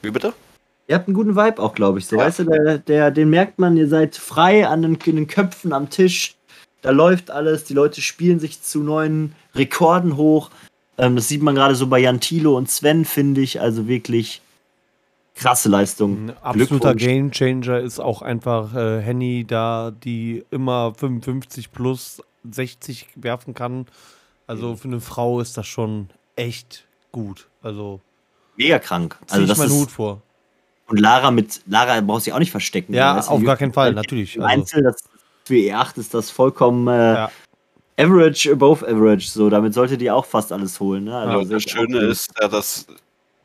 Wie 0.00 0.10
bitte? 0.10 0.32
Ihr 0.86 0.94
habt 0.94 1.08
einen 1.08 1.14
guten 1.14 1.34
Vibe 1.34 1.60
auch, 1.60 1.74
glaube 1.74 1.98
ich. 1.98 2.06
So, 2.06 2.16
ja. 2.16 2.22
weißt 2.26 2.40
du, 2.40 2.44
der, 2.44 2.78
der, 2.78 3.10
den 3.10 3.30
merkt 3.30 3.58
man, 3.58 3.76
ihr 3.76 3.88
seid 3.88 4.16
frei 4.16 4.68
an 4.68 4.82
den, 4.82 4.98
den 4.98 5.26
Köpfen 5.26 5.72
am 5.72 5.90
Tisch. 5.90 6.36
Da 6.82 6.90
läuft 6.90 7.30
alles, 7.30 7.64
die 7.64 7.74
Leute 7.74 8.00
spielen 8.00 8.38
sich 8.38 8.62
zu 8.62 8.84
neuen 8.84 9.34
Rekorden 9.54 10.16
hoch. 10.16 10.50
Ähm, 10.96 11.16
das 11.16 11.26
sieht 11.26 11.42
man 11.42 11.54
gerade 11.56 11.74
so 11.74 11.88
bei 11.88 11.98
Jan 11.98 12.20
Thilo 12.20 12.56
und 12.56 12.70
Sven, 12.70 13.04
finde 13.04 13.40
ich. 13.40 13.60
Also 13.60 13.88
wirklich 13.88 14.40
krasse 15.34 15.68
Leistung. 15.68 16.28
Ein 16.28 16.36
absoluter 16.42 16.94
Gamechanger 16.94 17.80
ist 17.80 17.98
auch 17.98 18.22
einfach 18.22 18.74
äh, 18.74 19.00
Henny 19.00 19.44
da, 19.44 19.90
die 19.90 20.44
immer 20.50 20.94
55 20.94 21.72
plus 21.72 22.22
60 22.50 23.08
werfen 23.16 23.54
kann. 23.54 23.86
Also 24.46 24.70
mhm. 24.70 24.76
für 24.76 24.88
eine 24.88 25.00
Frau 25.00 25.40
ist 25.40 25.56
das 25.56 25.66
schon 25.66 26.10
echt 26.36 26.84
gut. 27.12 27.48
Also 27.62 28.00
mega 28.56 28.78
krank. 28.78 29.18
Also 29.30 29.46
das 29.46 29.58
ich 29.58 29.64
meinen 29.68 29.80
Hut 29.80 29.90
vor. 29.90 30.22
Und 30.86 31.00
Lara 31.00 31.30
mit 31.30 31.62
Lara 31.66 32.00
braucht 32.00 32.24
sich 32.24 32.32
auch 32.32 32.38
nicht 32.38 32.50
verstecken. 32.50 32.92
Ja, 32.92 33.18
auf 33.18 33.42
gar 33.42 33.56
keinen 33.56 33.72
Fall, 33.72 33.94
natürlich. 33.94 34.36
Also. 34.36 34.46
Einzel, 34.46 34.82
das, 34.82 35.02
für 35.44 35.54
E8 35.54 35.98
ist 35.98 36.12
das 36.12 36.30
vollkommen 36.30 36.88
äh, 36.88 37.14
ja. 37.14 37.30
average, 37.98 38.52
above 38.52 38.86
average. 38.86 39.28
So, 39.28 39.48
damit 39.48 39.72
sollte 39.72 39.96
die 39.96 40.10
auch 40.10 40.26
fast 40.26 40.52
alles 40.52 40.78
holen. 40.80 41.04
Ne? 41.04 41.16
Also 41.16 41.40
ja, 41.40 41.48
das 41.48 41.62
Schöne 41.62 41.98
ist, 42.00 42.30
ja, 42.38 42.48
dass 42.48 42.86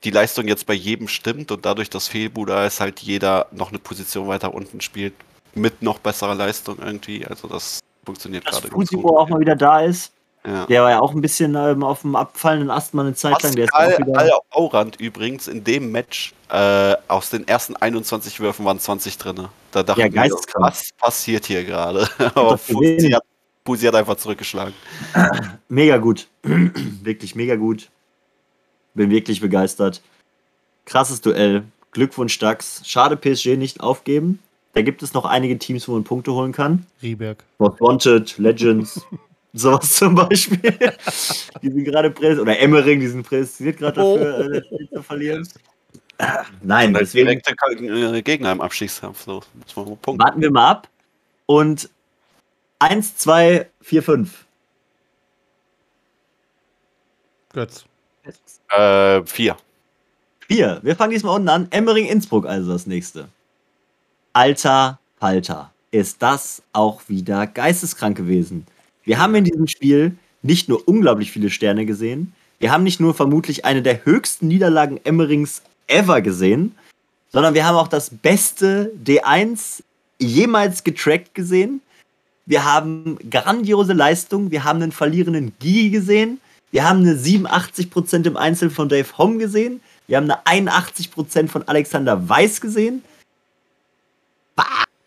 die 0.03 0.11
Leistung 0.11 0.47
jetzt 0.47 0.65
bei 0.65 0.73
jedem 0.73 1.07
stimmt 1.07 1.51
und 1.51 1.65
dadurch, 1.65 1.89
dass 1.89 2.07
Fehlbuda 2.07 2.65
ist, 2.65 2.79
halt 2.79 2.99
jeder 2.99 3.47
noch 3.51 3.69
eine 3.69 3.79
Position 3.79 4.27
weiter 4.27 4.53
unten 4.53 4.81
spielt, 4.81 5.13
mit 5.55 5.81
noch 5.81 5.99
besserer 5.99 6.35
Leistung 6.35 6.77
irgendwie. 6.79 7.25
Also 7.25 7.47
das 7.47 7.79
funktioniert 8.09 8.45
gerade. 8.45 8.63
Dass 8.63 8.71
Fusibo 8.71 9.17
auch 9.17 9.29
mal 9.29 9.39
wieder 9.39 9.55
da 9.55 9.81
ist. 9.81 10.11
Ja. 10.45 10.65
Der 10.65 10.83
war 10.83 10.89
ja 10.89 10.99
auch 10.99 11.13
ein 11.13 11.21
bisschen 11.21 11.55
ähm, 11.55 11.83
auf 11.83 12.01
dem 12.01 12.15
abfallenden 12.15 12.71
Ast 12.71 12.93
mal 12.93 13.05
eine 13.05 13.13
Zeit 13.13 13.43
lang. 13.43 13.53
Der 13.55 13.65
ist 13.65 13.73
auch 13.73 13.99
wieder 13.99 14.39
Aurand 14.51 14.99
übrigens 14.99 15.47
in 15.47 15.63
dem 15.63 15.91
Match 15.91 16.33
äh, 16.49 16.95
aus 17.07 17.29
den 17.29 17.47
ersten 17.47 17.75
21 17.75 18.39
Würfen 18.39 18.65
waren 18.65 18.79
20 18.79 19.17
drin. 19.17 19.47
Da 19.71 19.83
dachte 19.83 20.01
ja, 20.01 20.25
ich, 20.25 20.31
was 20.55 20.91
passiert 20.93 21.45
hier 21.45 21.63
gerade? 21.65 22.07
Aber 22.35 22.57
Fusi 22.57 23.11
hat, 23.11 23.23
Fusi 23.65 23.85
hat 23.85 23.95
einfach 23.95 24.15
zurückgeschlagen. 24.15 24.73
Mega 25.67 25.97
gut. 25.97 26.27
wirklich 26.43 27.35
mega 27.35 27.55
gut. 27.55 27.89
Bin 28.93 29.09
wirklich 29.11 29.41
begeistert. 29.41 30.01
Krasses 30.85 31.21
Duell. 31.21 31.63
Glückwunsch, 31.91 32.39
Dax. 32.39 32.81
Schade, 32.85 33.17
PSG 33.17 33.57
nicht 33.57 33.81
aufgeben. 33.81 34.39
Da 34.73 34.81
gibt 34.81 35.01
es 35.01 35.13
noch 35.13 35.25
einige 35.25 35.57
Teams, 35.57 35.87
wo 35.87 35.93
man 35.93 36.03
Punkte 36.03 36.33
holen 36.33 36.51
kann. 36.51 36.85
Rieberg. 37.01 37.43
Most 37.57 37.81
Wanted, 37.81 38.37
Legends. 38.37 39.01
Sowas 39.53 39.95
zum 39.95 40.13
Beispiel. 40.13 40.59
die 41.61 41.71
sind 41.71 41.83
gerade 41.85 42.11
präsentiert. 42.11 42.41
Oder 42.41 42.59
Emmering, 42.59 42.99
die 42.99 43.07
sind 43.07 43.23
präsentiert 43.23 43.77
gerade 43.79 43.95
dafür, 43.95 44.61
oh. 44.69 44.75
äh, 44.75 44.89
zu 44.93 45.01
verlieren. 45.01 45.47
Nein, 46.61 46.93
deswegen. 46.93 47.27
Direkte 47.27 47.55
äh, 48.17 48.21
Gegner 48.21 48.51
im 48.51 48.61
Abstiegskampf. 48.61 49.23
So. 49.23 49.41
Warten 49.75 50.41
wir 50.41 50.51
mal 50.51 50.69
ab. 50.69 50.89
Und 51.45 51.89
1, 52.79 53.17
2, 53.17 53.67
4, 53.81 54.03
5. 54.03 54.45
Götz. 57.53 57.85
Äh, 58.69 59.23
4. 59.25 59.57
4. 60.47 60.79
Wir 60.83 60.95
fangen 60.95 61.11
diesmal 61.11 61.35
unten 61.35 61.49
an. 61.49 61.67
Emmering 61.71 62.05
Innsbruck, 62.05 62.45
also 62.45 62.71
das 62.71 62.85
nächste. 62.85 63.29
Alter 64.33 64.99
Falter. 65.19 65.71
Ist 65.91 66.21
das 66.21 66.61
auch 66.73 67.01
wieder 67.07 67.47
geisteskrank 67.47 68.17
gewesen? 68.17 68.65
Wir 69.03 69.19
haben 69.19 69.35
in 69.35 69.43
diesem 69.43 69.67
Spiel 69.67 70.17
nicht 70.41 70.69
nur 70.69 70.87
unglaublich 70.87 71.31
viele 71.31 71.49
Sterne 71.49 71.85
gesehen, 71.85 72.33
wir 72.59 72.71
haben 72.73 72.83
nicht 72.83 72.99
nur 72.99 73.13
vermutlich 73.13 73.63
eine 73.63 73.81
der 73.81 74.05
höchsten 74.05 74.49
Niederlagen 74.49 74.99
Emmerings 75.05 75.61
ever 75.87 76.21
gesehen, 76.21 76.75
sondern 77.31 77.53
wir 77.53 77.65
haben 77.65 77.77
auch 77.77 77.87
das 77.87 78.09
beste 78.09 78.91
D1 79.03 79.81
jemals 80.19 80.83
getrackt 80.83 81.33
gesehen. 81.33 81.81
Wir 82.45 82.65
haben 82.65 83.17
grandiose 83.29 83.93
Leistung, 83.93 84.51
wir 84.51 84.65
haben 84.65 84.81
einen 84.81 84.91
verlierenden 84.91 85.53
Gigi 85.59 85.89
gesehen, 85.89 86.41
wir 86.71 86.87
haben 86.87 86.99
eine 86.99 87.15
87% 87.15 88.27
im 88.27 88.35
Einzel 88.35 88.69
von 88.69 88.89
Dave 88.89 89.17
Hom 89.17 89.39
gesehen, 89.39 89.79
wir 90.07 90.17
haben 90.17 90.29
eine 90.29 90.65
81% 90.65 91.47
von 91.47 91.65
Alexander 91.67 92.27
Weiß 92.27 92.59
gesehen. 92.59 93.03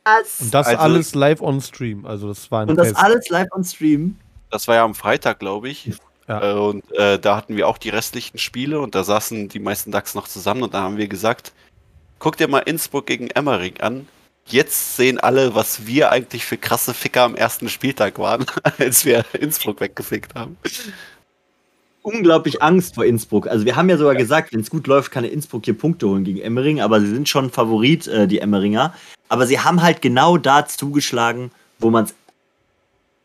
Was? 0.04 0.40
Und 0.40 0.54
das 0.54 0.66
also, 0.66 0.78
alles 0.78 1.14
live 1.14 1.40
on 1.40 1.60
Stream. 1.60 2.06
Also 2.06 2.28
das 2.28 2.50
war 2.50 2.62
ein 2.62 2.70
Und 2.70 2.76
Test. 2.76 2.92
das 2.92 2.98
alles 2.98 3.28
live 3.28 3.48
on 3.52 3.64
Stream. 3.64 4.16
Das 4.50 4.68
war 4.68 4.74
ja 4.74 4.84
am 4.84 4.94
Freitag, 4.94 5.38
glaube 5.38 5.68
ich. 5.68 5.92
Ja. 6.28 6.52
Äh, 6.52 6.54
und 6.54 6.90
äh, 6.92 7.18
da 7.18 7.36
hatten 7.36 7.56
wir 7.56 7.68
auch 7.68 7.78
die 7.78 7.88
restlichen 7.88 8.38
Spiele 8.38 8.80
und 8.80 8.94
da 8.94 9.04
saßen 9.04 9.48
die 9.48 9.58
meisten 9.58 9.90
DAX 9.90 10.14
noch 10.14 10.28
zusammen 10.28 10.62
und 10.62 10.74
da 10.74 10.82
haben 10.82 10.96
wir 10.96 11.08
gesagt, 11.08 11.52
guck 12.18 12.36
dir 12.36 12.48
mal 12.48 12.60
Innsbruck 12.60 13.06
gegen 13.06 13.28
Emmerich 13.30 13.82
an. 13.82 14.08
Jetzt 14.46 14.96
sehen 14.96 15.20
alle, 15.20 15.54
was 15.54 15.86
wir 15.86 16.10
eigentlich 16.10 16.44
für 16.44 16.56
krasse 16.56 16.94
Ficker 16.94 17.22
am 17.22 17.36
ersten 17.36 17.68
Spieltag 17.68 18.18
waren, 18.18 18.44
als 18.78 19.04
wir 19.04 19.24
Innsbruck 19.34 19.80
weggefickt 19.80 20.34
haben. 20.34 20.56
Unglaublich 22.02 22.62
Angst 22.62 22.96
vor 22.96 23.04
Innsbruck. 23.04 23.46
Also 23.46 23.64
wir 23.64 23.76
haben 23.76 23.88
ja 23.88 23.96
sogar 23.96 24.14
ja. 24.14 24.18
gesagt, 24.18 24.52
wenn 24.52 24.60
es 24.60 24.70
gut 24.70 24.86
läuft, 24.86 25.12
kann 25.12 25.24
Innsbruck 25.24 25.64
hier 25.64 25.78
Punkte 25.78 26.08
holen 26.08 26.24
gegen 26.24 26.40
Emmering, 26.40 26.80
aber 26.80 27.00
sie 27.00 27.06
sind 27.06 27.28
schon 27.28 27.50
Favorit, 27.50 28.08
äh, 28.08 28.26
die 28.26 28.40
Emmeringer. 28.40 28.92
Aber 29.28 29.46
sie 29.46 29.60
haben 29.60 29.82
halt 29.82 30.02
genau 30.02 30.36
da 30.36 30.66
zugeschlagen, 30.66 31.52
wo 31.78 31.90
man 31.90 32.04
es 32.04 32.14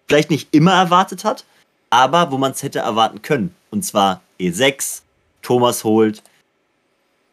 vielleicht 0.08 0.30
nicht 0.30 0.54
immer 0.54 0.74
erwartet 0.74 1.24
hat, 1.24 1.46
aber 1.90 2.32
wo 2.32 2.38
man 2.38 2.52
es 2.52 2.62
hätte 2.62 2.80
erwarten 2.80 3.22
können. 3.22 3.54
Und 3.72 3.84
zwar 3.84 4.22
E6, 4.40 5.02
Thomas 5.42 5.84
holt, 5.84 6.22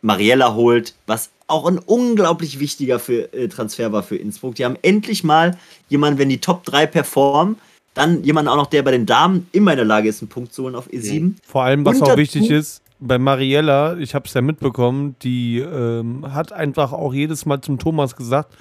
Mariella 0.03 0.55
holt, 0.55 0.95
was 1.07 1.31
auch 1.47 1.67
ein 1.67 1.79
unglaublich 1.79 2.59
wichtiger 2.59 2.99
für, 2.99 3.33
äh, 3.33 3.49
Transfer 3.49 3.93
war 3.93 4.03
für 4.03 4.17
Innsbruck. 4.17 4.55
Die 4.55 4.65
haben 4.65 4.79
endlich 4.83 5.25
mal 5.25 5.59
jemanden, 5.89 6.19
wenn 6.19 6.29
die 6.29 6.41
Top 6.41 6.65
3 6.65 6.87
performen, 6.87 7.59
dann 7.95 8.25
jemanden 8.25 8.49
auch 8.49 8.57
noch, 8.57 8.67
der 8.67 8.83
bei 8.83 8.91
den 8.91 9.07
Damen 9.07 9.49
immer 9.53 9.73
in 9.73 9.77
der 9.79 9.87
Lage 9.87 10.09
ist, 10.09 10.21
einen 10.21 10.29
Punkt 10.29 10.53
zu 10.53 10.65
holen 10.65 10.75
auf 10.75 10.89
E7. 10.89 11.35
Vor 11.47 11.63
allem, 11.63 11.87
was 11.87 12.03
auch 12.03 12.17
wichtig 12.17 12.51
ist, 12.51 12.83
bei 12.99 13.19
Mariella, 13.19 13.97
ich 13.99 14.15
habe 14.15 14.27
es 14.27 14.35
ja 14.35 14.41
mitbekommen, 14.41 15.17
die 15.23 15.59
ähm, 15.59 16.33
hat 16.33 16.53
einfach 16.53 16.93
auch 16.93 17.15
jedes 17.15 17.47
Mal 17.47 17.61
zum 17.61 17.79
Thomas 17.79 18.17
gesagt, 18.17 18.55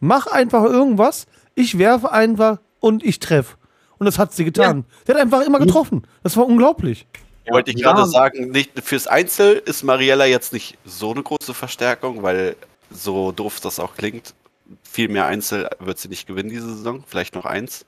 mach 0.00 0.26
einfach 0.26 0.64
irgendwas, 0.64 1.26
ich 1.54 1.78
werfe 1.78 2.10
einfach 2.10 2.58
und 2.80 3.04
ich 3.04 3.18
treffe. 3.18 3.56
Und 3.98 4.06
das 4.06 4.18
hat 4.18 4.32
sie 4.32 4.44
getan. 4.44 4.78
Ja. 4.78 4.84
Sie 5.06 5.12
hat 5.12 5.20
einfach 5.20 5.42
immer 5.42 5.58
getroffen. 5.58 6.02
Das 6.22 6.36
war 6.36 6.46
unglaublich. 6.46 7.06
Ja, 7.46 7.52
Wollte 7.52 7.70
ich 7.70 7.82
gerade 7.82 8.06
sagen, 8.06 8.50
nicht, 8.50 8.70
fürs 8.82 9.06
Einzel 9.06 9.62
ist 9.64 9.82
Mariella 9.82 10.24
jetzt 10.24 10.52
nicht 10.52 10.78
so 10.84 11.10
eine 11.10 11.22
große 11.22 11.52
Verstärkung, 11.52 12.22
weil 12.22 12.56
so 12.90 13.32
doof 13.32 13.60
das 13.60 13.78
auch 13.78 13.94
klingt, 13.94 14.34
viel 14.82 15.08
mehr 15.08 15.26
Einzel 15.26 15.68
wird 15.78 15.98
sie 15.98 16.08
nicht 16.08 16.26
gewinnen 16.26 16.48
diese 16.48 16.74
Saison. 16.74 17.04
Vielleicht 17.06 17.34
noch 17.34 17.44
eins. 17.44 17.84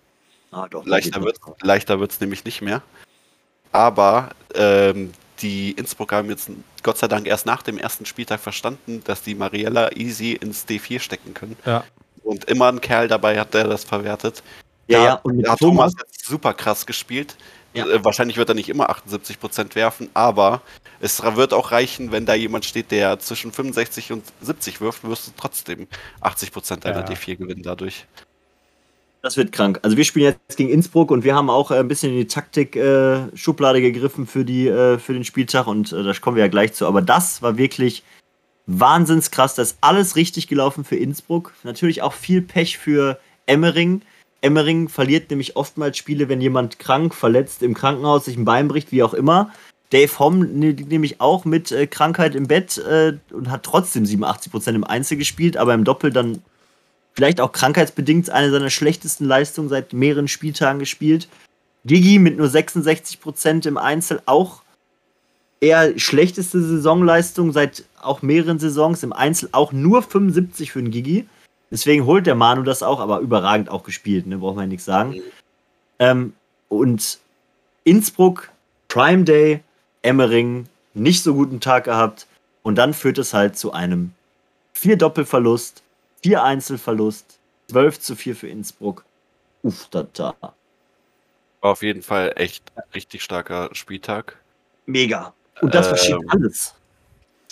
Ah, 0.53 0.69
doch, 0.69 0.87
leichter 0.87 1.99
wird 1.99 2.13
es 2.13 2.21
nämlich 2.21 2.45
nicht 2.45 2.63
mehr. 2.63 2.83
Aber 3.73 4.31
ähm, 4.55 5.13
die 5.41 5.73
Innsbrucker 5.73 6.17
haben 6.17 6.29
jetzt 6.29 6.51
Gott 6.83 6.99
sei 6.99 7.09
Dank 7.09 7.27
erst 7.27 7.47
nach 7.47 7.63
dem 7.63 7.79
ersten 7.79 8.07
Spieltag 8.07 8.39
verstanden, 8.41 9.03
dass 9.05 9.23
die 9.23 9.35
Mariella 9.35 9.93
easy 9.93 10.33
ins 10.33 10.67
D4 10.69 11.01
stecken 11.01 11.35
können. 11.35 11.57
Ja. 11.65 11.85
Und 12.23 12.45
immer 12.45 12.69
ein 12.69 12.81
Kerl 12.81 13.09
dabei 13.09 13.41
hat, 13.41 13.55
der 13.55 13.65
das 13.65 13.85
verwertet. 13.85 14.43
Ja, 14.89 15.05
ja, 15.05 15.15
und 15.23 15.37
mit 15.37 15.47
da 15.47 15.53
hat 15.53 15.59
Thomas, 15.59 15.95
Thomas 15.95 16.09
super 16.23 16.55
krass 16.55 16.87
gespielt. 16.87 17.37
Ja. 17.73 17.87
Äh, 17.87 18.05
wahrscheinlich 18.05 18.37
wird 18.37 18.51
er 18.51 18.55
nicht 18.55 18.69
immer 18.69 18.91
78% 18.91 19.75
werfen, 19.75 20.11
aber 20.13 20.61
es 21.01 21.23
wird 21.23 21.55
auch 21.55 21.73
reichen, 21.73 22.13
wenn 22.13 22.27
da 22.27 22.35
jemand 22.35 22.67
steht, 22.67 22.91
der 22.91 23.19
zwischen 23.19 23.53
65 23.53 24.13
und 24.13 24.25
70 24.43 24.81
wirft, 24.81 25.05
wirst 25.05 25.29
du 25.29 25.33
trotzdem 25.37 25.89
80% 26.21 26.81
deiner 26.81 27.01
Ja. 27.01 27.07
D4 27.07 27.37
gewinnen 27.37 27.63
dadurch. 27.63 28.07
Das 29.23 29.37
wird 29.37 29.53
krank. 29.53 29.79
Also 29.83 29.97
wir 29.97 30.05
spielen 30.05 30.27
jetzt 30.27 30.57
gegen 30.57 30.69
Innsbruck 30.69 31.11
und 31.11 31.25
wir 31.25 31.35
haben 31.35 31.49
auch 31.49 31.71
äh, 31.71 31.79
ein 31.79 31.89
bisschen 31.89 32.13
in 32.13 32.19
die 32.19 32.27
Taktik-Schublade 32.27 33.79
äh, 33.79 33.83
gegriffen 33.83 34.27
für, 34.27 34.45
die, 34.45 34.67
äh, 34.67 34.99
für 34.99 35.15
den 35.15 35.25
Spieltag 35.25 35.69
und 35.69 35.93
äh, 35.93 36.03
da 36.03 36.13
kommen 36.15 36.37
wir 36.37 36.45
ja 36.45 36.51
gleich 36.51 36.75
zu. 36.75 36.87
Aber 36.87 37.01
das 37.01 37.41
war 37.41 37.57
wirklich 37.57 38.03
wahnsinns 38.67 39.31
krass. 39.31 39.55
Das 39.55 39.73
ist 39.73 39.79
alles 39.81 40.17
richtig 40.17 40.49
gelaufen 40.49 40.85
für 40.85 40.97
Innsbruck. 40.97 41.55
Natürlich 41.63 42.03
auch 42.03 42.13
viel 42.13 42.43
Pech 42.43 42.79
für 42.79 43.19
Emmering. 43.47 44.03
Emmering 44.41 44.89
verliert 44.89 45.31
nämlich 45.31 45.55
oftmals 45.55 45.97
Spiele, 45.97 46.29
wenn 46.29 46.41
jemand 46.41 46.81
krank, 46.81 47.15
verletzt, 47.15 47.63
im 47.63 47.75
Krankenhaus 47.75 48.25
sich 48.25 48.37
ein 48.37 48.45
Bein 48.45 48.67
bricht, 48.67 48.91
wie 48.91 49.05
auch 49.05 49.15
immer. 49.15 49.53
Dave 49.91 50.19
Homm 50.19 50.59
ne- 50.59 50.73
nämlich 50.73 51.21
auch 51.21 51.45
mit 51.45 51.71
äh, 51.71 51.87
Krankheit 51.87 52.35
im 52.35 52.49
Bett 52.49 52.79
äh, 52.79 53.19
und 53.31 53.51
hat 53.51 53.63
trotzdem 53.63 54.05
87% 54.05 54.75
im 54.75 54.85
Einzel 54.85 55.17
gespielt, 55.17 55.57
aber 55.57 55.75
im 55.75 55.85
Doppel 55.85 56.11
dann 56.11 56.43
vielleicht 57.15 57.41
auch 57.41 57.53
krankheitsbedingt 57.53 58.31
eine 58.31 58.51
seiner 58.51 58.71
schlechtesten 58.71 59.25
Leistungen 59.25 59.69
seit 59.69 59.93
mehreren 59.93 60.29
Spieltagen 60.29 60.79
gespielt. 60.79 61.29
Gigi 61.85 62.19
mit 62.19 62.37
nur 62.37 62.47
66% 62.47 63.67
im 63.67 63.77
Einzel 63.77 64.23
auch 64.27 64.63
eher 65.61 65.99
schlechteste 65.99 66.61
Saisonleistung 66.61 67.53
seit 67.53 67.85
auch 68.01 68.23
mehreren 68.23 68.59
Saisons. 68.59 69.03
Im 69.03 69.13
Einzel 69.13 69.49
auch 69.53 69.73
nur 69.73 70.03
75 70.03 70.73
für 70.73 70.83
den 70.83 70.91
Gigi. 70.91 71.27
Deswegen 71.71 72.05
holt 72.05 72.27
der 72.27 72.35
Manu 72.35 72.63
das 72.63 72.83
auch, 72.83 73.01
aber 73.01 73.21
überragend 73.21 73.71
auch 73.71 73.83
gespielt, 73.83 74.27
ne? 74.27 74.39
braucht 74.39 74.57
man 74.57 74.65
ja 74.65 74.69
nichts 74.69 74.85
sagen. 74.85 75.23
Ähm, 75.99 76.35
und 76.69 77.19
Innsbruck, 77.85 78.51
Prime 78.89 79.25
Day, 79.25 79.61
Emmering, 80.03 80.67
nicht 80.95 81.23
so 81.23 81.35
guten 81.35 81.61
Tag 81.61 81.85
gehabt. 81.85 82.27
Und 82.63 82.77
dann 82.77 82.93
führt 82.93 83.19
es 83.19 83.33
halt 83.33 83.57
zu 83.57 83.73
einem 83.73 84.13
vier 84.73 84.97
Doppelverlust, 84.97 85.83
vier 86.23 86.43
Einzelverlust, 86.43 87.39
12 87.71 88.01
zu 88.01 88.17
4 88.17 88.37
für 88.37 88.49
Innsbruck. 88.49 89.05
Uff, 89.63 89.89
da, 89.91 90.07
da. 90.13 90.35
War 90.41 91.71
auf 91.71 91.83
jeden 91.83 92.03
Fall 92.03 92.33
echt 92.37 92.65
richtig 92.95 93.23
starker 93.23 93.71
Spieltag. 93.73 94.37
Mega. 94.87 95.33
Und 95.61 95.75
das 95.75 95.87
Ähm, 95.87 95.97
verschiebt 95.97 96.25
alles. 96.29 96.75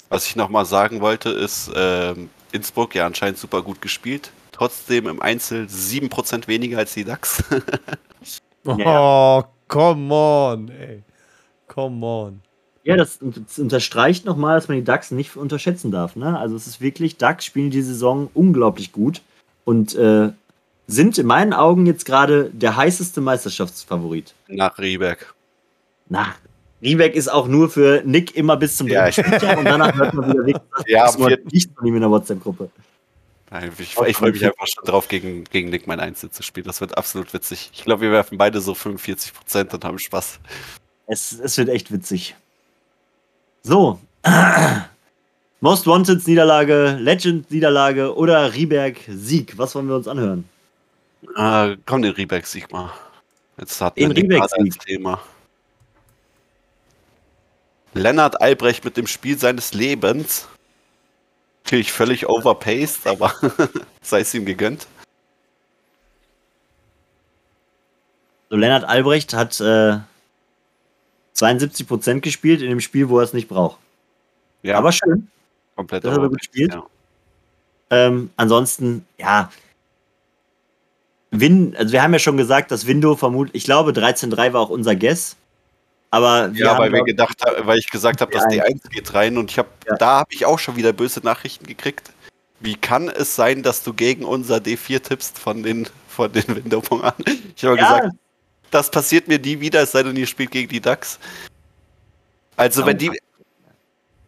Was 0.08 0.26
ich 0.26 0.34
nochmal 0.34 0.64
sagen 0.64 1.00
wollte, 1.00 1.30
ist, 1.30 1.70
ähm, 1.74 2.30
Innsbruck 2.50 2.94
ja 2.96 3.06
anscheinend 3.06 3.38
super 3.38 3.62
gut 3.62 3.80
gespielt. 3.80 4.32
Trotzdem 4.50 5.06
im 5.06 5.22
Einzel 5.22 5.66
7% 5.68 6.48
weniger 6.48 6.78
als 6.78 6.94
die 6.94 7.04
DAX. 7.04 7.42
Oh, 8.66 9.42
come 9.68 10.12
on, 10.14 10.68
ey. 10.68 11.02
Come 11.66 12.04
on. 12.04 12.42
Ja, 12.82 12.96
das, 12.96 13.18
das 13.20 13.58
unterstreicht 13.58 14.24
nochmal, 14.24 14.56
dass 14.56 14.68
man 14.68 14.78
die 14.78 14.84
DAX 14.84 15.10
nicht 15.10 15.36
unterschätzen 15.36 15.90
darf. 15.90 16.16
Ne? 16.16 16.38
Also 16.38 16.56
es 16.56 16.66
ist 16.66 16.80
wirklich, 16.80 17.16
DAX 17.18 17.44
spielen 17.44 17.70
die 17.70 17.82
Saison 17.82 18.30
unglaublich 18.34 18.92
gut 18.92 19.20
und 19.64 19.94
äh, 19.94 20.30
sind 20.86 21.18
in 21.18 21.26
meinen 21.26 21.52
Augen 21.52 21.86
jetzt 21.86 22.04
gerade 22.04 22.50
der 22.52 22.76
heißeste 22.76 23.20
Meisterschaftsfavorit. 23.20 24.34
Nach 24.48 24.78
Rieberg. 24.78 25.34
Na, 26.08 26.34
Riebeck 26.82 27.14
ist 27.14 27.28
auch 27.28 27.46
nur 27.46 27.68
für 27.68 28.02
Nick 28.04 28.34
immer 28.36 28.56
bis 28.56 28.76
zum 28.76 28.88
Ja, 28.88 29.04
dritten 29.04 29.24
Spieltag 29.24 29.58
und 29.58 29.64
danach 29.66 29.94
hört 29.94 30.14
man 30.14 30.30
wieder 30.32 30.46
weg. 30.46 30.56
Das 30.76 30.84
Ja, 30.88 31.12
vierten. 31.12 31.48
nicht 31.52 31.70
von 31.76 31.86
ihm 31.86 31.94
in 31.94 32.00
der 32.00 32.10
WhatsApp-Gruppe. 32.10 32.70
Nein, 33.50 33.72
Ich, 33.78 33.96
ich 33.98 34.16
freue 34.16 34.32
mich 34.32 34.44
einfach 34.44 34.66
schon 34.66 34.84
drauf, 34.84 35.08
gegen, 35.08 35.44
gegen 35.44 35.70
Nick 35.70 35.86
mein 35.86 36.00
Einzel 36.00 36.30
zu 36.30 36.42
spielen. 36.42 36.66
Das 36.66 36.80
wird 36.80 36.96
absolut 36.96 37.34
witzig. 37.34 37.70
Ich 37.72 37.84
glaube, 37.84 38.02
wir 38.02 38.12
werfen 38.12 38.38
beide 38.38 38.60
so 38.60 38.72
45% 38.72 39.74
und 39.74 39.84
haben 39.84 39.98
Spaß. 39.98 40.38
Es, 41.06 41.32
es 41.32 41.58
wird 41.58 41.68
echt 41.68 41.92
witzig. 41.92 42.36
So. 43.62 43.98
Most 45.60 45.86
Wanted 45.86 46.26
Niederlage, 46.26 46.96
Legend 46.98 47.50
Niederlage 47.50 48.16
oder 48.16 48.54
Rieberg 48.54 48.96
Sieg. 49.08 49.58
Was 49.58 49.74
wollen 49.74 49.88
wir 49.88 49.96
uns 49.96 50.08
anhören? 50.08 50.48
Äh, 51.36 51.76
komm, 51.84 52.00
den 52.02 52.12
Rieberg-Sieg 52.12 52.72
mal. 52.72 52.90
Jetzt 53.58 53.80
hat 53.80 53.96
Den 53.98 54.40
als 54.40 54.78
Thema. 54.78 55.20
Lennart 57.92 58.40
Albrecht 58.40 58.84
mit 58.84 58.96
dem 58.96 59.06
Spiel 59.06 59.38
seines 59.38 59.74
Lebens. 59.74 60.48
Natürlich 61.64 61.92
völlig 61.92 62.26
overpaced, 62.26 63.06
aber 63.06 63.34
sei 64.02 64.20
es 64.20 64.32
ihm 64.32 64.46
gegönnt. 64.46 64.86
So, 68.48 68.56
Lennart 68.56 68.84
Albrecht 68.84 69.34
hat 69.34 69.60
äh, 69.60 69.98
72% 71.42 72.20
gespielt 72.20 72.62
in 72.62 72.68
dem 72.70 72.80
Spiel, 72.80 73.08
wo 73.08 73.18
er 73.18 73.24
es 73.24 73.32
nicht 73.32 73.48
braucht. 73.48 73.78
Ja, 74.62 74.78
Aber 74.78 74.92
schön. 74.92 75.28
komplett 75.76 76.04
das 76.04 76.12
hat 76.12 76.20
er 76.22 76.28
gut 76.28 76.38
gespielt. 76.38 76.74
ja. 76.74 76.84
Ähm, 77.92 78.30
ansonsten, 78.36 79.04
ja. 79.18 79.50
Win, 81.32 81.74
also 81.76 81.92
wir 81.92 82.02
haben 82.02 82.12
ja 82.12 82.18
schon 82.18 82.36
gesagt, 82.36 82.70
dass 82.70 82.86
Window 82.86 83.14
vermutlich, 83.16 83.54
ich 83.54 83.64
glaube 83.64 83.92
13.3 83.92 84.52
war 84.52 84.60
auch 84.60 84.70
unser 84.70 84.96
Guess. 84.96 85.36
Aber 86.10 86.50
Ja, 86.54 86.76
weil 86.76 86.92
wir 86.92 87.04
gedacht 87.04 87.38
weil 87.62 87.78
ich 87.78 87.88
gesagt 87.88 88.20
habe, 88.20 88.32
dass 88.32 88.42
Ja. 88.52 88.64
D1 88.64 88.90
geht 88.90 89.14
rein 89.14 89.38
und 89.38 89.50
ich 89.50 89.58
habe, 89.58 89.68
Ja. 89.88 89.96
da 89.96 90.06
habe 90.20 90.32
ich 90.32 90.44
auch 90.44 90.58
schon 90.58 90.74
wieder 90.76 90.92
böse 90.92 91.20
Nachrichten 91.20 91.66
gekriegt. 91.66 92.10
Wie 92.58 92.74
kann 92.74 93.08
es 93.08 93.36
sein, 93.36 93.62
dass 93.62 93.82
du 93.84 93.94
gegen 93.94 94.24
unser 94.24 94.56
D4 94.56 95.00
tippst 95.02 95.38
von 95.38 95.62
den 95.62 95.88
von 96.08 96.30
den 96.32 96.44
Windowpongern? 96.48 97.14
Ich 97.56 97.64
habe 97.64 97.76
ja, 97.78 97.98
gesagt, 97.98 98.14
das 98.70 98.90
passiert 98.90 99.28
mir 99.28 99.38
nie 99.38 99.60
wieder, 99.60 99.82
es 99.82 99.92
sei 99.92 100.02
denn, 100.02 100.16
ihr 100.16 100.26
spielt 100.26 100.50
gegen 100.50 100.68
die 100.68 100.80
DAX. 100.80 101.18
Also 102.56 102.84
wenn 102.86 102.98
die, 102.98 103.10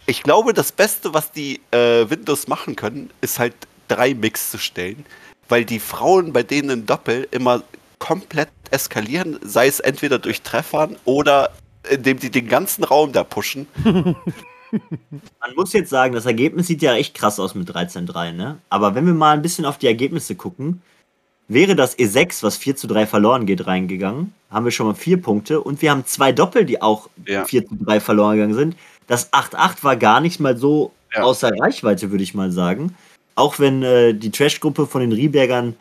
ich 0.06 0.22
glaube, 0.22 0.52
das 0.52 0.72
Beste, 0.72 1.12
was 1.14 1.30
die 1.30 1.60
äh, 1.70 2.08
Windows 2.08 2.48
machen 2.48 2.76
können, 2.76 3.10
ist 3.20 3.38
halt 3.38 3.54
drei 3.88 4.14
Mix 4.14 4.50
zu 4.50 4.58
stellen, 4.58 5.04
weil 5.48 5.64
die 5.64 5.80
Frauen 5.80 6.32
bei 6.32 6.42
denen 6.42 6.70
im 6.70 6.86
Doppel 6.86 7.28
immer 7.30 7.62
komplett 7.98 8.48
eskalieren, 8.70 9.38
sei 9.42 9.66
es 9.66 9.80
entweder 9.80 10.18
durch 10.18 10.42
Treffern 10.42 10.96
oder 11.04 11.52
indem 11.90 12.18
die 12.18 12.30
den 12.30 12.48
ganzen 12.48 12.84
Raum 12.84 13.12
da 13.12 13.22
pushen. 13.24 13.66
Man 13.84 15.54
muss 15.54 15.74
jetzt 15.74 15.90
sagen, 15.90 16.14
das 16.14 16.24
Ergebnis 16.24 16.66
sieht 16.66 16.80
ja 16.80 16.94
echt 16.94 17.14
krass 17.14 17.38
aus 17.38 17.54
mit 17.54 17.68
13-3, 17.70 18.32
ne? 18.32 18.58
Aber 18.70 18.94
wenn 18.94 19.04
wir 19.04 19.12
mal 19.12 19.32
ein 19.32 19.42
bisschen 19.42 19.66
auf 19.66 19.76
die 19.76 19.86
Ergebnisse 19.86 20.34
gucken, 20.34 20.80
wäre 21.54 21.74
das 21.76 21.98
E6, 21.98 22.42
was 22.42 22.56
4 22.56 22.76
zu 22.76 22.86
3 22.86 23.06
verloren 23.06 23.46
geht, 23.46 23.66
reingegangen, 23.66 24.32
haben 24.50 24.64
wir 24.64 24.72
schon 24.72 24.86
mal 24.86 24.94
vier 24.94 25.20
Punkte 25.20 25.60
und 25.60 25.82
wir 25.82 25.90
haben 25.90 26.04
zwei 26.06 26.32
Doppel, 26.32 26.64
die 26.64 26.80
auch 26.82 27.08
Ja. 27.26 27.44
4 27.44 27.66
zu 27.66 27.74
3 27.80 28.00
verloren 28.00 28.36
gegangen 28.36 28.54
sind. 28.54 28.76
Das 29.06 29.32
8-8 29.32 29.82
war 29.84 29.96
gar 29.96 30.20
nicht 30.20 30.40
mal 30.40 30.56
so 30.56 30.92
Ja. 31.14 31.22
außer 31.22 31.50
Reichweite, 31.58 32.10
würde 32.10 32.24
ich 32.24 32.34
mal 32.34 32.50
sagen. 32.52 32.96
Auch 33.34 33.58
wenn 33.58 33.82
äh, 33.82 34.12
die 34.14 34.30
Trash-Gruppe 34.30 34.86
von 34.86 35.00
den 35.00 35.12
Riebergern 35.12 35.74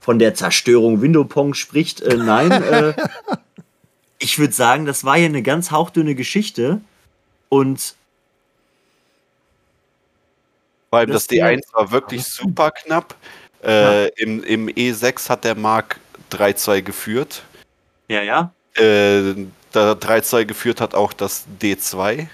von 0.00 0.18
der 0.18 0.34
Zerstörung 0.34 1.02
Windowpong 1.02 1.54
spricht, 1.54 2.00
äh, 2.00 2.16
nein. 2.16 2.50
äh, 2.50 2.94
ich 4.18 4.38
würde 4.38 4.52
sagen, 4.52 4.86
das 4.86 5.04
war 5.04 5.16
hier 5.16 5.26
eine 5.26 5.42
ganz 5.42 5.70
hauchdünne 5.70 6.14
Geschichte 6.14 6.80
und 7.48 7.94
Vor 10.90 10.98
allem 11.00 11.10
Das 11.10 11.26
das, 11.26 11.36
D1 11.38 11.60
war 11.72 11.90
wirklich 11.92 12.24
super 12.24 12.70
knapp. 12.72 13.14
Äh, 13.64 14.08
im, 14.20 14.42
Im 14.44 14.68
E6 14.68 15.28
hat 15.28 15.44
der 15.44 15.54
Mark 15.54 16.00
3-2 16.32 16.82
geführt. 16.82 17.42
ja, 18.08 18.22
ja. 18.22 18.52
Äh, 18.74 19.34
da 19.72 19.92
3-2 19.92 20.44
geführt 20.46 20.80
hat 20.80 20.94
auch 20.94 21.12
das 21.12 21.44
D2. 21.60 22.26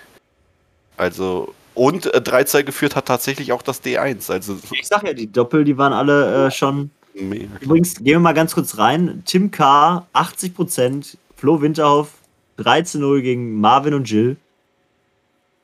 Also, 0.96 1.54
und 1.74 2.06
äh, 2.14 2.18
3-2 2.18 2.62
geführt 2.64 2.96
hat 2.96 3.06
tatsächlich 3.06 3.52
auch 3.52 3.62
das 3.62 3.82
D1. 3.82 4.30
Also, 4.30 4.58
Ich 4.72 4.86
sag 4.86 5.06
ja, 5.06 5.12
die 5.12 5.30
Doppel, 5.30 5.64
die 5.64 5.76
waren 5.76 5.92
alle 5.92 6.46
äh, 6.46 6.50
schon. 6.50 6.90
mega. 7.14 7.48
Übrigens, 7.60 7.94
gehen 7.96 8.04
wir 8.06 8.20
mal 8.20 8.32
ganz 8.32 8.54
kurz 8.54 8.78
rein. 8.78 9.22
Tim 9.26 9.50
K. 9.50 10.06
80%, 10.14 11.16
Flo 11.36 11.60
Winterhoff 11.60 12.10
13-0 12.58 13.20
gegen 13.20 13.60
Marvin 13.60 13.94
und 13.94 14.08
Jill. 14.10 14.36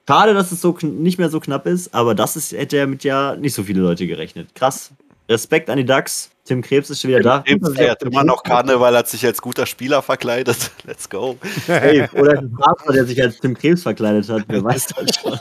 Schade, 0.09 0.35
dass 0.35 0.53
es 0.53 0.61
so 0.61 0.77
nicht 0.83 1.19
mehr 1.19 1.31
so 1.31 1.41
knapp 1.41 1.67
ist, 1.67 1.95
aber 1.95 2.15
das 2.15 2.37
ist, 2.37 2.53
hätte 2.53 2.77
ja 2.77 2.87
mit 2.87 3.05
ja 3.05 3.37
nicht 3.37 3.55
so 3.55 3.63
viele 3.63 3.81
Leute 3.81 4.07
gerechnet. 4.07 4.55
Krass. 4.55 4.91
Respekt 5.28 5.70
an 5.70 5.78
die 5.78 5.85
Ducks. 5.85 6.31
Tim 6.44 6.61
Krebs 6.61 6.90
ist 6.90 7.01
schon 7.01 7.11
wieder 7.11 7.20
da. 7.20 7.39
Krebs 7.47 7.74
feiert 7.74 8.03
immer 8.03 8.24
noch 8.24 8.43
Karneval, 8.43 8.97
hat 8.97 9.09
sich 9.09 9.24
als 9.24 9.40
guter 9.40 9.65
Spieler 9.65 10.03
verkleidet. 10.03 10.70
Let's 10.85 11.09
go. 11.09 11.36
Hey, 11.66 12.09
oder 12.15 12.39
ein 12.39 12.53
Partner, 12.53 12.93
der 12.94 13.05
sich 13.05 13.23
als 13.23 13.39
Tim 13.39 13.57
Krebs 13.57 13.82
verkleidet 13.82 14.28
hat. 14.28 14.44
Wer 14.49 14.65
weiß 14.65 14.86
das 14.89 15.16
schon. 15.16 15.39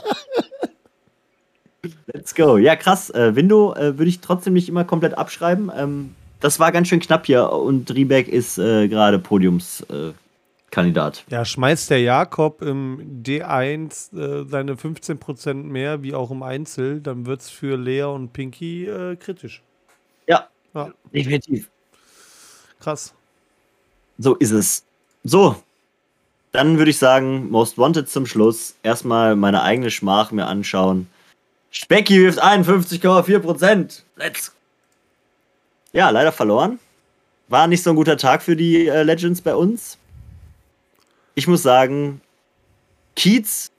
Let's 2.06 2.34
go. 2.34 2.56
Ja, 2.56 2.76
krass. 2.76 3.10
Äh, 3.10 3.34
Window 3.34 3.74
äh, 3.74 3.98
würde 3.98 4.08
ich 4.08 4.20
trotzdem 4.20 4.52
nicht 4.52 4.68
immer 4.68 4.84
komplett 4.84 5.18
abschreiben. 5.18 5.72
Ähm, 5.76 6.14
das 6.38 6.60
war 6.60 6.70
ganz 6.72 6.88
schön 6.88 7.00
knapp 7.00 7.26
hier 7.26 7.50
und 7.52 7.92
Riebeck 7.94 8.28
ist 8.28 8.58
äh, 8.58 8.88
gerade 8.88 9.18
Podiumskandidat. 9.18 10.14
Äh, 10.14 10.18
Kandidat. 10.70 11.24
Ja, 11.28 11.44
schmeißt 11.44 11.90
der 11.90 12.00
Jakob 12.00 12.62
im 12.62 13.22
D1 13.22 14.16
äh, 14.16 14.48
seine 14.48 14.74
15% 14.74 15.54
mehr 15.54 16.02
wie 16.02 16.14
auch 16.14 16.30
im 16.30 16.42
Einzel, 16.42 17.00
dann 17.00 17.26
wird 17.26 17.42
es 17.42 17.50
für 17.50 17.76
Lea 17.76 18.04
und 18.04 18.32
Pinky 18.32 18.86
äh, 18.86 19.16
kritisch. 19.16 19.62
Ja, 20.26 20.48
ja, 20.74 20.92
definitiv. 21.12 21.70
Krass. 22.80 23.14
So 24.18 24.34
ist 24.36 24.50
es. 24.50 24.84
So, 25.24 25.56
dann 26.52 26.78
würde 26.78 26.90
ich 26.90 26.98
sagen, 26.98 27.50
Most 27.50 27.78
Wanted 27.78 28.08
zum 28.08 28.26
Schluss. 28.26 28.74
Erstmal 28.82 29.36
meine 29.36 29.62
eigene 29.62 29.90
Schmach 29.90 30.32
mir 30.32 30.46
anschauen. 30.46 31.08
Specky 31.70 32.20
wirft 32.20 32.42
51,4%. 32.42 34.02
Let's. 34.16 34.52
Ja, 35.92 36.10
leider 36.10 36.32
verloren. 36.32 36.78
War 37.48 37.66
nicht 37.66 37.82
so 37.82 37.90
ein 37.90 37.96
guter 37.96 38.16
Tag 38.16 38.42
für 38.42 38.56
die 38.56 38.88
äh, 38.88 39.02
Legends 39.02 39.40
bei 39.40 39.54
uns 39.54 39.98
ich 41.34 41.46
muss 41.46 41.62
sagen, 41.62 42.20
Kiez 43.16 43.70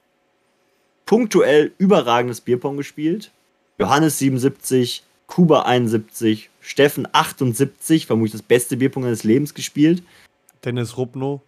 punktuell 1.06 1.72
überragendes 1.78 2.42
Bierpong 2.42 2.78
gespielt. 2.78 3.32
Johannes 3.78 4.20
77, 4.20 5.04
Kuba 5.34 5.64
71, 5.64 6.52
Steffen 6.62 7.08
78, 7.12 8.06
vermutlich 8.06 8.34
das 8.34 8.44
beste 8.44 8.78
Bierpong 8.78 9.02
seines 9.02 9.24
Lebens 9.24 9.56
gespielt. 9.56 10.04
Dennis 10.64 10.96
Rupno. 10.96 11.42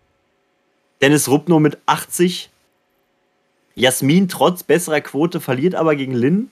Dennis 1.04 1.28
Rupno 1.28 1.60
mit 1.60 1.78
80. 1.86 2.50
Jasmin 3.76 4.28
trotz 4.28 4.64
besserer 4.64 5.02
Quote 5.02 5.40
verliert 5.40 5.76
aber 5.76 5.96
gegen 5.96 6.16
Lynn. 6.16 6.50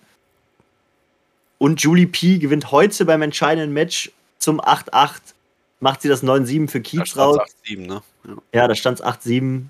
Und 1.57 1.81
Julie 1.81 2.05
P. 2.05 2.37
gewinnt 2.37 2.69
heute 2.71 3.03
beim 3.03 3.23
entscheidenden 3.23 3.73
Match 3.73 4.11
zum 4.37 4.61
8-8. 4.61 5.19
Macht 5.79 6.03
sie 6.03 6.09
das 6.09 6.21
9-7 6.21 6.67
für 6.67 6.81
Kiez 6.81 7.17
raus. 7.17 7.39
8-7, 7.65 7.87
ne? 7.87 8.03
Ja, 8.27 8.35
ja 8.53 8.67
da 8.67 8.75
stand 8.75 8.99
es 8.99 9.03
8-7. 9.03 9.63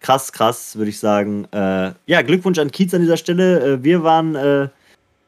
Krass, 0.00 0.32
krass, 0.32 0.74
würde 0.74 0.90
ich 0.90 0.98
sagen. 0.98 1.44
Äh, 1.52 1.92
ja, 2.06 2.22
Glückwunsch 2.22 2.58
an 2.58 2.72
Kiez 2.72 2.92
an 2.94 3.00
dieser 3.02 3.16
Stelle. 3.16 3.74
Äh, 3.74 3.84
wir 3.84 4.02
waren 4.02 4.34
äh, 4.34 4.68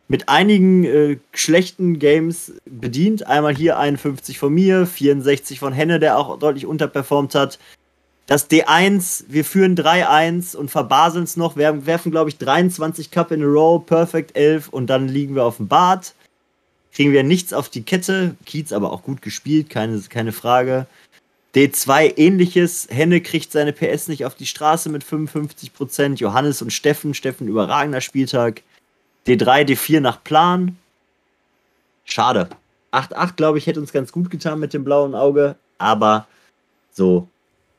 mit 0.08 0.28
einigen 0.28 0.84
äh, 0.84 1.18
schlechten 1.32 1.98
Games 1.98 2.52
bedient. 2.64 3.26
Einmal 3.26 3.54
hier 3.54 3.78
51 3.78 4.38
von 4.38 4.54
mir, 4.54 4.86
64 4.86 5.58
von 5.58 5.72
Henne, 5.72 5.98
der 5.98 6.18
auch 6.18 6.38
deutlich 6.38 6.66
unterperformt 6.66 7.34
hat. 7.34 7.58
Das 8.26 8.50
D1, 8.50 9.24
wir 9.28 9.44
führen 9.44 9.76
3-1 9.76 10.56
und 10.56 10.70
verbaseln 10.70 11.24
es 11.24 11.36
noch. 11.36 11.56
Wir 11.56 11.86
werfen, 11.86 12.10
glaube 12.10 12.28
ich, 12.28 12.38
23 12.38 13.10
Cup 13.10 13.30
in 13.30 13.42
a 13.42 13.46
row, 13.46 13.84
Perfect 13.84 14.36
11 14.36 14.68
und 14.68 14.88
dann 14.88 15.08
liegen 15.08 15.34
wir 15.34 15.44
auf 15.44 15.58
dem 15.58 15.68
Bad. 15.68 16.14
Kriegen 16.92 17.12
wir 17.12 17.22
nichts 17.22 17.52
auf 17.52 17.68
die 17.68 17.82
Kette. 17.82 18.34
Kiez 18.44 18.72
aber 18.72 18.92
auch 18.92 19.02
gut 19.02 19.22
gespielt, 19.22 19.70
keine, 19.70 20.00
keine 20.08 20.32
Frage. 20.32 20.86
D2 21.54 22.16
ähnliches. 22.16 22.88
Henne 22.90 23.20
kriegt 23.20 23.52
seine 23.52 23.72
PS 23.72 24.08
nicht 24.08 24.24
auf 24.24 24.34
die 24.34 24.46
Straße 24.46 24.88
mit 24.88 25.04
55%. 25.04 26.16
Johannes 26.16 26.62
und 26.62 26.72
Steffen. 26.72 27.14
Steffen 27.14 27.48
überragender 27.48 28.00
Spieltag. 28.00 28.62
D3, 29.26 29.64
D4 29.64 30.00
nach 30.00 30.22
Plan. 30.22 30.76
Schade. 32.04 32.48
8-8, 32.92 33.36
glaube 33.36 33.58
ich, 33.58 33.66
hätte 33.66 33.80
uns 33.80 33.92
ganz 33.92 34.12
gut 34.12 34.30
getan 34.30 34.60
mit 34.60 34.72
dem 34.72 34.84
blauen 34.84 35.14
Auge. 35.14 35.56
Aber 35.78 36.26
so 36.92 37.28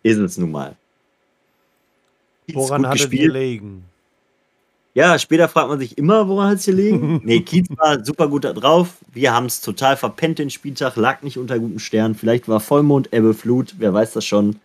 ist 0.03 0.18
es 0.18 0.38
nun 0.38 0.52
mal. 0.52 0.76
Woran 2.53 2.88
hat 2.88 2.99
es 2.99 3.10
gelegen? 3.10 3.84
Ja, 4.94 5.19
später 5.19 5.48
fragt 5.48 5.69
man 5.69 5.80
sich 5.80 5.98
immer, 5.98 6.28
woran 6.28 6.49
hat 6.49 6.57
es 6.57 6.65
gelegen? 6.65 7.22
nee, 7.24 7.41
Kiez 7.41 7.68
war 7.78 8.03
super 8.03 8.28
gut 8.28 8.45
da 8.45 8.53
drauf. 8.53 8.98
Wir 9.14 9.34
haben 9.34 9.45
es 9.45 9.61
total 9.61 9.95
verpennt 9.95 10.40
den 10.40 10.49
Spieltag, 10.49 10.95
lag 10.95 11.22
nicht 11.22 11.38
unter 11.38 11.60
guten 11.60 11.80
Sternen. 11.80 12.15
Vielleicht 12.15 12.48
war 12.48 12.60
Vollmond, 12.60 13.14
Ebbe, 13.14 13.34
Flut, 13.34 13.76
wer 13.78 13.94
weiß 13.94 14.14
das 14.14 14.26
schon. 14.26 14.60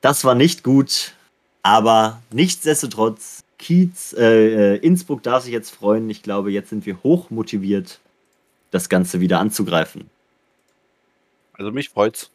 Das 0.00 0.24
war 0.24 0.34
nicht 0.34 0.62
gut, 0.62 1.14
aber 1.62 2.20
nichtsdestotrotz, 2.30 3.44
Kiez, 3.58 4.14
äh, 4.16 4.74
äh, 4.74 4.76
Innsbruck 4.76 5.22
darf 5.22 5.42
sich 5.42 5.52
jetzt 5.52 5.70
freuen. 5.70 6.08
Ich 6.08 6.22
glaube, 6.22 6.50
jetzt 6.50 6.70
sind 6.70 6.86
wir 6.86 7.02
hoch 7.02 7.30
motiviert, 7.30 7.98
das 8.70 8.88
Ganze 8.88 9.20
wieder 9.20 9.40
anzugreifen. 9.40 10.08
Also 11.54 11.72
mich 11.72 11.88
freut's. 11.88 12.30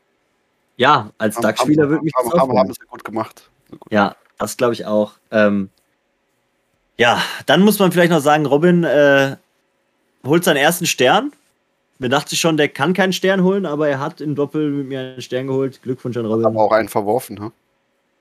Ja, 0.75 1.11
als 1.17 1.37
DAX-Spieler 1.37 1.89
wird 1.89 2.03
mich 2.03 2.13
haben, 2.15 2.29
das 2.29 2.39
haben, 2.39 2.57
haben 2.57 2.73
sie 2.73 2.85
gut 2.87 3.03
gemacht. 3.03 3.49
Gut. 3.71 3.91
Ja, 3.91 4.15
das 4.37 4.57
glaube 4.57 4.73
ich 4.73 4.85
auch. 4.85 5.13
Ähm, 5.31 5.69
ja, 6.97 7.21
dann 7.45 7.61
muss 7.61 7.79
man 7.79 7.91
vielleicht 7.91 8.11
noch 8.11 8.21
sagen, 8.21 8.45
Robin 8.45 8.83
äh, 8.83 9.37
holt 10.25 10.43
seinen 10.43 10.57
ersten 10.57 10.85
Stern. 10.85 11.31
Mir 11.99 12.09
dachte 12.09 12.33
ich 12.33 12.41
schon, 12.41 12.57
der 12.57 12.69
kann 12.69 12.93
keinen 12.93 13.13
Stern 13.13 13.43
holen, 13.43 13.65
aber 13.65 13.87
er 13.87 13.99
hat 13.99 14.19
im 14.19 14.35
Doppel 14.35 14.69
mit 14.69 14.87
mir 14.87 14.99
einen 14.99 15.21
Stern 15.21 15.47
geholt. 15.47 15.81
Glückwunsch 15.83 16.17
an 16.17 16.25
Robin. 16.25 16.45
Aber 16.45 16.61
auch 16.61 16.71
einen 16.71 16.89
verworfen, 16.89 17.35
ne? 17.35 17.51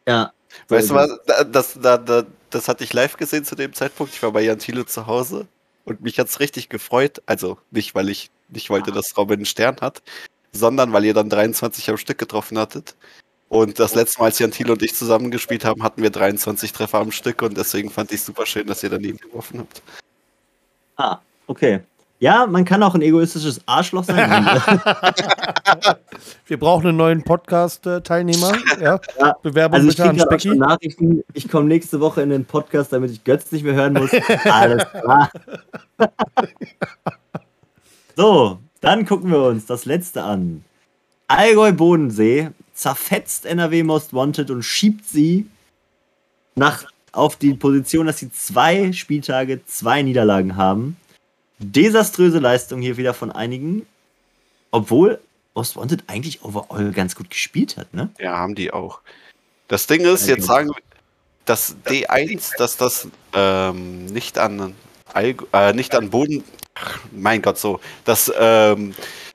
Ja. 0.07 0.33
Weißt 0.69 0.91
du 0.91 0.95
was, 0.95 1.11
das, 1.27 1.79
das, 1.81 2.05
das, 2.05 2.27
das 2.55 2.69
hatte 2.69 2.85
ich 2.85 2.93
live 2.93 3.17
gesehen 3.17 3.45
zu 3.45 3.55
dem 3.55 3.73
Zeitpunkt. 3.73 4.15
Ich 4.15 4.23
war 4.23 4.33
bei 4.33 4.43
Jan 4.43 4.59
Thiele 4.59 4.87
zu 4.87 5.07
Hause 5.07 5.47
und 5.85 6.01
mich 6.03 6.19
hat 6.19 6.29
es 6.29 6.41
richtig 6.41 6.69
gefreut. 6.69 7.23
Also 7.27 7.59
nicht, 7.71 7.95
weil 7.95 8.09
ich 8.09 8.31
nicht 8.49 8.71
wollte, 8.71 8.93
dass 8.93 9.17
Robin 9.17 9.41
einen 9.41 9.47
Stern 9.47 9.77
hat, 9.81 10.03
sondern 10.53 10.93
weil 10.93 11.05
ihr 11.05 11.15
dann 11.15 11.29
23 11.31 11.91
am 11.91 11.97
Stück 11.97 12.19
getroffen 12.19 12.59
hattet. 12.59 12.95
Und 13.49 13.79
das 13.79 13.95
letzte 13.95 14.19
Mal, 14.19 14.27
als 14.27 14.39
Jan 14.39 14.51
Thiel 14.51 14.71
und 14.71 14.83
ich 14.83 14.95
zusammengespielt 14.95 15.65
haben, 15.65 15.83
hatten 15.83 16.03
wir 16.03 16.11
23 16.11 16.73
Treffer 16.73 16.99
am 16.99 17.13
Stück 17.13 17.43
und 17.43 17.57
deswegen 17.57 17.91
fand 17.91 18.11
ich 18.11 18.21
es 18.21 18.27
super 18.27 18.47
schön, 18.47 18.67
dass 18.67 18.83
ihr 18.83 18.89
daneben 18.89 19.19
geworfen 19.19 19.59
habt. 19.59 19.83
Ah, 20.97 21.19
okay. 21.47 21.81
Ja, 22.23 22.47
man 22.47 22.65
kann 22.65 22.85
auch 22.85 22.95
ein 22.95 23.03
egoistisches 23.03 23.61
Arschloch 23.67 24.05
sein. 24.05 24.17
wir 26.47 26.57
brauchen 26.57 26.87
einen 26.87 26.97
neuen 26.97 27.25
Podcast-Teilnehmer. 27.25 28.53
Ja. 28.81 29.01
ja. 29.19 29.37
Bewerbung 29.43 29.81
also 29.81 29.89
bitte 29.89 30.09
an 30.09 30.21
Specki. 30.21 30.57
Nachrichten. 30.57 31.25
Ich 31.33 31.49
komme 31.49 31.67
nächste 31.67 31.99
Woche 31.99 32.23
in 32.23 32.31
den 32.31 32.45
Podcast, 32.45 32.93
damit 32.93 33.11
ich 33.11 33.25
Götz 33.25 33.51
nicht 33.51 33.65
mehr 33.65 33.75
hören 33.75 33.95
muss. 33.95 34.13
Alles 34.45 34.85
klar. 34.89 35.33
so, 38.17 38.61
dann 38.81 39.05
gucken 39.05 39.29
wir 39.33 39.43
uns 39.43 39.67
das 39.67 39.85
letzte 39.85 40.23
an. 40.23 40.63
Allgäu 41.27 41.73
Bodensee 41.73 42.51
zerfetzt 42.73 43.47
NRW 43.47 43.83
Most 43.83 44.15
Wanted 44.15 44.53
und 44.53 44.63
schiebt 44.63 45.09
sie 45.09 45.49
nach, 46.55 46.85
auf 47.11 47.35
die 47.35 47.55
Position, 47.55 48.07
dass 48.07 48.19
sie 48.19 48.31
zwei 48.31 48.93
Spieltage, 48.93 49.65
zwei 49.67 50.03
Niederlagen 50.03 50.57
haben. 50.57 50.97
Desaströse 51.63 52.39
Leistung 52.39 52.81
hier 52.81 52.97
wieder 52.97 53.15
von 53.15 53.31
einigen. 53.31 53.87
Obwohl 54.71 55.21
Most 55.55 55.77
Wanted 55.77 56.05
eigentlich 56.07 56.43
overall 56.43 56.93
ganz 56.93 57.15
gut 57.15 57.31
gespielt 57.31 57.77
hat, 57.77 57.93
ne? 57.93 58.11
Ja, 58.19 58.37
haben 58.37 58.55
die 58.55 58.73
auch. 58.73 59.01
Das 59.69 59.87
Ding 59.87 60.03
ist, 60.03 60.27
jetzt 60.27 60.47
sagen 60.47 60.69
wir, 60.69 60.83
dass 61.45 61.77
D1, 61.87 62.57
dass 62.57 62.77
das 62.77 63.09
ähm, 63.35 64.07
nicht 64.07 64.39
an 64.39 64.75
äh, 65.15 65.73
nicht 65.73 65.95
an 65.95 66.11
Boden, 66.11 66.45
mein 67.11 67.43
Gott, 67.43 67.59
so, 67.59 67.81
dass 68.05 68.33
ähm, 68.39 68.95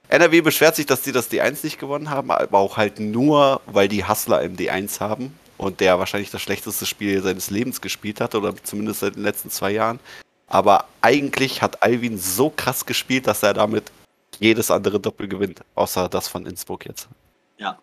NRW 0.10 0.42
beschwert 0.42 0.76
sich, 0.76 0.86
dass 0.86 1.04
sie 1.04 1.12
das 1.12 1.32
D1 1.32 1.64
nicht 1.64 1.80
gewonnen 1.80 2.10
haben, 2.10 2.32
aber 2.32 2.58
auch 2.58 2.78
halt 2.78 3.00
nur, 3.00 3.62
weil 3.66 3.88
die 3.88 4.08
Hustler 4.08 4.42
im 4.42 4.56
D1 4.56 5.00
haben 5.00 5.38
und 5.58 5.80
der 5.80 6.00
wahrscheinlich 6.00 6.32
das 6.32 6.42
schlechteste 6.42 6.86
Spiel 6.86 7.22
seines 7.22 7.50
Lebens 7.50 7.82
gespielt 7.82 8.22
hat 8.22 8.34
oder 8.36 8.54
zumindest 8.64 9.02
seit 9.02 9.16
den 9.16 9.24
letzten 9.24 9.50
zwei 9.50 9.72
Jahren. 9.72 10.00
Aber 10.48 10.86
eigentlich 11.02 11.62
hat 11.62 11.84
Alvin 11.84 12.18
so 12.18 12.50
krass 12.50 12.86
gespielt, 12.86 13.28
dass 13.28 13.44
er 13.44 13.54
damit 13.54 13.92
jedes 14.40 14.72
andere 14.72 15.00
Doppel 15.00 15.28
gewinnt, 15.28 15.62
außer 15.76 16.10
das 16.10 16.28
von 16.28 16.46
Innsbruck 16.46 16.86
jetzt. 16.86 17.08
Ja. 17.58 17.78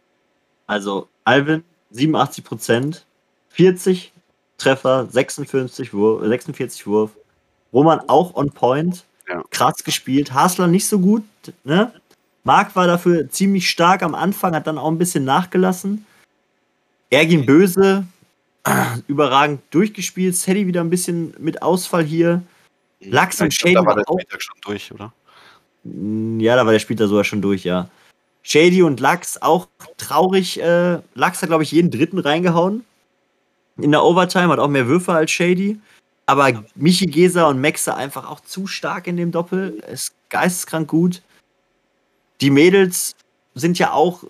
Also 0.66 1.08
Alvin 1.24 1.62
87 1.90 2.44
Prozent, 2.44 3.04
40 3.50 4.12
Treffer, 4.56 5.06
46 5.10 5.92
Wurf, 5.92 6.24
46 6.26 6.86
Wurf. 6.86 7.10
Roman 7.72 8.00
auch 8.08 8.34
on 8.34 8.50
point. 8.50 9.04
Ja. 9.28 9.42
Krass 9.50 9.82
gespielt. 9.84 10.32
Hasler 10.32 10.66
nicht 10.66 10.86
so 10.86 10.98
gut, 10.98 11.24
ne? 11.64 11.92
Marc 12.44 12.76
war 12.76 12.86
dafür 12.86 13.30
ziemlich 13.30 13.70
stark 13.70 14.02
am 14.02 14.14
Anfang, 14.14 14.54
hat 14.54 14.66
dann 14.66 14.78
auch 14.78 14.90
ein 14.90 14.98
bisschen 14.98 15.24
nachgelassen. 15.24 16.04
Ergin 17.10 17.46
Böse, 17.46 18.06
überragend 19.06 19.62
durchgespielt. 19.70 20.36
Sadie 20.36 20.66
wieder 20.66 20.82
ein 20.82 20.90
bisschen 20.90 21.34
mit 21.38 21.62
Ausfall 21.62 22.04
hier. 22.04 22.42
Lachs 23.00 23.40
und 23.40 23.52
Shady. 23.52 23.74
Da 23.74 23.84
war 23.84 23.94
der 23.94 24.04
Spieltag 24.04 24.42
schon 24.42 24.56
durch, 24.62 24.92
oder? 24.92 25.12
Mm, 25.84 26.40
ja, 26.40 26.56
da 26.56 26.64
war 26.64 26.72
der 26.72 26.78
Spieltag 26.78 27.08
sogar 27.08 27.24
schon 27.24 27.42
durch, 27.42 27.64
ja. 27.64 27.88
Shady 28.42 28.82
und 28.82 29.00
Lachs 29.00 29.40
auch 29.40 29.68
traurig. 29.96 30.60
Äh, 30.60 30.98
Lachs 31.14 31.42
hat, 31.42 31.48
glaube 31.48 31.62
ich, 31.62 31.72
jeden 31.72 31.90
dritten 31.90 32.18
reingehauen. 32.18 32.84
In 33.76 33.90
der 33.90 34.04
Overtime 34.04 34.48
hat 34.48 34.58
auch 34.58 34.68
mehr 34.68 34.86
Würfe 34.86 35.12
als 35.12 35.30
Shady. 35.30 35.78
Aber 36.26 36.64
Michi 36.74 37.06
Geser 37.06 37.48
und 37.48 37.60
Maxa 37.60 37.94
einfach 37.94 38.30
auch 38.30 38.40
zu 38.40 38.66
stark 38.66 39.06
in 39.06 39.16
dem 39.16 39.32
Doppel. 39.32 39.82
Ist 39.90 40.14
geisteskrank 40.30 40.88
gut 40.88 41.22
die 42.40 42.50
Mädels 42.50 43.16
sind 43.54 43.78
ja 43.78 43.92
auch, 43.92 44.24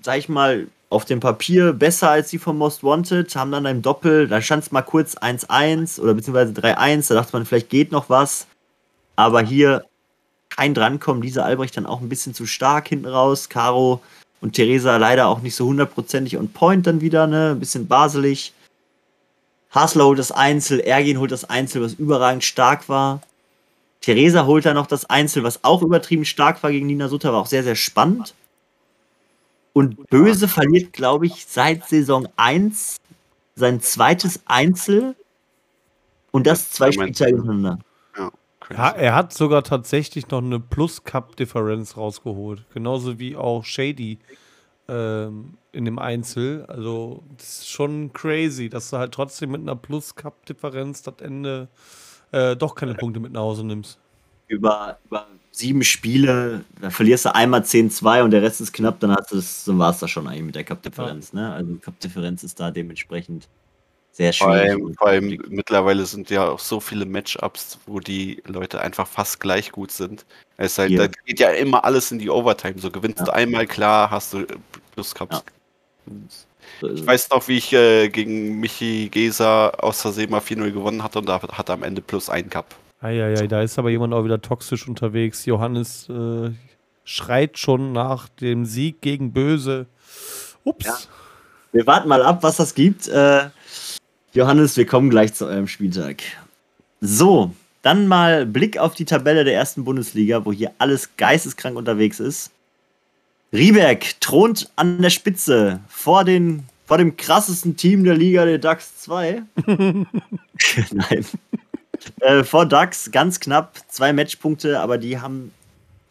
sag 0.00 0.18
ich 0.18 0.28
mal, 0.28 0.66
auf 0.92 1.04
dem 1.04 1.20
Papier 1.20 1.72
besser 1.72 2.10
als 2.10 2.30
die 2.30 2.38
von 2.38 2.56
Most 2.58 2.84
Wanted, 2.84 3.34
haben 3.34 3.50
dann 3.50 3.66
ein 3.66 3.82
Doppel, 3.82 4.28
da 4.28 4.40
stand 4.42 4.64
es 4.64 4.72
mal 4.72 4.82
kurz 4.82 5.16
1-1 5.16 5.98
oder 6.00 6.14
beziehungsweise 6.14 6.52
3-1, 6.52 7.08
da 7.08 7.14
dachte 7.14 7.32
man, 7.32 7.46
vielleicht 7.46 7.70
geht 7.70 7.92
noch 7.92 8.08
was. 8.10 8.46
Aber 9.16 9.40
hier 9.40 9.84
kein 10.50 10.74
Drankommen, 10.74 11.22
Lisa 11.22 11.42
Albrecht 11.42 11.76
dann 11.76 11.86
auch 11.86 12.00
ein 12.00 12.08
bisschen 12.08 12.34
zu 12.34 12.46
stark 12.46 12.88
hinten 12.88 13.06
raus. 13.06 13.48
Caro 13.48 14.02
Und 14.40 14.52
Theresa 14.54 14.96
leider 14.96 15.28
auch 15.28 15.40
nicht 15.40 15.54
so 15.54 15.66
hundertprozentig 15.66 16.36
on 16.36 16.48
point 16.48 16.86
dann 16.86 17.00
wieder, 17.00 17.26
ne? 17.26 17.52
Ein 17.52 17.60
bisschen 17.60 17.86
baselig. 17.86 18.52
Hasler 19.70 20.04
holt 20.04 20.18
das 20.18 20.32
Einzel, 20.32 20.80
Ergin 20.80 21.18
holt 21.18 21.32
das 21.32 21.48
Einzel, 21.48 21.82
was 21.82 21.94
überragend 21.94 22.44
stark 22.44 22.88
war. 22.88 23.22
Theresa 24.02 24.44
holt 24.44 24.66
dann 24.66 24.74
noch 24.74 24.88
das 24.88 25.08
Einzel, 25.08 25.44
was 25.44 25.64
auch 25.64 25.80
übertrieben 25.80 26.24
stark 26.24 26.62
war 26.62 26.70
gegen 26.70 26.86
Nina 26.86 27.08
Sutter, 27.08 27.32
war 27.32 27.40
auch 27.40 27.46
sehr, 27.46 27.62
sehr 27.62 27.76
spannend. 27.76 28.34
Und 29.72 30.08
Böse 30.10 30.48
verliert, 30.48 30.92
glaube 30.92 31.26
ich, 31.26 31.46
seit 31.46 31.88
Saison 31.88 32.28
1 32.36 32.96
sein 33.54 33.80
zweites 33.80 34.40
Einzel 34.46 35.14
und 36.30 36.46
das 36.46 36.70
zwei 36.70 36.92
Spieltage 36.92 37.36
hintereinander. 37.36 37.78
Ja, 38.70 38.90
er 38.90 39.14
hat 39.14 39.32
sogar 39.32 39.62
tatsächlich 39.64 40.28
noch 40.28 40.42
eine 40.42 40.60
Plus-Cup-Differenz 40.60 41.96
rausgeholt. 41.96 42.64
Genauso 42.72 43.18
wie 43.18 43.36
auch 43.36 43.64
Shady 43.64 44.18
ähm, 44.88 45.58
in 45.72 45.84
dem 45.84 45.98
Einzel. 45.98 46.64
Also, 46.66 47.22
das 47.36 47.58
ist 47.58 47.70
schon 47.70 48.12
crazy, 48.12 48.68
dass 48.68 48.90
du 48.90 48.98
halt 48.98 49.12
trotzdem 49.12 49.50
mit 49.50 49.60
einer 49.60 49.76
Plus-Cup-Differenz 49.76 51.02
das 51.02 51.16
Ende 51.20 51.68
äh, 52.30 52.56
doch 52.56 52.74
keine 52.74 52.94
Punkte 52.94 53.20
mit 53.20 53.32
nach 53.32 53.42
Hause 53.42 53.66
nimmst. 53.66 53.98
Über, 54.48 54.98
über 55.04 55.26
sieben 55.52 55.84
Spiele, 55.84 56.64
da 56.80 56.90
verlierst 56.90 57.26
du 57.26 57.34
einmal 57.34 57.60
10-2 57.60 58.22
und 58.22 58.30
der 58.30 58.42
Rest 58.42 58.60
ist 58.60 58.72
knapp, 58.72 58.98
dann, 59.00 59.14
dann 59.14 59.78
war 59.78 59.90
es 59.90 59.98
das 59.98 60.10
schon 60.10 60.26
eigentlich 60.26 60.42
mit 60.44 60.54
der 60.54 60.64
Cup-Differenz. 60.64 61.32
Ja. 61.32 61.40
Ne? 61.40 61.52
Also 61.52 61.74
Cup-Differenz 61.76 62.42
ist 62.42 62.58
da 62.58 62.70
dementsprechend 62.70 63.48
sehr 64.12 64.32
schwierig. 64.32 64.72
Vor 64.72 64.80
allem, 64.80 64.94
vor 64.94 65.06
allem 65.08 65.38
mittlerweile 65.48 66.06
sind 66.06 66.30
ja 66.30 66.48
auch 66.48 66.58
so 66.58 66.80
viele 66.80 67.04
Matchups, 67.04 67.78
wo 67.86 68.00
die 68.00 68.42
Leute 68.46 68.80
einfach 68.80 69.06
fast 69.06 69.40
gleich 69.40 69.72
gut 69.72 69.90
sind. 69.90 70.24
Es 70.56 70.78
halt, 70.78 70.98
da 70.98 71.06
geht 71.06 71.38
ja 71.38 71.50
immer 71.50 71.84
alles 71.84 72.10
in 72.12 72.18
die 72.18 72.30
Overtime. 72.30 72.78
So 72.78 72.90
gewinnst 72.90 73.20
ja. 73.20 73.26
du 73.26 73.34
einmal 73.34 73.66
klar, 73.66 74.10
hast 74.10 74.32
du 74.32 74.46
Plus 74.94 75.14
Cups. 75.14 75.44
Ja. 76.06 76.12
Ich 76.82 77.06
weiß 77.06 77.30
noch, 77.30 77.46
wie 77.48 77.58
ich 77.58 77.72
äh, 77.72 78.08
gegen 78.08 78.58
Michi 78.58 79.08
Gesa 79.10 79.68
aus 79.68 80.00
Versehen 80.00 80.30
mal 80.30 80.40
4-0 80.40 80.72
gewonnen 80.72 81.02
hatte 81.02 81.18
und 81.18 81.28
da 81.28 81.40
hat 81.40 81.68
er 81.68 81.74
am 81.74 81.82
Ende 81.82 82.02
plus 82.02 82.28
ein 82.28 82.50
Cup. 82.50 82.74
Eieiei, 83.02 83.48
da 83.48 83.62
ist 83.62 83.78
aber 83.78 83.90
jemand 83.90 84.14
auch 84.14 84.24
wieder 84.24 84.40
toxisch 84.40 84.86
unterwegs. 84.86 85.44
Johannes 85.44 86.08
äh, 86.08 86.50
schreit 87.04 87.58
schon 87.58 87.92
nach 87.92 88.28
dem 88.28 88.64
Sieg 88.64 89.00
gegen 89.00 89.32
Böse. 89.32 89.86
Ups. 90.62 90.86
Ja. 90.86 90.98
Wir 91.72 91.86
warten 91.86 92.08
mal 92.08 92.22
ab, 92.22 92.42
was 92.42 92.58
das 92.58 92.74
gibt. 92.74 93.08
Äh, 93.08 93.48
Johannes, 94.34 94.76
wir 94.76 94.86
kommen 94.86 95.10
gleich 95.10 95.34
zu 95.34 95.46
eurem 95.46 95.66
Spieltag. 95.66 96.22
So, 97.00 97.52
dann 97.82 98.06
mal 98.06 98.46
Blick 98.46 98.78
auf 98.78 98.94
die 98.94 99.04
Tabelle 99.04 99.42
der 99.42 99.54
ersten 99.54 99.84
Bundesliga, 99.84 100.44
wo 100.44 100.52
hier 100.52 100.70
alles 100.78 101.16
geisteskrank 101.16 101.76
unterwegs 101.76 102.20
ist. 102.20 102.52
Rieberg 103.52 104.20
thront 104.20 104.70
an 104.76 105.02
der 105.02 105.10
Spitze 105.10 105.80
vor, 105.88 106.24
den, 106.24 106.62
vor 106.86 106.98
dem 106.98 107.16
krassesten 107.16 107.76
Team 107.76 108.04
der 108.04 108.14
Liga, 108.14 108.44
der 108.44 108.58
DAX 108.58 108.96
2. 109.00 109.42
Nein. 109.66 111.26
Äh, 112.20 112.44
vor 112.44 112.66
DAX 112.66 113.10
ganz 113.10 113.40
knapp, 113.40 113.78
zwei 113.88 114.12
Matchpunkte, 114.12 114.80
aber 114.80 114.98
die 114.98 115.18
haben 115.18 115.52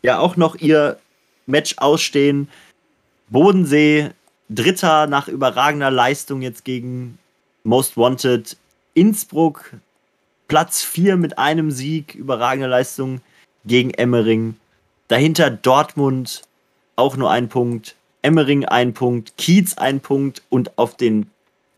ja 0.01 0.19
auch 0.19 0.38
noch 0.38 0.55
ihr 0.55 0.97
Match 1.45 1.76
ausstehen. 1.77 2.47
Bodensee, 3.30 4.11
Dritter 4.49 5.07
nach 5.07 5.27
überragender 5.27 5.91
Leistung 5.91 6.41
jetzt 6.41 6.65
gegen 6.65 7.18
Most 7.63 7.95
Wanted 7.95 8.57
Innsbruck, 8.93 9.72
Platz 10.47 10.81
4 10.84 11.15
mit 11.15 11.38
einem 11.38 11.72
Sieg, 11.72 12.15
überragende 12.15 12.68
Leistung 12.68 13.22
gegen 13.63 13.91
Emmering. 13.91 14.57
Dahinter 15.07 15.49
Dortmund, 15.49 16.41
auch 16.95 17.15
nur 17.15 17.31
ein 17.31 17.47
Punkt. 17.47 17.95
Emmering 18.22 18.65
ein 18.65 18.93
Punkt, 18.93 19.38
Kiez 19.38 19.77
ein 19.77 20.01
Punkt 20.01 20.41
und 20.49 20.77
auf 20.77 20.95
den 20.97 21.30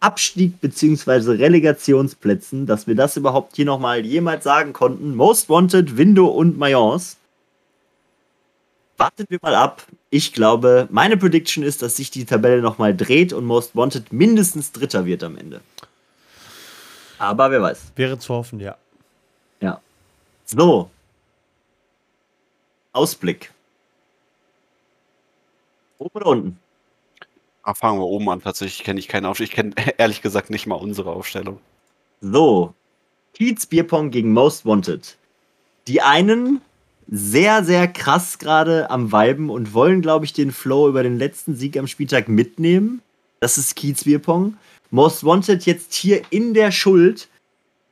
Abstieg 0.03 0.59
bzw. 0.59 1.37
Relegationsplätzen, 1.37 2.65
dass 2.65 2.87
wir 2.87 2.95
das 2.95 3.15
überhaupt 3.15 3.55
hier 3.55 3.63
nochmal 3.63 4.05
jemals 4.05 4.43
sagen 4.43 4.73
konnten. 4.73 5.15
Most 5.15 5.47
Wanted, 5.47 5.97
Window 5.97 6.27
und 6.27 6.57
Mayence. 6.57 7.17
Warten 8.97 9.25
wir 9.29 9.39
mal 9.41 9.55
ab. 9.55 9.87
Ich 10.09 10.33
glaube, 10.33 10.89
meine 10.91 11.15
Prediction 11.15 11.63
ist, 11.63 11.81
dass 11.81 11.95
sich 11.95 12.11
die 12.11 12.25
Tabelle 12.25 12.61
nochmal 12.61 12.95
dreht 12.95 13.31
und 13.31 13.45
Most 13.45 13.75
Wanted 13.77 14.11
mindestens 14.11 14.73
Dritter 14.73 15.05
wird 15.05 15.23
am 15.23 15.37
Ende. 15.37 15.61
Aber 17.17 17.49
wer 17.49 17.61
weiß. 17.61 17.93
Wäre 17.95 18.19
zu 18.19 18.33
hoffen, 18.33 18.59
ja. 18.59 18.75
Ja. 19.61 19.79
So. 20.43 20.89
Ausblick. 22.91 23.51
Oben 25.97 26.15
oder 26.15 26.25
unten? 26.25 26.59
Ah, 27.63 27.73
fangen 27.73 27.99
wir 27.99 28.05
oben 28.05 28.29
an. 28.29 28.41
Tatsächlich 28.41 28.83
kenne 28.83 28.99
ich 28.99 29.07
keine 29.07 29.29
Aufstellung. 29.29 29.49
Ich 29.49 29.55
kenne 29.55 29.73
ehrlich 29.97 30.21
gesagt 30.21 30.49
nicht 30.49 30.67
mal 30.67 30.75
unsere 30.75 31.11
Aufstellung. 31.11 31.59
So. 32.21 32.73
Kiez 33.33 33.65
Bierpong 33.65 34.11
gegen 34.11 34.33
Most 34.33 34.65
Wanted. 34.65 35.17
Die 35.87 36.01
einen 36.01 36.61
sehr, 37.09 37.63
sehr 37.63 37.87
krass 37.87 38.37
gerade 38.37 38.89
am 38.89 39.11
Weiben 39.11 39.49
und 39.49 39.73
wollen, 39.73 40.01
glaube 40.01 40.25
ich, 40.25 40.33
den 40.33 40.51
Flow 40.51 40.87
über 40.87 41.03
den 41.03 41.17
letzten 41.17 41.55
Sieg 41.55 41.77
am 41.77 41.87
Spieltag 41.87 42.27
mitnehmen. 42.29 43.01
Das 43.39 43.57
ist 43.57 43.75
Kiez 43.75 44.03
Bierpong. 44.03 44.57
Most 44.91 45.23
Wanted 45.23 45.65
jetzt 45.65 45.93
hier 45.93 46.21
in 46.29 46.53
der 46.53 46.71
Schuld. 46.71 47.27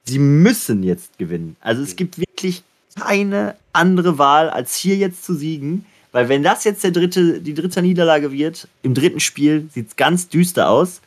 Sie 0.03 0.19
müssen 0.19 0.83
jetzt 0.83 1.17
gewinnen. 1.17 1.55
Also 1.61 1.81
es 1.81 1.95
gibt 1.95 2.17
wirklich 2.19 2.63
keine 2.95 3.55
andere 3.73 4.17
Wahl, 4.17 4.49
als 4.49 4.75
hier 4.75 4.95
jetzt 4.95 5.23
zu 5.23 5.33
siegen. 5.33 5.85
Weil 6.11 6.27
wenn 6.27 6.43
das 6.43 6.63
jetzt 6.63 6.83
der 6.83 6.91
dritte, 6.91 7.41
die 7.41 7.53
dritte 7.53 7.81
Niederlage 7.81 8.31
wird, 8.31 8.67
im 8.83 8.93
dritten 8.93 9.19
Spiel, 9.19 9.69
sieht 9.73 9.89
es 9.89 9.95
ganz 9.95 10.27
düster 10.27 10.69
aus. 10.69 11.01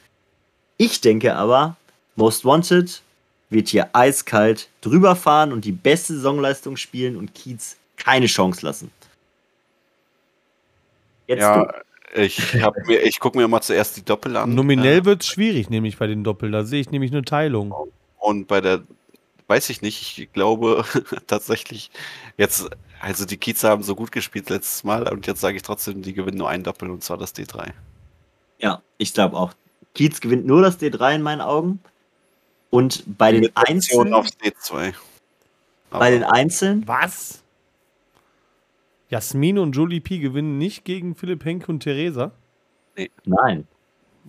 Ich 0.77 1.01
denke 1.01 1.35
aber, 1.37 1.77
Most 2.17 2.45
Wanted 2.45 3.03
wird 3.51 3.69
hier 3.69 3.91
eiskalt 3.93 4.69
drüber 4.81 5.15
fahren 5.15 5.53
und 5.53 5.65
die 5.65 5.73
beste 5.73 6.15
Saisonleistung 6.15 6.77
spielen 6.77 7.17
und 7.17 7.35
Kiez 7.35 7.77
keine 7.97 8.27
Chance 8.27 8.65
lassen. 8.65 8.91
Jetzt 11.27 11.41
ja, 11.41 11.65
du. 11.65 12.21
ich, 12.21 12.55
ich 12.55 13.21
gucke 13.21 13.39
mir 13.39 13.49
mal 13.49 13.63
zuerst 13.63 13.97
die 13.97 14.05
Doppel 14.05 14.37
an. 14.37 14.55
Nominell 14.55 15.05
wird 15.05 15.23
es 15.23 15.29
schwierig, 15.29 15.71
nämlich 15.71 15.99
bei 15.99 16.07
den 16.07 16.25
Doppel. 16.25 16.51
Da 16.51 16.65
sehe 16.65 16.81
ich 16.81 16.91
nämlich 16.91 17.13
eine 17.13 17.23
Teilung. 17.23 17.75
Und 18.19 18.47
bei 18.47 18.61
der, 18.61 18.83
weiß 19.47 19.71
ich 19.71 19.83
nicht, 19.83 20.19
ich 20.19 20.33
glaube 20.33 20.85
tatsächlich, 21.27 21.91
jetzt 22.37 22.71
also 23.01 23.27
die 23.27 23.37
Kieze 23.37 23.69
haben 23.69 23.83
so 23.83 23.95
gut 23.95 24.13
gespielt 24.13 24.49
letztes 24.49 24.85
Mal 24.85 25.09
und 25.13 25.27
jetzt 25.27 25.41
sage 25.41 25.57
ich 25.57 25.63
trotzdem, 25.63 26.03
die 26.03 26.15
gewinnen 26.15 26.39
nur 26.39 26.49
ein 26.49 26.63
Doppel 26.63 26.91
und 26.91 27.05
zwar 27.05 27.19
das 27.19 27.35
D3. 27.35 27.73
Ja, 28.59 28.83
ich 28.99 29.13
glaube 29.13 29.37
auch. 29.37 29.53
Kiez 29.95 30.21
gewinnt 30.21 30.47
nur 30.47 30.63
das 30.63 30.81
D3 30.81 31.17
in 31.17 31.23
meinen 31.23 31.41
Augen. 31.41 31.81
Und 32.71 33.05
bei 33.07 33.31
den 33.31 33.55
Einzelnen. 33.55 34.15
aufs 34.15 34.33
D2. 34.39 34.95
Aber 35.91 35.99
bei 36.01 36.11
den 36.11 36.25
Einzelnen. 36.25 36.89
Was? 36.89 37.43
Jasmin 39.11 39.59
und 39.59 39.73
Jolie 39.73 40.01
P 40.01 40.19
gewinnen 40.19 40.59
nicht 40.59 40.85
gegen 40.85 41.15
Philipp 41.15 41.45
Henke 41.45 41.71
und 41.71 41.81
Theresa? 41.81 42.33
Nee. 42.97 43.11
Nein. 43.25 43.69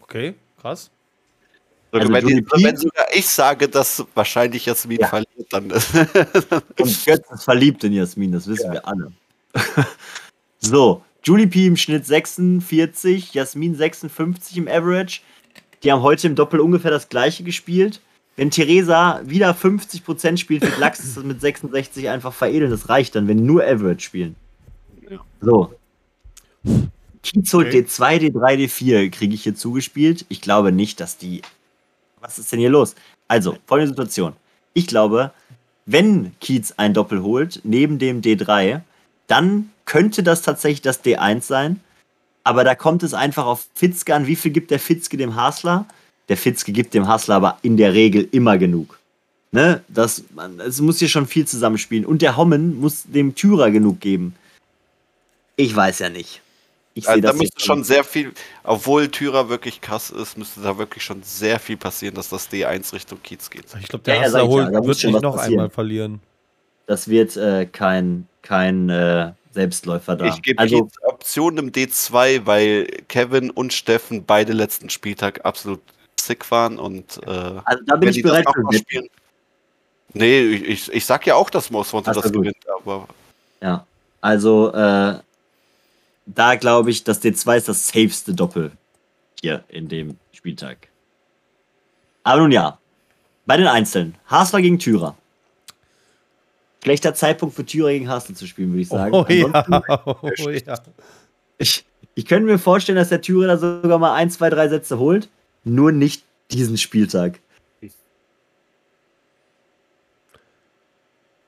Okay, 0.02 0.36
krass. 0.60 0.92
Also 2.02 2.14
wenn, 2.14 2.28
die, 2.28 2.46
wenn, 2.64 2.78
sogar 2.78 3.06
ich 3.14 3.28
sage, 3.28 3.68
dass 3.68 4.06
wahrscheinlich 4.14 4.66
Jasmin 4.66 5.00
ja. 5.00 5.08
verliert, 5.08 5.48
dann 5.52 5.70
ist. 5.70 5.94
Und 6.80 7.06
Götz 7.06 7.32
ist 7.32 7.44
verliebt 7.44 7.84
in 7.84 7.94
Jasmin, 7.94 8.32
das 8.32 8.48
wissen 8.48 8.68
ja. 8.68 8.74
wir 8.74 8.88
alle. 8.88 9.12
so, 10.60 11.04
Julie 11.24 11.48
P 11.48 11.66
im 11.66 11.78
Schnitt 11.78 12.06
46, 12.06 13.34
Jasmin 13.34 13.76
56 13.76 14.58
im 14.58 14.68
Average. 14.68 15.22
Die 15.84 15.92
haben 15.92 16.02
heute 16.02 16.28
im 16.28 16.36
Doppel 16.36 16.60
ungefähr 16.60 16.92
das 16.92 17.10
gleiche 17.10 17.44
gespielt. 17.44 18.02
Wenn 18.36 18.52
Theresa 18.52 19.22
wieder 19.24 19.52
50% 19.52 20.38
spielt, 20.38 20.62
wird 20.62 20.78
Lachs 20.78 21.16
mit 21.24 21.40
66 21.40 22.10
einfach 22.10 22.34
veredeln. 22.34 22.70
Das 22.70 22.90
reicht 22.90 23.16
dann, 23.16 23.28
wenn 23.28 23.38
die 23.38 23.44
nur 23.44 23.64
Average 23.64 24.02
spielen. 24.02 24.36
Ja. 25.10 25.20
So. 25.42 25.74
Kiez 27.24 27.54
holt 27.54 27.68
okay. 27.68 27.86
D2, 27.88 28.34
D3, 28.34 28.56
D4 28.66 29.10
kriege 29.10 29.34
ich 29.34 29.44
hier 29.44 29.56
zugespielt. 29.56 30.26
Ich 30.30 30.42
glaube 30.42 30.72
nicht, 30.72 31.00
dass 31.00 31.18
die 31.18 31.42
was 32.26 32.40
ist 32.40 32.52
denn 32.52 32.60
hier 32.60 32.70
los? 32.70 32.96
Also, 33.28 33.58
folgende 33.68 33.90
Situation. 33.90 34.34
Ich 34.74 34.88
glaube, 34.88 35.32
wenn 35.86 36.32
Kiez 36.40 36.74
ein 36.78 36.94
Doppel 36.94 37.22
holt, 37.22 37.62
neben 37.64 38.00
dem 38.00 38.22
D3, 38.22 38.82
dann 39.28 39.70
könnte 39.86 40.24
das 40.24 40.42
tatsächlich 40.42 40.82
das 40.82 41.04
D1 41.04 41.42
sein. 41.42 41.80
Aber 42.44 42.64
da 42.64 42.76
kommt 42.76 43.04
es 43.04 43.14
einfach 43.14 43.46
auf 43.46 43.68
Fitzke 43.74 44.14
an. 44.14 44.28
Wie 44.28 44.36
viel 44.36 44.52
gibt 44.52 44.72
der 44.72 44.80
Fitzke 44.80 45.18
dem 45.18 45.36
Hasler? 45.36 45.86
Der 46.30 46.38
Fitzke 46.38 46.72
gibt 46.72 46.94
dem 46.94 47.08
Hasler 47.08 47.36
aber 47.36 47.58
in 47.62 47.78
der 47.78 47.94
Regel 47.94 48.28
immer 48.32 48.58
genug. 48.58 49.00
Ne? 49.52 49.82
Das, 49.88 50.24
es 50.66 50.82
muss 50.82 51.00
hier 51.00 51.10
schon 51.10 51.28
viel 51.28 51.48
zusammenspielen. 51.48 52.06
Und 52.06 52.22
der 52.22 52.38
Hommen 52.38 52.80
muss 52.80 53.04
dem 53.04 53.36
Türer 53.36 53.72
genug 53.72 54.00
geben. 54.00 54.36
Ich 55.56 55.76
weiß 55.76 56.00
ja 56.00 56.10
nicht. 56.10 56.42
Ich 56.98 57.10
also, 57.10 57.22
da 57.22 57.34
müsste 57.34 57.60
schon 57.60 57.84
sehr 57.84 58.06
viel, 58.06 58.32
obwohl 58.64 59.10
Tyra 59.10 59.50
wirklich 59.50 59.82
krass 59.82 60.12
ist, 60.12 60.38
müsste 60.38 60.62
da 60.62 60.78
wirklich 60.78 61.04
schon 61.04 61.22
sehr 61.24 61.60
viel 61.60 61.76
passieren, 61.76 62.16
dass 62.16 62.30
das 62.30 62.50
D1 62.50 62.94
Richtung 62.94 63.22
Kiez 63.22 63.50
geht. 63.50 63.66
Ich 63.82 63.90
glaube, 63.90 64.06
der 64.06 64.16
ja, 64.16 64.22
Hassler 64.22 64.48
holt, 64.48 64.72
ja, 64.72 64.82
wird 64.86 65.04
nicht 65.04 65.22
noch 65.22 65.36
einmal 65.36 65.70
verlieren. 65.70 66.22
Das 66.88 67.10
wird 67.10 67.36
äh, 67.36 67.66
kein, 67.66 68.28
kein 68.44 68.90
äh, 68.90 69.34
Selbstläufer 69.52 70.16
da. 70.16 70.26
Ich 70.26 70.42
gebe 70.42 70.58
also, 70.58 70.86
Kiez 70.86 70.94
Option 71.04 71.58
im 71.58 71.72
D2, 71.74 72.46
weil 72.46 72.88
Kevin 73.10 73.50
und 73.50 73.74
Steffen 73.74 74.24
beide 74.24 74.54
letzten 74.54 74.90
Spieltag 74.90 75.44
absolut 75.44 75.82
sick 76.18 76.50
waren 76.50 76.80
und 76.80 77.20
äh, 77.28 77.30
also 77.30 77.84
da 77.88 77.98
bin 77.98 78.10
ich 78.10 78.22
bereit 78.22 78.46
für 78.54 78.78
spielen. 78.78 79.10
Nee, 80.14 80.40
ich, 80.40 80.90
ich 80.94 81.06
sag 81.06 81.28
ja 81.28 81.36
auch, 81.36 81.50
dass 81.50 81.70
Most 81.70 81.92
Wanted 81.92 82.16
das 82.16 82.32
gewinnt, 82.32 82.56
aber. 82.74 83.06
Ja, 83.62 83.86
also 84.22 84.72
äh, 84.74 85.16
da 86.26 86.56
glaube 86.56 86.90
ich, 86.92 87.04
dass 87.04 87.22
D2 87.22 87.58
ist 87.58 87.68
das 87.68 87.88
safeste 87.88 88.34
Doppel 88.34 88.72
hier 89.40 89.64
in 89.70 89.88
dem 89.88 90.18
Spieltag. 90.32 90.90
Aber 92.24 92.42
nun 92.42 92.52
ja, 92.52 92.80
bei 93.46 93.58
den 93.58 93.68
Einzelnen. 93.68 94.16
Hasler 94.26 94.62
gegen 94.62 94.80
Thürer. 94.80 95.16
Schlechter 96.84 97.14
Zeitpunkt 97.14 97.56
für 97.56 97.66
Thürer 97.66 97.92
gegen 97.92 98.10
Hasler 98.10 98.36
zu 98.36 98.48
spielen, 98.48 98.70
würde 98.70 98.82
ich 98.82 98.88
sagen. 98.88 99.14
Oh, 99.14 99.26
ja. 99.28 100.06
oh 100.06 100.50
ja. 100.50 100.80
Ich, 101.58 101.86
ich 102.16 102.26
könnte 102.26 102.46
mir 102.46 102.60
vorstellen, 102.60 102.98
dass 102.98 103.10
der 103.10 103.22
Thürer 103.22 103.48
da 103.48 103.58
sogar 103.58 104.00
mal 104.00 104.14
ein, 104.14 104.30
zwei, 104.30 104.50
drei 104.50 104.68
Sätze 104.68 104.98
holt. 105.00 105.30
Nur 105.64 105.92
nicht 105.92 106.24
diesen 106.52 106.78
Spieltag. 106.78 107.40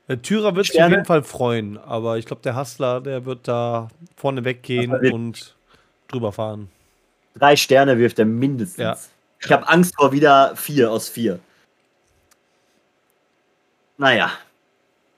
Der 0.08 0.22
Thürer 0.22 0.56
wird 0.56 0.68
sich 0.68 0.82
auf 0.82 0.90
jeden 0.90 1.06
Fall 1.06 1.24
freuen, 1.24 1.78
aber 1.78 2.18
ich 2.18 2.26
glaube, 2.26 2.42
der 2.42 2.56
Hustler, 2.56 3.02
der 3.02 3.26
wird 3.26 3.48
da 3.48 3.90
vorne 4.16 4.46
weggehen 4.46 4.94
und 4.94 5.56
drüber 6.08 6.32
fahren. 6.32 6.70
Drei 7.36 7.56
Sterne 7.56 7.98
wirft 7.98 8.18
er 8.20 8.26
mindestens. 8.26 8.78
Ja. 8.78 8.98
Ich 9.40 9.52
habe 9.52 9.68
Angst 9.68 9.96
vor 9.96 10.12
wieder 10.12 10.56
vier 10.56 10.92
aus 10.92 11.10
vier. 11.10 11.40
Naja. 13.98 14.32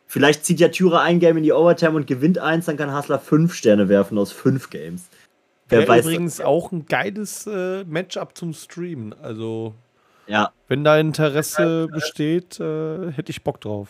Vielleicht 0.07 0.43
zieht 0.43 0.59
ja 0.59 0.69
Thürer 0.69 1.01
ein 1.01 1.19
Game 1.19 1.37
in 1.37 1.43
die 1.43 1.53
Overtime 1.53 1.95
und 1.95 2.07
gewinnt 2.07 2.39
eins, 2.39 2.65
dann 2.65 2.77
kann 2.77 2.95
Hustler 2.95 3.19
fünf 3.19 3.53
Sterne 3.53 3.89
werfen 3.89 4.17
aus 4.17 4.31
fünf 4.31 4.71
Games. 4.71 5.07
Wer 5.67 5.87
weiß 5.87 6.05
übrigens 6.05 6.41
auch 6.41 6.71
ein 6.71 6.87
geiles 6.87 7.45
äh, 7.45 7.83
Matchup 7.83 8.35
zum 8.35 8.53
Streamen. 8.53 9.13
Also, 9.21 9.75
ja. 10.25 10.51
wenn 10.67 10.83
da 10.83 10.97
Interesse 10.97 11.87
besteht, 11.91 12.59
äh, 12.59 13.11
hätte 13.11 13.29
ich 13.29 13.43
Bock 13.43 13.61
drauf. 13.61 13.89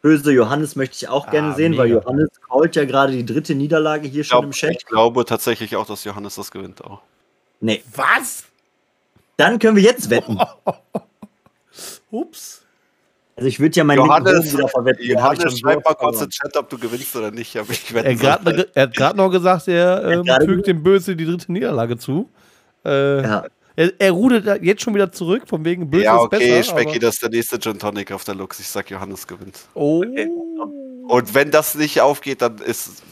Böse 0.00 0.30
Johannes 0.30 0.76
möchte 0.76 0.96
ich 0.96 1.08
auch 1.08 1.26
ah, 1.26 1.30
gerne 1.30 1.54
sehen, 1.54 1.72
mega. 1.72 1.82
weil 1.82 1.90
Johannes 1.90 2.28
callt 2.48 2.76
ja 2.76 2.84
gerade 2.84 3.12
die 3.12 3.26
dritte 3.26 3.54
Niederlage 3.54 4.08
hier 4.08 4.22
glaub, 4.22 4.42
schon 4.42 4.44
im 4.44 4.50
Chat. 4.52 4.76
Ich 4.76 4.86
glaube 4.86 5.24
tatsächlich 5.24 5.74
auch, 5.76 5.86
dass 5.86 6.04
Johannes 6.04 6.36
das 6.36 6.50
gewinnt 6.50 6.84
auch. 6.84 7.00
Nee. 7.60 7.82
Was? 7.94 8.44
Dann 9.36 9.58
können 9.58 9.76
wir 9.76 9.82
jetzt 9.82 10.10
wetten. 10.10 10.38
Ups. 12.10 12.62
Also 13.36 13.48
ich 13.48 13.60
würde 13.60 13.76
ja 13.76 13.84
meinen 13.84 13.98
Johannes, 13.98 14.52
wieder 14.52 14.68
verwetten. 14.68 15.04
Johannes, 15.04 15.60
schreib 15.60 15.84
mal 15.84 15.94
kurz 15.94 16.20
in 16.20 16.30
Chat, 16.30 16.56
ob 16.56 16.68
du 16.68 16.78
gewinnst 16.78 17.14
oder 17.14 17.30
nicht. 17.30 17.56
Aber 17.56 17.70
ich 17.70 17.94
er, 17.94 18.14
grad, 18.16 18.68
er 18.74 18.82
hat 18.82 18.94
gerade 18.94 19.16
noch 19.16 19.30
gesagt, 19.30 19.68
er 19.68 20.04
ähm, 20.04 20.24
fügt 20.44 20.66
dem 20.66 20.82
Böse 20.82 21.14
die 21.14 21.24
dritte 21.24 21.52
Niederlage 21.52 21.96
zu. 21.98 22.28
Äh, 22.84 23.22
ja. 23.22 23.44
Er, 23.78 23.92
er, 24.00 24.10
rudert 24.10 24.60
jetzt 24.60 24.82
schon 24.82 24.92
wieder 24.96 25.12
zurück, 25.12 25.44
von 25.46 25.64
wegen 25.64 25.88
Böse 25.88 26.02
ja, 26.02 26.18
okay, 26.18 26.58
ist 26.58 26.66
besser. 26.66 26.82
Ja, 26.82 26.88
okay, 26.88 26.98
das 26.98 27.14
ist 27.14 27.22
der 27.22 27.30
nächste 27.30 27.60
Gin 27.60 27.78
Tonic 27.78 28.10
auf 28.10 28.24
der 28.24 28.34
Lux. 28.34 28.58
Ich 28.58 28.66
sag, 28.66 28.90
Johannes 28.90 29.24
gewinnt. 29.24 29.56
Oh. 29.74 30.02
Und 31.06 31.32
wenn 31.32 31.52
das 31.52 31.76
nicht 31.76 32.00
aufgeht, 32.00 32.42
dann 32.42 32.58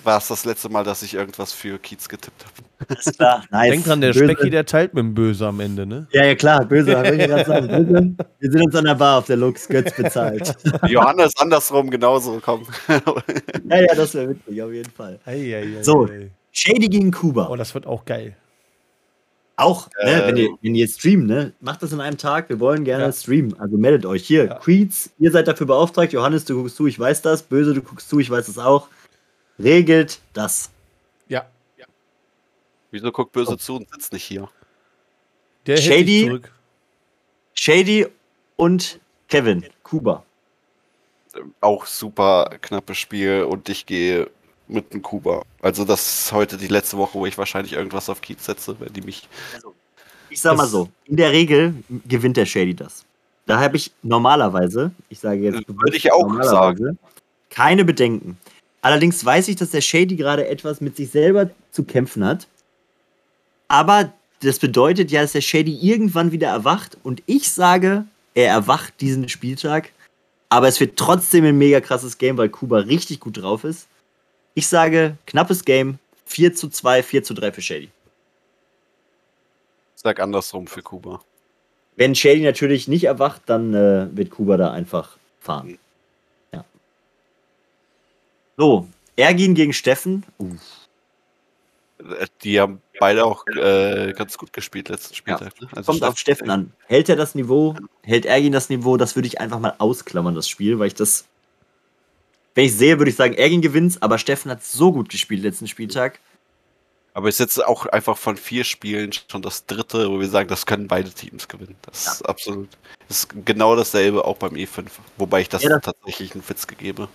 war 0.02 0.18
es 0.18 0.26
das 0.26 0.44
letzte 0.44 0.68
Mal, 0.68 0.82
dass 0.82 1.04
ich 1.04 1.14
irgendwas 1.14 1.52
für 1.52 1.78
Kiez 1.78 2.08
getippt 2.08 2.44
habe. 2.44 2.88
Alles 2.88 3.16
klar, 3.16 3.44
nice. 3.52 3.70
Denk 3.70 3.84
dran, 3.84 4.00
der 4.00 4.12
Böse. 4.12 4.24
Specki, 4.24 4.50
der 4.50 4.66
teilt 4.66 4.92
mit 4.92 5.04
dem 5.04 5.14
Böse 5.14 5.46
am 5.46 5.60
Ende, 5.60 5.86
ne? 5.86 6.08
Ja, 6.10 6.24
ja, 6.24 6.34
klar, 6.34 6.64
Böse. 6.64 6.96
Böse. 6.96 8.16
Wir 8.40 8.50
sind 8.50 8.62
uns 8.62 8.74
an 8.74 8.86
der 8.86 8.96
Bar 8.96 9.18
auf 9.18 9.26
der 9.26 9.36
Lux, 9.36 9.68
Götz 9.68 9.94
bezahlt. 9.94 10.52
Johannes 10.88 11.32
andersrum 11.36 11.88
genauso, 11.90 12.40
komm. 12.44 12.66
ja, 12.88 13.82
ja, 13.82 13.94
das 13.94 14.14
wäre 14.14 14.30
witzig, 14.30 14.60
auf 14.60 14.72
jeden 14.72 14.90
Fall. 14.90 15.20
Ei, 15.26 15.54
ei, 15.54 15.78
ei, 15.78 15.82
so, 15.82 16.08
Shady 16.50 16.88
gegen 16.88 17.12
Kuba. 17.12 17.50
Oh, 17.50 17.54
das 17.54 17.72
wird 17.72 17.86
auch 17.86 18.04
geil. 18.04 18.34
Auch, 19.58 19.88
ne, 20.04 20.12
ähm, 20.12 20.26
wenn, 20.26 20.36
ihr, 20.36 20.48
wenn 20.60 20.74
ihr 20.74 20.86
streamt, 20.86 21.26
ne, 21.26 21.52
macht 21.60 21.82
das 21.82 21.92
in 21.92 22.00
einem 22.00 22.18
Tag. 22.18 22.50
Wir 22.50 22.60
wollen 22.60 22.84
gerne 22.84 23.04
ja. 23.04 23.12
streamen. 23.12 23.58
Also 23.58 23.78
meldet 23.78 24.04
euch. 24.04 24.26
Hier, 24.26 24.44
ja. 24.44 24.54
Creeds, 24.58 25.10
ihr 25.18 25.30
seid 25.30 25.48
dafür 25.48 25.66
beauftragt. 25.66 26.12
Johannes, 26.12 26.44
du 26.44 26.56
guckst 26.60 26.76
zu, 26.76 26.86
ich 26.86 26.98
weiß 26.98 27.22
das. 27.22 27.42
Böse, 27.42 27.72
du 27.72 27.80
guckst 27.80 28.08
zu, 28.08 28.18
ich 28.18 28.28
weiß 28.28 28.46
das 28.46 28.58
auch. 28.58 28.88
Regelt 29.58 30.20
das. 30.34 30.70
Ja. 31.28 31.46
ja. 31.78 31.86
Wieso 32.90 33.10
guckt 33.10 33.32
Böse 33.32 33.52
oh. 33.52 33.56
zu 33.56 33.76
und 33.76 33.90
sitzt 33.90 34.12
nicht 34.12 34.24
hier? 34.24 34.48
Der 35.64 35.78
Shady, 35.78 36.40
Shady 37.54 38.06
und 38.56 39.00
Kevin, 39.28 39.64
Kuba. 39.82 40.22
Auch 41.60 41.86
super 41.86 42.50
knappes 42.60 42.98
Spiel 42.98 43.42
und 43.42 43.68
ich 43.68 43.86
gehe 43.86 44.30
mit 44.68 44.92
einem 44.92 45.02
Kuba. 45.02 45.42
Also 45.62 45.84
das 45.84 46.24
ist 46.24 46.32
heute 46.32 46.56
die 46.56 46.68
letzte 46.68 46.96
Woche, 46.96 47.18
wo 47.18 47.26
ich 47.26 47.38
wahrscheinlich 47.38 47.72
irgendwas 47.72 48.08
auf 48.08 48.20
Kiez 48.20 48.44
setze, 48.44 48.76
wenn 48.78 48.92
die 48.92 49.02
mich. 49.02 49.28
Also, 49.54 49.74
ich 50.30 50.40
sag 50.40 50.56
mal 50.56 50.66
so, 50.66 50.88
in 51.06 51.16
der 51.16 51.32
Regel 51.32 51.74
gewinnt 52.06 52.36
der 52.36 52.46
Shady 52.46 52.74
das. 52.74 53.04
Da 53.46 53.60
habe 53.60 53.76
ich 53.76 53.92
normalerweise, 54.02 54.90
ich 55.08 55.20
sage 55.20 55.40
jetzt 55.40 55.68
würde 55.68 55.96
ich 55.96 56.12
auch 56.12 56.42
sagen, 56.42 56.98
keine 57.50 57.84
Bedenken. 57.84 58.36
Allerdings 58.82 59.24
weiß 59.24 59.48
ich, 59.48 59.56
dass 59.56 59.70
der 59.70 59.80
Shady 59.80 60.16
gerade 60.16 60.48
etwas 60.48 60.80
mit 60.80 60.96
sich 60.96 61.10
selber 61.10 61.50
zu 61.70 61.84
kämpfen 61.84 62.24
hat. 62.24 62.46
Aber 63.68 64.12
das 64.40 64.58
bedeutet 64.58 65.10
ja, 65.10 65.22
dass 65.22 65.32
der 65.32 65.40
Shady 65.40 65.76
irgendwann 65.80 66.32
wieder 66.32 66.48
erwacht. 66.48 66.96
Und 67.02 67.22
ich 67.26 67.50
sage, 67.50 68.04
er 68.34 68.48
erwacht 68.48 69.00
diesen 69.00 69.28
Spieltag. 69.28 69.90
Aber 70.48 70.68
es 70.68 70.78
wird 70.78 70.96
trotzdem 70.96 71.44
ein 71.44 71.58
mega 71.58 71.80
krasses 71.80 72.18
Game, 72.18 72.36
weil 72.36 72.48
Kuba 72.48 72.78
richtig 72.78 73.20
gut 73.20 73.38
drauf 73.38 73.64
ist. 73.64 73.88
Ich 74.56 74.68
sage, 74.68 75.18
knappes 75.26 75.66
Game, 75.66 75.98
4 76.24 76.54
zu 76.54 76.70
2, 76.70 77.02
4 77.02 77.22
zu 77.22 77.34
3 77.34 77.52
für 77.52 77.60
Shady. 77.60 77.90
Ich 79.94 80.02
sag 80.02 80.18
andersrum 80.18 80.66
für 80.66 80.80
Kuba. 80.80 81.20
Wenn 81.96 82.14
Shady 82.14 82.40
natürlich 82.40 82.88
nicht 82.88 83.04
erwacht, 83.04 83.42
dann 83.46 83.74
äh, 83.74 84.08
wird 84.16 84.30
Kuba 84.30 84.56
da 84.56 84.72
einfach 84.72 85.18
fahren. 85.40 85.78
Ja. 86.54 86.64
So, 88.56 88.88
Ergin 89.16 89.54
gegen 89.54 89.74
Steffen. 89.74 90.24
Uff. 90.38 90.88
Die 92.42 92.58
haben 92.58 92.80
beide 92.98 93.26
auch 93.26 93.46
äh, 93.48 94.14
ganz 94.14 94.38
gut 94.38 94.54
gespielt 94.54 94.88
letzten 94.88 95.14
Spieltag. 95.14 95.52
Ja. 95.60 95.66
Ne? 95.66 95.70
Also 95.76 95.92
Kommt 95.92 96.02
auf 96.02 96.16
Steffen 96.16 96.48
an. 96.48 96.72
Hält 96.86 97.10
er 97.10 97.16
das 97.16 97.34
Niveau? 97.34 97.76
Hält 98.02 98.24
Ergin 98.24 98.52
das 98.52 98.70
Niveau? 98.70 98.96
Das 98.96 99.16
würde 99.16 99.28
ich 99.28 99.38
einfach 99.38 99.58
mal 99.58 99.74
ausklammern, 99.76 100.34
das 100.34 100.48
Spiel, 100.48 100.78
weil 100.78 100.86
ich 100.86 100.94
das 100.94 101.26
wenn 102.56 102.64
ich 102.64 102.74
sehe, 102.74 102.98
würde 102.98 103.10
ich 103.10 103.16
sagen, 103.16 103.34
Ergin 103.34 103.60
gewinnt, 103.60 104.02
aber 104.02 104.18
Steffen 104.18 104.50
hat 104.50 104.64
so 104.64 104.90
gut 104.90 105.10
gespielt 105.10 105.42
letzten 105.42 105.68
Spieltag. 105.68 106.18
Aber 107.12 107.28
es 107.28 107.36
ist 107.36 107.40
jetzt 107.40 107.66
auch 107.66 107.84
einfach 107.86 108.16
von 108.16 108.36
vier 108.36 108.64
Spielen 108.64 109.10
schon 109.12 109.42
das 109.42 109.66
dritte, 109.66 110.10
wo 110.10 110.18
wir 110.20 110.28
sagen, 110.28 110.48
das 110.48 110.64
können 110.64 110.88
beide 110.88 111.10
Teams 111.10 111.48
gewinnen. 111.48 111.76
Das 111.82 112.06
ja. 112.06 112.12
ist 112.12 112.22
absolut. 112.22 112.68
Das 113.08 113.18
ist 113.18 113.44
genau 113.44 113.76
dasselbe 113.76 114.24
auch 114.24 114.38
beim 114.38 114.54
E5, 114.54 114.86
wobei 115.18 115.42
ich 115.42 115.50
das, 115.50 115.62
ja, 115.62 115.68
das 115.68 115.82
tatsächlich 115.82 116.32
einen 116.32 116.42
Fitz 116.42 116.66
gegebe. 116.66 117.08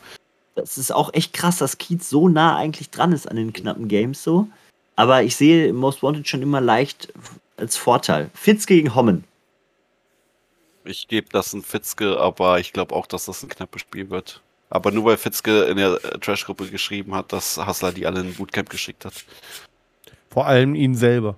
Das 0.54 0.78
ist 0.78 0.92
auch 0.92 1.12
echt 1.14 1.34
krass, 1.34 1.58
dass 1.58 1.80
Kiez 1.80 2.08
so 2.08 2.30
nah 2.30 2.56
eigentlich 2.56 2.92
dran 2.92 3.12
ist 3.12 3.28
an 3.28 3.36
den 3.36 3.52
knappen 3.52 3.88
Games 3.88 4.24
so. 4.24 4.48
Aber 4.96 5.24
ich 5.24 5.36
sehe 5.36 5.74
Most 5.74 6.04
Wanted 6.04 6.28
schon 6.28 6.44
immer 6.44 6.62
leicht 6.62 7.12
als 7.58 7.78
Vorteil. 7.78 8.30
Fitz 8.36 8.68
gegen 8.68 8.94
Hommen. 8.94 9.24
Ich 10.84 11.08
gebe 11.08 11.30
das 11.32 11.54
ein 11.54 11.64
Fitzke, 11.64 12.20
aber 12.20 12.60
ich 12.60 12.74
glaube 12.74 12.94
auch, 12.94 13.08
dass 13.08 13.26
das 13.26 13.42
ein 13.42 13.50
knappes 13.50 13.82
Spiel 13.82 14.10
wird. 14.12 14.42
Aber 14.72 14.92
nur 14.92 15.06
weil 15.06 15.18
Fitzke 15.18 15.64
in 15.66 15.78
der 15.78 16.00
Trash-Gruppe 16.00 16.68
geschrieben 16.68 17.14
hat, 17.14 17.34
dass 17.34 17.58
Hassler 17.58 17.92
die 17.92 18.08
alle 18.08 18.22
in 18.22 18.28
ein 18.28 18.34
Bootcamp 18.34 18.70
geschickt 18.70 19.06
hat. 19.06 19.14
Vor 20.30 20.48
allem 20.48 20.76
ihn 20.76 20.96
selber. 20.96 21.36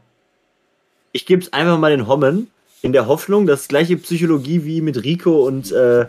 Ich 1.12 1.26
gebe 1.26 1.42
es 1.42 1.52
einfach 1.52 1.80
mal 1.80 1.92
den 1.92 2.08
Hommen, 2.08 2.52
in 2.84 2.94
der 2.94 3.08
Hoffnung, 3.08 3.48
das 3.48 3.68
gleiche 3.68 3.98
Psychologie 3.98 4.66
wie 4.66 4.82
mit 4.82 5.04
Rico 5.04 5.48
und 5.48 5.72
äh, 5.72 6.06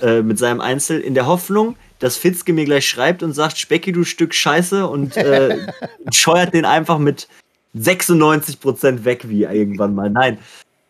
äh, 0.00 0.22
mit 0.22 0.38
seinem 0.38 0.60
Einzel, 0.60 1.00
in 1.00 1.14
der 1.14 1.26
Hoffnung, 1.26 1.76
dass 1.98 2.16
Fitzke 2.16 2.52
mir 2.52 2.66
gleich 2.66 2.88
schreibt 2.88 3.22
und 3.22 3.32
sagt, 3.32 3.58
Specki, 3.58 3.92
du 3.92 4.04
Stück 4.04 4.34
Scheiße 4.34 4.86
und 4.86 5.16
äh, 5.16 5.66
scheuert 6.12 6.52
den 6.52 6.66
einfach 6.66 6.98
mit 6.98 7.28
96% 7.76 9.04
weg, 9.04 9.28
wie 9.28 9.44
irgendwann 9.44 9.94
mal. 9.94 10.10
Nein. 10.10 10.38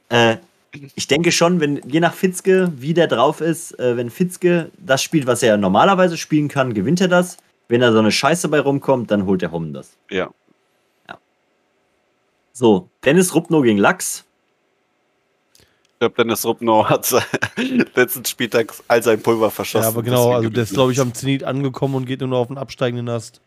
Äh, 0.09 0.39
ich 0.73 1.09
denke 1.09 1.33
schon, 1.33 1.61
wenn 1.61 1.81
je 1.89 2.01
nach 2.01 2.15
Fitzke, 2.15 2.73
wie 2.77 2.95
der 2.95 3.09
drauf 3.09 3.41
ist, 3.41 3.79
äh, 3.79 3.97
wenn 3.97 4.11
Fitzke 4.11 4.71
das 4.79 5.03
spielt, 5.03 5.27
was 5.27 5.43
er 5.43 5.57
normalerweise 5.57 6.17
spielen 6.17 6.49
kann, 6.49 6.75
gewinnt 6.75 7.01
er 7.01 7.09
das. 7.09 7.39
Wenn 7.69 7.81
da 7.81 7.93
so 7.93 7.99
eine 7.99 8.13
Scheiße 8.13 8.49
bei 8.49 8.61
rumkommt, 8.61 9.11
dann 9.11 9.27
holt 9.27 9.43
der 9.43 9.53
Hommen 9.53 9.73
das. 9.73 9.97
Ja. 10.11 10.31
ja. 11.09 11.19
So, 12.53 12.89
Dennis 13.05 13.35
Rupno 13.35 13.63
gegen 13.63 13.79
Lachs. 13.79 14.25
Ich 15.59 15.99
glaube, 16.01 16.15
Dennis 16.17 16.45
Rupno 16.45 16.89
hat 16.89 17.11
letzten 17.95 18.25
Spieltag 18.25 18.73
all 18.89 19.03
sein 19.03 19.21
Pulver 19.21 19.51
verschossen. 19.51 19.85
Ja, 19.85 19.89
aber 19.89 20.03
genau, 20.03 20.33
also 20.33 20.49
der 20.49 20.63
ist, 20.63 20.73
glaube 20.73 20.93
ich, 20.93 21.01
am 21.01 21.13
Zenit 21.15 21.45
angekommen 21.45 21.95
und 21.95 22.07
geht 22.07 22.21
nur 22.21 22.29
noch 22.29 22.39
auf 22.39 22.49
den 22.49 22.59
absteigenden 22.59 23.09
Ast. 23.09 23.41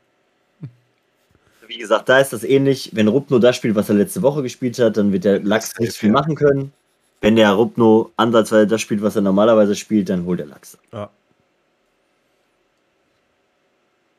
Wie 1.67 1.77
gesagt, 1.77 2.07
da 2.09 2.19
ist 2.19 2.33
das 2.33 2.43
ähnlich. 2.43 2.91
Wenn 2.93 3.07
Rupno 3.07 3.39
das 3.39 3.55
spielt, 3.55 3.75
was 3.75 3.89
er 3.89 3.95
letzte 3.95 4.21
Woche 4.21 4.43
gespielt 4.43 4.77
hat, 4.77 4.97
dann 4.97 5.11
wird 5.11 5.23
der 5.23 5.39
Lachs 5.39 5.73
nicht 5.79 5.97
viel 5.97 6.11
machen 6.11 6.35
können. 6.35 6.71
Wenn 7.23 7.37
der 7.37 7.53
Rupno 7.53 8.11
ansatzweise 8.17 8.67
das 8.67 8.81
spielt, 8.81 9.01
was 9.01 9.15
er 9.15 9.21
normalerweise 9.21 9.77
spielt, 9.77 10.09
dann 10.09 10.25
holt 10.25 10.41
er 10.41 10.45
Lachs. 10.45 10.77
Ja. 10.91 11.09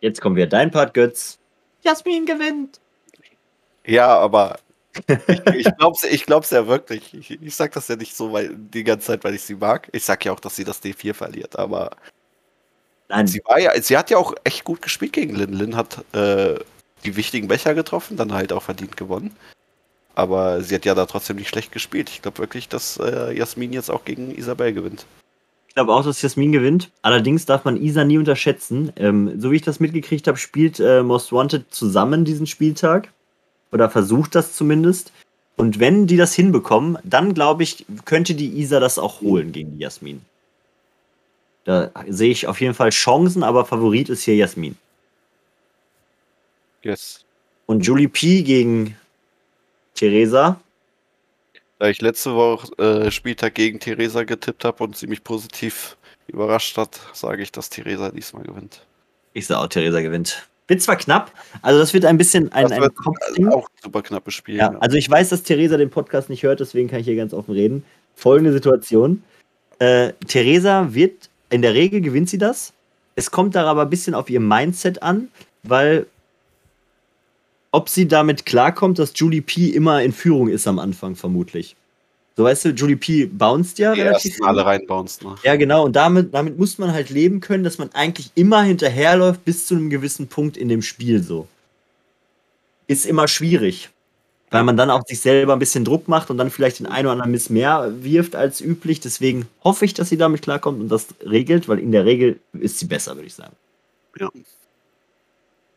Jetzt 0.00 0.22
kommen 0.22 0.36
wir 0.36 0.46
dein 0.46 0.70
Part, 0.70 0.94
Götz. 0.94 1.38
Jasmin 1.82 2.24
gewinnt. 2.24 2.80
Ja, 3.84 4.08
aber 4.16 4.56
ich, 5.06 5.46
ich 5.54 5.76
glaube 5.76 5.98
es 6.00 6.10
ich 6.10 6.24
glaub's 6.24 6.48
ja 6.48 6.66
wirklich. 6.66 7.12
Ich, 7.12 7.42
ich 7.42 7.54
sag 7.54 7.72
das 7.72 7.88
ja 7.88 7.96
nicht 7.96 8.16
so 8.16 8.32
weil, 8.32 8.56
die 8.56 8.84
ganze 8.84 9.08
Zeit, 9.08 9.22
weil 9.22 9.34
ich 9.34 9.42
sie 9.42 9.56
mag. 9.56 9.86
Ich 9.92 10.04
sag 10.04 10.24
ja 10.24 10.32
auch, 10.32 10.40
dass 10.40 10.56
sie 10.56 10.64
das 10.64 10.82
D4 10.82 11.12
verliert, 11.12 11.58
aber 11.58 11.90
Nein. 13.10 13.26
sie 13.26 13.42
war 13.44 13.60
ja, 13.60 13.78
sie 13.82 13.98
hat 13.98 14.08
ja 14.08 14.16
auch 14.16 14.32
echt 14.44 14.64
gut 14.64 14.80
gespielt 14.80 15.12
gegen 15.12 15.34
Lin. 15.34 15.52
Lin 15.52 15.76
hat 15.76 16.02
äh, 16.14 16.54
die 17.04 17.16
wichtigen 17.16 17.48
Becher 17.48 17.74
getroffen, 17.74 18.16
dann 18.16 18.32
halt 18.32 18.50
auch 18.50 18.62
verdient 18.62 18.96
gewonnen. 18.96 19.36
Aber 20.14 20.62
sie 20.62 20.74
hat 20.74 20.84
ja 20.84 20.94
da 20.94 21.06
trotzdem 21.06 21.36
nicht 21.36 21.48
schlecht 21.48 21.72
gespielt. 21.72 22.08
Ich 22.10 22.22
glaube 22.22 22.38
wirklich, 22.38 22.68
dass 22.68 22.98
äh, 22.98 23.36
Jasmin 23.36 23.72
jetzt 23.72 23.90
auch 23.90 24.04
gegen 24.04 24.34
Isabel 24.34 24.72
gewinnt. 24.72 25.06
Ich 25.68 25.74
glaube 25.74 25.92
auch, 25.92 26.04
dass 26.04 26.22
Jasmin 26.22 26.52
gewinnt. 26.52 26.90
Allerdings 27.02 27.46
darf 27.46 27.64
man 27.64 27.76
Isa 27.76 28.04
nie 28.04 28.18
unterschätzen. 28.18 28.92
Ähm, 28.94 29.40
so 29.40 29.50
wie 29.50 29.56
ich 29.56 29.62
das 29.62 29.80
mitgekriegt 29.80 30.28
habe, 30.28 30.38
spielt 30.38 30.78
äh, 30.78 31.02
Most 31.02 31.32
Wanted 31.32 31.64
zusammen 31.74 32.24
diesen 32.24 32.46
Spieltag. 32.46 33.08
Oder 33.72 33.90
versucht 33.90 34.36
das 34.36 34.54
zumindest. 34.54 35.10
Und 35.56 35.80
wenn 35.80 36.06
die 36.06 36.16
das 36.16 36.32
hinbekommen, 36.32 36.98
dann 37.02 37.34
glaube 37.34 37.64
ich, 37.64 37.84
könnte 38.04 38.34
die 38.34 38.60
Isa 38.60 38.78
das 38.78 38.98
auch 39.00 39.20
holen 39.20 39.50
gegen 39.50 39.76
die 39.76 39.82
Jasmin. 39.82 40.20
Da 41.64 41.90
sehe 42.08 42.30
ich 42.30 42.46
auf 42.46 42.60
jeden 42.60 42.74
Fall 42.74 42.90
Chancen, 42.90 43.42
aber 43.42 43.64
Favorit 43.64 44.08
ist 44.10 44.22
hier 44.22 44.36
Jasmin. 44.36 44.76
Yes. 46.82 47.24
Und 47.66 47.86
Julie 47.86 48.08
P. 48.08 48.42
gegen 48.42 48.96
Theresa. 49.94 50.60
Da 51.78 51.88
ich 51.88 52.00
letzte 52.00 52.34
Woche 52.34 52.76
äh, 52.78 53.10
Spieltag 53.10 53.54
gegen 53.54 53.80
Theresa 53.80 54.24
getippt 54.24 54.64
habe 54.64 54.84
und 54.84 54.96
sie 54.96 55.06
mich 55.06 55.24
positiv 55.24 55.96
überrascht 56.26 56.76
hat, 56.78 57.00
sage 57.12 57.42
ich, 57.42 57.52
dass 57.52 57.70
Theresa 57.70 58.10
diesmal 58.10 58.44
gewinnt. 58.44 58.86
Ich 59.32 59.46
sage 59.46 59.60
auch, 59.60 59.68
Theresa 59.68 60.00
gewinnt. 60.00 60.48
Wird 60.66 60.80
zwar 60.80 60.96
knapp, 60.96 61.30
also 61.60 61.78
das 61.78 61.92
wird 61.92 62.06
ein 62.06 62.16
bisschen 62.16 62.50
ein, 62.52 62.68
das 62.68 62.72
ein 62.72 62.94
Kopfding. 62.94 63.48
Auch 63.48 63.68
super 63.82 64.02
knappes 64.02 64.32
Spiel. 64.32 64.56
Ja, 64.56 64.72
ja, 64.72 64.78
Also 64.78 64.96
ich 64.96 65.10
weiß, 65.10 65.28
dass 65.28 65.42
Theresa 65.42 65.76
den 65.76 65.90
Podcast 65.90 66.30
nicht 66.30 66.42
hört, 66.42 66.60
deswegen 66.60 66.88
kann 66.88 67.00
ich 67.00 67.06
hier 67.06 67.16
ganz 67.16 67.34
offen 67.34 67.52
reden. 67.52 67.84
Folgende 68.14 68.52
Situation. 68.52 69.22
Äh, 69.78 70.12
Theresa 70.26 70.94
wird, 70.94 71.28
in 71.50 71.60
der 71.60 71.74
Regel 71.74 72.00
gewinnt 72.00 72.30
sie 72.30 72.38
das. 72.38 72.72
Es 73.14 73.30
kommt 73.30 73.54
da 73.54 73.66
aber 73.66 73.82
ein 73.82 73.90
bisschen 73.90 74.14
auf 74.14 74.30
ihr 74.30 74.40
Mindset 74.40 75.02
an, 75.02 75.28
weil 75.64 76.06
ob 77.74 77.88
sie 77.88 78.06
damit 78.06 78.46
klarkommt, 78.46 79.00
dass 79.00 79.12
Julie 79.16 79.42
P 79.42 79.66
immer 79.70 80.00
in 80.00 80.12
Führung 80.12 80.48
ist 80.48 80.68
am 80.68 80.78
Anfang, 80.78 81.16
vermutlich. 81.16 81.74
So 82.36 82.44
weißt 82.44 82.66
du, 82.66 82.68
Julie 82.70 82.96
P 82.96 83.26
bounced 83.26 83.80
ja 83.80 83.94
Die 83.94 84.00
relativ. 84.00 84.40
alle 84.44 84.64
rein 84.64 84.86
bounced, 84.86 85.24
ne? 85.24 85.34
Ja, 85.42 85.56
genau. 85.56 85.84
Und 85.84 85.96
damit, 85.96 86.32
damit 86.32 86.56
muss 86.56 86.78
man 86.78 86.92
halt 86.92 87.10
leben 87.10 87.40
können, 87.40 87.64
dass 87.64 87.78
man 87.78 87.90
eigentlich 87.92 88.30
immer 88.36 88.62
hinterherläuft 88.62 89.44
bis 89.44 89.66
zu 89.66 89.74
einem 89.74 89.90
gewissen 89.90 90.28
Punkt 90.28 90.56
in 90.56 90.68
dem 90.68 90.82
Spiel 90.82 91.20
so. 91.20 91.48
Ist 92.86 93.06
immer 93.06 93.26
schwierig. 93.26 93.90
Weil 94.50 94.62
man 94.62 94.76
dann 94.76 94.90
auch 94.90 95.02
sich 95.04 95.18
selber 95.18 95.54
ein 95.54 95.58
bisschen 95.58 95.84
Druck 95.84 96.06
macht 96.06 96.30
und 96.30 96.38
dann 96.38 96.50
vielleicht 96.50 96.78
den 96.78 96.86
einen 96.86 97.06
oder 97.06 97.14
anderen 97.14 97.32
Miss 97.32 97.50
mehr 97.50 97.92
wirft 98.04 98.36
als 98.36 98.60
üblich. 98.60 99.00
Deswegen 99.00 99.48
hoffe 99.64 99.84
ich, 99.84 99.94
dass 99.94 100.10
sie 100.10 100.16
damit 100.16 100.42
klarkommt 100.42 100.80
und 100.80 100.88
das 100.90 101.08
regelt, 101.26 101.66
weil 101.66 101.80
in 101.80 101.90
der 101.90 102.04
Regel 102.04 102.38
ist 102.52 102.78
sie 102.78 102.86
besser, 102.86 103.16
würde 103.16 103.26
ich 103.26 103.34
sagen. 103.34 103.56
Ja. 104.20 104.30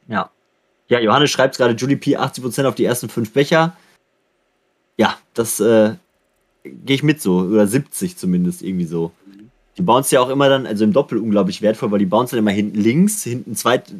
Ja. 0.07 0.29
Ja, 0.89 0.99
Johannes 0.99 1.31
schreibt 1.31 1.57
gerade 1.57 1.75
Julie 1.75 1.97
P 1.97 2.17
80% 2.17 2.65
auf 2.65 2.75
die 2.75 2.85
ersten 2.85 3.09
fünf 3.09 3.33
Becher. 3.33 3.75
Ja, 4.97 5.17
das 5.33 5.59
äh, 5.59 5.95
gehe 6.63 6.95
ich 6.95 7.03
mit 7.03 7.21
so. 7.21 7.39
Oder 7.39 7.67
70 7.67 8.17
zumindest, 8.17 8.61
irgendwie 8.61 8.85
so. 8.85 9.11
Die 9.77 9.81
bounce 9.83 10.15
ja 10.15 10.21
auch 10.21 10.29
immer 10.29 10.49
dann, 10.49 10.65
also 10.65 10.83
im 10.83 10.93
Doppel 10.93 11.19
unglaublich 11.19 11.61
wertvoll, 11.61 11.91
weil 11.91 11.99
die 11.99 12.05
bounce 12.05 12.31
dann 12.31 12.39
immer 12.39 12.51
hinten 12.51 12.79
links, 12.79 13.23
hinten 13.23 13.55
zweit, 13.55 13.93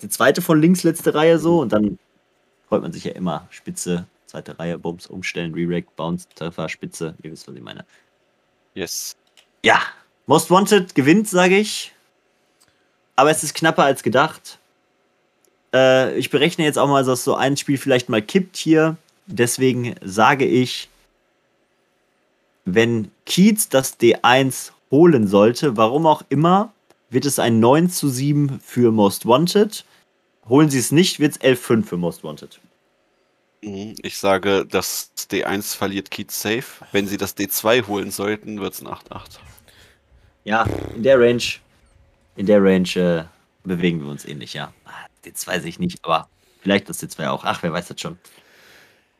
die 0.00 0.08
zweite 0.08 0.42
von 0.42 0.60
links, 0.60 0.82
letzte 0.82 1.14
Reihe 1.14 1.38
so 1.38 1.60
und 1.60 1.72
dann 1.72 1.98
freut 2.68 2.82
man 2.82 2.92
sich 2.92 3.04
ja 3.04 3.12
immer. 3.12 3.46
Spitze, 3.50 4.06
zweite 4.26 4.58
Reihe, 4.58 4.78
Bums, 4.78 5.06
umstellen, 5.06 5.54
Re-Rack, 5.54 5.94
Bounce, 5.94 6.26
Treffer, 6.34 6.68
Spitze. 6.68 7.14
Ihr 7.22 7.30
wisst, 7.30 7.46
was 7.46 7.54
ich 7.54 7.62
meine. 7.62 7.84
Yes. 8.74 9.14
Ja, 9.62 9.80
Most 10.26 10.50
Wanted 10.50 10.94
gewinnt, 10.94 11.28
sage 11.28 11.58
ich. 11.58 11.92
Aber 13.14 13.30
es 13.30 13.44
ist 13.44 13.54
knapper 13.54 13.84
als 13.84 14.02
gedacht. 14.02 14.58
Äh, 15.74 16.16
ich 16.18 16.30
berechne 16.30 16.64
jetzt 16.64 16.78
auch 16.78 16.88
mal, 16.88 17.04
dass 17.04 17.24
so 17.24 17.34
ein 17.34 17.56
Spiel 17.56 17.78
vielleicht 17.78 18.08
mal 18.08 18.22
kippt 18.22 18.56
hier. 18.56 18.96
Deswegen 19.26 19.94
sage 20.02 20.44
ich, 20.44 20.88
wenn 22.64 23.10
Kiez 23.26 23.68
das 23.68 23.98
D1 23.98 24.72
holen 24.90 25.26
sollte, 25.26 25.76
warum 25.76 26.06
auch 26.06 26.22
immer, 26.28 26.72
wird 27.10 27.24
es 27.24 27.38
ein 27.38 27.60
9 27.60 27.90
zu 27.90 28.08
7 28.08 28.60
für 28.60 28.90
Most 28.90 29.26
Wanted. 29.26 29.84
Holen 30.48 30.70
sie 30.70 30.78
es 30.78 30.92
nicht, 30.92 31.20
wird 31.20 31.32
es 31.32 31.40
11-5 31.40 31.84
für 31.84 31.96
Most 31.96 32.24
Wanted. 32.24 32.60
Mhm, 33.62 33.94
ich 34.02 34.18
sage, 34.18 34.66
das 34.68 35.12
D1 35.30 35.76
verliert 35.76 36.10
Kiez 36.10 36.40
safe. 36.40 36.84
Wenn 36.90 37.06
sie 37.06 37.16
das 37.16 37.36
D2 37.36 37.86
holen 37.86 38.10
sollten, 38.10 38.60
wird 38.60 38.74
es 38.74 38.82
ein 38.82 38.88
8-8. 38.88 39.38
Ja, 40.44 40.66
in 40.96 41.02
der 41.02 41.20
Range, 41.20 41.42
in 42.36 42.46
der 42.46 42.62
Range 42.62 42.88
äh, 42.96 43.24
bewegen 43.64 44.02
wir 44.02 44.10
uns 44.10 44.24
ähnlich, 44.24 44.54
ja. 44.54 44.72
D2 45.24 45.46
weiß 45.46 45.64
ich 45.64 45.78
nicht, 45.78 46.04
aber 46.04 46.28
vielleicht 46.60 46.88
das 46.88 47.02
D2 47.02 47.28
auch. 47.28 47.44
Ach, 47.44 47.62
wer 47.62 47.72
weiß 47.72 47.88
das 47.88 48.00
schon. 48.00 48.18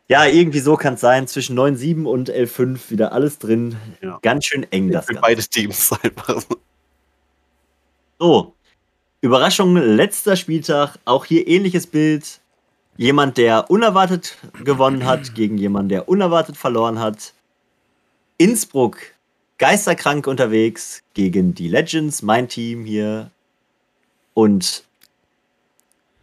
Ja, 0.09 0.27
irgendwie 0.27 0.61
so 0.61 0.77
kann 0.77 0.95
es 0.95 1.01
sein. 1.01 1.27
Zwischen 1.27 1.59
9,7 1.59 2.05
und 2.05 2.31
11,5 2.31 2.91
wieder 2.91 3.13
alles 3.13 3.39
drin. 3.39 3.77
Ja. 4.03 4.19
Ganz 4.23 4.45
schön 4.47 4.71
eng 4.71 4.91
das. 4.91 5.07
Für 5.07 5.15
beides 5.15 5.49
Teams 5.49 5.93
einfach. 6.03 6.43
So. 8.19 8.55
Überraschung, 9.21 9.77
letzter 9.77 10.37
Spieltag. 10.37 10.99
Auch 11.05 11.25
hier 11.25 11.47
ähnliches 11.47 11.87
Bild. 11.87 12.41
Jemand, 12.97 13.39
der 13.39 13.71
unerwartet 13.71 14.37
gewonnen 14.65 15.07
hat, 15.07 15.35
gegen 15.35 15.57
jemanden, 15.57 15.89
der 15.89 16.09
unerwartet 16.09 16.57
verloren 16.57 16.99
hat. 16.99 17.33
Innsbruck, 18.37 18.99
geisterkrank 19.59 20.27
unterwegs 20.27 21.03
gegen 21.15 21.55
die 21.55 21.69
Legends, 21.69 22.23
mein 22.23 22.49
Team 22.49 22.85
hier. 22.85 23.31
Und 24.35 24.85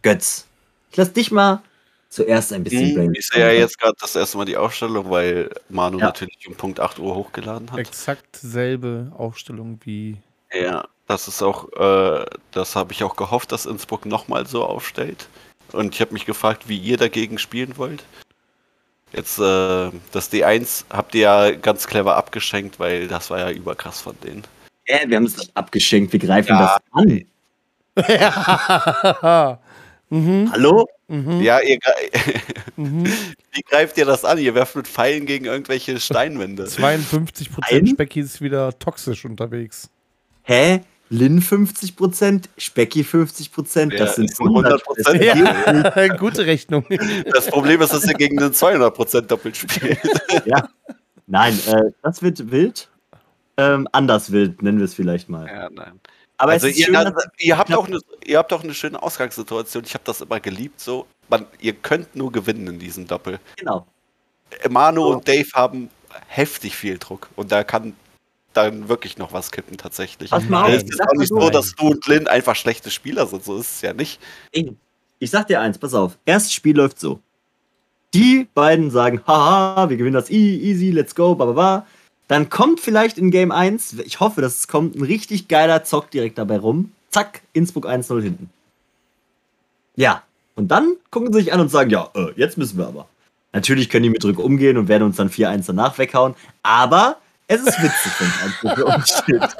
Götz, 0.02 0.46
ich 0.90 0.96
lass 0.96 1.12
dich 1.12 1.30
mal 1.30 1.62
zuerst 2.08 2.52
ein 2.52 2.64
bisschen 2.64 2.96
hm, 2.96 3.14
Ich 3.14 3.28
sehe 3.28 3.40
ja 3.40 3.52
jetzt 3.52 3.78
gerade 3.78 3.94
das 4.00 4.16
erste 4.16 4.36
Mal 4.36 4.44
die 4.44 4.56
Aufstellung, 4.56 5.10
weil 5.10 5.50
Manu 5.68 5.98
ja. 5.98 6.06
natürlich 6.06 6.46
um 6.48 6.54
Punkt 6.54 6.80
8 6.80 6.98
Uhr 6.98 7.14
hochgeladen 7.14 7.70
hat. 7.70 7.78
Exakt 7.78 8.36
selbe 8.36 9.12
Aufstellung 9.16 9.78
wie. 9.84 10.16
Ja, 10.52 10.88
das 11.06 11.28
ist 11.28 11.42
auch, 11.42 11.72
äh, 11.72 12.26
das 12.50 12.76
habe 12.76 12.92
ich 12.92 13.04
auch 13.04 13.16
gehofft, 13.16 13.52
dass 13.52 13.66
Innsbruck 13.66 14.06
nochmal 14.06 14.46
so 14.46 14.64
aufstellt. 14.64 15.28
Und 15.72 15.94
ich 15.94 16.00
habe 16.00 16.12
mich 16.12 16.26
gefragt, 16.26 16.68
wie 16.68 16.78
ihr 16.78 16.96
dagegen 16.96 17.38
spielen 17.38 17.76
wollt. 17.76 18.02
Jetzt, 19.12 19.38
äh, 19.38 19.90
das 20.12 20.32
D1 20.32 20.84
habt 20.90 21.14
ihr 21.14 21.20
ja 21.20 21.50
ganz 21.52 21.86
clever 21.86 22.16
abgeschenkt, 22.16 22.80
weil 22.80 23.06
das 23.06 23.30
war 23.30 23.38
ja 23.38 23.50
überkrass 23.50 24.00
von 24.00 24.16
denen. 24.24 24.44
Ja, 24.86 24.98
wir 25.06 25.16
haben 25.16 25.26
es 25.26 25.54
abgeschenkt, 25.54 26.12
wir 26.12 26.20
greifen 26.20 26.48
ja. 26.48 26.78
das 26.78 26.80
an. 26.92 27.24
ja. 28.08 29.58
Mhm. 30.10 30.50
Hallo? 30.52 30.88
Mhm. 31.08 31.40
Ja, 31.40 31.60
ihr, 31.60 31.78
mhm. 32.76 33.06
wie 33.52 33.62
greift 33.62 33.96
ihr 33.96 34.04
das 34.04 34.24
an? 34.24 34.38
Ihr 34.38 34.54
werft 34.54 34.76
mit 34.76 34.86
Pfeilen 34.86 35.24
gegen 35.24 35.46
irgendwelche 35.46 35.98
Steinwände. 36.00 36.64
52% 36.64 37.90
Specki 37.90 38.20
ist 38.20 38.40
wieder 38.40 38.78
toxisch 38.78 39.24
unterwegs. 39.24 39.88
Hä? 40.42 40.80
Lin 41.12 41.42
50%, 41.42 42.44
Specki 42.56 43.02
50%, 43.02 43.96
das 43.96 44.10
ja, 44.10 44.12
sind 44.12 44.30
100%. 44.30 44.80
100%. 45.08 45.96
Ja, 45.96 46.16
gute 46.16 46.46
Rechnung. 46.46 46.84
Das 47.32 47.48
Problem 47.48 47.82
ist, 47.82 47.92
dass 47.92 48.06
ihr 48.06 48.14
gegen 48.14 48.38
einen 48.38 48.52
200% 48.52 49.22
doppelt 49.22 49.56
spielt. 49.56 49.98
Ja. 50.44 50.68
Nein, 51.26 51.58
äh, 51.66 51.90
das 52.04 52.22
wird 52.22 52.52
wild. 52.52 52.88
Ähm, 53.56 53.88
anders 53.90 54.30
wild, 54.30 54.62
nennen 54.62 54.78
wir 54.78 54.84
es 54.84 54.94
vielleicht 54.94 55.28
mal. 55.28 55.48
Ja, 55.48 55.68
nein. 55.70 56.00
Aber 56.40 56.52
also 56.52 56.68
ihr, 56.68 56.86
schön, 56.86 56.96
habt, 56.96 57.18
ihr, 57.38 57.58
habt 57.58 57.74
auch 57.74 57.86
eine, 57.86 58.00
ihr 58.24 58.38
habt 58.38 58.50
auch 58.54 58.64
eine 58.64 58.72
schöne 58.72 59.02
Ausgangssituation. 59.02 59.84
Ich 59.84 59.92
habe 59.92 60.04
das 60.06 60.22
immer 60.22 60.40
geliebt. 60.40 60.80
So, 60.80 61.06
man, 61.28 61.44
ihr 61.60 61.74
könnt 61.74 62.16
nur 62.16 62.32
gewinnen 62.32 62.66
in 62.66 62.78
diesem 62.78 63.06
Doppel. 63.06 63.38
Genau. 63.56 63.86
Manu 64.70 65.02
so. 65.02 65.12
und 65.12 65.28
Dave 65.28 65.48
haben 65.52 65.90
heftig 66.28 66.76
viel 66.76 66.96
Druck 66.96 67.28
und 67.36 67.52
da 67.52 67.62
kann 67.62 67.94
dann 68.54 68.88
wirklich 68.88 69.18
noch 69.18 69.34
was 69.34 69.50
kippen 69.50 69.76
tatsächlich. 69.76 70.32
Es 70.32 70.42
ist 70.42 70.50
auch 71.02 71.12
nicht 71.12 71.28
so, 71.28 71.50
dass 71.50 71.74
du 71.74 71.88
und 71.88 72.06
Lynn 72.06 72.26
einfach 72.26 72.56
schlechte 72.56 72.90
Spieler 72.90 73.26
sind. 73.26 73.44
So 73.44 73.58
ist 73.58 73.74
es 73.74 73.80
ja 73.82 73.92
nicht. 73.92 74.18
Ich, 74.50 74.72
ich 75.18 75.30
sag 75.30 75.46
dir 75.46 75.60
eins, 75.60 75.76
pass 75.76 75.92
auf. 75.92 76.16
Erstes 76.24 76.54
Spiel 76.54 76.74
läuft 76.74 76.98
so. 76.98 77.20
Die 78.14 78.48
beiden 78.54 78.90
sagen, 78.90 79.20
haha, 79.26 79.90
wir 79.90 79.98
gewinnen 79.98 80.14
das 80.14 80.30
easy, 80.30 80.90
let's 80.90 81.14
go, 81.14 81.34
bla 81.34 81.44
bla 81.44 81.52
bla. 81.52 81.86
Dann 82.30 82.48
kommt 82.48 82.78
vielleicht 82.78 83.18
in 83.18 83.32
Game 83.32 83.50
1, 83.50 83.94
ich 84.04 84.20
hoffe, 84.20 84.40
dass 84.40 84.60
es 84.60 84.68
kommt, 84.68 84.94
ein 84.94 85.02
richtig 85.02 85.48
geiler 85.48 85.82
Zock 85.82 86.12
direkt 86.12 86.38
dabei 86.38 86.58
rum. 86.58 86.92
Zack, 87.08 87.40
Innsbruck 87.54 87.88
1-0 87.88 88.22
hinten. 88.22 88.50
Ja, 89.96 90.22
und 90.54 90.68
dann 90.68 90.94
gucken 91.10 91.32
sie 91.32 91.40
sich 91.40 91.52
an 91.52 91.58
und 91.58 91.70
sagen, 91.70 91.90
ja, 91.90 92.08
äh, 92.14 92.30
jetzt 92.36 92.56
müssen 92.56 92.78
wir 92.78 92.86
aber. 92.86 93.08
Natürlich 93.52 93.90
können 93.90 94.04
die 94.04 94.10
mit 94.10 94.22
Druck 94.22 94.38
umgehen 94.38 94.78
und 94.78 94.86
werden 94.86 95.02
uns 95.02 95.16
dann 95.16 95.28
4-1 95.28 95.64
danach 95.66 95.98
weghauen, 95.98 96.36
aber 96.62 97.16
es 97.48 97.62
ist 97.62 97.82
witzig, 97.82 98.12
wenn 98.20 98.28
es 98.28 98.44
Innsbruck 98.44 98.74
für 98.76 98.84
uns 98.84 99.10
steht. 99.10 99.56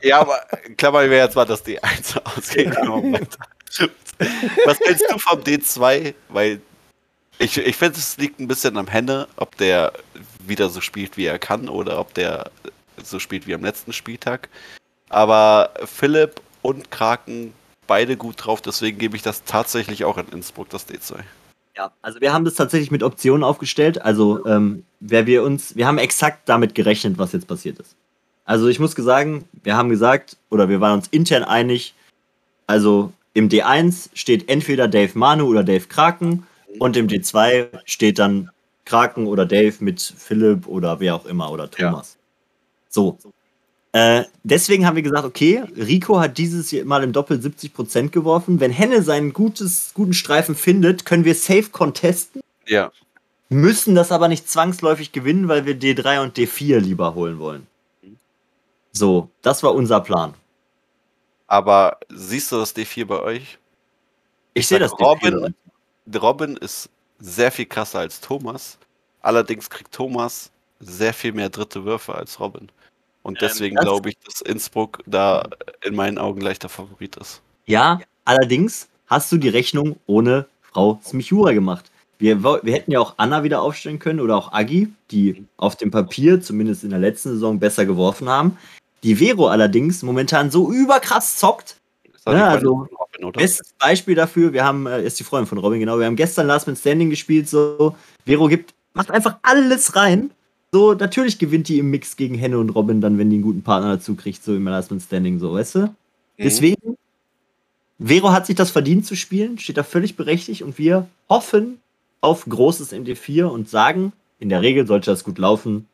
ja, 0.00 0.18
aber 0.18 0.40
klar, 0.78 0.94
wir 0.94 1.14
jetzt 1.14 1.36
mal, 1.36 1.44
dass 1.44 1.62
die 1.62 1.82
1 1.82 2.16
ausgeht. 2.24 2.74
Was 4.64 4.80
hältst 4.80 5.04
du 5.10 5.18
vom 5.18 5.40
D2? 5.40 6.14
Weil 6.30 6.62
ich, 7.42 7.58
ich 7.58 7.76
finde, 7.76 7.98
es 7.98 8.16
liegt 8.18 8.38
ein 8.38 8.48
bisschen 8.48 8.76
am 8.76 8.86
Henne, 8.86 9.26
ob 9.36 9.56
der 9.56 9.92
wieder 10.46 10.68
so 10.68 10.80
spielt, 10.80 11.16
wie 11.16 11.24
er 11.24 11.38
kann, 11.38 11.68
oder 11.68 11.98
ob 11.98 12.14
der 12.14 12.50
so 13.02 13.18
spielt 13.18 13.46
wie 13.46 13.54
am 13.54 13.64
letzten 13.64 13.92
Spieltag. 13.92 14.48
Aber 15.08 15.70
Philipp 15.84 16.40
und 16.62 16.90
Kraken 16.90 17.52
beide 17.86 18.16
gut 18.16 18.36
drauf, 18.38 18.62
deswegen 18.62 18.98
gebe 18.98 19.16
ich 19.16 19.22
das 19.22 19.44
tatsächlich 19.44 20.04
auch 20.04 20.18
in 20.18 20.28
Innsbruck, 20.28 20.70
das 20.70 20.88
D2. 20.88 21.16
Ja, 21.76 21.90
also 22.00 22.20
wir 22.20 22.32
haben 22.32 22.44
das 22.44 22.54
tatsächlich 22.54 22.90
mit 22.90 23.02
Optionen 23.02 23.42
aufgestellt. 23.42 24.00
Also 24.02 24.46
ähm, 24.46 24.84
wer 25.00 25.26
wir 25.26 25.42
uns, 25.42 25.74
wir 25.74 25.86
haben 25.86 25.98
exakt 25.98 26.48
damit 26.48 26.74
gerechnet, 26.74 27.18
was 27.18 27.32
jetzt 27.32 27.48
passiert 27.48 27.78
ist. 27.80 27.96
Also 28.44 28.68
ich 28.68 28.78
muss 28.78 28.92
sagen, 28.92 29.44
wir 29.62 29.76
haben 29.76 29.88
gesagt, 29.88 30.36
oder 30.50 30.68
wir 30.68 30.80
waren 30.80 30.98
uns 30.98 31.08
intern 31.08 31.44
einig, 31.44 31.94
also 32.66 33.12
im 33.34 33.48
D1 33.48 34.10
steht 34.14 34.48
entweder 34.48 34.86
Dave 34.86 35.18
Manu 35.18 35.46
oder 35.46 35.64
Dave 35.64 35.86
Kraken 35.86 36.46
und 36.78 36.96
im 36.96 37.08
D2 37.08 37.68
steht 37.84 38.18
dann 38.18 38.50
Kraken 38.84 39.26
oder 39.26 39.46
Dave 39.46 39.74
mit 39.80 40.00
Philipp 40.00 40.66
oder 40.66 41.00
wer 41.00 41.14
auch 41.14 41.26
immer 41.26 41.50
oder 41.50 41.70
Thomas. 41.70 42.14
Ja. 42.14 42.20
So. 42.88 43.18
Äh, 43.92 44.24
deswegen 44.42 44.86
haben 44.86 44.96
wir 44.96 45.02
gesagt, 45.02 45.24
okay, 45.24 45.62
Rico 45.76 46.18
hat 46.18 46.38
dieses 46.38 46.72
Mal 46.84 47.04
im 47.04 47.12
Doppel 47.12 47.38
70% 47.38 48.08
geworfen. 48.08 48.58
Wenn 48.58 48.70
Henne 48.70 49.02
seinen 49.02 49.32
gutes, 49.32 49.92
guten 49.94 50.14
Streifen 50.14 50.54
findet, 50.54 51.04
können 51.04 51.24
wir 51.24 51.34
safe 51.34 51.68
contesten. 51.70 52.40
Ja. 52.66 52.90
Müssen 53.50 53.94
das 53.94 54.10
aber 54.10 54.28
nicht 54.28 54.48
zwangsläufig 54.48 55.12
gewinnen, 55.12 55.46
weil 55.48 55.66
wir 55.66 55.78
D3 55.78 56.22
und 56.22 56.38
D4 56.38 56.78
lieber 56.78 57.14
holen 57.14 57.38
wollen. 57.38 57.66
So, 58.92 59.28
das 59.42 59.62
war 59.62 59.74
unser 59.74 60.00
Plan. 60.00 60.34
Aber 61.46 61.98
siehst 62.08 62.50
du 62.50 62.56
das 62.56 62.74
D4 62.74 63.04
bei 63.04 63.20
euch? 63.20 63.58
Ich, 64.54 64.60
ich 64.60 64.68
sehe 64.68 64.78
das 64.78 64.92
Robin, 64.98 65.34
D4. 65.34 65.54
Robin 66.20 66.56
ist 66.56 66.88
sehr 67.18 67.52
viel 67.52 67.66
krasser 67.66 68.00
als 68.00 68.20
Thomas. 68.20 68.78
Allerdings 69.20 69.70
kriegt 69.70 69.92
Thomas 69.92 70.50
sehr 70.80 71.14
viel 71.14 71.32
mehr 71.32 71.48
dritte 71.48 71.84
Würfe 71.84 72.14
als 72.14 72.40
Robin. 72.40 72.68
Und 73.22 73.36
ähm, 73.36 73.48
deswegen 73.48 73.76
ähm, 73.76 73.84
glaube 73.84 74.10
ich, 74.10 74.16
dass 74.24 74.40
Innsbruck 74.40 75.02
da 75.06 75.48
in 75.82 75.94
meinen 75.94 76.18
Augen 76.18 76.40
leichter 76.40 76.68
Favorit 76.68 77.16
ist. 77.16 77.40
Ja, 77.66 78.00
allerdings 78.24 78.88
hast 79.06 79.30
du 79.30 79.36
die 79.36 79.48
Rechnung 79.48 79.96
ohne 80.06 80.46
Frau 80.60 81.00
Smichura 81.04 81.52
gemacht. 81.52 81.90
Wir, 82.18 82.42
wir 82.42 82.72
hätten 82.72 82.92
ja 82.92 83.00
auch 83.00 83.14
Anna 83.16 83.42
wieder 83.42 83.62
aufstellen 83.62 83.98
können 83.98 84.20
oder 84.20 84.36
auch 84.36 84.52
Agi, 84.52 84.92
die 85.10 85.44
auf 85.56 85.76
dem 85.76 85.90
Papier, 85.90 86.40
zumindest 86.40 86.84
in 86.84 86.90
der 86.90 86.98
letzten 86.98 87.30
Saison, 87.30 87.58
besser 87.58 87.84
geworfen 87.84 88.28
haben. 88.28 88.58
Die 89.02 89.16
Vero 89.16 89.48
allerdings 89.48 90.02
momentan 90.02 90.50
so 90.50 90.70
überkrass 90.70 91.36
zockt. 91.36 91.76
Ja, 92.26 92.32
ne, 92.32 92.44
also, 92.44 92.86
Robin, 93.20 93.32
bestes 93.32 93.72
Beispiel 93.78 94.14
dafür, 94.14 94.52
wir 94.52 94.64
haben, 94.64 94.86
äh, 94.86 95.04
ist 95.04 95.18
die 95.18 95.24
Freundin 95.24 95.48
von 95.48 95.58
Robin, 95.58 95.80
genau, 95.80 95.98
wir 95.98 96.06
haben 96.06 96.16
gestern 96.16 96.46
Last 96.46 96.66
Man 96.66 96.76
Standing 96.76 97.10
gespielt, 97.10 97.48
so, 97.48 97.96
Vero 98.24 98.48
gibt, 98.48 98.74
macht 98.94 99.10
einfach 99.10 99.38
alles 99.42 99.96
rein 99.96 100.30
so, 100.74 100.94
natürlich 100.94 101.38
gewinnt 101.38 101.68
die 101.68 101.78
im 101.78 101.90
Mix 101.90 102.16
gegen 102.16 102.34
Henne 102.34 102.58
und 102.58 102.70
Robin 102.70 103.02
dann, 103.02 103.18
wenn 103.18 103.28
die 103.28 103.36
einen 103.36 103.44
guten 103.44 103.62
Partner 103.62 103.96
dazu 103.96 104.14
kriegt, 104.14 104.42
so 104.42 104.56
im 104.56 104.64
Last 104.64 104.90
Man 104.90 105.00
Standing, 105.00 105.38
so, 105.38 105.52
weißt 105.52 105.74
du? 105.74 105.78
Mhm. 105.80 105.94
Deswegen, 106.38 106.96
Vero 107.98 108.32
hat 108.32 108.46
sich 108.46 108.56
das 108.56 108.70
verdient 108.70 109.04
zu 109.04 109.14
spielen, 109.14 109.58
steht 109.58 109.76
da 109.76 109.82
völlig 109.82 110.16
berechtigt 110.16 110.62
und 110.62 110.78
wir 110.78 111.06
hoffen 111.28 111.78
auf 112.22 112.46
großes 112.46 112.94
MD4 112.94 113.44
und 113.44 113.68
sagen, 113.68 114.14
in 114.38 114.48
der 114.48 114.62
Regel 114.62 114.86
sollte 114.86 115.10
das 115.10 115.24
gut 115.24 115.36
laufen. 115.36 115.86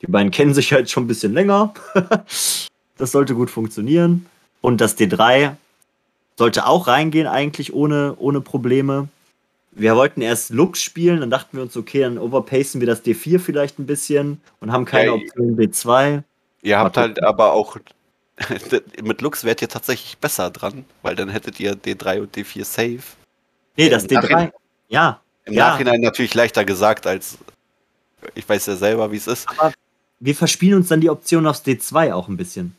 Die 0.00 0.06
beiden 0.06 0.30
kennen 0.30 0.54
sich 0.54 0.72
halt 0.72 0.90
schon 0.90 1.04
ein 1.04 1.08
bisschen 1.08 1.34
länger. 1.34 1.74
das 2.96 3.12
sollte 3.12 3.34
gut 3.34 3.50
funktionieren. 3.50 4.24
Und 4.60 4.80
das 4.80 4.98
D3 4.98 5.52
sollte 6.36 6.66
auch 6.66 6.86
reingehen, 6.86 7.26
eigentlich 7.26 7.72
ohne, 7.72 8.14
ohne 8.18 8.40
Probleme 8.40 9.08
wir 9.76 9.94
wollten 9.94 10.22
erst 10.22 10.50
Lux 10.50 10.82
spielen, 10.82 11.20
dann 11.20 11.30
dachten 11.30 11.56
wir 11.56 11.62
uns, 11.62 11.76
okay, 11.76 12.00
dann 12.00 12.18
overpacen 12.18 12.80
wir 12.80 12.86
das 12.86 13.04
D4 13.04 13.38
vielleicht 13.38 13.78
ein 13.78 13.86
bisschen 13.86 14.40
und 14.60 14.72
haben 14.72 14.86
keine 14.86 15.06
ja, 15.06 15.12
Option 15.12 15.56
B2. 15.56 16.22
Ihr 16.62 16.78
habt 16.78 16.96
halt 16.96 17.22
aber 17.22 17.52
auch 17.52 17.76
mit 19.02 19.20
Lux 19.20 19.44
wärt 19.44 19.62
ihr 19.62 19.68
tatsächlich 19.68 20.18
besser 20.18 20.50
dran, 20.50 20.84
weil 21.02 21.14
dann 21.14 21.28
hättet 21.28 21.60
ihr 21.60 21.74
D3 21.74 22.20
und 22.20 22.36
D4 22.36 22.64
safe. 22.64 23.16
Nee, 23.76 23.90
das 23.90 24.04
Im 24.04 24.10
D3, 24.10 24.14
Nachhinein, 24.22 24.52
ja. 24.88 25.20
Im 25.44 25.52
ja. 25.52 25.68
Nachhinein 25.68 26.00
natürlich 26.00 26.34
leichter 26.34 26.64
gesagt, 26.64 27.06
als 27.06 27.38
ich 28.34 28.48
weiß 28.48 28.66
ja 28.66 28.76
selber, 28.76 29.12
wie 29.12 29.16
es 29.16 29.26
ist. 29.26 29.48
Aber 29.48 29.72
wir 30.20 30.34
verspielen 30.34 30.78
uns 30.78 30.88
dann 30.88 31.02
die 31.02 31.10
Option 31.10 31.46
aufs 31.46 31.62
D2 31.62 32.14
auch 32.14 32.28
ein 32.28 32.38
bisschen. 32.38 32.74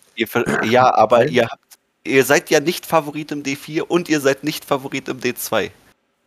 ja, 0.63 0.93
aber 0.95 1.27
ihr 1.27 1.47
habt, 1.47 1.61
ihr 2.07 2.23
seid 2.23 2.49
ja 2.49 2.59
nicht 2.59 2.85
Favorit 2.85 3.31
im 3.31 3.43
D4 3.43 3.81
und 3.81 4.09
ihr 4.09 4.19
seid 4.19 4.43
nicht 4.43 4.65
Favorit 4.65 5.07
im 5.09 5.19
D2. 5.19 5.71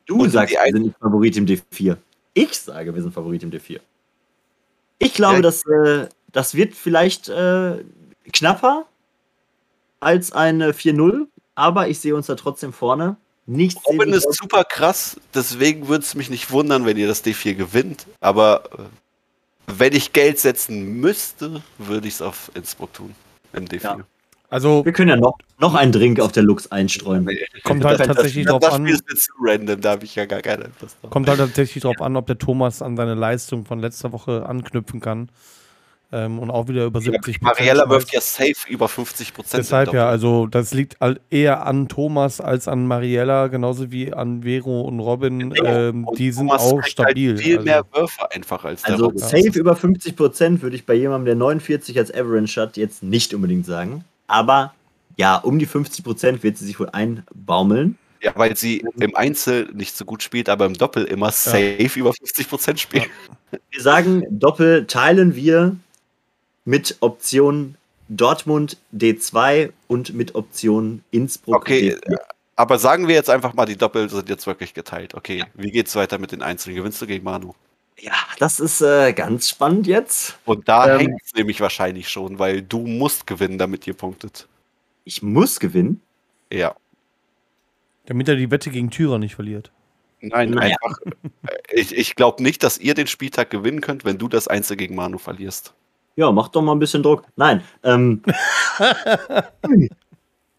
Du 0.07 0.23
und 0.23 0.31
sagst, 0.31 0.55
wir 0.55 0.73
sind 0.73 0.82
nicht 0.82 0.98
Favorit 0.98 1.36
im 1.36 1.47
D4. 1.47 1.97
Ich 2.35 2.59
sage, 2.59 2.94
wir 2.94 3.02
sind 3.02 3.12
Favorit 3.12 3.43
im 3.43 3.51
D4. 3.51 3.81
Ich 4.98 5.15
glaube, 5.15 5.36
ja. 5.36 5.43
dass, 5.43 5.65
äh, 5.66 6.09
das 6.32 6.55
wird 6.55 6.74
vielleicht 6.74 7.28
äh, 7.28 7.85
knapper 8.32 8.86
als 9.98 10.32
eine 10.32 10.73
4-0, 10.73 11.27
aber 11.55 11.89
ich 11.89 11.98
sehe 12.01 12.15
uns 12.15 12.27
da 12.27 12.35
trotzdem 12.35 12.73
vorne. 12.73 13.16
Nichts 13.47 13.85
Robin 13.86 14.12
ist 14.12 14.32
super 14.35 14.65
krass, 14.65 15.16
deswegen 15.35 15.89
würde 15.89 16.05
es 16.05 16.15
mich 16.15 16.31
nicht 16.31 16.51
wundern, 16.51 16.86
wenn 16.86 16.97
ihr 16.97 17.09
das 17.09 17.24
D4 17.24 17.55
gewinnt. 17.55 18.07
Aber 18.20 18.65
äh, 18.78 18.82
wenn 19.66 19.93
ich 19.93 20.12
Geld 20.12 20.39
setzen 20.39 21.01
müsste, 21.01 21.62
würde 21.78 22.07
ich 22.07 22.15
es 22.15 22.23
auf 22.23 22.51
Innsbruck 22.55 22.93
tun. 22.93 23.15
Im 23.52 23.66
D4. 23.66 23.82
Ja. 23.82 23.98
Also, 24.51 24.85
wir 24.85 24.93
können 24.93 25.09
ja 25.09 25.16
noch, 25.16 25.39
noch 25.60 25.74
einen 25.77 25.93
Drink 25.93 26.18
auf 26.18 26.32
der 26.32 26.43
Lux 26.43 26.70
einstreuen. 26.72 27.28
Kommt 27.62 27.85
halt 27.85 27.98
tatsächlich 27.98 28.47
drauf 28.47 28.64
an. 28.64 28.85
Das 28.85 28.98
Spiel 28.98 29.14
ist 29.14 29.24
zu 29.24 29.32
random, 29.40 29.81
da 29.81 29.93
habe 29.93 30.05
ich 30.05 30.16
ja 30.16 30.27
gar 30.27 30.43
keine 30.43 30.64
drauf. 30.81 30.97
Kommt 31.09 31.28
halt 31.28 31.39
tatsächlich 31.39 31.85
drauf 31.85 32.01
an, 32.01 32.16
ob 32.16 32.27
der 32.27 32.36
Thomas 32.36 32.82
an 32.82 32.97
seine 32.97 33.14
Leistung 33.14 33.64
von 33.64 33.78
letzter 33.78 34.10
Woche 34.10 34.44
anknüpfen 34.47 35.01
kann. 35.01 35.31
Ähm, 36.12 36.40
und 36.40 36.51
auch 36.51 36.66
wieder 36.66 36.86
über 36.86 37.01
70 37.01 37.36
ja, 37.36 37.40
Mariella 37.43 37.89
wirft 37.89 38.12
ja 38.12 38.20
safe 38.20 38.68
über 38.68 38.89
50 38.89 39.32
Prozent. 39.32 39.62
Deshalb 39.62 39.93
ja, 39.93 40.09
also 40.09 40.48
das 40.48 40.74
liegt 40.74 40.97
eher 41.31 41.64
an 41.64 41.86
Thomas 41.86 42.40
als 42.40 42.66
an 42.66 42.89
Mariella, 42.89 43.47
genauso 43.47 43.93
wie 43.93 44.12
an 44.12 44.43
Vero 44.43 44.81
und 44.81 44.98
Robin. 44.98 45.51
Genau. 45.51 45.70
Ähm, 45.70 46.09
und 46.09 46.18
die 46.18 46.32
Thomas 46.32 46.62
sind 46.64 46.72
auch 46.72 46.82
halt 46.82 46.90
stabil. 46.90 47.35
Halt 47.35 47.40
viel 47.40 47.59
also. 47.59 47.64
mehr 47.64 47.85
Würfe 47.93 48.32
einfach 48.32 48.64
als 48.64 48.82
der 48.82 48.94
Also 48.94 49.05
Robin. 49.05 49.18
safe 49.20 49.56
über 49.56 49.77
50 49.77 50.16
Prozent 50.16 50.62
würde 50.62 50.74
ich 50.74 50.85
bei 50.85 50.94
jemandem, 50.94 51.27
der 51.27 51.36
49 51.36 51.97
als 51.97 52.12
Average 52.12 52.60
hat, 52.60 52.77
jetzt 52.77 53.05
nicht 53.05 53.32
unbedingt 53.32 53.66
sagen 53.66 54.05
aber 54.31 54.74
ja, 55.16 55.36
um 55.36 55.59
die 55.59 55.66
50 55.66 56.05
Prozent 56.05 56.43
wird 56.43 56.57
sie 56.57 56.65
sich 56.65 56.81
wohl 56.81 56.89
einbaumeln. 56.90 57.98
Ja, 58.23 58.32
weil 58.36 58.57
sie 58.57 58.85
im 58.98 59.16
Einzel 59.16 59.70
nicht 59.73 59.97
so 59.97 60.05
gut 60.05 60.23
spielt, 60.23 60.48
aber 60.48 60.66
im 60.66 60.74
Doppel 60.74 61.05
immer 61.05 61.31
safe 61.31 61.78
ja. 61.82 61.97
über 61.97 62.12
50 62.12 62.48
Prozent 62.48 62.81
spielt. 62.81 63.05
Ja. 63.51 63.59
Wir 63.70 63.82
sagen, 63.82 64.24
Doppel 64.31 64.86
teilen 64.86 65.35
wir 65.35 65.77
mit 66.65 66.98
Option 67.01 67.77
Dortmund 68.09 68.77
D2 68.94 69.70
und 69.89 70.15
mit 70.15 70.35
Option 70.35 71.02
Innsbruck. 71.11 71.57
Okay, 71.57 71.94
D4. 71.94 72.19
aber 72.57 72.78
sagen 72.78 73.09
wir 73.09 73.15
jetzt 73.15 73.31
einfach 73.31 73.55
mal, 73.55 73.66
die 73.66 73.77
Doppel 73.77 74.09
sind 74.11 74.28
jetzt 74.28 74.47
wirklich 74.47 74.74
geteilt. 74.74 75.15
Okay, 75.15 75.39
ja. 75.39 75.47
wie 75.55 75.70
geht's 75.70 75.97
weiter 75.97 76.19
mit 76.19 76.32
den 76.32 76.43
Einzelnen? 76.43 76.77
Gewinnst 76.77 77.01
du 77.01 77.07
gegen 77.07 77.24
Manu? 77.24 77.55
Ja, 78.01 78.14
das 78.39 78.60
ist 78.60 78.81
äh, 78.81 79.12
ganz 79.12 79.48
spannend 79.48 79.86
jetzt. 79.86 80.39
Und 80.47 80.68
da 80.68 80.94
ähm, 80.94 81.01
hängt 81.01 81.22
es 81.22 81.35
nämlich 81.35 81.60
wahrscheinlich 81.60 82.09
schon, 82.09 82.39
weil 82.39 82.62
du 82.62 82.86
musst 82.86 83.27
gewinnen, 83.27 83.59
damit 83.59 83.86
ihr 83.86 83.94
punktet. 83.94 84.48
Ich 85.05 85.22
muss 85.22 85.60
gewinnen? 85.60 86.01
Ja. 86.51 86.74
Damit 88.06 88.28
er 88.28 88.36
die 88.36 88.51
Wette 88.51 88.70
gegen 88.70 88.90
Thürer 88.90 89.18
nicht 89.18 89.35
verliert. 89.35 89.70
Nein, 90.20 90.51
naja. 90.51 90.77
einfach. 90.82 90.98
Äh, 91.47 91.81
ich, 91.81 91.94
ich 91.94 92.14
glaube 92.16 92.43
nicht, 92.43 92.62
dass 92.62 92.78
ihr 92.78 92.94
den 92.94 93.06
Spieltag 93.06 93.51
gewinnen 93.51 93.81
könnt, 93.81 94.05
wenn 94.05 94.18
du 94.18 94.28
das 94.28 94.48
Einzel 94.48 94.77
gegen 94.77 94.94
Manu 94.94 95.18
verlierst. 95.18 95.74
Ja, 96.16 96.32
mach 96.32 96.48
doch 96.48 96.62
mal 96.62 96.72
ein 96.72 96.78
bisschen 96.78 97.02
Druck. 97.02 97.24
Nein. 97.36 97.62
Ähm, 97.82 98.22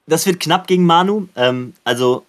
das 0.05 0.26
wird 0.26 0.39
knapp 0.39 0.68
gegen 0.68 0.85
Manu. 0.85 1.27
Ähm, 1.35 1.73
also 1.84 2.26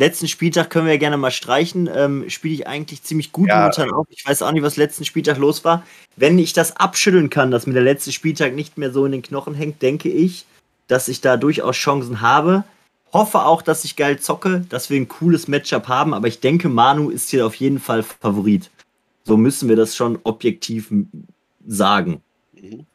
letzten 0.00 0.26
Spieltag 0.26 0.70
können 0.70 0.86
wir 0.86 0.94
ja 0.94 0.98
gerne 0.98 1.16
mal 1.16 1.30
streichen. 1.30 1.88
Ähm, 1.94 2.28
Spiele 2.28 2.54
ich 2.54 2.66
eigentlich 2.66 3.02
ziemlich 3.02 3.30
gut 3.30 3.48
ja. 3.48 3.58
momentan 3.58 3.92
auf. 3.92 4.06
Ich 4.10 4.26
weiß 4.26 4.42
auch 4.42 4.50
nicht, 4.50 4.62
was 4.62 4.76
letzten 4.76 5.04
Spieltag 5.04 5.38
los 5.38 5.64
war. 5.64 5.84
Wenn 6.16 6.38
ich 6.38 6.52
das 6.52 6.76
abschütteln 6.76 7.30
kann, 7.30 7.50
dass 7.50 7.66
mir 7.66 7.74
der 7.74 7.82
letzte 7.82 8.10
Spieltag 8.10 8.54
nicht 8.54 8.78
mehr 8.78 8.90
so 8.90 9.06
in 9.06 9.12
den 9.12 9.22
Knochen 9.22 9.54
hängt, 9.54 9.82
denke 9.82 10.08
ich, 10.08 10.46
dass 10.88 11.06
ich 11.06 11.20
da 11.20 11.36
durchaus 11.36 11.76
Chancen 11.76 12.20
habe. 12.20 12.64
Hoffe 13.12 13.44
auch, 13.44 13.62
dass 13.62 13.84
ich 13.84 13.96
geil 13.96 14.18
zocke, 14.18 14.64
dass 14.68 14.90
wir 14.90 14.96
ein 14.96 15.08
cooles 15.08 15.48
Matchup 15.48 15.88
haben, 15.88 16.14
aber 16.14 16.28
ich 16.28 16.40
denke, 16.40 16.68
Manu 16.68 17.10
ist 17.10 17.28
hier 17.28 17.46
auf 17.46 17.56
jeden 17.56 17.80
Fall 17.80 18.02
Favorit. 18.02 18.70
So 19.24 19.36
müssen 19.36 19.68
wir 19.68 19.76
das 19.76 19.96
schon 19.96 20.18
objektiv 20.22 20.92
sagen. 21.66 22.22
Mhm. 22.54 22.86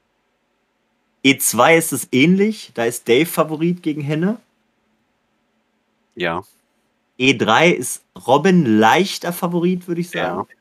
E2 1.24 1.78
ist 1.78 1.92
es 1.92 2.08
ähnlich, 2.12 2.72
da 2.76 2.86
ist 2.86 3.08
Dave 3.08 3.26
Favorit 3.26 3.84
gegen 3.84 4.02
Henne. 4.02 4.38
Ja. 6.16 6.44
E3 7.20 7.72
ist 7.72 8.04
Robin 8.28 8.80
leichter 8.80 9.34
Favorit, 9.34 9.88
würde 9.88 10.02
ich 10.02 10.10
sagen. 10.10 10.48
Ja. 10.50 10.56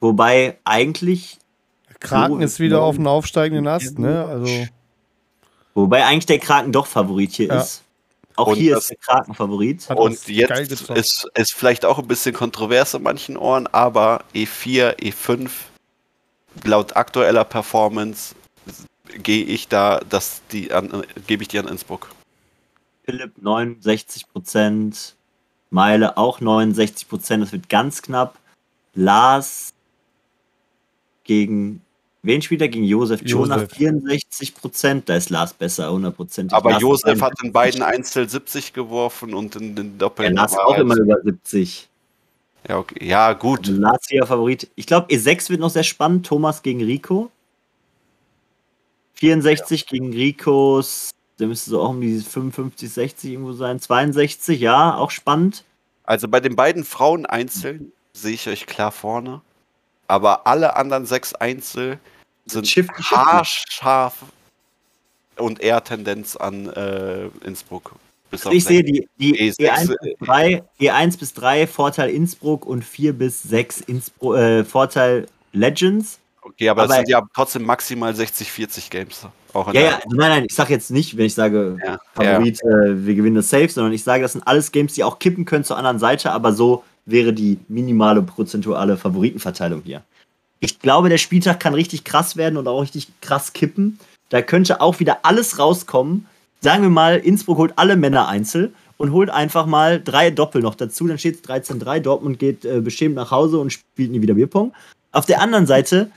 Wobei 0.00 0.58
eigentlich. 0.64 1.38
Kraken 2.00 2.38
so 2.38 2.40
ist 2.40 2.60
wieder 2.60 2.82
auf 2.82 2.96
dem 2.96 3.06
aufsteigenden 3.06 3.68
Ast, 3.68 3.98
ne? 3.98 4.24
Also. 4.24 4.66
Wobei 5.74 6.04
eigentlich 6.04 6.26
der 6.26 6.38
Kraken 6.38 6.72
doch 6.72 6.86
Favorit 6.86 7.32
hier 7.32 7.46
ja. 7.46 7.60
ist. 7.60 7.82
Auch 8.36 8.48
und 8.48 8.56
hier 8.56 8.78
ist 8.78 8.90
der 8.90 8.96
Kraken-Favorit. 8.96 9.88
Und 9.90 10.26
jetzt 10.28 10.88
ist 10.90 11.28
es 11.34 11.50
vielleicht 11.52 11.84
auch 11.84 11.98
ein 11.98 12.08
bisschen 12.08 12.34
kontrovers 12.34 12.94
in 12.94 13.02
manchen 13.02 13.36
Ohren, 13.36 13.66
aber 13.66 14.24
E4, 14.34 14.98
E5, 14.98 15.50
laut 16.64 16.96
aktueller 16.96 17.44
Performance 17.44 18.34
gehe 19.22 19.44
ich 19.44 19.68
da, 19.68 20.00
dass 20.00 20.42
die 20.50 20.72
an, 20.72 21.04
gebe 21.26 21.42
ich 21.42 21.48
die 21.48 21.58
an 21.58 21.68
Innsbruck. 21.68 22.08
Philipp 23.04 23.40
69 23.40 24.28
Prozent, 24.28 25.16
Meile 25.72 26.16
auch 26.16 26.40
69 26.40 27.08
Prozent, 27.08 27.42
das 27.42 27.52
wird 27.52 27.68
ganz 27.68 28.02
knapp. 28.02 28.38
Lars 28.94 29.72
gegen 31.24 31.80
Wen 32.24 32.40
spielt 32.40 32.62
er 32.62 32.68
gegen 32.68 32.84
Josef? 32.84 33.20
Jonah 33.24 33.66
64 33.66 34.54
Prozent. 34.54 35.08
Da 35.08 35.16
ist 35.16 35.28
Lars 35.30 35.52
besser, 35.52 35.88
100 35.88 36.14
Prozent. 36.14 36.52
Aber 36.52 36.70
Lars 36.70 36.82
Josef 36.82 37.20
hat 37.20 37.32
in 37.42 37.52
beiden 37.52 37.82
Einzel 37.82 38.28
70 38.28 38.72
geworfen 38.72 39.34
und 39.34 39.56
in 39.56 39.74
den 39.74 39.98
Doppeln. 39.98 40.36
Ja, 40.36 40.42
Lars 40.42 40.56
auch 40.56 40.78
immer 40.78 40.96
über 40.96 41.20
70. 41.20 41.88
Ja, 42.68 42.78
okay. 42.78 43.04
ja 43.04 43.32
gut. 43.32 43.68
Also 43.68 43.80
Lars 43.80 44.06
hier 44.08 44.24
Favorit. 44.24 44.70
Ich 44.76 44.86
glaube, 44.86 45.12
E6 45.12 45.50
wird 45.50 45.58
noch 45.58 45.70
sehr 45.70 45.82
spannend. 45.82 46.24
Thomas 46.24 46.62
gegen 46.62 46.80
Rico. 46.84 47.28
64 49.14 49.80
ja. 49.80 49.86
gegen 49.90 50.12
Ricos. 50.12 51.10
Der 51.42 51.48
müsste 51.48 51.70
so 51.70 51.82
auch 51.82 51.88
um 51.88 52.00
die 52.00 52.20
55, 52.20 52.88
60 52.88 53.32
irgendwo 53.32 53.52
sein. 53.52 53.80
62, 53.80 54.60
ja, 54.60 54.94
auch 54.96 55.10
spannend. 55.10 55.64
Also 56.04 56.28
bei 56.28 56.38
den 56.38 56.54
beiden 56.54 56.84
Frauen 56.84 57.26
einzeln 57.26 57.90
sehe 58.12 58.34
ich 58.34 58.46
euch 58.48 58.66
klar 58.66 58.92
vorne. 58.92 59.40
Aber 60.06 60.46
alle 60.46 60.76
anderen 60.76 61.04
sechs 61.04 61.34
Einzel 61.34 61.98
sind 62.46 62.68
Shifty, 62.68 63.02
haarscharf 63.02 64.22
und 65.36 65.58
eher 65.58 65.82
Tendenz 65.82 66.36
an 66.36 66.68
äh, 66.68 67.26
Innsbruck. 67.44 67.96
ich 68.30 68.62
sehe 68.62 68.84
die, 68.84 69.08
die 69.18 69.52
E1, 69.52 69.88
bis 70.00 70.14
3, 70.20 70.62
E1 70.78 71.18
bis 71.18 71.34
3 71.34 71.66
Vorteil 71.66 72.10
Innsbruck 72.10 72.66
und 72.66 72.84
4 72.84 73.14
bis 73.14 73.42
6 73.42 73.80
Innsbruck, 73.80 74.36
äh, 74.36 74.64
Vorteil 74.64 75.26
Legends. 75.52 76.20
Okay, 76.44 76.68
aber, 76.68 76.82
aber 76.82 76.88
das 76.88 76.96
sind 76.98 77.08
ja 77.08 77.22
trotzdem 77.34 77.62
maximal 77.62 78.14
60, 78.14 78.50
40 78.50 78.90
Games. 78.90 79.26
Auch 79.52 79.72
ja, 79.72 79.80
ja, 79.80 80.00
nein, 80.10 80.30
nein, 80.30 80.46
ich 80.48 80.54
sage 80.54 80.72
jetzt 80.72 80.90
nicht, 80.90 81.16
wenn 81.16 81.26
ich 81.26 81.34
sage 81.34 81.78
ja, 81.84 81.98
Favorit, 82.14 82.58
ja. 82.64 82.70
Äh, 82.70 83.06
wir 83.06 83.14
gewinnen 83.14 83.36
das 83.36 83.48
Safe, 83.48 83.68
sondern 83.68 83.92
ich 83.92 84.02
sage, 84.02 84.22
das 84.22 84.32
sind 84.32 84.46
alles 84.46 84.72
Games, 84.72 84.94
die 84.94 85.04
auch 85.04 85.18
kippen 85.18 85.44
können 85.44 85.64
zur 85.64 85.76
anderen 85.76 85.98
Seite, 85.98 86.32
aber 86.32 86.52
so 86.52 86.82
wäre 87.06 87.32
die 87.32 87.58
minimale 87.68 88.22
prozentuale 88.22 88.96
Favoritenverteilung 88.96 89.82
hier. 89.84 90.02
Ich 90.58 90.80
glaube, 90.80 91.08
der 91.08 91.18
Spieltag 91.18 91.60
kann 91.60 91.74
richtig 91.74 92.04
krass 92.04 92.36
werden 92.36 92.56
und 92.56 92.66
auch 92.66 92.82
richtig 92.82 93.08
krass 93.20 93.52
kippen. 93.52 93.98
Da 94.28 94.42
könnte 94.42 94.80
auch 94.80 95.00
wieder 95.00 95.24
alles 95.24 95.58
rauskommen. 95.58 96.26
Sagen 96.60 96.82
wir 96.82 96.90
mal, 96.90 97.18
Innsbruck 97.18 97.58
holt 97.58 97.72
alle 97.76 97.96
Männer 97.96 98.28
einzeln 98.28 98.74
und 98.96 99.12
holt 99.12 99.30
einfach 99.30 99.66
mal 99.66 100.00
drei 100.02 100.30
Doppel 100.30 100.62
noch 100.62 100.76
dazu. 100.76 101.06
Dann 101.06 101.18
steht 101.18 101.36
es 101.36 101.50
13-3. 101.50 102.00
Dortmund 102.00 102.38
geht 102.38 102.64
äh, 102.64 102.80
beschämt 102.80 103.16
nach 103.16 103.30
Hause 103.32 103.58
und 103.58 103.70
spielt 103.70 104.12
nie 104.12 104.22
wieder 104.22 104.34
Bierpong. 104.34 104.72
Auf 105.10 105.26
der 105.26 105.42
anderen 105.42 105.66
Seite 105.66 106.10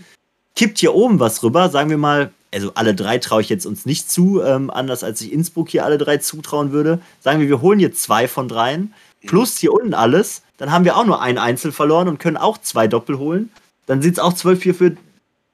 kippt 0.56 0.80
hier 0.80 0.94
oben 0.94 1.20
was 1.20 1.44
rüber. 1.44 1.70
Sagen 1.70 1.90
wir 1.90 1.98
mal, 1.98 2.32
also 2.54 2.72
alle 2.76 2.96
drei 2.96 3.18
traue 3.18 3.42
ich 3.42 3.50
jetzt 3.50 3.66
uns 3.66 3.86
nicht 3.86 4.10
zu, 4.10 4.42
ähm, 4.42 4.70
anders 4.70 5.04
als 5.04 5.22
ich 5.22 5.32
Innsbruck 5.32 5.70
hier 5.70 5.86
alle 5.86 5.98
drei 5.98 6.18
zutrauen 6.18 6.72
würde. 6.72 7.00
Sagen 7.22 7.40
wir, 7.40 7.50
wir 7.50 7.62
holen 7.62 7.80
hier 7.80 7.94
zwei 7.94 8.28
von 8.28 8.48
dreien, 8.48 8.94
plus 9.26 9.58
hier 9.58 9.74
unten 9.74 9.94
alles. 9.94 10.42
Dann 10.58 10.72
haben 10.72 10.86
wir 10.86 10.96
auch 10.96 11.06
nur 11.06 11.22
ein 11.22 11.38
Einzel 11.38 11.72
verloren 11.72 12.08
und 12.08 12.20
können 12.20 12.38
auch 12.38 12.58
zwei 12.58 12.88
Doppel 12.88 13.18
holen 13.18 13.50
dann 13.86 14.02
sieht 14.02 14.14
es 14.14 14.20
auch 14.20 14.34
12-4 14.34 14.74
für 14.74 14.98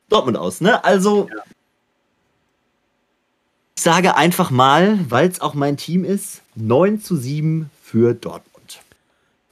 Dortmund 0.10 0.38
aus. 0.38 0.62
Ne? 0.62 0.84
Also, 0.84 1.28
ja. 1.30 1.44
ich 3.76 3.84
sage 3.84 4.16
einfach 4.16 4.52
mal, 4.52 5.00
weil 5.10 5.30
es 5.30 5.42
auch 5.42 5.54
mein 5.54 5.78
Team 5.78 6.06
ist, 6.06 6.42
9 6.56 7.02
zu 7.02 7.16
7 7.16 7.70
für 7.84 8.14
Dortmund. 8.14 8.82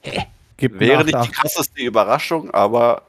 Hä? 0.02 0.26
Wäre 0.58 1.04
nicht 1.04 1.24
die 1.24 1.30
krasseste 1.30 1.80
Überraschung, 1.80 2.50
aber 2.50 3.02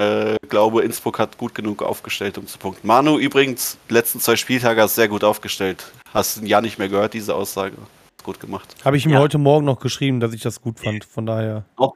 äh, 0.00 0.36
glaube, 0.48 0.82
Innsbruck 0.82 1.18
hat 1.18 1.36
gut 1.36 1.54
genug 1.54 1.82
aufgestellt, 1.82 2.38
um 2.38 2.46
zu 2.46 2.58
punkten. 2.58 2.86
Manu 2.86 3.18
übrigens, 3.18 3.76
letzten 3.90 4.18
zwei 4.18 4.36
Spieltage 4.36 4.80
hast 4.80 4.94
sehr 4.94 5.08
gut 5.08 5.24
aufgestellt. 5.24 5.92
Hast 6.14 6.38
ein 6.38 6.46
Jahr 6.46 6.62
nicht 6.62 6.78
mehr 6.78 6.88
gehört, 6.88 7.12
diese 7.12 7.34
Aussage. 7.34 7.76
Gut 8.22 8.40
gemacht. 8.40 8.74
Habe 8.82 8.96
ich 8.96 9.04
ihm 9.04 9.12
ja. 9.12 9.18
heute 9.18 9.36
Morgen 9.36 9.66
noch 9.66 9.78
geschrieben, 9.78 10.20
dass 10.20 10.32
ich 10.32 10.40
das 10.40 10.62
gut 10.62 10.80
fand. 10.80 11.04
Von 11.04 11.26
daher. 11.26 11.64
Auch 11.76 11.94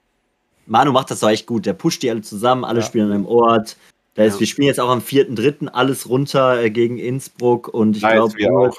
Manu 0.67 0.93
macht 0.93 1.11
das 1.11 1.21
doch 1.21 1.31
echt 1.31 1.47
gut. 1.47 1.65
Der 1.65 1.73
pusht 1.73 2.03
die 2.03 2.11
alle 2.11 2.21
zusammen, 2.21 2.65
alle 2.65 2.81
ja. 2.81 2.87
spielen 2.87 3.07
an 3.07 3.13
einem 3.13 3.27
Ort. 3.27 3.77
Da 4.15 4.25
ist, 4.25 4.35
ja. 4.35 4.41
Wir 4.41 4.47
spielen 4.47 4.69
jetzt 4.69 4.81
auch 4.81 4.91
am 4.91 5.01
4.3. 5.01 5.69
alles 5.69 6.09
runter 6.09 6.63
äh, 6.63 6.71
gegen 6.71 6.99
Innsbruck 6.99 7.69
und 7.69 7.97
ich 7.97 8.03
glaube, 8.03 8.35
nur, 8.39 8.75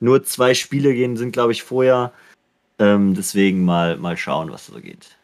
nur, 0.00 0.22
zwei 0.24 0.54
Spiele 0.54 0.92
gehen, 0.92 1.16
sind, 1.16 1.32
glaube 1.32 1.52
ich, 1.52 1.62
vorher. 1.62 2.12
Ähm, 2.78 3.14
deswegen 3.14 3.64
mal, 3.64 3.96
mal 3.96 4.16
schauen, 4.16 4.50
was 4.52 4.66
so 4.66 4.80
geht. 4.80 5.16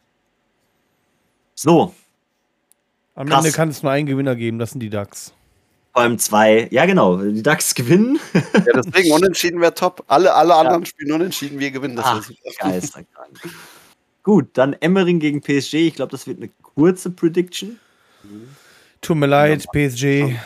So. 1.54 1.94
Am 3.16 3.26
Krass. 3.28 3.44
Ende 3.44 3.56
kann 3.56 3.70
es 3.70 3.82
nur 3.82 3.90
einen 3.90 4.06
Gewinner 4.06 4.36
geben, 4.36 4.58
das 4.58 4.70
sind 4.70 4.80
die 4.80 4.90
Ducks. 4.90 5.32
Vor 5.92 6.02
allem 6.02 6.18
zwei, 6.18 6.68
ja 6.70 6.84
genau, 6.84 7.16
die 7.16 7.42
Ducks 7.42 7.74
gewinnen. 7.74 8.20
ja, 8.34 8.82
deswegen 8.82 9.12
unentschieden 9.12 9.60
wäre 9.62 9.72
top. 9.72 10.04
Alle, 10.06 10.34
alle 10.34 10.54
anderen 10.54 10.84
spielen 10.84 11.12
unentschieden, 11.12 11.58
wir 11.58 11.70
gewinnen. 11.70 11.96
Das 11.96 12.04
Ach, 12.06 12.30
Geisterkrank. 12.58 13.40
Gut, 14.22 14.50
dann 14.52 14.74
Emmering 14.74 15.18
gegen 15.18 15.40
PSG. 15.40 15.74
Ich 15.74 15.94
glaube, 15.94 16.12
das 16.12 16.26
wird 16.26 16.36
eine 16.36 16.50
kurze 16.62 17.10
Prediction. 17.10 17.80
Tut 19.00 19.16
mir 19.16 19.26
leid, 19.26 19.66
PSG. 19.72 20.36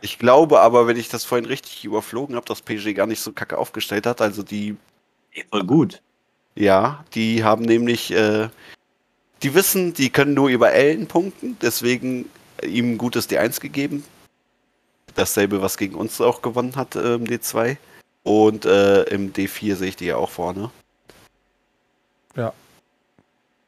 Ich 0.00 0.18
glaube 0.18 0.60
aber, 0.60 0.86
wenn 0.86 0.96
ich 0.96 1.10
das 1.10 1.24
vorhin 1.24 1.44
richtig 1.44 1.84
überflogen 1.84 2.34
habe, 2.36 2.46
dass 2.46 2.62
PSG 2.62 2.94
gar 2.94 3.06
nicht 3.06 3.20
so 3.20 3.32
kacke 3.32 3.58
aufgestellt 3.58 4.06
hat. 4.06 4.22
Also 4.22 4.42
die. 4.42 4.76
Voll 5.50 5.64
gut. 5.64 6.00
Ja, 6.54 7.04
die 7.14 7.44
haben 7.44 7.66
nämlich. 7.66 8.12
Äh, 8.12 8.48
die 9.42 9.54
wissen, 9.54 9.94
die 9.94 10.10
können 10.10 10.34
nur 10.34 10.48
über 10.48 10.72
Ellen 10.72 11.06
punkten, 11.06 11.56
deswegen 11.60 12.28
ihm 12.64 12.92
ein 12.92 12.98
gutes 12.98 13.28
D1 13.28 13.60
gegeben. 13.60 14.04
Dasselbe, 15.14 15.62
was 15.62 15.76
gegen 15.76 15.94
uns 15.94 16.20
auch 16.20 16.42
gewonnen 16.42 16.76
hat 16.76 16.94
äh, 16.94 17.14
im 17.14 17.24
D2. 17.24 17.76
Und 18.22 18.64
äh, 18.66 19.04
im 19.04 19.32
D4 19.32 19.76
sehe 19.76 19.88
ich 19.88 19.96
die 19.96 20.06
ja 20.06 20.16
auch 20.16 20.30
vorne. 20.30 20.70
Ja, 22.36 22.52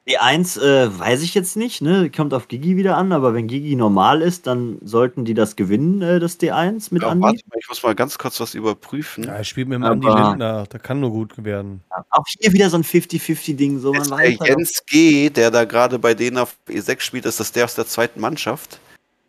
D1 0.08 0.60
äh, 0.60 0.98
weiß 0.98 1.22
ich 1.22 1.32
jetzt 1.32 1.56
nicht, 1.56 1.80
ne? 1.80 2.10
Kommt 2.10 2.34
auf 2.34 2.48
Gigi 2.48 2.76
wieder 2.76 2.96
an, 2.96 3.12
aber 3.12 3.34
wenn 3.34 3.46
Gigi 3.46 3.76
normal 3.76 4.20
ist, 4.20 4.48
dann 4.48 4.78
sollten 4.82 5.24
die 5.24 5.34
das 5.34 5.54
gewinnen, 5.54 6.02
äh, 6.02 6.18
das 6.18 6.40
D1 6.40 6.88
mit 6.90 7.02
ja, 7.02 7.08
Andi. 7.08 7.22
Warte 7.22 7.42
mal, 7.48 7.58
ich 7.60 7.68
muss 7.68 7.82
mal 7.84 7.94
ganz 7.94 8.18
kurz 8.18 8.40
was 8.40 8.54
überprüfen. 8.54 9.24
Ja, 9.24 9.34
er 9.34 9.44
spielt 9.44 9.68
mit 9.68 9.76
dem 9.76 9.84
aber, 9.84 9.92
Andi 9.92 10.08
Lindner, 10.08 10.64
da 10.68 10.78
kann 10.78 10.98
nur 10.98 11.10
gut 11.10 11.44
werden. 11.44 11.82
Ja, 11.90 12.04
auch 12.10 12.24
hier 12.26 12.52
wieder 12.52 12.68
so 12.68 12.78
ein 12.78 12.82
50-50-Ding. 12.82 13.78
So, 13.78 13.92
man 13.92 14.08
der 14.08 14.30
Jens 14.30 14.82
G., 14.86 15.30
der 15.30 15.52
da 15.52 15.64
gerade 15.64 16.00
bei 16.00 16.14
denen 16.14 16.38
auf 16.38 16.56
E6 16.68 17.00
spielt, 17.00 17.24
ist 17.24 17.38
das 17.38 17.52
der 17.52 17.64
aus 17.64 17.76
der 17.76 17.86
zweiten 17.86 18.20
Mannschaft? 18.20 18.80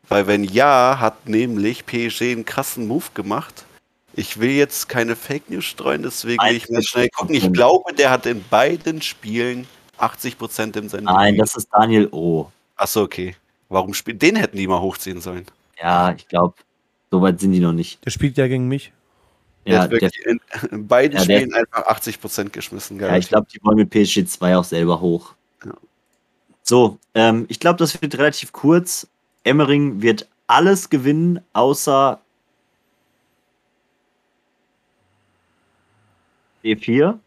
Weil 0.10 0.26
wenn 0.26 0.44
ja, 0.44 0.98
hat 1.00 1.30
nämlich 1.30 1.86
PSG 1.86 2.32
einen 2.32 2.46
krassen 2.46 2.88
Move 2.88 3.06
gemacht. 3.14 3.66
Ich 4.16 4.40
will 4.40 4.52
jetzt 4.52 4.90
keine 4.90 5.16
Fake 5.16 5.50
News 5.50 5.66
streuen, 5.66 6.04
deswegen 6.04 6.44
will 6.44 6.56
ich 6.56 6.70
mal 6.70 6.84
schnell 6.84 7.10
gucken. 7.10 7.34
Ich 7.34 7.52
glaube, 7.52 7.94
der 7.94 8.12
hat 8.12 8.28
in 8.28 8.44
beiden 8.48 9.02
Spielen 9.02 9.68
80 9.98 10.38
Prozent 10.38 10.76
im 10.76 10.90
Sender. 10.90 11.14
Nein, 11.14 11.38
das 11.38 11.56
ist 11.56 11.70
Daniel 11.72 12.10
O. 12.12 12.52
Achso, 12.76 13.02
okay. 13.04 13.36
Warum 13.70 13.94
spielt 13.94 14.22
den 14.22 14.36
hätten 14.36 14.58
die 14.58 14.68
mal 14.68 14.82
hochziehen 14.82 15.22
sollen? 15.22 15.46
Ja, 15.82 16.14
ich 16.14 16.28
glaube, 16.28 16.56
so 17.12 17.22
weit 17.22 17.40
sind 17.40 17.52
die 17.52 17.60
noch 17.60 17.74
nicht. 17.74 18.04
Der 18.06 18.12
spielt 18.12 18.38
ja 18.38 18.48
gegen 18.48 18.68
mich. 18.68 18.92
Ja, 19.66 19.88
der, 19.88 20.10
in, 20.26 20.40
in, 20.72 20.88
beiden 20.88 21.18
ja, 21.18 21.24
Spielen 21.24 21.54
einfach 21.54 21.86
80 21.88 22.20
Prozent 22.20 22.54
geschmissen. 22.54 23.00
Ja, 23.00 23.16
ich 23.18 23.30
glaube, 23.30 23.48
die 23.54 23.60
wollen 23.64 23.78
mit 23.78 23.90
PSG 23.90 24.26
2 24.26 24.58
auch 24.58 24.64
selber 24.64 25.00
hoch. 25.00 25.34
Ja. 25.66 25.74
So, 26.64 26.98
ähm, 27.14 27.46
ich 27.48 27.60
glaube, 27.60 27.78
das 27.78 28.02
wird 28.02 28.18
relativ 28.18 28.52
kurz. 28.52 29.08
Emmering 29.44 30.02
wird 30.02 30.28
alles 30.48 30.90
gewinnen, 30.90 31.40
außer 31.54 32.20
E4. 36.64 37.20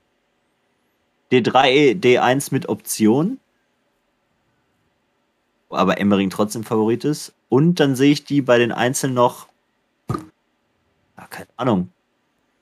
D3, 1.33 2.01
D1 2.01 2.49
mit 2.53 2.69
Option. 2.69 3.39
Aber 5.71 5.99
Emmering 5.99 6.31
trotzdem 6.31 6.65
Favorit 6.65 7.05
ist. 7.05 7.33
Und 7.49 7.81
dann 7.81 7.97
sehe 7.97 8.13
ich 8.13 8.25
die 8.25 8.43
bei 8.43 8.59
den 8.59 8.73
Einzelnen 8.73 9.15
noch. 9.15 9.49
Ja, 10.09 11.27
keine 11.29 11.49
Ahnung. 11.57 11.91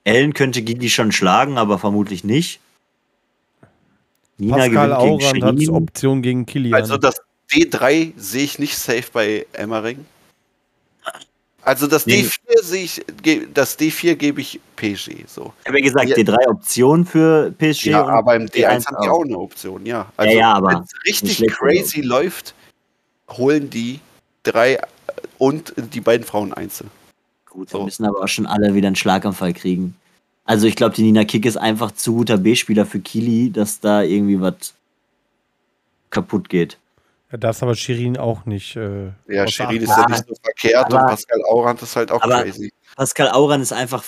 Ellen 0.05 0.35
könnte 0.35 0.63
Gigi 0.63 0.91
schon 0.91 1.13
schlagen, 1.13 1.59
aber 1.59 1.79
vermutlich 1.79 2.25
nicht. 2.25 2.61
Nina 4.37 4.57
Pascal 4.57 4.93
Aurand 4.93 5.43
hat 5.43 5.69
Option 5.69 6.23
gegen 6.23 6.45
Kilian. 6.45 6.75
Also 6.75 6.97
das 6.97 7.17
D3 7.51 8.13
sehe 8.17 8.45
ich 8.45 8.59
nicht 8.59 8.77
safe 8.77 9.05
bei 9.13 9.47
Emmering. 9.53 10.05
Also 11.65 11.87
das 11.87 12.07
nee. 12.07 12.23
D4 12.23 12.63
sehe 12.63 12.85
ich, 12.85 13.03
das 13.55 13.79
D4 13.79 14.17
gebe 14.17 14.43
ich 14.43 14.61
PSG 14.77 15.27
so. 15.27 15.53
Ich 15.63 15.69
habe 15.69 15.79
ja 15.79 15.85
gesagt, 15.85 16.09
ja. 16.09 16.17
D3 16.17 16.49
Option 16.49 17.07
für 17.07 17.53
PSG. 17.53 17.87
Ja, 17.87 18.07
aber 18.07 18.37
im 18.37 18.47
D1 18.47 18.87
haben 18.87 18.97
die 19.03 19.09
auch 19.09 19.25
eine 19.25 19.39
Option, 19.39 19.87
ja. 19.87 20.13
Also 20.17 20.37
ja, 20.37 20.59
ja 20.59 20.63
wenn 20.63 20.83
es 20.83 20.93
richtig 21.07 21.49
crazy 21.53 21.81
Option. 21.81 22.05
läuft, 22.05 22.55
holen 23.31 23.71
die 23.71 24.01
drei 24.43 24.79
und 25.39 25.73
die 25.77 26.01
beiden 26.01 26.27
Frauen 26.27 26.53
einzeln. 26.53 26.91
Gut, 27.49 27.71
so. 27.71 27.79
wir 27.79 27.85
müssen 27.87 28.05
aber 28.05 28.23
auch 28.23 28.29
schon 28.29 28.47
alle 28.47 28.75
wieder 28.75 28.89
einen 28.89 28.97
Schlaganfall 28.97 29.55
kriegen. 29.55 29.97
Also 30.45 30.67
ich 30.67 30.77
glaube, 30.77 30.95
die 30.95 31.03
Nina 31.03 31.25
Kick 31.25 31.47
ist 31.47 31.57
einfach 31.57 31.93
zu 31.93 32.17
guter 32.17 32.37
B-Spieler 32.37 32.85
für 32.85 33.01
Kili, 33.01 33.51
dass 33.51 33.81
da 33.81 34.03
irgendwie 34.03 34.41
was 34.41 34.75
kaputt 36.11 36.51
geht. 36.51 36.77
Ja, 37.35 37.39
das 37.39 37.65
aber 37.65 37.75
Shirin 37.75 38.17
auch 38.17 38.47
nicht. 38.47 38.77
Äh, 38.77 39.07
ja, 39.27 39.49
Shirin 39.49 39.83
ist 39.83 39.89
ja 39.89 40.07
nicht 40.09 40.25
so 40.25 40.37
verkehrt 40.41 40.85
aber, 40.85 41.01
und 41.01 41.07
Pascal 41.09 41.43
Aurand 41.49 41.83
ist 41.83 41.97
halt 41.97 42.13
auch 42.13 42.21
crazy. 42.21 42.73
Pascal 42.95 43.29
Aurand 43.31 43.61
ist 43.61 43.73
einfach, 43.73 44.05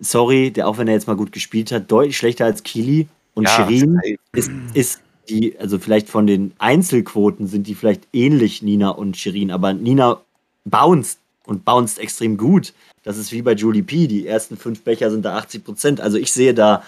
sorry, 0.00 0.50
der 0.50 0.66
auch 0.66 0.76
wenn 0.76 0.88
er 0.88 0.94
jetzt 0.94 1.06
mal 1.06 1.14
gut 1.14 1.30
gespielt 1.30 1.70
hat, 1.70 1.88
deutlich 1.88 2.16
schlechter 2.16 2.46
als 2.46 2.64
Kili. 2.64 3.06
Und 3.34 3.44
ja, 3.44 3.50
Shirin 3.50 4.00
ist, 4.32 4.50
ist 4.74 5.00
die, 5.28 5.56
also 5.60 5.78
vielleicht 5.78 6.08
von 6.08 6.26
den 6.26 6.52
Einzelquoten 6.58 7.46
sind 7.46 7.68
die 7.68 7.76
vielleicht 7.76 8.08
ähnlich 8.12 8.60
Nina 8.60 8.88
und 8.88 9.16
Shirin, 9.16 9.52
aber 9.52 9.72
Nina 9.72 10.20
bounced 10.64 11.20
und 11.46 11.64
bounced 11.64 12.00
extrem 12.00 12.36
gut. 12.36 12.72
Das 13.04 13.18
ist 13.18 13.30
wie 13.30 13.42
bei 13.42 13.52
Julie 13.52 13.84
P. 13.84 14.08
Die 14.08 14.26
ersten 14.26 14.56
fünf 14.56 14.82
Becher 14.82 15.12
sind 15.12 15.24
da 15.24 15.36
80 15.36 15.64
Prozent. 15.64 16.00
Also 16.00 16.18
ich 16.18 16.32
sehe 16.32 16.54
da 16.54 16.82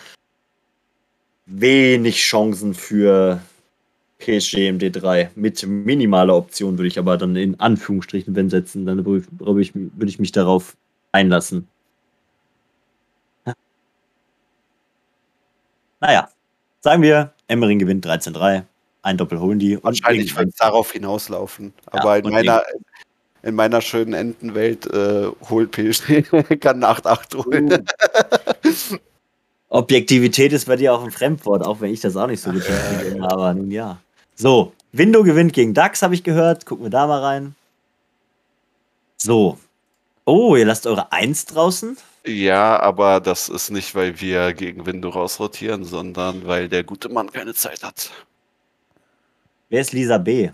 wenig 1.47 2.17
Chancen 2.17 2.75
für 2.75 3.41
PSG 4.21 4.69
im 4.69 4.79
D3. 4.79 5.31
Mit 5.35 5.67
minimaler 5.67 6.37
Option 6.37 6.79
würde 6.79 6.89
ich 6.89 6.99
aber 6.99 7.17
dann 7.17 7.37
in 7.37 7.59
Anführungsstrichen 7.59 8.35
wenn 8.37 8.51
setzen. 8.51 8.87
Dann 8.87 9.05
würde 9.05 9.61
ich, 9.61 9.75
würde 9.75 10.09
ich 10.09 10.19
mich 10.19 10.33
darauf 10.33 10.77
einlassen. 11.13 11.67
Naja, 16.01 16.31
sagen 16.81 17.03
wir, 17.03 17.33
Emmering 17.49 17.79
gewinnt 17.79 18.07
13-3. 18.07 18.65
Ein 19.03 19.17
Doppel 19.17 19.41
holen 19.41 19.59
die. 19.59 19.83
Wahrscheinlich 19.83 20.37
wird 20.37 20.49
es 20.49 20.57
darauf 20.57 20.93
hinauslaufen. 20.93 21.73
Aber 21.87 22.17
ja, 22.17 22.25
in, 22.25 22.31
meiner, 22.31 22.63
in 23.43 23.55
meiner 23.55 23.81
schönen 23.81 24.15
Entenwelt 24.15 24.87
äh, 24.87 25.27
holt 25.49 25.71
PSG, 25.73 26.23
kann 26.61 26.83
8-8 26.83 27.45
holen. 27.45 27.73
Uh. 27.73 28.97
Objektivität 29.71 30.53
ist 30.53 30.67
bei 30.67 30.77
dir 30.77 30.93
auch 30.93 31.05
ein 31.05 31.13
Fremdwort, 31.13 31.65
auch 31.65 31.81
wenn 31.81 31.93
ich 31.93 32.01
das 32.01 32.17
auch 32.17 32.27
nicht 32.27 32.43
so 32.43 32.51
gut 32.51 32.63
finde. 32.65 33.23
aber 33.23 33.55
nun 33.55 33.71
ja. 33.71 33.99
So, 34.41 34.73
Window 34.93 35.23
gewinnt 35.23 35.53
gegen 35.53 35.75
DAX, 35.75 36.01
habe 36.01 36.15
ich 36.15 36.25
gehört. 36.25 36.65
Gucken 36.65 36.87
wir 36.87 36.91
da 36.91 37.07
mal 37.07 37.21
rein. 37.21 37.55
So. 39.19 39.59
Oh, 40.25 40.57
ihr 40.57 40.65
lasst 40.65 40.87
eure 40.87 41.12
1 41.12 41.45
draußen? 41.45 41.99
Ja, 42.25 42.81
aber 42.81 43.21
das 43.21 43.51
ist 43.51 43.69
nicht, 43.69 43.95
weil 43.95 44.19
wir 44.19 44.55
gegen 44.55 44.87
Window 44.87 45.11
rausrotieren, 45.11 45.85
sondern 45.85 46.47
weil 46.47 46.71
der 46.71 46.85
gute 46.85 47.11
Mann 47.11 47.31
keine 47.31 47.53
Zeit 47.53 47.83
hat. 47.83 48.11
Wer 49.69 49.83
ist 49.83 49.93
Lisa 49.93 50.17
B? 50.17 50.49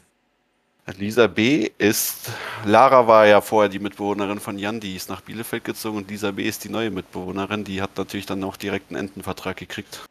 Lisa 0.98 1.28
B 1.28 1.70
ist, 1.78 2.32
Lara 2.64 3.06
war 3.06 3.28
ja 3.28 3.40
vorher 3.40 3.68
die 3.68 3.78
Mitbewohnerin 3.78 4.40
von 4.40 4.58
Jan, 4.58 4.80
die 4.80 4.96
ist 4.96 5.08
nach 5.08 5.20
Bielefeld 5.20 5.62
gezogen 5.62 5.98
und 5.98 6.10
Lisa 6.10 6.32
B 6.32 6.42
ist 6.42 6.64
die 6.64 6.70
neue 6.70 6.90
Mitbewohnerin, 6.90 7.62
die 7.62 7.80
hat 7.80 7.96
natürlich 7.96 8.26
dann 8.26 8.42
auch 8.42 8.56
direkt 8.56 8.90
einen 8.90 8.98
Entenvertrag 9.06 9.56
gekriegt. 9.56 10.04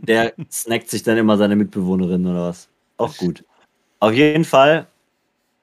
Der 0.00 0.32
snackt 0.50 0.88
sich 0.88 1.02
dann 1.02 1.18
immer 1.18 1.36
seine 1.36 1.56
Mitbewohnerin 1.56 2.26
oder 2.26 2.48
was? 2.48 2.68
Auch 2.96 3.16
gut. 3.16 3.44
Auf 4.00 4.12
jeden 4.12 4.44
Fall, 4.44 4.86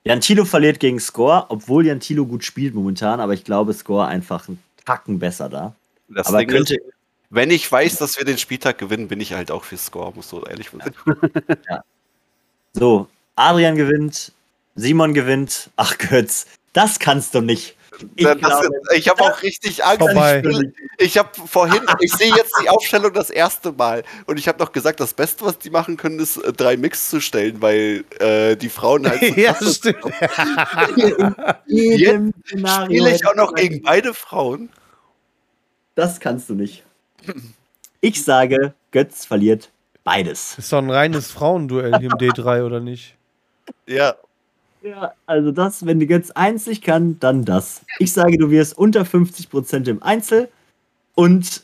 Jan 0.03 0.21
Thilo 0.21 0.45
verliert 0.45 0.79
gegen 0.79 0.99
Score, 0.99 1.45
obwohl 1.49 1.85
Jan 1.85 1.99
Thilo 1.99 2.25
gut 2.25 2.43
spielt 2.43 2.73
momentan, 2.73 3.19
aber 3.19 3.33
ich 3.33 3.43
glaube, 3.43 3.73
Score 3.73 4.07
einfach 4.07 4.47
ein 4.47 4.61
Tacken 4.85 5.19
besser 5.19 5.49
da. 5.49 5.75
Das 6.09 6.27
aber 6.27 6.39
Ding 6.39 6.49
könnte, 6.49 6.75
ist, 6.75 6.83
wenn 7.29 7.51
ich 7.51 7.71
weiß, 7.71 7.97
dass 7.97 8.17
wir 8.17 8.25
den 8.25 8.37
Spieltag 8.37 8.77
gewinnen, 8.77 9.07
bin 9.07 9.21
ich 9.21 9.33
halt 9.33 9.49
auch 9.49 9.63
für 9.63 9.77
Score, 9.77 10.13
muss 10.13 10.29
so 10.29 10.45
ehrlich 10.45 10.69
sein. 10.69 10.93
Ja. 11.05 11.55
ja. 11.69 11.83
So, 12.73 13.07
Adrian 13.35 13.75
gewinnt, 13.75 14.31
Simon 14.75 15.13
gewinnt. 15.13 15.69
Ach 15.75 15.97
Götz, 15.97 16.47
das 16.73 16.99
kannst 16.99 17.35
du 17.35 17.41
nicht. 17.41 17.75
Ich, 18.15 18.27
ich 18.95 19.09
habe 19.09 19.23
auch 19.23 19.41
richtig 19.43 19.83
Angst. 19.83 20.07
Ich, 20.97 21.05
ich 21.05 21.17
habe 21.17 21.29
vorhin, 21.45 21.81
ich 21.99 22.13
sehe 22.13 22.33
jetzt 22.35 22.53
die 22.61 22.69
Aufstellung 22.69 23.13
das 23.13 23.29
erste 23.29 23.71
Mal 23.71 24.03
und 24.25 24.37
ich 24.39 24.47
habe 24.47 24.59
noch 24.59 24.71
gesagt, 24.71 24.99
das 24.99 25.13
Beste, 25.13 25.45
was 25.45 25.57
die 25.59 25.69
machen 25.69 25.97
können, 25.97 26.19
ist 26.19 26.37
äh, 26.37 26.53
drei 26.53 26.77
Mix 26.77 27.09
zu 27.09 27.19
stellen, 27.19 27.61
weil 27.61 28.03
äh, 28.19 28.55
die 28.55 28.69
Frauen 28.69 29.07
halt. 29.07 29.21
So 29.33 29.39
ja, 29.39 29.55
stimmt. 29.55 30.05
jetzt 31.67 32.33
spiele 32.45 33.15
ich 33.15 33.25
auch 33.25 33.35
noch 33.35 33.53
gegen 33.53 33.81
beide 33.81 34.13
Frauen. 34.13 34.69
Das 35.95 36.19
kannst 36.19 36.49
du 36.49 36.55
nicht. 36.55 36.83
Ich 38.01 38.23
sage, 38.23 38.73
Götz 38.91 39.25
verliert 39.25 39.69
beides. 40.03 40.57
Ist 40.57 40.71
doch 40.73 40.79
ein 40.79 40.89
reines 40.89 41.31
Frauenduell 41.31 41.97
hier 41.99 42.11
im 42.11 42.17
D3, 42.17 42.65
oder 42.65 42.79
nicht? 42.79 43.15
Ja. 43.87 44.15
Ja, 44.83 45.13
also 45.25 45.51
das, 45.51 45.85
wenn 45.85 45.99
du 45.99 46.05
jetzt 46.05 46.35
einzig 46.35 46.81
kann, 46.81 47.17
dann 47.19 47.45
das. 47.45 47.81
Ich 47.99 48.11
sage, 48.11 48.37
du 48.37 48.51
wirst 48.51 48.77
unter 48.77 49.03
50% 49.03 49.87
im 49.87 50.03
Einzel 50.03 50.49
und 51.15 51.63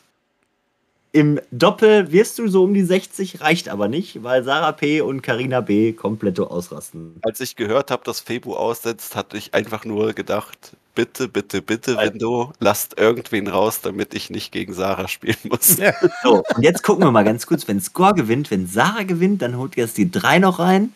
im 1.12 1.40
Doppel 1.52 2.12
wirst 2.12 2.40
du 2.40 2.48
so 2.48 2.64
um 2.64 2.74
die 2.74 2.84
60, 2.84 3.41
reicht 3.41 3.68
aber 3.68 3.88
nicht, 3.88 4.24
weil 4.24 4.44
Sarah 4.44 4.72
P. 4.72 5.02
und 5.02 5.22
Karina 5.22 5.60
B. 5.60 5.91
komplett 5.91 6.40
ausrasten. 6.40 7.16
Als 7.24 7.41
ich 7.41 7.56
gehört 7.56 7.91
habe, 7.91 8.04
dass 8.06 8.22
Febu 8.22 8.54
aussetzt, 8.54 9.16
hatte 9.16 9.36
ich 9.36 9.54
einfach 9.54 9.84
nur 9.86 10.14
gedacht, 10.14 10.78
bitte, 10.96 11.28
bitte, 11.28 11.62
bitte, 11.62 11.98
Window, 11.98 12.54
lasst 12.60 13.00
irgendwen 13.00 13.48
raus, 13.48 13.82
damit 13.82 14.14
ich 14.14 14.30
nicht 14.30 14.52
gegen 14.52 14.74
Sarah 14.74 15.08
spielen 15.08 15.36
muss. 15.50 15.78
So, 16.24 16.44
und 16.56 16.64
jetzt 16.64 16.84
gucken 16.84 17.04
wir 17.04 17.12
mal 17.12 17.24
ganz 17.26 17.48
kurz, 17.48 17.68
wenn 17.68 17.82
Score 17.82 18.14
gewinnt, 18.14 18.50
wenn 18.52 18.68
Sarah 18.68 19.04
gewinnt, 19.04 19.41
dann 19.41 19.58
holt 19.58 19.76
ihr 19.76 19.86
jetzt 19.86 19.98
die 19.98 20.10
3 20.10 20.40
noch 20.40 20.60
rein. 20.60 20.94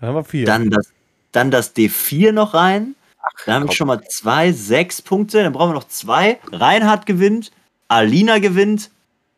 Dann 0.00 0.08
haben 0.08 0.16
wir 0.16 0.24
vier. 0.24 0.46
Dann 0.46 0.70
das, 0.70 0.88
dann 1.36 1.50
das 1.50 1.76
D4 1.76 2.32
noch 2.32 2.54
rein. 2.54 2.94
Ach, 3.20 3.44
dann 3.44 3.54
habe 3.62 3.66
ich 3.70 3.76
schon 3.76 3.86
mal 3.86 4.02
zwei, 4.08 4.52
sechs 4.52 5.02
Punkte. 5.02 5.42
Dann 5.42 5.52
brauchen 5.52 5.70
wir 5.70 5.74
noch 5.74 5.88
zwei. 5.88 6.40
Reinhard 6.50 7.04
gewinnt, 7.06 7.52
Alina 7.88 8.38
gewinnt. 8.38 8.90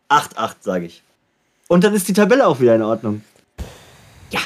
8-8, 0.09 0.55
sage 0.61 0.87
ich. 0.87 1.03
Und 1.67 1.85
dann 1.85 1.95
ist 1.95 2.09
die 2.09 2.13
Tabelle 2.15 2.47
auch 2.47 2.61
wieder 2.61 2.77
in 2.77 2.83
Ordnung. 2.83 3.23
Ja. 4.31 4.41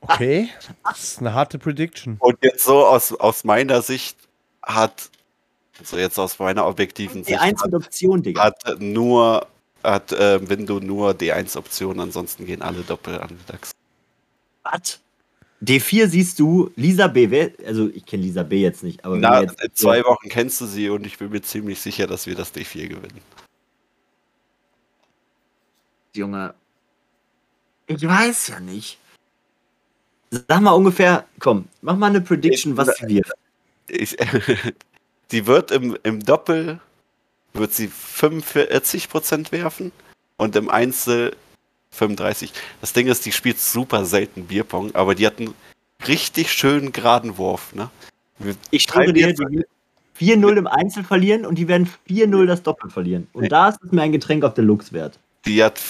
Okay. 0.00 0.50
Das 0.84 1.02
ist 1.04 1.18
eine 1.20 1.34
harte 1.34 1.58
Prediction. 1.58 2.16
Und 2.18 2.38
jetzt 2.42 2.64
so 2.64 2.84
aus, 2.84 3.12
aus 3.12 3.44
meiner 3.44 3.80
Sicht 3.80 4.16
hat, 4.62 5.08
also 5.78 5.96
jetzt 5.96 6.18
aus 6.18 6.38
meiner 6.38 6.66
objektiven 6.66 7.22
Sicht, 7.24 7.40
die 7.40 7.74
Option, 7.74 8.22
Digga. 8.22 8.42
hat 8.42 8.80
nur, 8.80 9.46
hat 9.84 10.10
äh, 10.12 10.46
Window 10.48 10.80
nur 10.80 11.12
D1-Option, 11.12 12.00
ansonsten 12.00 12.44
gehen 12.44 12.60
alle 12.60 12.82
Doppel 12.82 13.20
an. 13.20 13.38
Was? 14.64 15.00
D4 15.62 16.08
siehst 16.08 16.38
du, 16.38 16.70
Lisa 16.76 17.06
B, 17.06 17.50
also 17.66 17.90
ich 17.92 18.06
kenne 18.06 18.22
Lisa 18.22 18.42
B 18.42 18.62
jetzt 18.62 18.82
nicht, 18.82 19.04
aber. 19.04 19.16
Na, 19.18 19.42
jetzt, 19.42 19.62
in 19.62 19.74
zwei 19.74 20.02
Wochen 20.04 20.28
kennst 20.28 20.60
du 20.60 20.66
sie 20.66 20.88
und 20.88 21.06
ich 21.06 21.18
bin 21.18 21.30
mir 21.30 21.42
ziemlich 21.42 21.80
sicher, 21.80 22.06
dass 22.06 22.26
wir 22.26 22.34
das 22.34 22.54
D4 22.54 22.88
gewinnen. 22.88 23.20
Junge. 26.14 26.54
Ich 27.86 28.06
weiß 28.06 28.48
ja 28.48 28.60
nicht. 28.60 28.98
Sag 30.30 30.60
mal 30.60 30.72
ungefähr, 30.72 31.26
komm, 31.40 31.66
mach 31.82 31.96
mal 31.96 32.06
eine 32.06 32.20
Prediction, 32.20 32.76
was 32.76 32.96
sie 32.96 33.16
wird. 33.16 33.30
Ich, 33.88 34.16
die 35.30 35.46
wird 35.46 35.72
im, 35.72 35.98
im 36.04 36.20
Doppel 36.20 36.80
wird 37.52 37.72
sie 37.72 37.88
45% 37.88 39.52
werfen 39.52 39.92
und 40.36 40.54
im 40.56 40.68
Einzel 40.68 41.36
35. 41.90 42.52
Das 42.80 42.92
Ding 42.92 43.06
ist, 43.08 43.24
die 43.26 43.32
spielt 43.32 43.58
super 43.60 44.04
selten 44.04 44.46
Bierpong, 44.46 44.94
aber 44.94 45.14
die 45.14 45.26
hat 45.26 45.38
einen 45.38 45.54
richtig 46.06 46.52
schönen 46.52 46.92
geraden 46.92 47.36
Wurf. 47.36 47.74
Ne? 47.74 47.90
Ich 48.70 48.84
schreibe 48.84 49.12
dir, 49.12 49.32
die 49.32 49.64
4-0 50.18 50.56
im 50.56 50.66
Einzel 50.66 51.04
verlieren 51.04 51.46
und 51.46 51.56
die 51.56 51.68
werden 51.68 51.88
4-0 52.08 52.46
das 52.46 52.62
Doppel 52.62 52.90
verlieren. 52.90 53.26
Und 53.32 53.42
nee. 53.42 53.48
da 53.48 53.70
ist 53.70 53.78
es 53.82 53.92
mir 53.92 54.02
ein 54.02 54.12
Getränk 54.12 54.44
auf 54.44 54.54
der 54.54 54.64
Lux 54.64 54.92
wert. 54.92 55.18
Die 55.46 55.62
hat, 55.62 55.80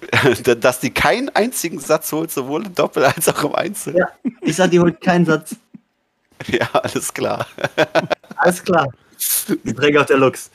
dass 0.60 0.80
die 0.80 0.90
keinen 0.90 1.28
einzigen 1.30 1.78
Satz 1.78 2.10
holt, 2.12 2.30
sowohl 2.30 2.66
im 2.66 2.74
Doppel 2.74 3.04
als 3.04 3.28
auch 3.28 3.44
im 3.44 3.54
Einzel. 3.54 3.96
Ja, 3.96 4.08
ich 4.40 4.56
sag, 4.56 4.70
die 4.70 4.80
holt 4.80 5.00
keinen 5.00 5.26
Satz. 5.26 5.56
Ja, 6.46 6.70
alles 6.72 7.12
klar. 7.12 7.46
Alles 8.36 8.64
klar. 8.64 8.88
Getränk 9.62 9.98
auf 9.98 10.06
der 10.06 10.16
Lux. 10.16 10.50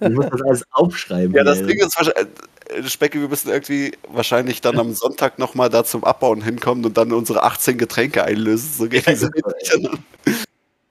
Du 0.00 0.10
musst 0.10 0.32
das 0.32 0.42
alles 0.42 0.64
aufschreiben. 0.70 1.34
Ja, 1.34 1.44
das 1.44 1.58
ey. 1.58 1.66
Ding 1.66 1.78
ist 1.78 1.96
wahrscheinlich 1.96 2.26
äh, 2.68 2.82
Specke, 2.88 3.20
wir 3.20 3.28
müssen 3.28 3.48
irgendwie 3.48 3.92
wahrscheinlich 4.08 4.60
dann 4.60 4.78
am 4.78 4.92
Sonntag 4.94 5.38
nochmal 5.38 5.70
da 5.70 5.84
zum 5.84 6.04
Abbauen 6.04 6.42
hinkommen 6.42 6.84
und 6.84 6.96
dann 6.96 7.12
unsere 7.12 7.42
18 7.42 7.78
Getränke 7.78 8.24
einlösen. 8.24 8.70
So 8.76 8.88
geht 8.88 9.06
diese 9.06 9.30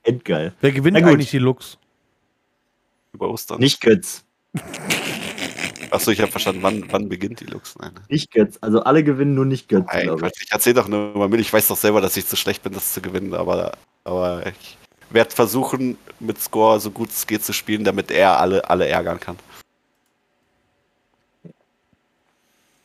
Endgeil. 0.03 0.53
Wer 0.61 0.71
gewinnt 0.71 0.97
eigentlich 0.97 1.31
die 1.31 1.39
Lux? 1.39 1.77
Über 3.13 3.29
Ostern. 3.29 3.59
Nicht 3.59 3.81
Götz. 3.81 4.23
Achso, 5.91 6.11
ich 6.11 6.19
habe 6.21 6.31
verstanden, 6.31 6.63
wann, 6.63 6.85
wann 6.91 7.09
beginnt 7.09 7.39
die 7.39 7.45
Lux? 7.45 7.75
Nein. 7.79 7.91
Nicht 8.09 8.31
Götz. 8.31 8.57
Also 8.61 8.83
alle 8.83 9.03
gewinnen 9.03 9.35
nur 9.35 9.45
nicht 9.45 9.69
Götz. 9.69 9.87
Nein, 9.91 10.09
ich 10.09 10.43
ich 10.43 10.51
erzähle 10.51 10.75
doch 10.75 10.87
nur 10.87 11.15
mal 11.15 11.29
mit. 11.29 11.39
Ich 11.39 11.51
weiß 11.51 11.67
doch 11.67 11.77
selber, 11.77 12.01
dass 12.01 12.17
ich 12.17 12.27
zu 12.27 12.35
schlecht 12.35 12.63
bin, 12.63 12.73
das 12.73 12.93
zu 12.93 13.01
gewinnen, 13.01 13.33
aber, 13.33 13.73
aber 14.03 14.45
ich 14.47 14.77
werde 15.09 15.31
versuchen, 15.31 15.97
mit 16.19 16.41
Score 16.41 16.79
so 16.79 16.91
gut 16.91 17.09
es 17.09 17.27
geht 17.27 17.43
zu 17.43 17.53
spielen, 17.53 17.83
damit 17.83 18.11
er 18.11 18.39
alle, 18.39 18.69
alle 18.69 18.87
ärgern 18.87 19.19
kann. 19.19 19.37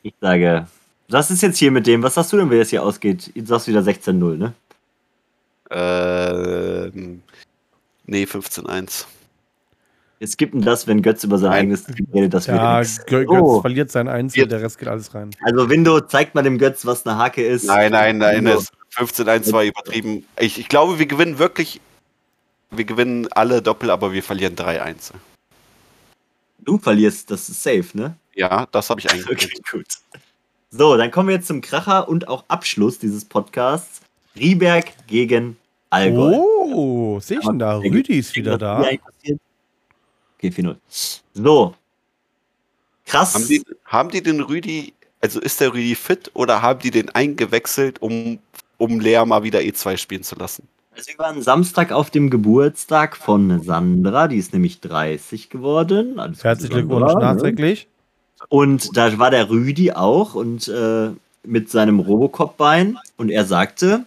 Ich 0.03 0.13
sage, 0.19 0.67
was 1.09 1.31
ist 1.31 1.41
jetzt 1.41 1.57
hier 1.57 1.71
mit 1.71 1.87
dem? 1.87 2.03
Was 2.03 2.15
sagst 2.15 2.33
du 2.33 2.37
denn, 2.37 2.49
wie 2.51 2.57
das 2.59 2.69
hier 2.69 2.83
ausgeht? 2.83 3.31
Du 3.35 3.45
sagst 3.45 3.67
wieder 3.67 3.79
16-0, 3.81 4.35
ne? 4.37 4.53
Ähm, 5.71 7.21
nee, 8.05 8.23
15-1. 8.23 9.05
Wir 10.19 10.27
skippen 10.27 10.61
das, 10.61 10.87
wenn 10.87 11.01
Götz 11.01 11.23
über 11.23 11.37
sein 11.37 11.49
Nein. 11.49 11.59
eigenes 11.61 11.83
Team 11.85 12.05
redet. 12.13 12.33
Das 12.33 12.45
Ja, 12.47 12.79
wird. 12.79 13.07
Götz 13.07 13.27
Oh. 13.29 13.61
verliert 13.61 13.91
sein 13.91 14.07
Einzel, 14.07 14.47
der 14.47 14.61
Rest 14.61 14.77
geht 14.77 14.87
alles 14.87 15.13
rein. 15.13 15.31
Also 15.43 15.69
Windo, 15.69 15.99
zeigt 16.01 16.35
mal 16.35 16.43
dem 16.43 16.57
Götz, 16.57 16.85
was 16.85 17.05
eine 17.05 17.17
Hake 17.17 17.45
ist. 17.45 17.65
Nein, 17.65 17.91
nein, 17.91 18.17
nein, 18.19 18.37
Windo. 18.45 18.55
das 18.55 18.71
15-1 18.95 19.51
war 19.51 19.63
übertrieben. 19.63 20.25
Ich, 20.39 20.59
ich 20.59 20.67
glaube, 20.69 20.99
wir 20.99 21.05
gewinnen 21.07 21.39
wirklich. 21.39 21.81
Wir 22.75 22.85
gewinnen 22.85 23.27
alle 23.33 23.61
Doppel, 23.61 23.91
aber 23.91 24.11
wir 24.11 24.23
verlieren 24.23 24.55
drei 24.55 24.81
Einzel. 24.81 25.15
Du 26.59 26.77
verlierst, 26.77 27.29
das 27.29 27.49
ist 27.49 27.61
safe, 27.61 27.85
ne? 27.93 28.15
Ja, 28.33 28.67
das 28.71 28.89
habe 28.89 28.99
ich 28.99 29.05
Okay, 29.11 29.19
eingekriegt. 29.21 29.71
gut. 29.71 29.85
So, 30.71 30.97
dann 30.97 31.11
kommen 31.11 31.29
wir 31.29 31.35
jetzt 31.35 31.47
zum 31.47 31.61
Kracher 31.61 32.09
und 32.09 32.27
auch 32.27 32.45
Abschluss 32.47 32.97
dieses 32.97 33.25
Podcasts. 33.25 34.01
Rieberg 34.35 34.91
gegen 35.05 35.57
Allgäu. 35.91 36.35
Oh, 36.35 37.19
sehe 37.19 37.37
ich 37.39 37.45
denn 37.45 37.59
da? 37.59 37.77
Rüdi 37.77 38.17
ist 38.17 38.35
wieder 38.35 38.57
da. 38.57 38.79
eigentlich? 38.79 39.37
Okay, 40.39 40.47
4-0. 40.47 40.75
So. 41.35 41.75
Krass. 43.05 43.35
Haben 43.35 43.47
die, 43.47 43.63
haben 43.85 44.09
die 44.09 44.23
den 44.23 44.41
Rüdi, 44.41 44.93
also 45.21 45.39
ist 45.39 45.61
der 45.61 45.73
Rüdi 45.73 45.93
fit 45.93 46.31
oder 46.33 46.63
haben 46.63 46.79
die 46.79 46.89
den 46.89 47.09
eingewechselt, 47.11 48.01
um, 48.01 48.39
um 48.79 48.99
Lea 48.99 49.23
mal 49.25 49.43
wieder 49.43 49.59
E2 49.59 49.97
spielen 49.97 50.23
zu 50.23 50.35
lassen? 50.35 50.67
Also 50.95 51.11
wir 51.11 51.17
waren 51.17 51.41
Samstag 51.41 51.91
auf 51.91 52.11
dem 52.11 52.29
Geburtstag 52.29 53.17
von 53.17 53.63
Sandra, 53.63 54.27
die 54.27 54.37
ist 54.37 54.53
nämlich 54.53 54.79
30 54.79 55.49
geworden. 55.49 56.19
Alles 56.19 56.43
Herzlichen 56.43 56.87
Glückwunsch 56.87 57.13
ne? 57.15 57.19
nachträglich. 57.19 57.87
Und 58.49 58.95
da 58.95 59.17
war 59.17 59.31
der 59.31 59.49
Rüdi 59.49 59.91
auch 59.93 60.35
und 60.35 60.67
äh, 60.67 61.09
mit 61.43 61.71
seinem 61.71 61.99
Robocop-Bein 61.99 62.97
und 63.17 63.31
er 63.31 63.45
sagte, 63.45 64.05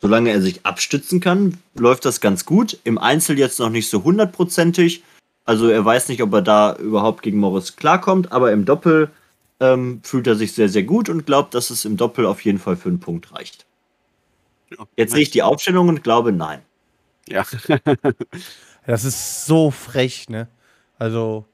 solange 0.00 0.30
er 0.30 0.40
sich 0.40 0.64
abstützen 0.64 1.20
kann, 1.20 1.58
läuft 1.74 2.04
das 2.04 2.20
ganz 2.20 2.44
gut. 2.44 2.78
Im 2.84 2.98
Einzel 2.98 3.36
jetzt 3.36 3.58
noch 3.58 3.70
nicht 3.70 3.90
so 3.90 4.04
hundertprozentig. 4.04 5.02
Also 5.44 5.68
er 5.68 5.84
weiß 5.84 6.08
nicht, 6.08 6.22
ob 6.22 6.32
er 6.34 6.42
da 6.42 6.76
überhaupt 6.76 7.22
gegen 7.22 7.38
Morris 7.38 7.74
klarkommt, 7.74 8.30
aber 8.30 8.52
im 8.52 8.64
Doppel 8.64 9.10
ähm, 9.58 10.00
fühlt 10.04 10.28
er 10.28 10.36
sich 10.36 10.52
sehr, 10.52 10.68
sehr 10.68 10.84
gut 10.84 11.08
und 11.08 11.26
glaubt, 11.26 11.54
dass 11.54 11.70
es 11.70 11.84
im 11.84 11.96
Doppel 11.96 12.26
auf 12.26 12.42
jeden 12.42 12.58
Fall 12.58 12.76
für 12.76 12.90
einen 12.90 13.00
Punkt 13.00 13.32
reicht. 13.34 13.64
Jetzt 14.96 15.12
sehe 15.12 15.22
ich 15.22 15.30
die 15.30 15.42
Aufstellung 15.42 15.88
und 15.88 16.02
glaube, 16.02 16.32
nein. 16.32 16.62
Ja. 17.28 17.44
Das 18.86 19.04
ist 19.04 19.44
so 19.44 19.70
frech, 19.70 20.30
ne? 20.30 20.48
Also 20.98 21.44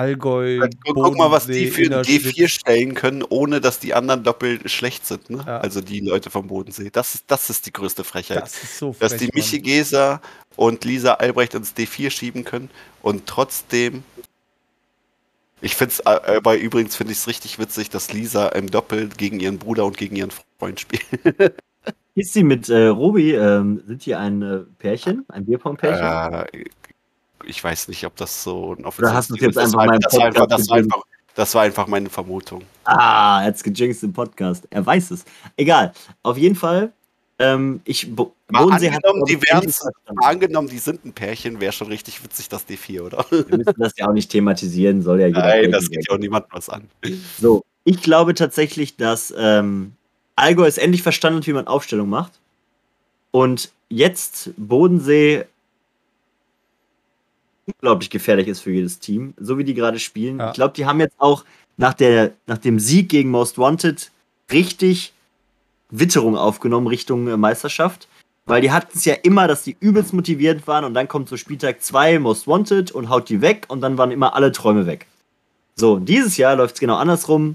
Allgäu. 0.00 0.60
Guck, 0.84 0.94
guck 0.94 1.16
mal, 1.18 1.30
was 1.30 1.46
die 1.46 1.66
für 1.66 1.82
ein 1.82 1.86
Innerschwitz. 1.86 2.34
G4 2.34 2.48
stellen 2.48 2.94
können, 2.94 3.22
ohne 3.22 3.60
dass 3.60 3.78
die 3.78 3.92
anderen 3.92 4.24
doppelt 4.24 4.70
schlecht 4.70 5.06
sind. 5.06 5.28
Ne? 5.28 5.44
Ja. 5.46 5.58
Also 5.58 5.82
die 5.82 6.00
Leute 6.00 6.30
vom 6.30 6.46
Bodensee. 6.46 6.88
Das 6.90 7.14
ist, 7.14 7.24
das 7.26 7.50
ist 7.50 7.66
die 7.66 7.72
größte 7.72 8.02
Frechheit. 8.02 8.42
Das 8.42 8.62
ist 8.62 8.78
so 8.78 8.94
frech. 8.94 9.10
dass 9.10 9.18
die. 9.18 9.30
Michi 9.34 9.60
Geser 9.60 10.22
und 10.56 10.84
Lisa 10.84 11.14
Albrecht 11.14 11.54
ins 11.54 11.74
D4 11.76 12.10
schieben 12.10 12.44
können 12.44 12.70
und 13.02 13.26
trotzdem. 13.26 14.02
Ich 15.60 15.76
finde 15.76 15.92
es, 15.92 16.00
äh, 16.00 16.36
aber 16.36 16.56
übrigens 16.56 16.96
finde 16.96 17.12
ich 17.12 17.18
es 17.18 17.26
richtig 17.26 17.58
witzig, 17.58 17.90
dass 17.90 18.12
Lisa 18.12 18.48
im 18.48 18.70
Doppel 18.70 19.08
gegen 19.08 19.40
ihren 19.40 19.58
Bruder 19.58 19.84
und 19.84 19.96
gegen 19.96 20.16
ihren 20.16 20.30
Freund 20.58 20.80
spielt. 20.80 21.04
Ist 22.14 22.32
sie 22.32 22.42
mit 22.42 22.68
äh, 22.68 22.86
Robi, 22.86 23.34
ähm, 23.34 23.82
sind 23.86 24.04
die 24.04 24.14
ein 24.14 24.42
äh, 24.42 24.58
Pärchen? 24.78 25.24
Ein 25.28 25.46
Bierpong-Pärchen? 25.46 26.46
Äh, 26.52 26.64
ich 27.44 27.62
weiß 27.62 27.88
nicht, 27.88 28.04
ob 28.04 28.16
das 28.16 28.42
so 28.42 28.74
ein 28.74 28.84
Oder 28.84 29.14
hast 29.14 29.30
du 29.30 29.36
jetzt 29.36 29.56
das 29.56 29.66
einfach 29.66 29.78
war, 29.78 29.86
meinem 29.86 30.00
das, 30.00 30.16
war 30.16 30.24
einfach, 30.26 30.46
das, 30.46 30.68
war 30.68 30.76
gegeben? 30.76 30.94
einfach, 30.94 31.08
das 31.34 31.54
war 31.54 31.62
einfach 31.62 31.86
meine 31.86 32.10
Vermutung. 32.10 32.62
Ah, 32.84 33.40
er 33.40 33.46
hat's 33.46 33.62
gejinxt 33.62 34.02
im 34.02 34.12
Podcast. 34.12 34.66
Er 34.70 34.84
weiß 34.84 35.12
es. 35.12 35.24
Egal. 35.56 35.92
Auf 36.22 36.36
jeden 36.36 36.56
Fall, 36.56 36.92
ähm, 37.38 37.80
ich, 37.84 38.10
Bodensee 38.50 38.90
hat, 38.90 39.04
angenommen, 39.04 39.24
ich, 39.28 39.38
die. 39.38 40.14
Mal 40.14 40.26
angenommen, 40.26 40.68
die 40.68 40.78
sind 40.78 41.04
ein 41.04 41.12
Pärchen, 41.12 41.60
wäre 41.60 41.72
schon 41.72 41.88
richtig 41.88 42.22
witzig, 42.22 42.48
das 42.48 42.66
D4, 42.68 43.02
oder? 43.02 43.26
Wir 43.30 43.58
müssen 43.58 43.74
das 43.78 43.92
ja 43.96 44.08
auch 44.08 44.12
nicht 44.12 44.30
thematisieren, 44.30 45.02
soll 45.02 45.20
ja 45.20 45.26
jeder. 45.26 45.40
Nein, 45.40 45.72
das 45.72 45.90
geht 45.90 46.06
ja 46.08 46.14
auch 46.14 46.18
niemandem 46.18 46.50
was 46.52 46.68
an. 46.68 46.88
So, 47.40 47.64
ich 47.84 48.02
glaube 48.02 48.34
tatsächlich, 48.34 48.96
dass 48.96 49.32
ähm, 49.36 49.92
Allgäu 50.36 50.66
es 50.66 50.78
endlich 50.78 51.02
verstanden 51.02 51.38
hat, 51.38 51.46
wie 51.46 51.52
man 51.52 51.66
Aufstellung 51.66 52.08
macht. 52.08 52.32
Und 53.30 53.70
jetzt 53.88 54.50
Bodensee 54.56 55.44
unglaublich 57.66 58.10
gefährlich 58.10 58.48
ist 58.48 58.60
für 58.60 58.72
jedes 58.72 58.98
Team, 58.98 59.34
so 59.38 59.58
wie 59.58 59.64
die 59.64 59.74
gerade 59.74 59.98
spielen. 59.98 60.38
Ja. 60.38 60.48
Ich 60.48 60.54
glaube, 60.54 60.74
die 60.74 60.86
haben 60.86 61.00
jetzt 61.00 61.14
auch 61.18 61.44
nach, 61.76 61.94
der, 61.94 62.32
nach 62.46 62.58
dem 62.58 62.78
Sieg 62.78 63.08
gegen 63.08 63.30
Most 63.30 63.58
Wanted 63.58 64.10
richtig 64.52 65.12
Witterung 65.90 66.36
aufgenommen 66.36 66.86
Richtung 66.86 67.28
äh, 67.28 67.36
Meisterschaft. 67.36 68.08
Weil 68.50 68.62
die 68.62 68.72
hatten 68.72 68.98
es 68.98 69.04
ja 69.04 69.14
immer, 69.14 69.46
dass 69.46 69.62
die 69.62 69.76
übelst 69.78 70.12
motiviert 70.12 70.66
waren 70.66 70.84
und 70.84 70.92
dann 70.94 71.06
kommt 71.06 71.28
so 71.28 71.36
Spieltag 71.36 71.82
2 71.82 72.18
Most 72.18 72.48
Wanted 72.48 72.90
und 72.90 73.08
haut 73.08 73.28
die 73.28 73.40
weg 73.42 73.66
und 73.68 73.80
dann 73.80 73.96
waren 73.96 74.10
immer 74.10 74.34
alle 74.34 74.50
Träume 74.50 74.86
weg. 74.86 75.06
So, 75.76 76.00
dieses 76.00 76.36
Jahr 76.36 76.56
läuft 76.56 76.74
es 76.74 76.80
genau 76.80 76.96
andersrum. 76.96 77.54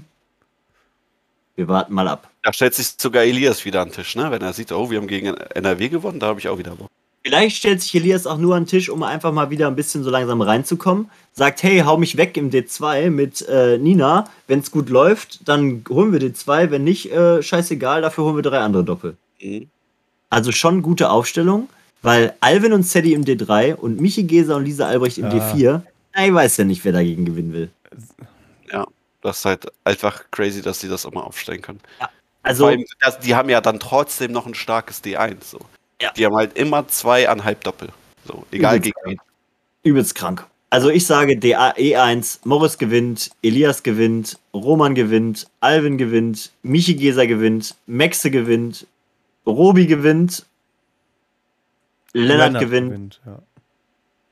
Wir 1.54 1.68
warten 1.68 1.92
mal 1.92 2.08
ab. 2.08 2.30
Da 2.42 2.52
stellt 2.52 2.72
sich 2.72 2.94
sogar 2.96 3.24
Elias 3.24 3.66
wieder 3.66 3.82
an 3.82 3.88
den 3.88 3.94
Tisch, 3.94 4.16
ne? 4.16 4.30
Wenn 4.30 4.40
er 4.40 4.54
sieht, 4.54 4.72
oh, 4.72 4.90
wir 4.90 4.98
haben 4.98 5.06
gegen 5.06 5.34
NRW 5.34 5.90
gewonnen, 5.90 6.18
da 6.18 6.28
habe 6.28 6.40
ich 6.40 6.48
auch 6.48 6.56
wieder 6.56 6.74
Bock. 6.74 6.88
Vielleicht 7.22 7.58
stellt 7.58 7.82
sich 7.82 7.94
Elias 7.94 8.26
auch 8.26 8.38
nur 8.38 8.54
an 8.54 8.62
den 8.62 8.68
Tisch, 8.68 8.88
um 8.88 9.02
einfach 9.02 9.32
mal 9.32 9.50
wieder 9.50 9.66
ein 9.66 9.76
bisschen 9.76 10.02
so 10.02 10.08
langsam 10.08 10.40
reinzukommen. 10.40 11.10
Sagt, 11.34 11.62
hey, 11.62 11.80
hau 11.80 11.98
mich 11.98 12.16
weg 12.16 12.38
im 12.38 12.50
D2 12.50 13.10
mit 13.10 13.46
äh, 13.48 13.76
Nina. 13.76 14.30
Wenn 14.46 14.60
es 14.60 14.70
gut 14.70 14.88
läuft, 14.88 15.46
dann 15.46 15.84
holen 15.90 16.12
wir 16.12 16.20
D2. 16.20 16.70
Wenn 16.70 16.84
nicht, 16.84 17.12
äh, 17.12 17.42
scheißegal, 17.42 18.00
dafür 18.00 18.24
holen 18.24 18.36
wir 18.36 18.42
drei 18.42 18.60
andere 18.60 18.84
Doppel. 18.84 19.18
Also 20.30 20.52
schon 20.52 20.82
gute 20.82 21.10
Aufstellung, 21.10 21.68
weil 22.02 22.34
Alvin 22.40 22.72
und 22.72 22.82
Sadie 22.84 23.14
im 23.14 23.24
D3 23.24 23.74
und 23.74 24.00
Michi 24.00 24.24
Geser 24.24 24.56
und 24.56 24.64
Lisa 24.64 24.86
Albrecht 24.86 25.18
im 25.18 25.26
Ja. 25.30 25.52
D4. 25.52 25.82
Na, 26.14 26.26
ich 26.26 26.34
weiß 26.34 26.56
ja 26.58 26.64
nicht, 26.64 26.84
wer 26.84 26.92
dagegen 26.92 27.24
gewinnen 27.24 27.52
will. 27.52 27.70
Das 29.22 29.38
ist 29.38 29.44
halt 29.44 29.66
einfach 29.82 30.22
crazy, 30.30 30.62
dass 30.62 30.78
sie 30.78 30.88
das 30.88 31.04
auch 31.04 31.10
mal 31.10 31.22
aufstellen 31.22 31.60
können. 31.60 31.80
Also, 32.44 32.64
Vor 32.64 32.70
allem, 32.70 32.84
das, 33.00 33.18
die 33.18 33.34
haben 33.34 33.48
ja 33.48 33.60
dann 33.60 33.80
trotzdem 33.80 34.30
noch 34.30 34.46
ein 34.46 34.54
starkes 34.54 35.02
D1. 35.02 35.36
So. 35.42 35.58
Ja. 36.00 36.12
Die 36.12 36.24
haben 36.24 36.36
halt 36.36 36.56
immer 36.56 36.86
zweieinhalb 36.86 37.64
Doppel. 37.64 37.88
So, 38.24 38.44
egal 38.52 38.76
Übelst 38.76 38.84
gegen 38.94 39.10
wen. 39.10 39.18
übelst 39.82 40.14
krank. 40.14 40.46
Also 40.70 40.90
ich 40.90 41.06
sage 41.06 41.36
DA 41.38 41.70
E1, 41.72 42.40
Morris 42.44 42.78
gewinnt, 42.78 43.30
Elias 43.42 43.82
gewinnt, 43.82 44.38
Roman 44.54 44.94
gewinnt, 44.94 45.48
Alvin 45.60 45.98
gewinnt, 45.98 46.52
Michi 46.62 46.94
Geser 46.94 47.26
gewinnt, 47.26 47.74
Maxe 47.86 48.30
gewinnt, 48.30 48.86
Robi 49.46 49.86
gewinnt, 49.86 50.46
Lennart, 52.12 52.58
gewinnt, 52.58 53.20
ja. 53.24 53.38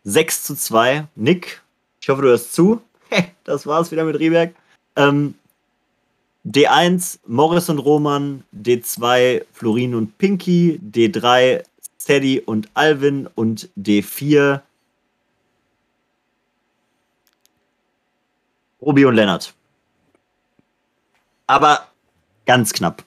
6 0.05 0.45
zu 0.45 0.55
2. 0.57 1.07
Nick, 1.15 1.63
ich 2.01 2.09
hoffe, 2.09 2.23
du 2.23 2.29
hörst 2.29 2.55
zu. 2.55 2.81
Das 3.45 3.67
war's 3.67 3.91
wieder 3.93 4.05
mit 4.05 4.19
Rieberg. 4.19 4.55
Ähm, 4.97 5.35
D1, 6.47 7.19
Morris 7.27 7.69
und 7.69 7.79
Roman, 7.79 8.43
D2, 8.55 9.45
Florin 9.53 9.95
und 9.95 10.17
Pinky, 10.19 10.81
D3, 10.83 11.63
Sadie 11.99 12.41
und 12.41 12.69
Alvin 12.75 13.29
und 13.35 13.71
D4, 13.79 14.61
Robi 18.81 19.05
und 19.05 19.15
Lennart. 19.15 19.55
Aber 21.47 21.89
ganz 22.47 22.73
knapp. 22.73 23.05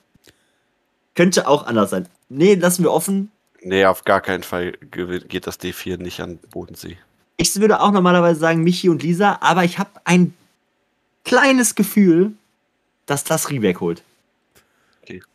Könnte 1.18 1.48
auch 1.48 1.66
anders 1.66 1.90
sein. 1.90 2.06
Nee, 2.28 2.54
lassen 2.54 2.84
wir 2.84 2.92
offen. 2.92 3.32
Nee, 3.60 3.84
auf 3.86 4.04
gar 4.04 4.20
keinen 4.20 4.44
Fall 4.44 4.70
geht 4.92 5.48
das 5.48 5.58
D4 5.58 5.96
nicht 6.00 6.20
an 6.20 6.38
Bodensee. 6.52 6.96
Ich 7.36 7.56
würde 7.60 7.80
auch 7.80 7.90
normalerweise 7.90 8.38
sagen 8.38 8.62
Michi 8.62 8.88
und 8.88 9.02
Lisa, 9.02 9.38
aber 9.40 9.64
ich 9.64 9.80
habe 9.80 9.90
ein 10.04 10.32
kleines 11.24 11.74
Gefühl, 11.74 12.34
dass 13.06 13.24
das 13.24 13.50
Rieberg 13.50 13.80
holt. 13.80 14.04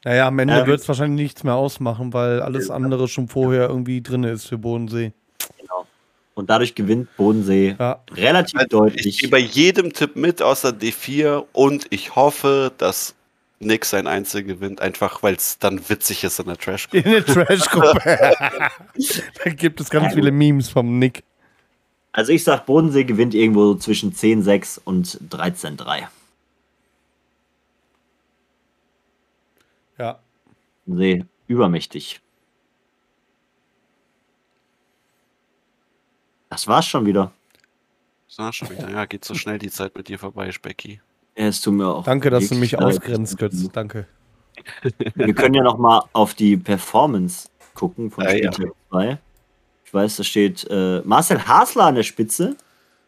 Naja, 0.06 0.28
am 0.28 0.40
Ende 0.40 0.62
Ähm, 0.62 0.68
wird 0.68 0.80
es 0.80 0.88
wahrscheinlich 0.88 1.22
nichts 1.22 1.44
mehr 1.44 1.56
ausmachen, 1.56 2.14
weil 2.14 2.42
alles 2.42 2.70
andere 2.70 3.10
schon 3.10 3.28
vorher 3.28 3.68
irgendwie 3.68 4.02
drin 4.02 4.24
ist 4.24 4.46
für 4.46 4.58
Bodensee. 4.58 5.12
Genau. 5.60 5.86
Und 6.36 6.50
dadurch 6.50 6.76
gewinnt 6.76 7.10
Bodensee 7.18 7.76
Ja, 7.78 8.00
relativ 8.14 8.58
Also, 8.58 8.70
deutlich. 8.70 9.06
Ich 9.06 9.18
gehe 9.20 9.30
bei 9.30 9.40
jedem 9.40 9.92
Tipp 9.92 10.16
mit 10.16 10.42
außer 10.42 10.70
D4 10.70 11.44
und 11.52 11.88
ich 11.90 12.16
hoffe, 12.16 12.72
dass 12.78 13.16
Nick 13.64 13.86
sein 13.86 14.08
Einzel 14.08 14.44
gewinnt, 14.44 14.82
einfach 14.82 15.24
weil 15.24 15.36
es 15.36 15.60
dann 15.60 15.90
witzig 15.90 16.24
ist 16.24 16.40
in 16.40 16.48
der 16.48 16.58
Trash. 16.58 16.88
in 16.92 17.04
der 17.04 17.26
Trash-Gruppe. 17.26 18.02
da 19.44 19.50
gibt 19.52 19.82
es 19.82 19.90
ganz 19.90 20.14
viele 20.14 20.32
Memes 20.32 20.70
vom 20.70 21.00
Nick. 21.00 21.24
Also 22.12 22.32
ich 22.32 22.44
sag, 22.44 22.66
Bodensee 22.66 23.04
gewinnt 23.06 23.34
irgendwo 23.34 23.74
so 23.74 23.76
zwischen 23.76 24.14
10-6 24.14 24.80
und 24.84 25.20
13-3. 25.30 26.08
Ja. 29.98 30.20
See, 30.86 31.26
übermächtig. 31.48 32.22
Das 36.50 36.68
war's 36.68 36.86
schon 36.86 37.06
wieder. 37.08 37.32
So, 38.28 38.52
schon 38.52 38.70
wieder. 38.70 38.90
Ja, 38.90 39.06
geht 39.06 39.26
so 39.26 39.34
schnell 39.34 39.58
die 39.58 39.72
Zeit 39.72 39.96
mit 39.96 40.08
dir 40.08 40.20
vorbei, 40.20 40.52
Specki. 40.52 41.02
Ja, 41.38 41.48
Es 41.48 41.62
tut 41.62 41.74
mir 41.74 41.88
auch. 41.88 42.04
Danke, 42.04 42.30
dass 42.30 42.50
du 42.50 42.56
mich 42.56 42.74
leid. 42.74 42.84
ausgrenzt, 42.84 43.38
Götz. 43.38 43.70
Danke. 43.72 44.08
Wir 45.16 45.34
können 45.34 45.56
ja 45.56 45.64
noch 45.64 45.78
mal 45.78 46.04
auf 46.14 46.34
die 46.34 46.58
Performance 46.58 47.50
gucken 47.74 48.12
von 48.12 48.24
Ja, 48.24 48.34
ja. 48.34 48.54
Spieltag 48.54 48.76
2. 48.90 49.18
Ich 49.86 49.94
weiß, 49.94 50.16
da 50.18 50.24
steht 50.24 50.68
äh, 50.70 51.02
Marcel 51.04 51.46
Hasler 51.48 51.86
an 51.86 51.96
der 51.96 52.04
Spitze. 52.04 52.56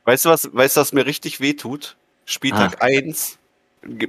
Weißt 0.06 0.26
du, 0.26 0.30
was, 0.30 0.50
weißt, 0.54 0.78
was 0.78 0.94
mir 0.94 1.06
richtig 1.06 1.40
wehtut? 1.40 1.98
Spieltag 2.26 2.78
ah. 2.80 2.86
1. 2.86 3.38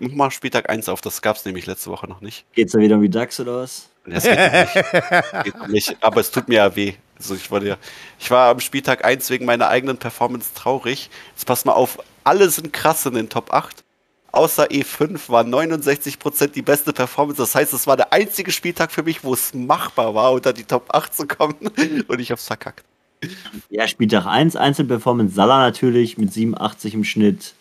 Mach 0.01 0.13
mal 0.13 0.31
Spieltag 0.31 0.71
1 0.71 0.89
auf, 0.89 1.03
das 1.03 1.21
gab 1.21 1.37
es 1.37 1.45
nämlich 1.45 1.67
letzte 1.67 1.91
Woche 1.91 2.09
noch 2.09 2.23
nicht. 2.23 2.47
Geht's 2.55 2.73
da 2.73 2.79
wieder 2.79 2.97
um 2.97 3.03
die 3.03 3.11
DAX 3.11 3.39
oder 3.41 3.59
was? 3.59 3.91
Das 4.07 4.25
geht 4.25 4.39
nicht. 4.39 5.45
geht 5.45 5.69
nicht. 5.69 5.97
Aber 6.01 6.21
es 6.21 6.31
tut 6.31 6.49
mir 6.49 6.57
ja 6.57 6.77
weh. 6.77 6.95
Also 7.19 7.35
ich, 7.35 7.51
war 7.51 7.63
ja, 7.63 7.77
ich 8.19 8.31
war 8.31 8.51
am 8.51 8.61
Spieltag 8.61 9.05
1 9.05 9.29
wegen 9.31 9.45
meiner 9.45 9.69
eigenen 9.69 9.99
Performance 9.99 10.55
traurig. 10.55 11.11
Jetzt 11.33 11.47
pass 11.47 11.65
mal 11.65 11.73
auf, 11.73 11.99
alle 12.25 12.49
sind 12.51 12.73
krass 12.73 13.05
in 13.07 13.15
den 13.15 13.29
Top 13.29 13.53
8. 13.53 13.85
Außer 14.33 14.67
E5 14.67 15.31
war 15.31 15.45
69% 15.45 16.49
die 16.49 16.63
beste 16.63 16.93
Performance. 16.93 17.41
Das 17.41 17.55
heißt, 17.55 17.73
es 17.73 17.87
war 17.87 17.97
der 17.97 18.13
einzige 18.13 18.53
Spieltag 18.53 18.93
für 18.93 19.03
mich, 19.03 19.25
wo 19.25 19.35
es 19.35 19.55
machbar 19.55 20.15
war, 20.15 20.33
unter 20.33 20.53
die 20.53 20.65
Top 20.65 20.95
8 20.95 21.15
zu 21.15 21.27
kommen. 21.27 21.57
Und 22.09 22.21
ich 22.21 22.31
hab's 22.31 22.47
verkackt. 22.47 22.85
Ja, 23.71 23.89
Spieltag 23.89 24.27
1, 24.27 24.57
Einzelperformance, 24.57 25.35
Salah 25.35 25.61
natürlich 25.61 26.19
mit 26.19 26.33
87 26.33 26.95
im 26.95 27.05
Schnitt, 27.05 27.55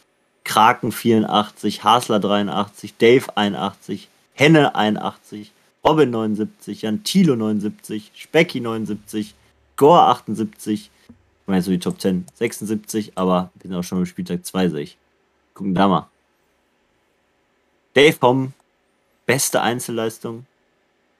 Kraken 0.43 0.91
84, 0.91 1.83
Hasler 1.83 2.19
83, 2.19 2.97
Dave 2.97 3.35
81, 3.35 4.09
Henne 4.33 4.75
81, 4.75 5.51
Robin 5.83 6.09
79, 6.09 6.81
Jan 6.81 7.03
Thilo 7.03 7.35
79, 7.35 8.11
Specky 8.15 8.59
79, 8.59 9.33
Gore 9.77 10.03
78. 10.07 10.89
Ich 11.41 11.47
meine, 11.47 11.61
so 11.61 11.71
die 11.71 11.79
Top 11.79 12.01
10 12.01 12.25
76, 12.33 13.13
aber 13.15 13.51
sind 13.61 13.73
auch 13.73 13.83
schon 13.83 13.99
im 13.99 14.05
Spieltag 14.05 14.45
2, 14.45 14.69
sehe 14.69 14.81
ich. 14.81 14.97
Gucken 15.53 15.73
da 15.73 15.87
mal. 15.87 16.09
Dave 17.95 18.17
Hom, 18.21 18.53
beste 19.25 19.61
Einzelleistung. 19.61 20.45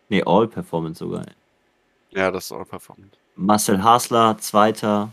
Ne, 0.10 0.22
All 0.26 0.48
Performance 0.48 1.00
sogar. 1.00 1.26
Ja, 2.12 2.30
das 2.32 2.46
ist 2.46 2.52
All 2.52 2.66
Performance. 2.66 3.16
Marcel 3.36 3.84
Hasler, 3.84 4.38
Zweiter. 4.40 5.12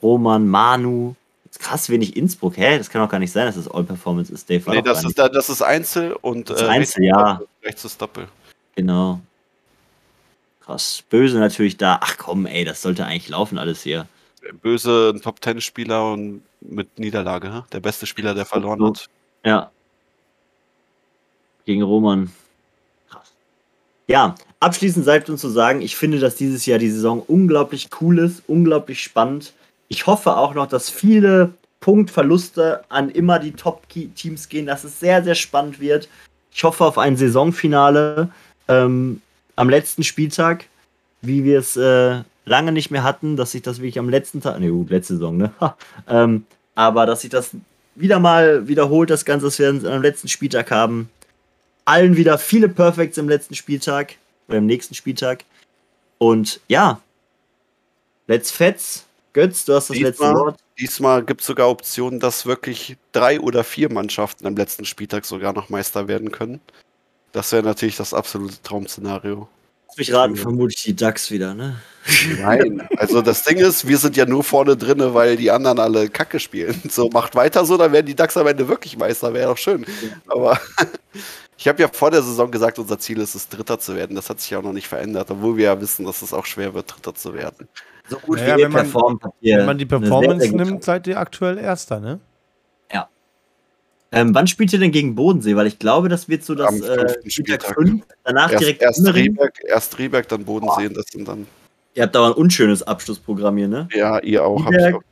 Roman, 0.00 0.48
Manu. 0.48 1.14
Krass 1.58 1.90
wenig 1.90 2.16
Innsbruck. 2.16 2.56
Hä? 2.56 2.78
Das 2.78 2.88
kann 2.88 3.02
doch 3.02 3.10
gar 3.10 3.18
nicht 3.18 3.32
sein, 3.32 3.46
dass 3.46 3.56
das 3.56 3.68
All 3.68 3.84
Performance 3.84 4.32
ist. 4.32 4.48
Dave 4.48 4.70
nee, 4.70 4.80
das 4.80 5.04
ist, 5.04 5.18
da, 5.18 5.28
das 5.28 5.50
ist 5.50 5.60
Einzel 5.60 6.14
und 6.14 6.48
das 6.48 6.62
äh, 6.62 6.66
Einzel, 6.66 7.04
ja. 7.04 7.40
rechts 7.62 7.84
ist 7.84 8.00
Doppel. 8.00 8.26
Genau. 8.74 9.20
Krass. 10.60 11.02
Böse 11.10 11.38
natürlich 11.38 11.76
da. 11.76 11.98
Ach 12.00 12.16
komm, 12.16 12.46
ey, 12.46 12.64
das 12.64 12.80
sollte 12.80 13.04
eigentlich 13.04 13.28
laufen 13.28 13.58
alles 13.58 13.82
hier. 13.82 14.06
Böse, 14.62 15.12
ein 15.14 15.20
Top-10-Spieler 15.20 16.12
und 16.12 16.42
mit 16.60 16.98
Niederlage. 16.98 17.64
Der 17.72 17.80
beste 17.80 18.06
Spieler, 18.06 18.34
der 18.34 18.46
verloren 18.46 18.82
hat. 18.84 19.08
Ja. 19.44 19.70
Gegen 21.64 21.82
Roman. 21.82 22.30
Krass. 23.08 23.32
Ja, 24.08 24.34
abschließend 24.60 25.04
bleibt 25.04 25.30
uns 25.30 25.40
zu 25.40 25.48
sagen, 25.48 25.80
ich 25.82 25.96
finde, 25.96 26.18
dass 26.18 26.36
dieses 26.36 26.66
Jahr 26.66 26.78
die 26.78 26.90
Saison 26.90 27.20
unglaublich 27.20 27.88
cool 28.00 28.18
ist, 28.18 28.42
unglaublich 28.46 29.02
spannend. 29.02 29.52
Ich 29.88 30.06
hoffe 30.06 30.36
auch 30.36 30.54
noch, 30.54 30.66
dass 30.66 30.90
viele 30.90 31.52
Punktverluste 31.80 32.84
an 32.88 33.10
immer 33.10 33.38
die 33.38 33.52
Top-Teams 33.52 34.48
gehen, 34.48 34.66
dass 34.66 34.84
es 34.84 35.00
sehr, 35.00 35.22
sehr 35.22 35.34
spannend 35.34 35.80
wird. 35.80 36.08
Ich 36.52 36.64
hoffe 36.64 36.84
auf 36.84 36.96
ein 36.96 37.16
Saisonfinale 37.16 38.30
ähm, 38.68 39.20
am 39.56 39.68
letzten 39.68 40.02
Spieltag, 40.02 40.66
wie 41.20 41.44
wir 41.44 41.58
es 41.58 41.76
äh, 41.76 42.22
lange 42.44 42.72
nicht 42.72 42.90
mehr 42.90 43.02
hatten, 43.02 43.36
dass 43.36 43.52
sich 43.52 43.62
das 43.62 43.78
wirklich 43.78 43.98
am 43.98 44.08
letzten 44.08 44.40
Tag, 44.40 44.58
ne 44.60 44.70
gut, 44.70 44.90
letzte 44.90 45.14
Saison, 45.14 45.36
ne? 45.36 45.52
ähm, 46.08 46.46
aber 46.74 47.06
dass 47.06 47.22
sich 47.22 47.30
das 47.30 47.50
wieder 47.94 48.18
mal 48.18 48.68
wiederholt, 48.68 49.10
das 49.10 49.24
Ganze, 49.24 49.46
dass 49.46 49.58
wir 49.58 49.68
am 49.68 50.02
letzten 50.02 50.28
Spieltag 50.28 50.70
haben. 50.70 51.10
Allen 51.84 52.16
wieder 52.16 52.38
viele 52.38 52.68
Perfects 52.68 53.18
im 53.18 53.28
letzten 53.28 53.54
Spieltag 53.54 54.16
oder 54.48 54.58
im 54.58 54.66
nächsten 54.66 54.94
Spieltag. 54.94 55.44
Und 56.18 56.60
ja, 56.68 57.00
let's 58.26 58.50
fetz. 58.50 59.04
Götz, 59.32 59.64
du 59.64 59.74
hast 59.74 59.88
das 59.88 59.96
diesmal, 59.96 60.10
letzte 60.10 60.34
Wort. 60.34 60.60
Diesmal 60.78 61.24
gibt 61.24 61.40
es 61.40 61.46
sogar 61.46 61.70
Optionen, 61.70 62.20
dass 62.20 62.44
wirklich 62.44 62.96
drei 63.12 63.40
oder 63.40 63.64
vier 63.64 63.90
Mannschaften 63.90 64.46
am 64.46 64.56
letzten 64.56 64.84
Spieltag 64.84 65.24
sogar 65.24 65.52
noch 65.52 65.70
Meister 65.70 66.06
werden 66.06 66.30
können. 66.30 66.60
Das 67.32 67.50
wäre 67.52 67.62
natürlich 67.62 67.96
das 67.96 68.12
absolute 68.12 68.60
Traum-Szenario. 68.62 69.48
Lass 69.88 69.96
mich 69.96 70.12
raten, 70.12 70.36
vermutlich 70.36 70.82
die 70.82 70.94
DAX 70.94 71.30
wieder, 71.30 71.54
ne? 71.54 71.80
Nein, 72.38 72.86
also 72.96 73.22
das 73.22 73.42
Ding 73.42 73.58
ist, 73.58 73.86
wir 73.86 73.96
sind 73.96 74.16
ja 74.16 74.26
nur 74.26 74.42
vorne 74.42 74.76
drin, 74.76 75.00
weil 75.14 75.36
die 75.36 75.50
anderen 75.50 75.78
alle 75.78 76.08
Kacke 76.08 76.40
spielen. 76.40 76.80
So, 76.90 77.08
macht 77.08 77.34
weiter 77.34 77.64
so, 77.64 77.76
dann 77.76 77.92
werden 77.92 78.06
die 78.06 78.14
DAX 78.14 78.36
am 78.36 78.46
Ende 78.46 78.68
wirklich 78.68 78.96
Meister, 78.96 79.32
wäre 79.32 79.50
doch 79.50 79.58
schön. 79.58 79.86
Aber 80.26 80.60
ich 81.62 81.68
habe 81.68 81.80
ja 81.80 81.88
vor 81.88 82.10
der 82.10 82.22
Saison 82.22 82.50
gesagt, 82.50 82.80
unser 82.80 82.98
Ziel 82.98 83.18
ist 83.20 83.36
es, 83.36 83.48
Dritter 83.48 83.78
zu 83.78 83.94
werden. 83.94 84.16
Das 84.16 84.28
hat 84.28 84.40
sich 84.40 84.50
ja 84.50 84.58
auch 84.58 84.64
noch 84.64 84.72
nicht 84.72 84.88
verändert, 84.88 85.30
obwohl 85.30 85.56
wir 85.56 85.66
ja 85.66 85.80
wissen, 85.80 86.04
dass 86.04 86.20
es 86.20 86.32
auch 86.32 86.44
schwer 86.44 86.74
wird, 86.74 86.92
Dritter 86.92 87.14
zu 87.14 87.34
werden. 87.34 87.68
So 88.08 88.18
gut 88.18 88.38
naja, 88.38 88.56
wie 88.56 88.60
ihr 88.62 88.68
performt, 88.68 89.22
Wenn 89.40 89.66
man 89.66 89.78
die 89.78 89.86
Performance 89.86 90.40
sehr, 90.40 90.50
sehr 90.50 90.64
nimmt, 90.64 90.82
seid 90.82 91.06
ihr 91.06 91.20
aktuell 91.20 91.58
Erster, 91.58 92.00
ne? 92.00 92.18
Ähm, 94.14 94.34
wann 94.34 94.46
spielt 94.46 94.72
ihr 94.72 94.80
denn 94.80 94.90
gegen 94.90 95.14
Bodensee? 95.14 95.56
Weil 95.56 95.66
ich 95.68 95.78
glaube, 95.78 96.08
das 96.10 96.28
wird 96.28 96.44
so 96.44 96.54
das 96.54 96.80
äh, 96.80 97.30
Spieltag 97.30 97.74
5. 97.74 98.04
Danach 98.24 98.50
erst, 98.50 98.60
direkt 98.60 98.82
erst 98.82 99.14
Rieberg, 99.14 99.54
erst 99.64 99.98
Rieberg, 99.98 100.28
dann 100.28 100.44
Bodensee 100.44 100.88
und 100.88 100.96
das 100.96 101.06
sind 101.06 101.26
dann. 101.28 101.46
Ihr 101.94 102.02
habt 102.02 102.14
aber 102.14 102.26
ein 102.26 102.32
unschönes 102.32 102.82
Abschlussprogramm 102.82 103.56
hier, 103.56 103.68
ne? 103.68 103.88
Ja, 103.94 104.18
ihr 104.18 104.44
auch. 104.44 104.66
Rieberg, 104.66 104.96
auch 104.96 105.02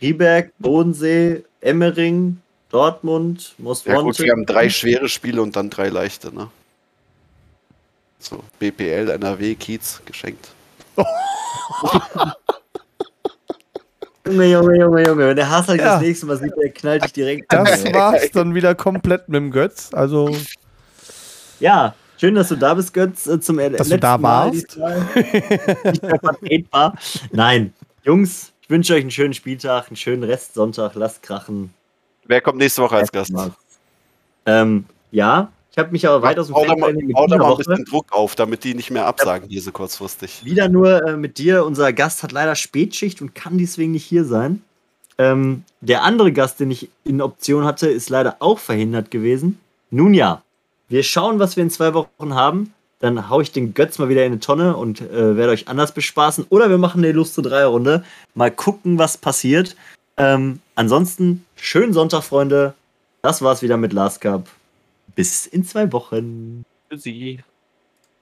Rieberg 0.00 0.52
Bodensee, 0.60 1.42
Emmering, 1.60 2.38
Dortmund, 2.74 3.54
Mosmonte. 3.58 3.96
Ja, 3.96 4.02
gut, 4.02 4.18
wir 4.18 4.32
haben 4.32 4.46
drei 4.46 4.68
schwere 4.68 5.08
Spiele 5.08 5.40
und 5.40 5.54
dann 5.54 5.70
drei 5.70 5.90
leichte, 5.90 6.34
ne? 6.34 6.48
So, 8.18 8.42
BPL, 8.58 9.10
NRW, 9.10 9.54
Kiez, 9.54 10.02
geschenkt. 10.04 10.48
Junge, 14.26 14.46
Junge, 14.46 14.76
Junge, 14.76 15.06
Junge. 15.06 15.28
Wenn 15.28 15.36
der 15.36 15.48
Hassan 15.48 15.78
ja. 15.78 15.84
das 15.84 16.00
nächste 16.00 16.26
Mal 16.26 16.36
sieht, 16.38 16.52
der 16.56 16.70
knallt 16.70 17.04
dich 17.04 17.12
direkt. 17.12 17.52
Das 17.52 17.84
war's 17.92 18.28
dann 18.32 18.56
wieder 18.56 18.74
komplett 18.74 19.28
mit 19.28 19.36
dem 19.36 19.52
Götz. 19.52 19.90
Also. 19.92 20.36
Ja, 21.60 21.94
schön, 22.18 22.34
dass 22.34 22.48
du 22.48 22.56
da 22.56 22.74
bist, 22.74 22.92
Götz, 22.92 23.28
äh, 23.28 23.38
zum 23.38 23.58
dass 23.58 23.70
letzten 23.70 23.90
du 23.90 23.98
da 23.98 24.20
warst. 24.20 24.76
Nicht 24.76 26.02
mehr 26.02 26.18
vertretbar. 26.18 26.98
Nein, 27.30 27.72
Jungs, 28.02 28.52
ich 28.62 28.68
wünsche 28.68 28.94
euch 28.94 29.02
einen 29.02 29.12
schönen 29.12 29.34
Spieltag, 29.34 29.86
einen 29.88 29.96
schönen 29.96 30.24
Restsonntag. 30.24 30.96
Lasst 30.96 31.22
krachen. 31.22 31.72
Wer 32.26 32.40
kommt 32.40 32.58
nächste 32.58 32.82
Woche 32.82 32.96
als 32.96 33.12
Gast? 33.12 33.32
Ähm, 34.46 34.84
ja, 35.10 35.50
ich 35.72 35.78
habe 35.78 35.90
mich 35.90 36.06
aber 36.06 36.22
weit 36.22 36.38
aus 36.38 36.46
dem 36.46 36.54
Fenster 36.54 36.76
mal, 36.76 36.94
bau 37.12 37.26
da 37.26 37.36
mal 37.36 37.50
ein 37.50 37.56
bisschen 37.56 37.84
Druck 37.84 38.12
auf, 38.12 38.36
damit 38.36 38.62
die 38.62 38.74
nicht 38.74 38.90
mehr 38.90 39.06
absagen 39.06 39.48
hier 39.48 39.60
so 39.60 39.72
kurzfristig. 39.72 40.44
Wieder 40.44 40.68
nur 40.68 41.04
äh, 41.04 41.16
mit 41.16 41.38
dir. 41.38 41.64
Unser 41.64 41.92
Gast 41.92 42.22
hat 42.22 42.32
leider 42.32 42.54
Spätschicht 42.54 43.20
und 43.20 43.34
kann 43.34 43.58
deswegen 43.58 43.92
nicht 43.92 44.04
hier 44.04 44.24
sein. 44.24 44.62
Ähm, 45.18 45.64
der 45.80 46.02
andere 46.02 46.32
Gast, 46.32 46.60
den 46.60 46.70
ich 46.70 46.88
in 47.04 47.20
Option 47.20 47.64
hatte, 47.64 47.88
ist 47.88 48.08
leider 48.08 48.36
auch 48.40 48.58
verhindert 48.58 49.10
gewesen. 49.10 49.58
Nun 49.90 50.14
ja, 50.14 50.42
wir 50.88 51.02
schauen, 51.02 51.38
was 51.38 51.56
wir 51.56 51.64
in 51.64 51.70
zwei 51.70 51.94
Wochen 51.94 52.34
haben. 52.34 52.72
Dann 53.00 53.28
haue 53.28 53.42
ich 53.42 53.52
den 53.52 53.74
Götz 53.74 53.98
mal 53.98 54.08
wieder 54.08 54.24
in 54.24 54.32
eine 54.32 54.40
Tonne 54.40 54.76
und 54.76 55.00
äh, 55.00 55.36
werde 55.36 55.52
euch 55.52 55.68
anders 55.68 55.92
bespaßen. 55.92 56.46
Oder 56.50 56.70
wir 56.70 56.78
machen 56.78 57.04
eine 57.04 57.12
Lust 57.12 57.34
zu 57.34 57.42
drei 57.42 57.64
Runde. 57.64 58.04
Mal 58.34 58.50
gucken, 58.50 58.98
was 58.98 59.18
passiert. 59.18 59.76
Ähm, 60.16 60.60
ansonsten, 60.74 61.44
schönen 61.56 61.92
Sonntag, 61.92 62.22
Freunde. 62.22 62.74
Das 63.22 63.42
war's 63.42 63.62
wieder 63.62 63.76
mit 63.76 63.92
Last 63.92 64.20
Cup. 64.20 64.48
Bis 65.14 65.46
in 65.46 65.64
zwei 65.64 65.92
Wochen. 65.92 66.64
Für 66.88 66.98
Sie. 66.98 67.40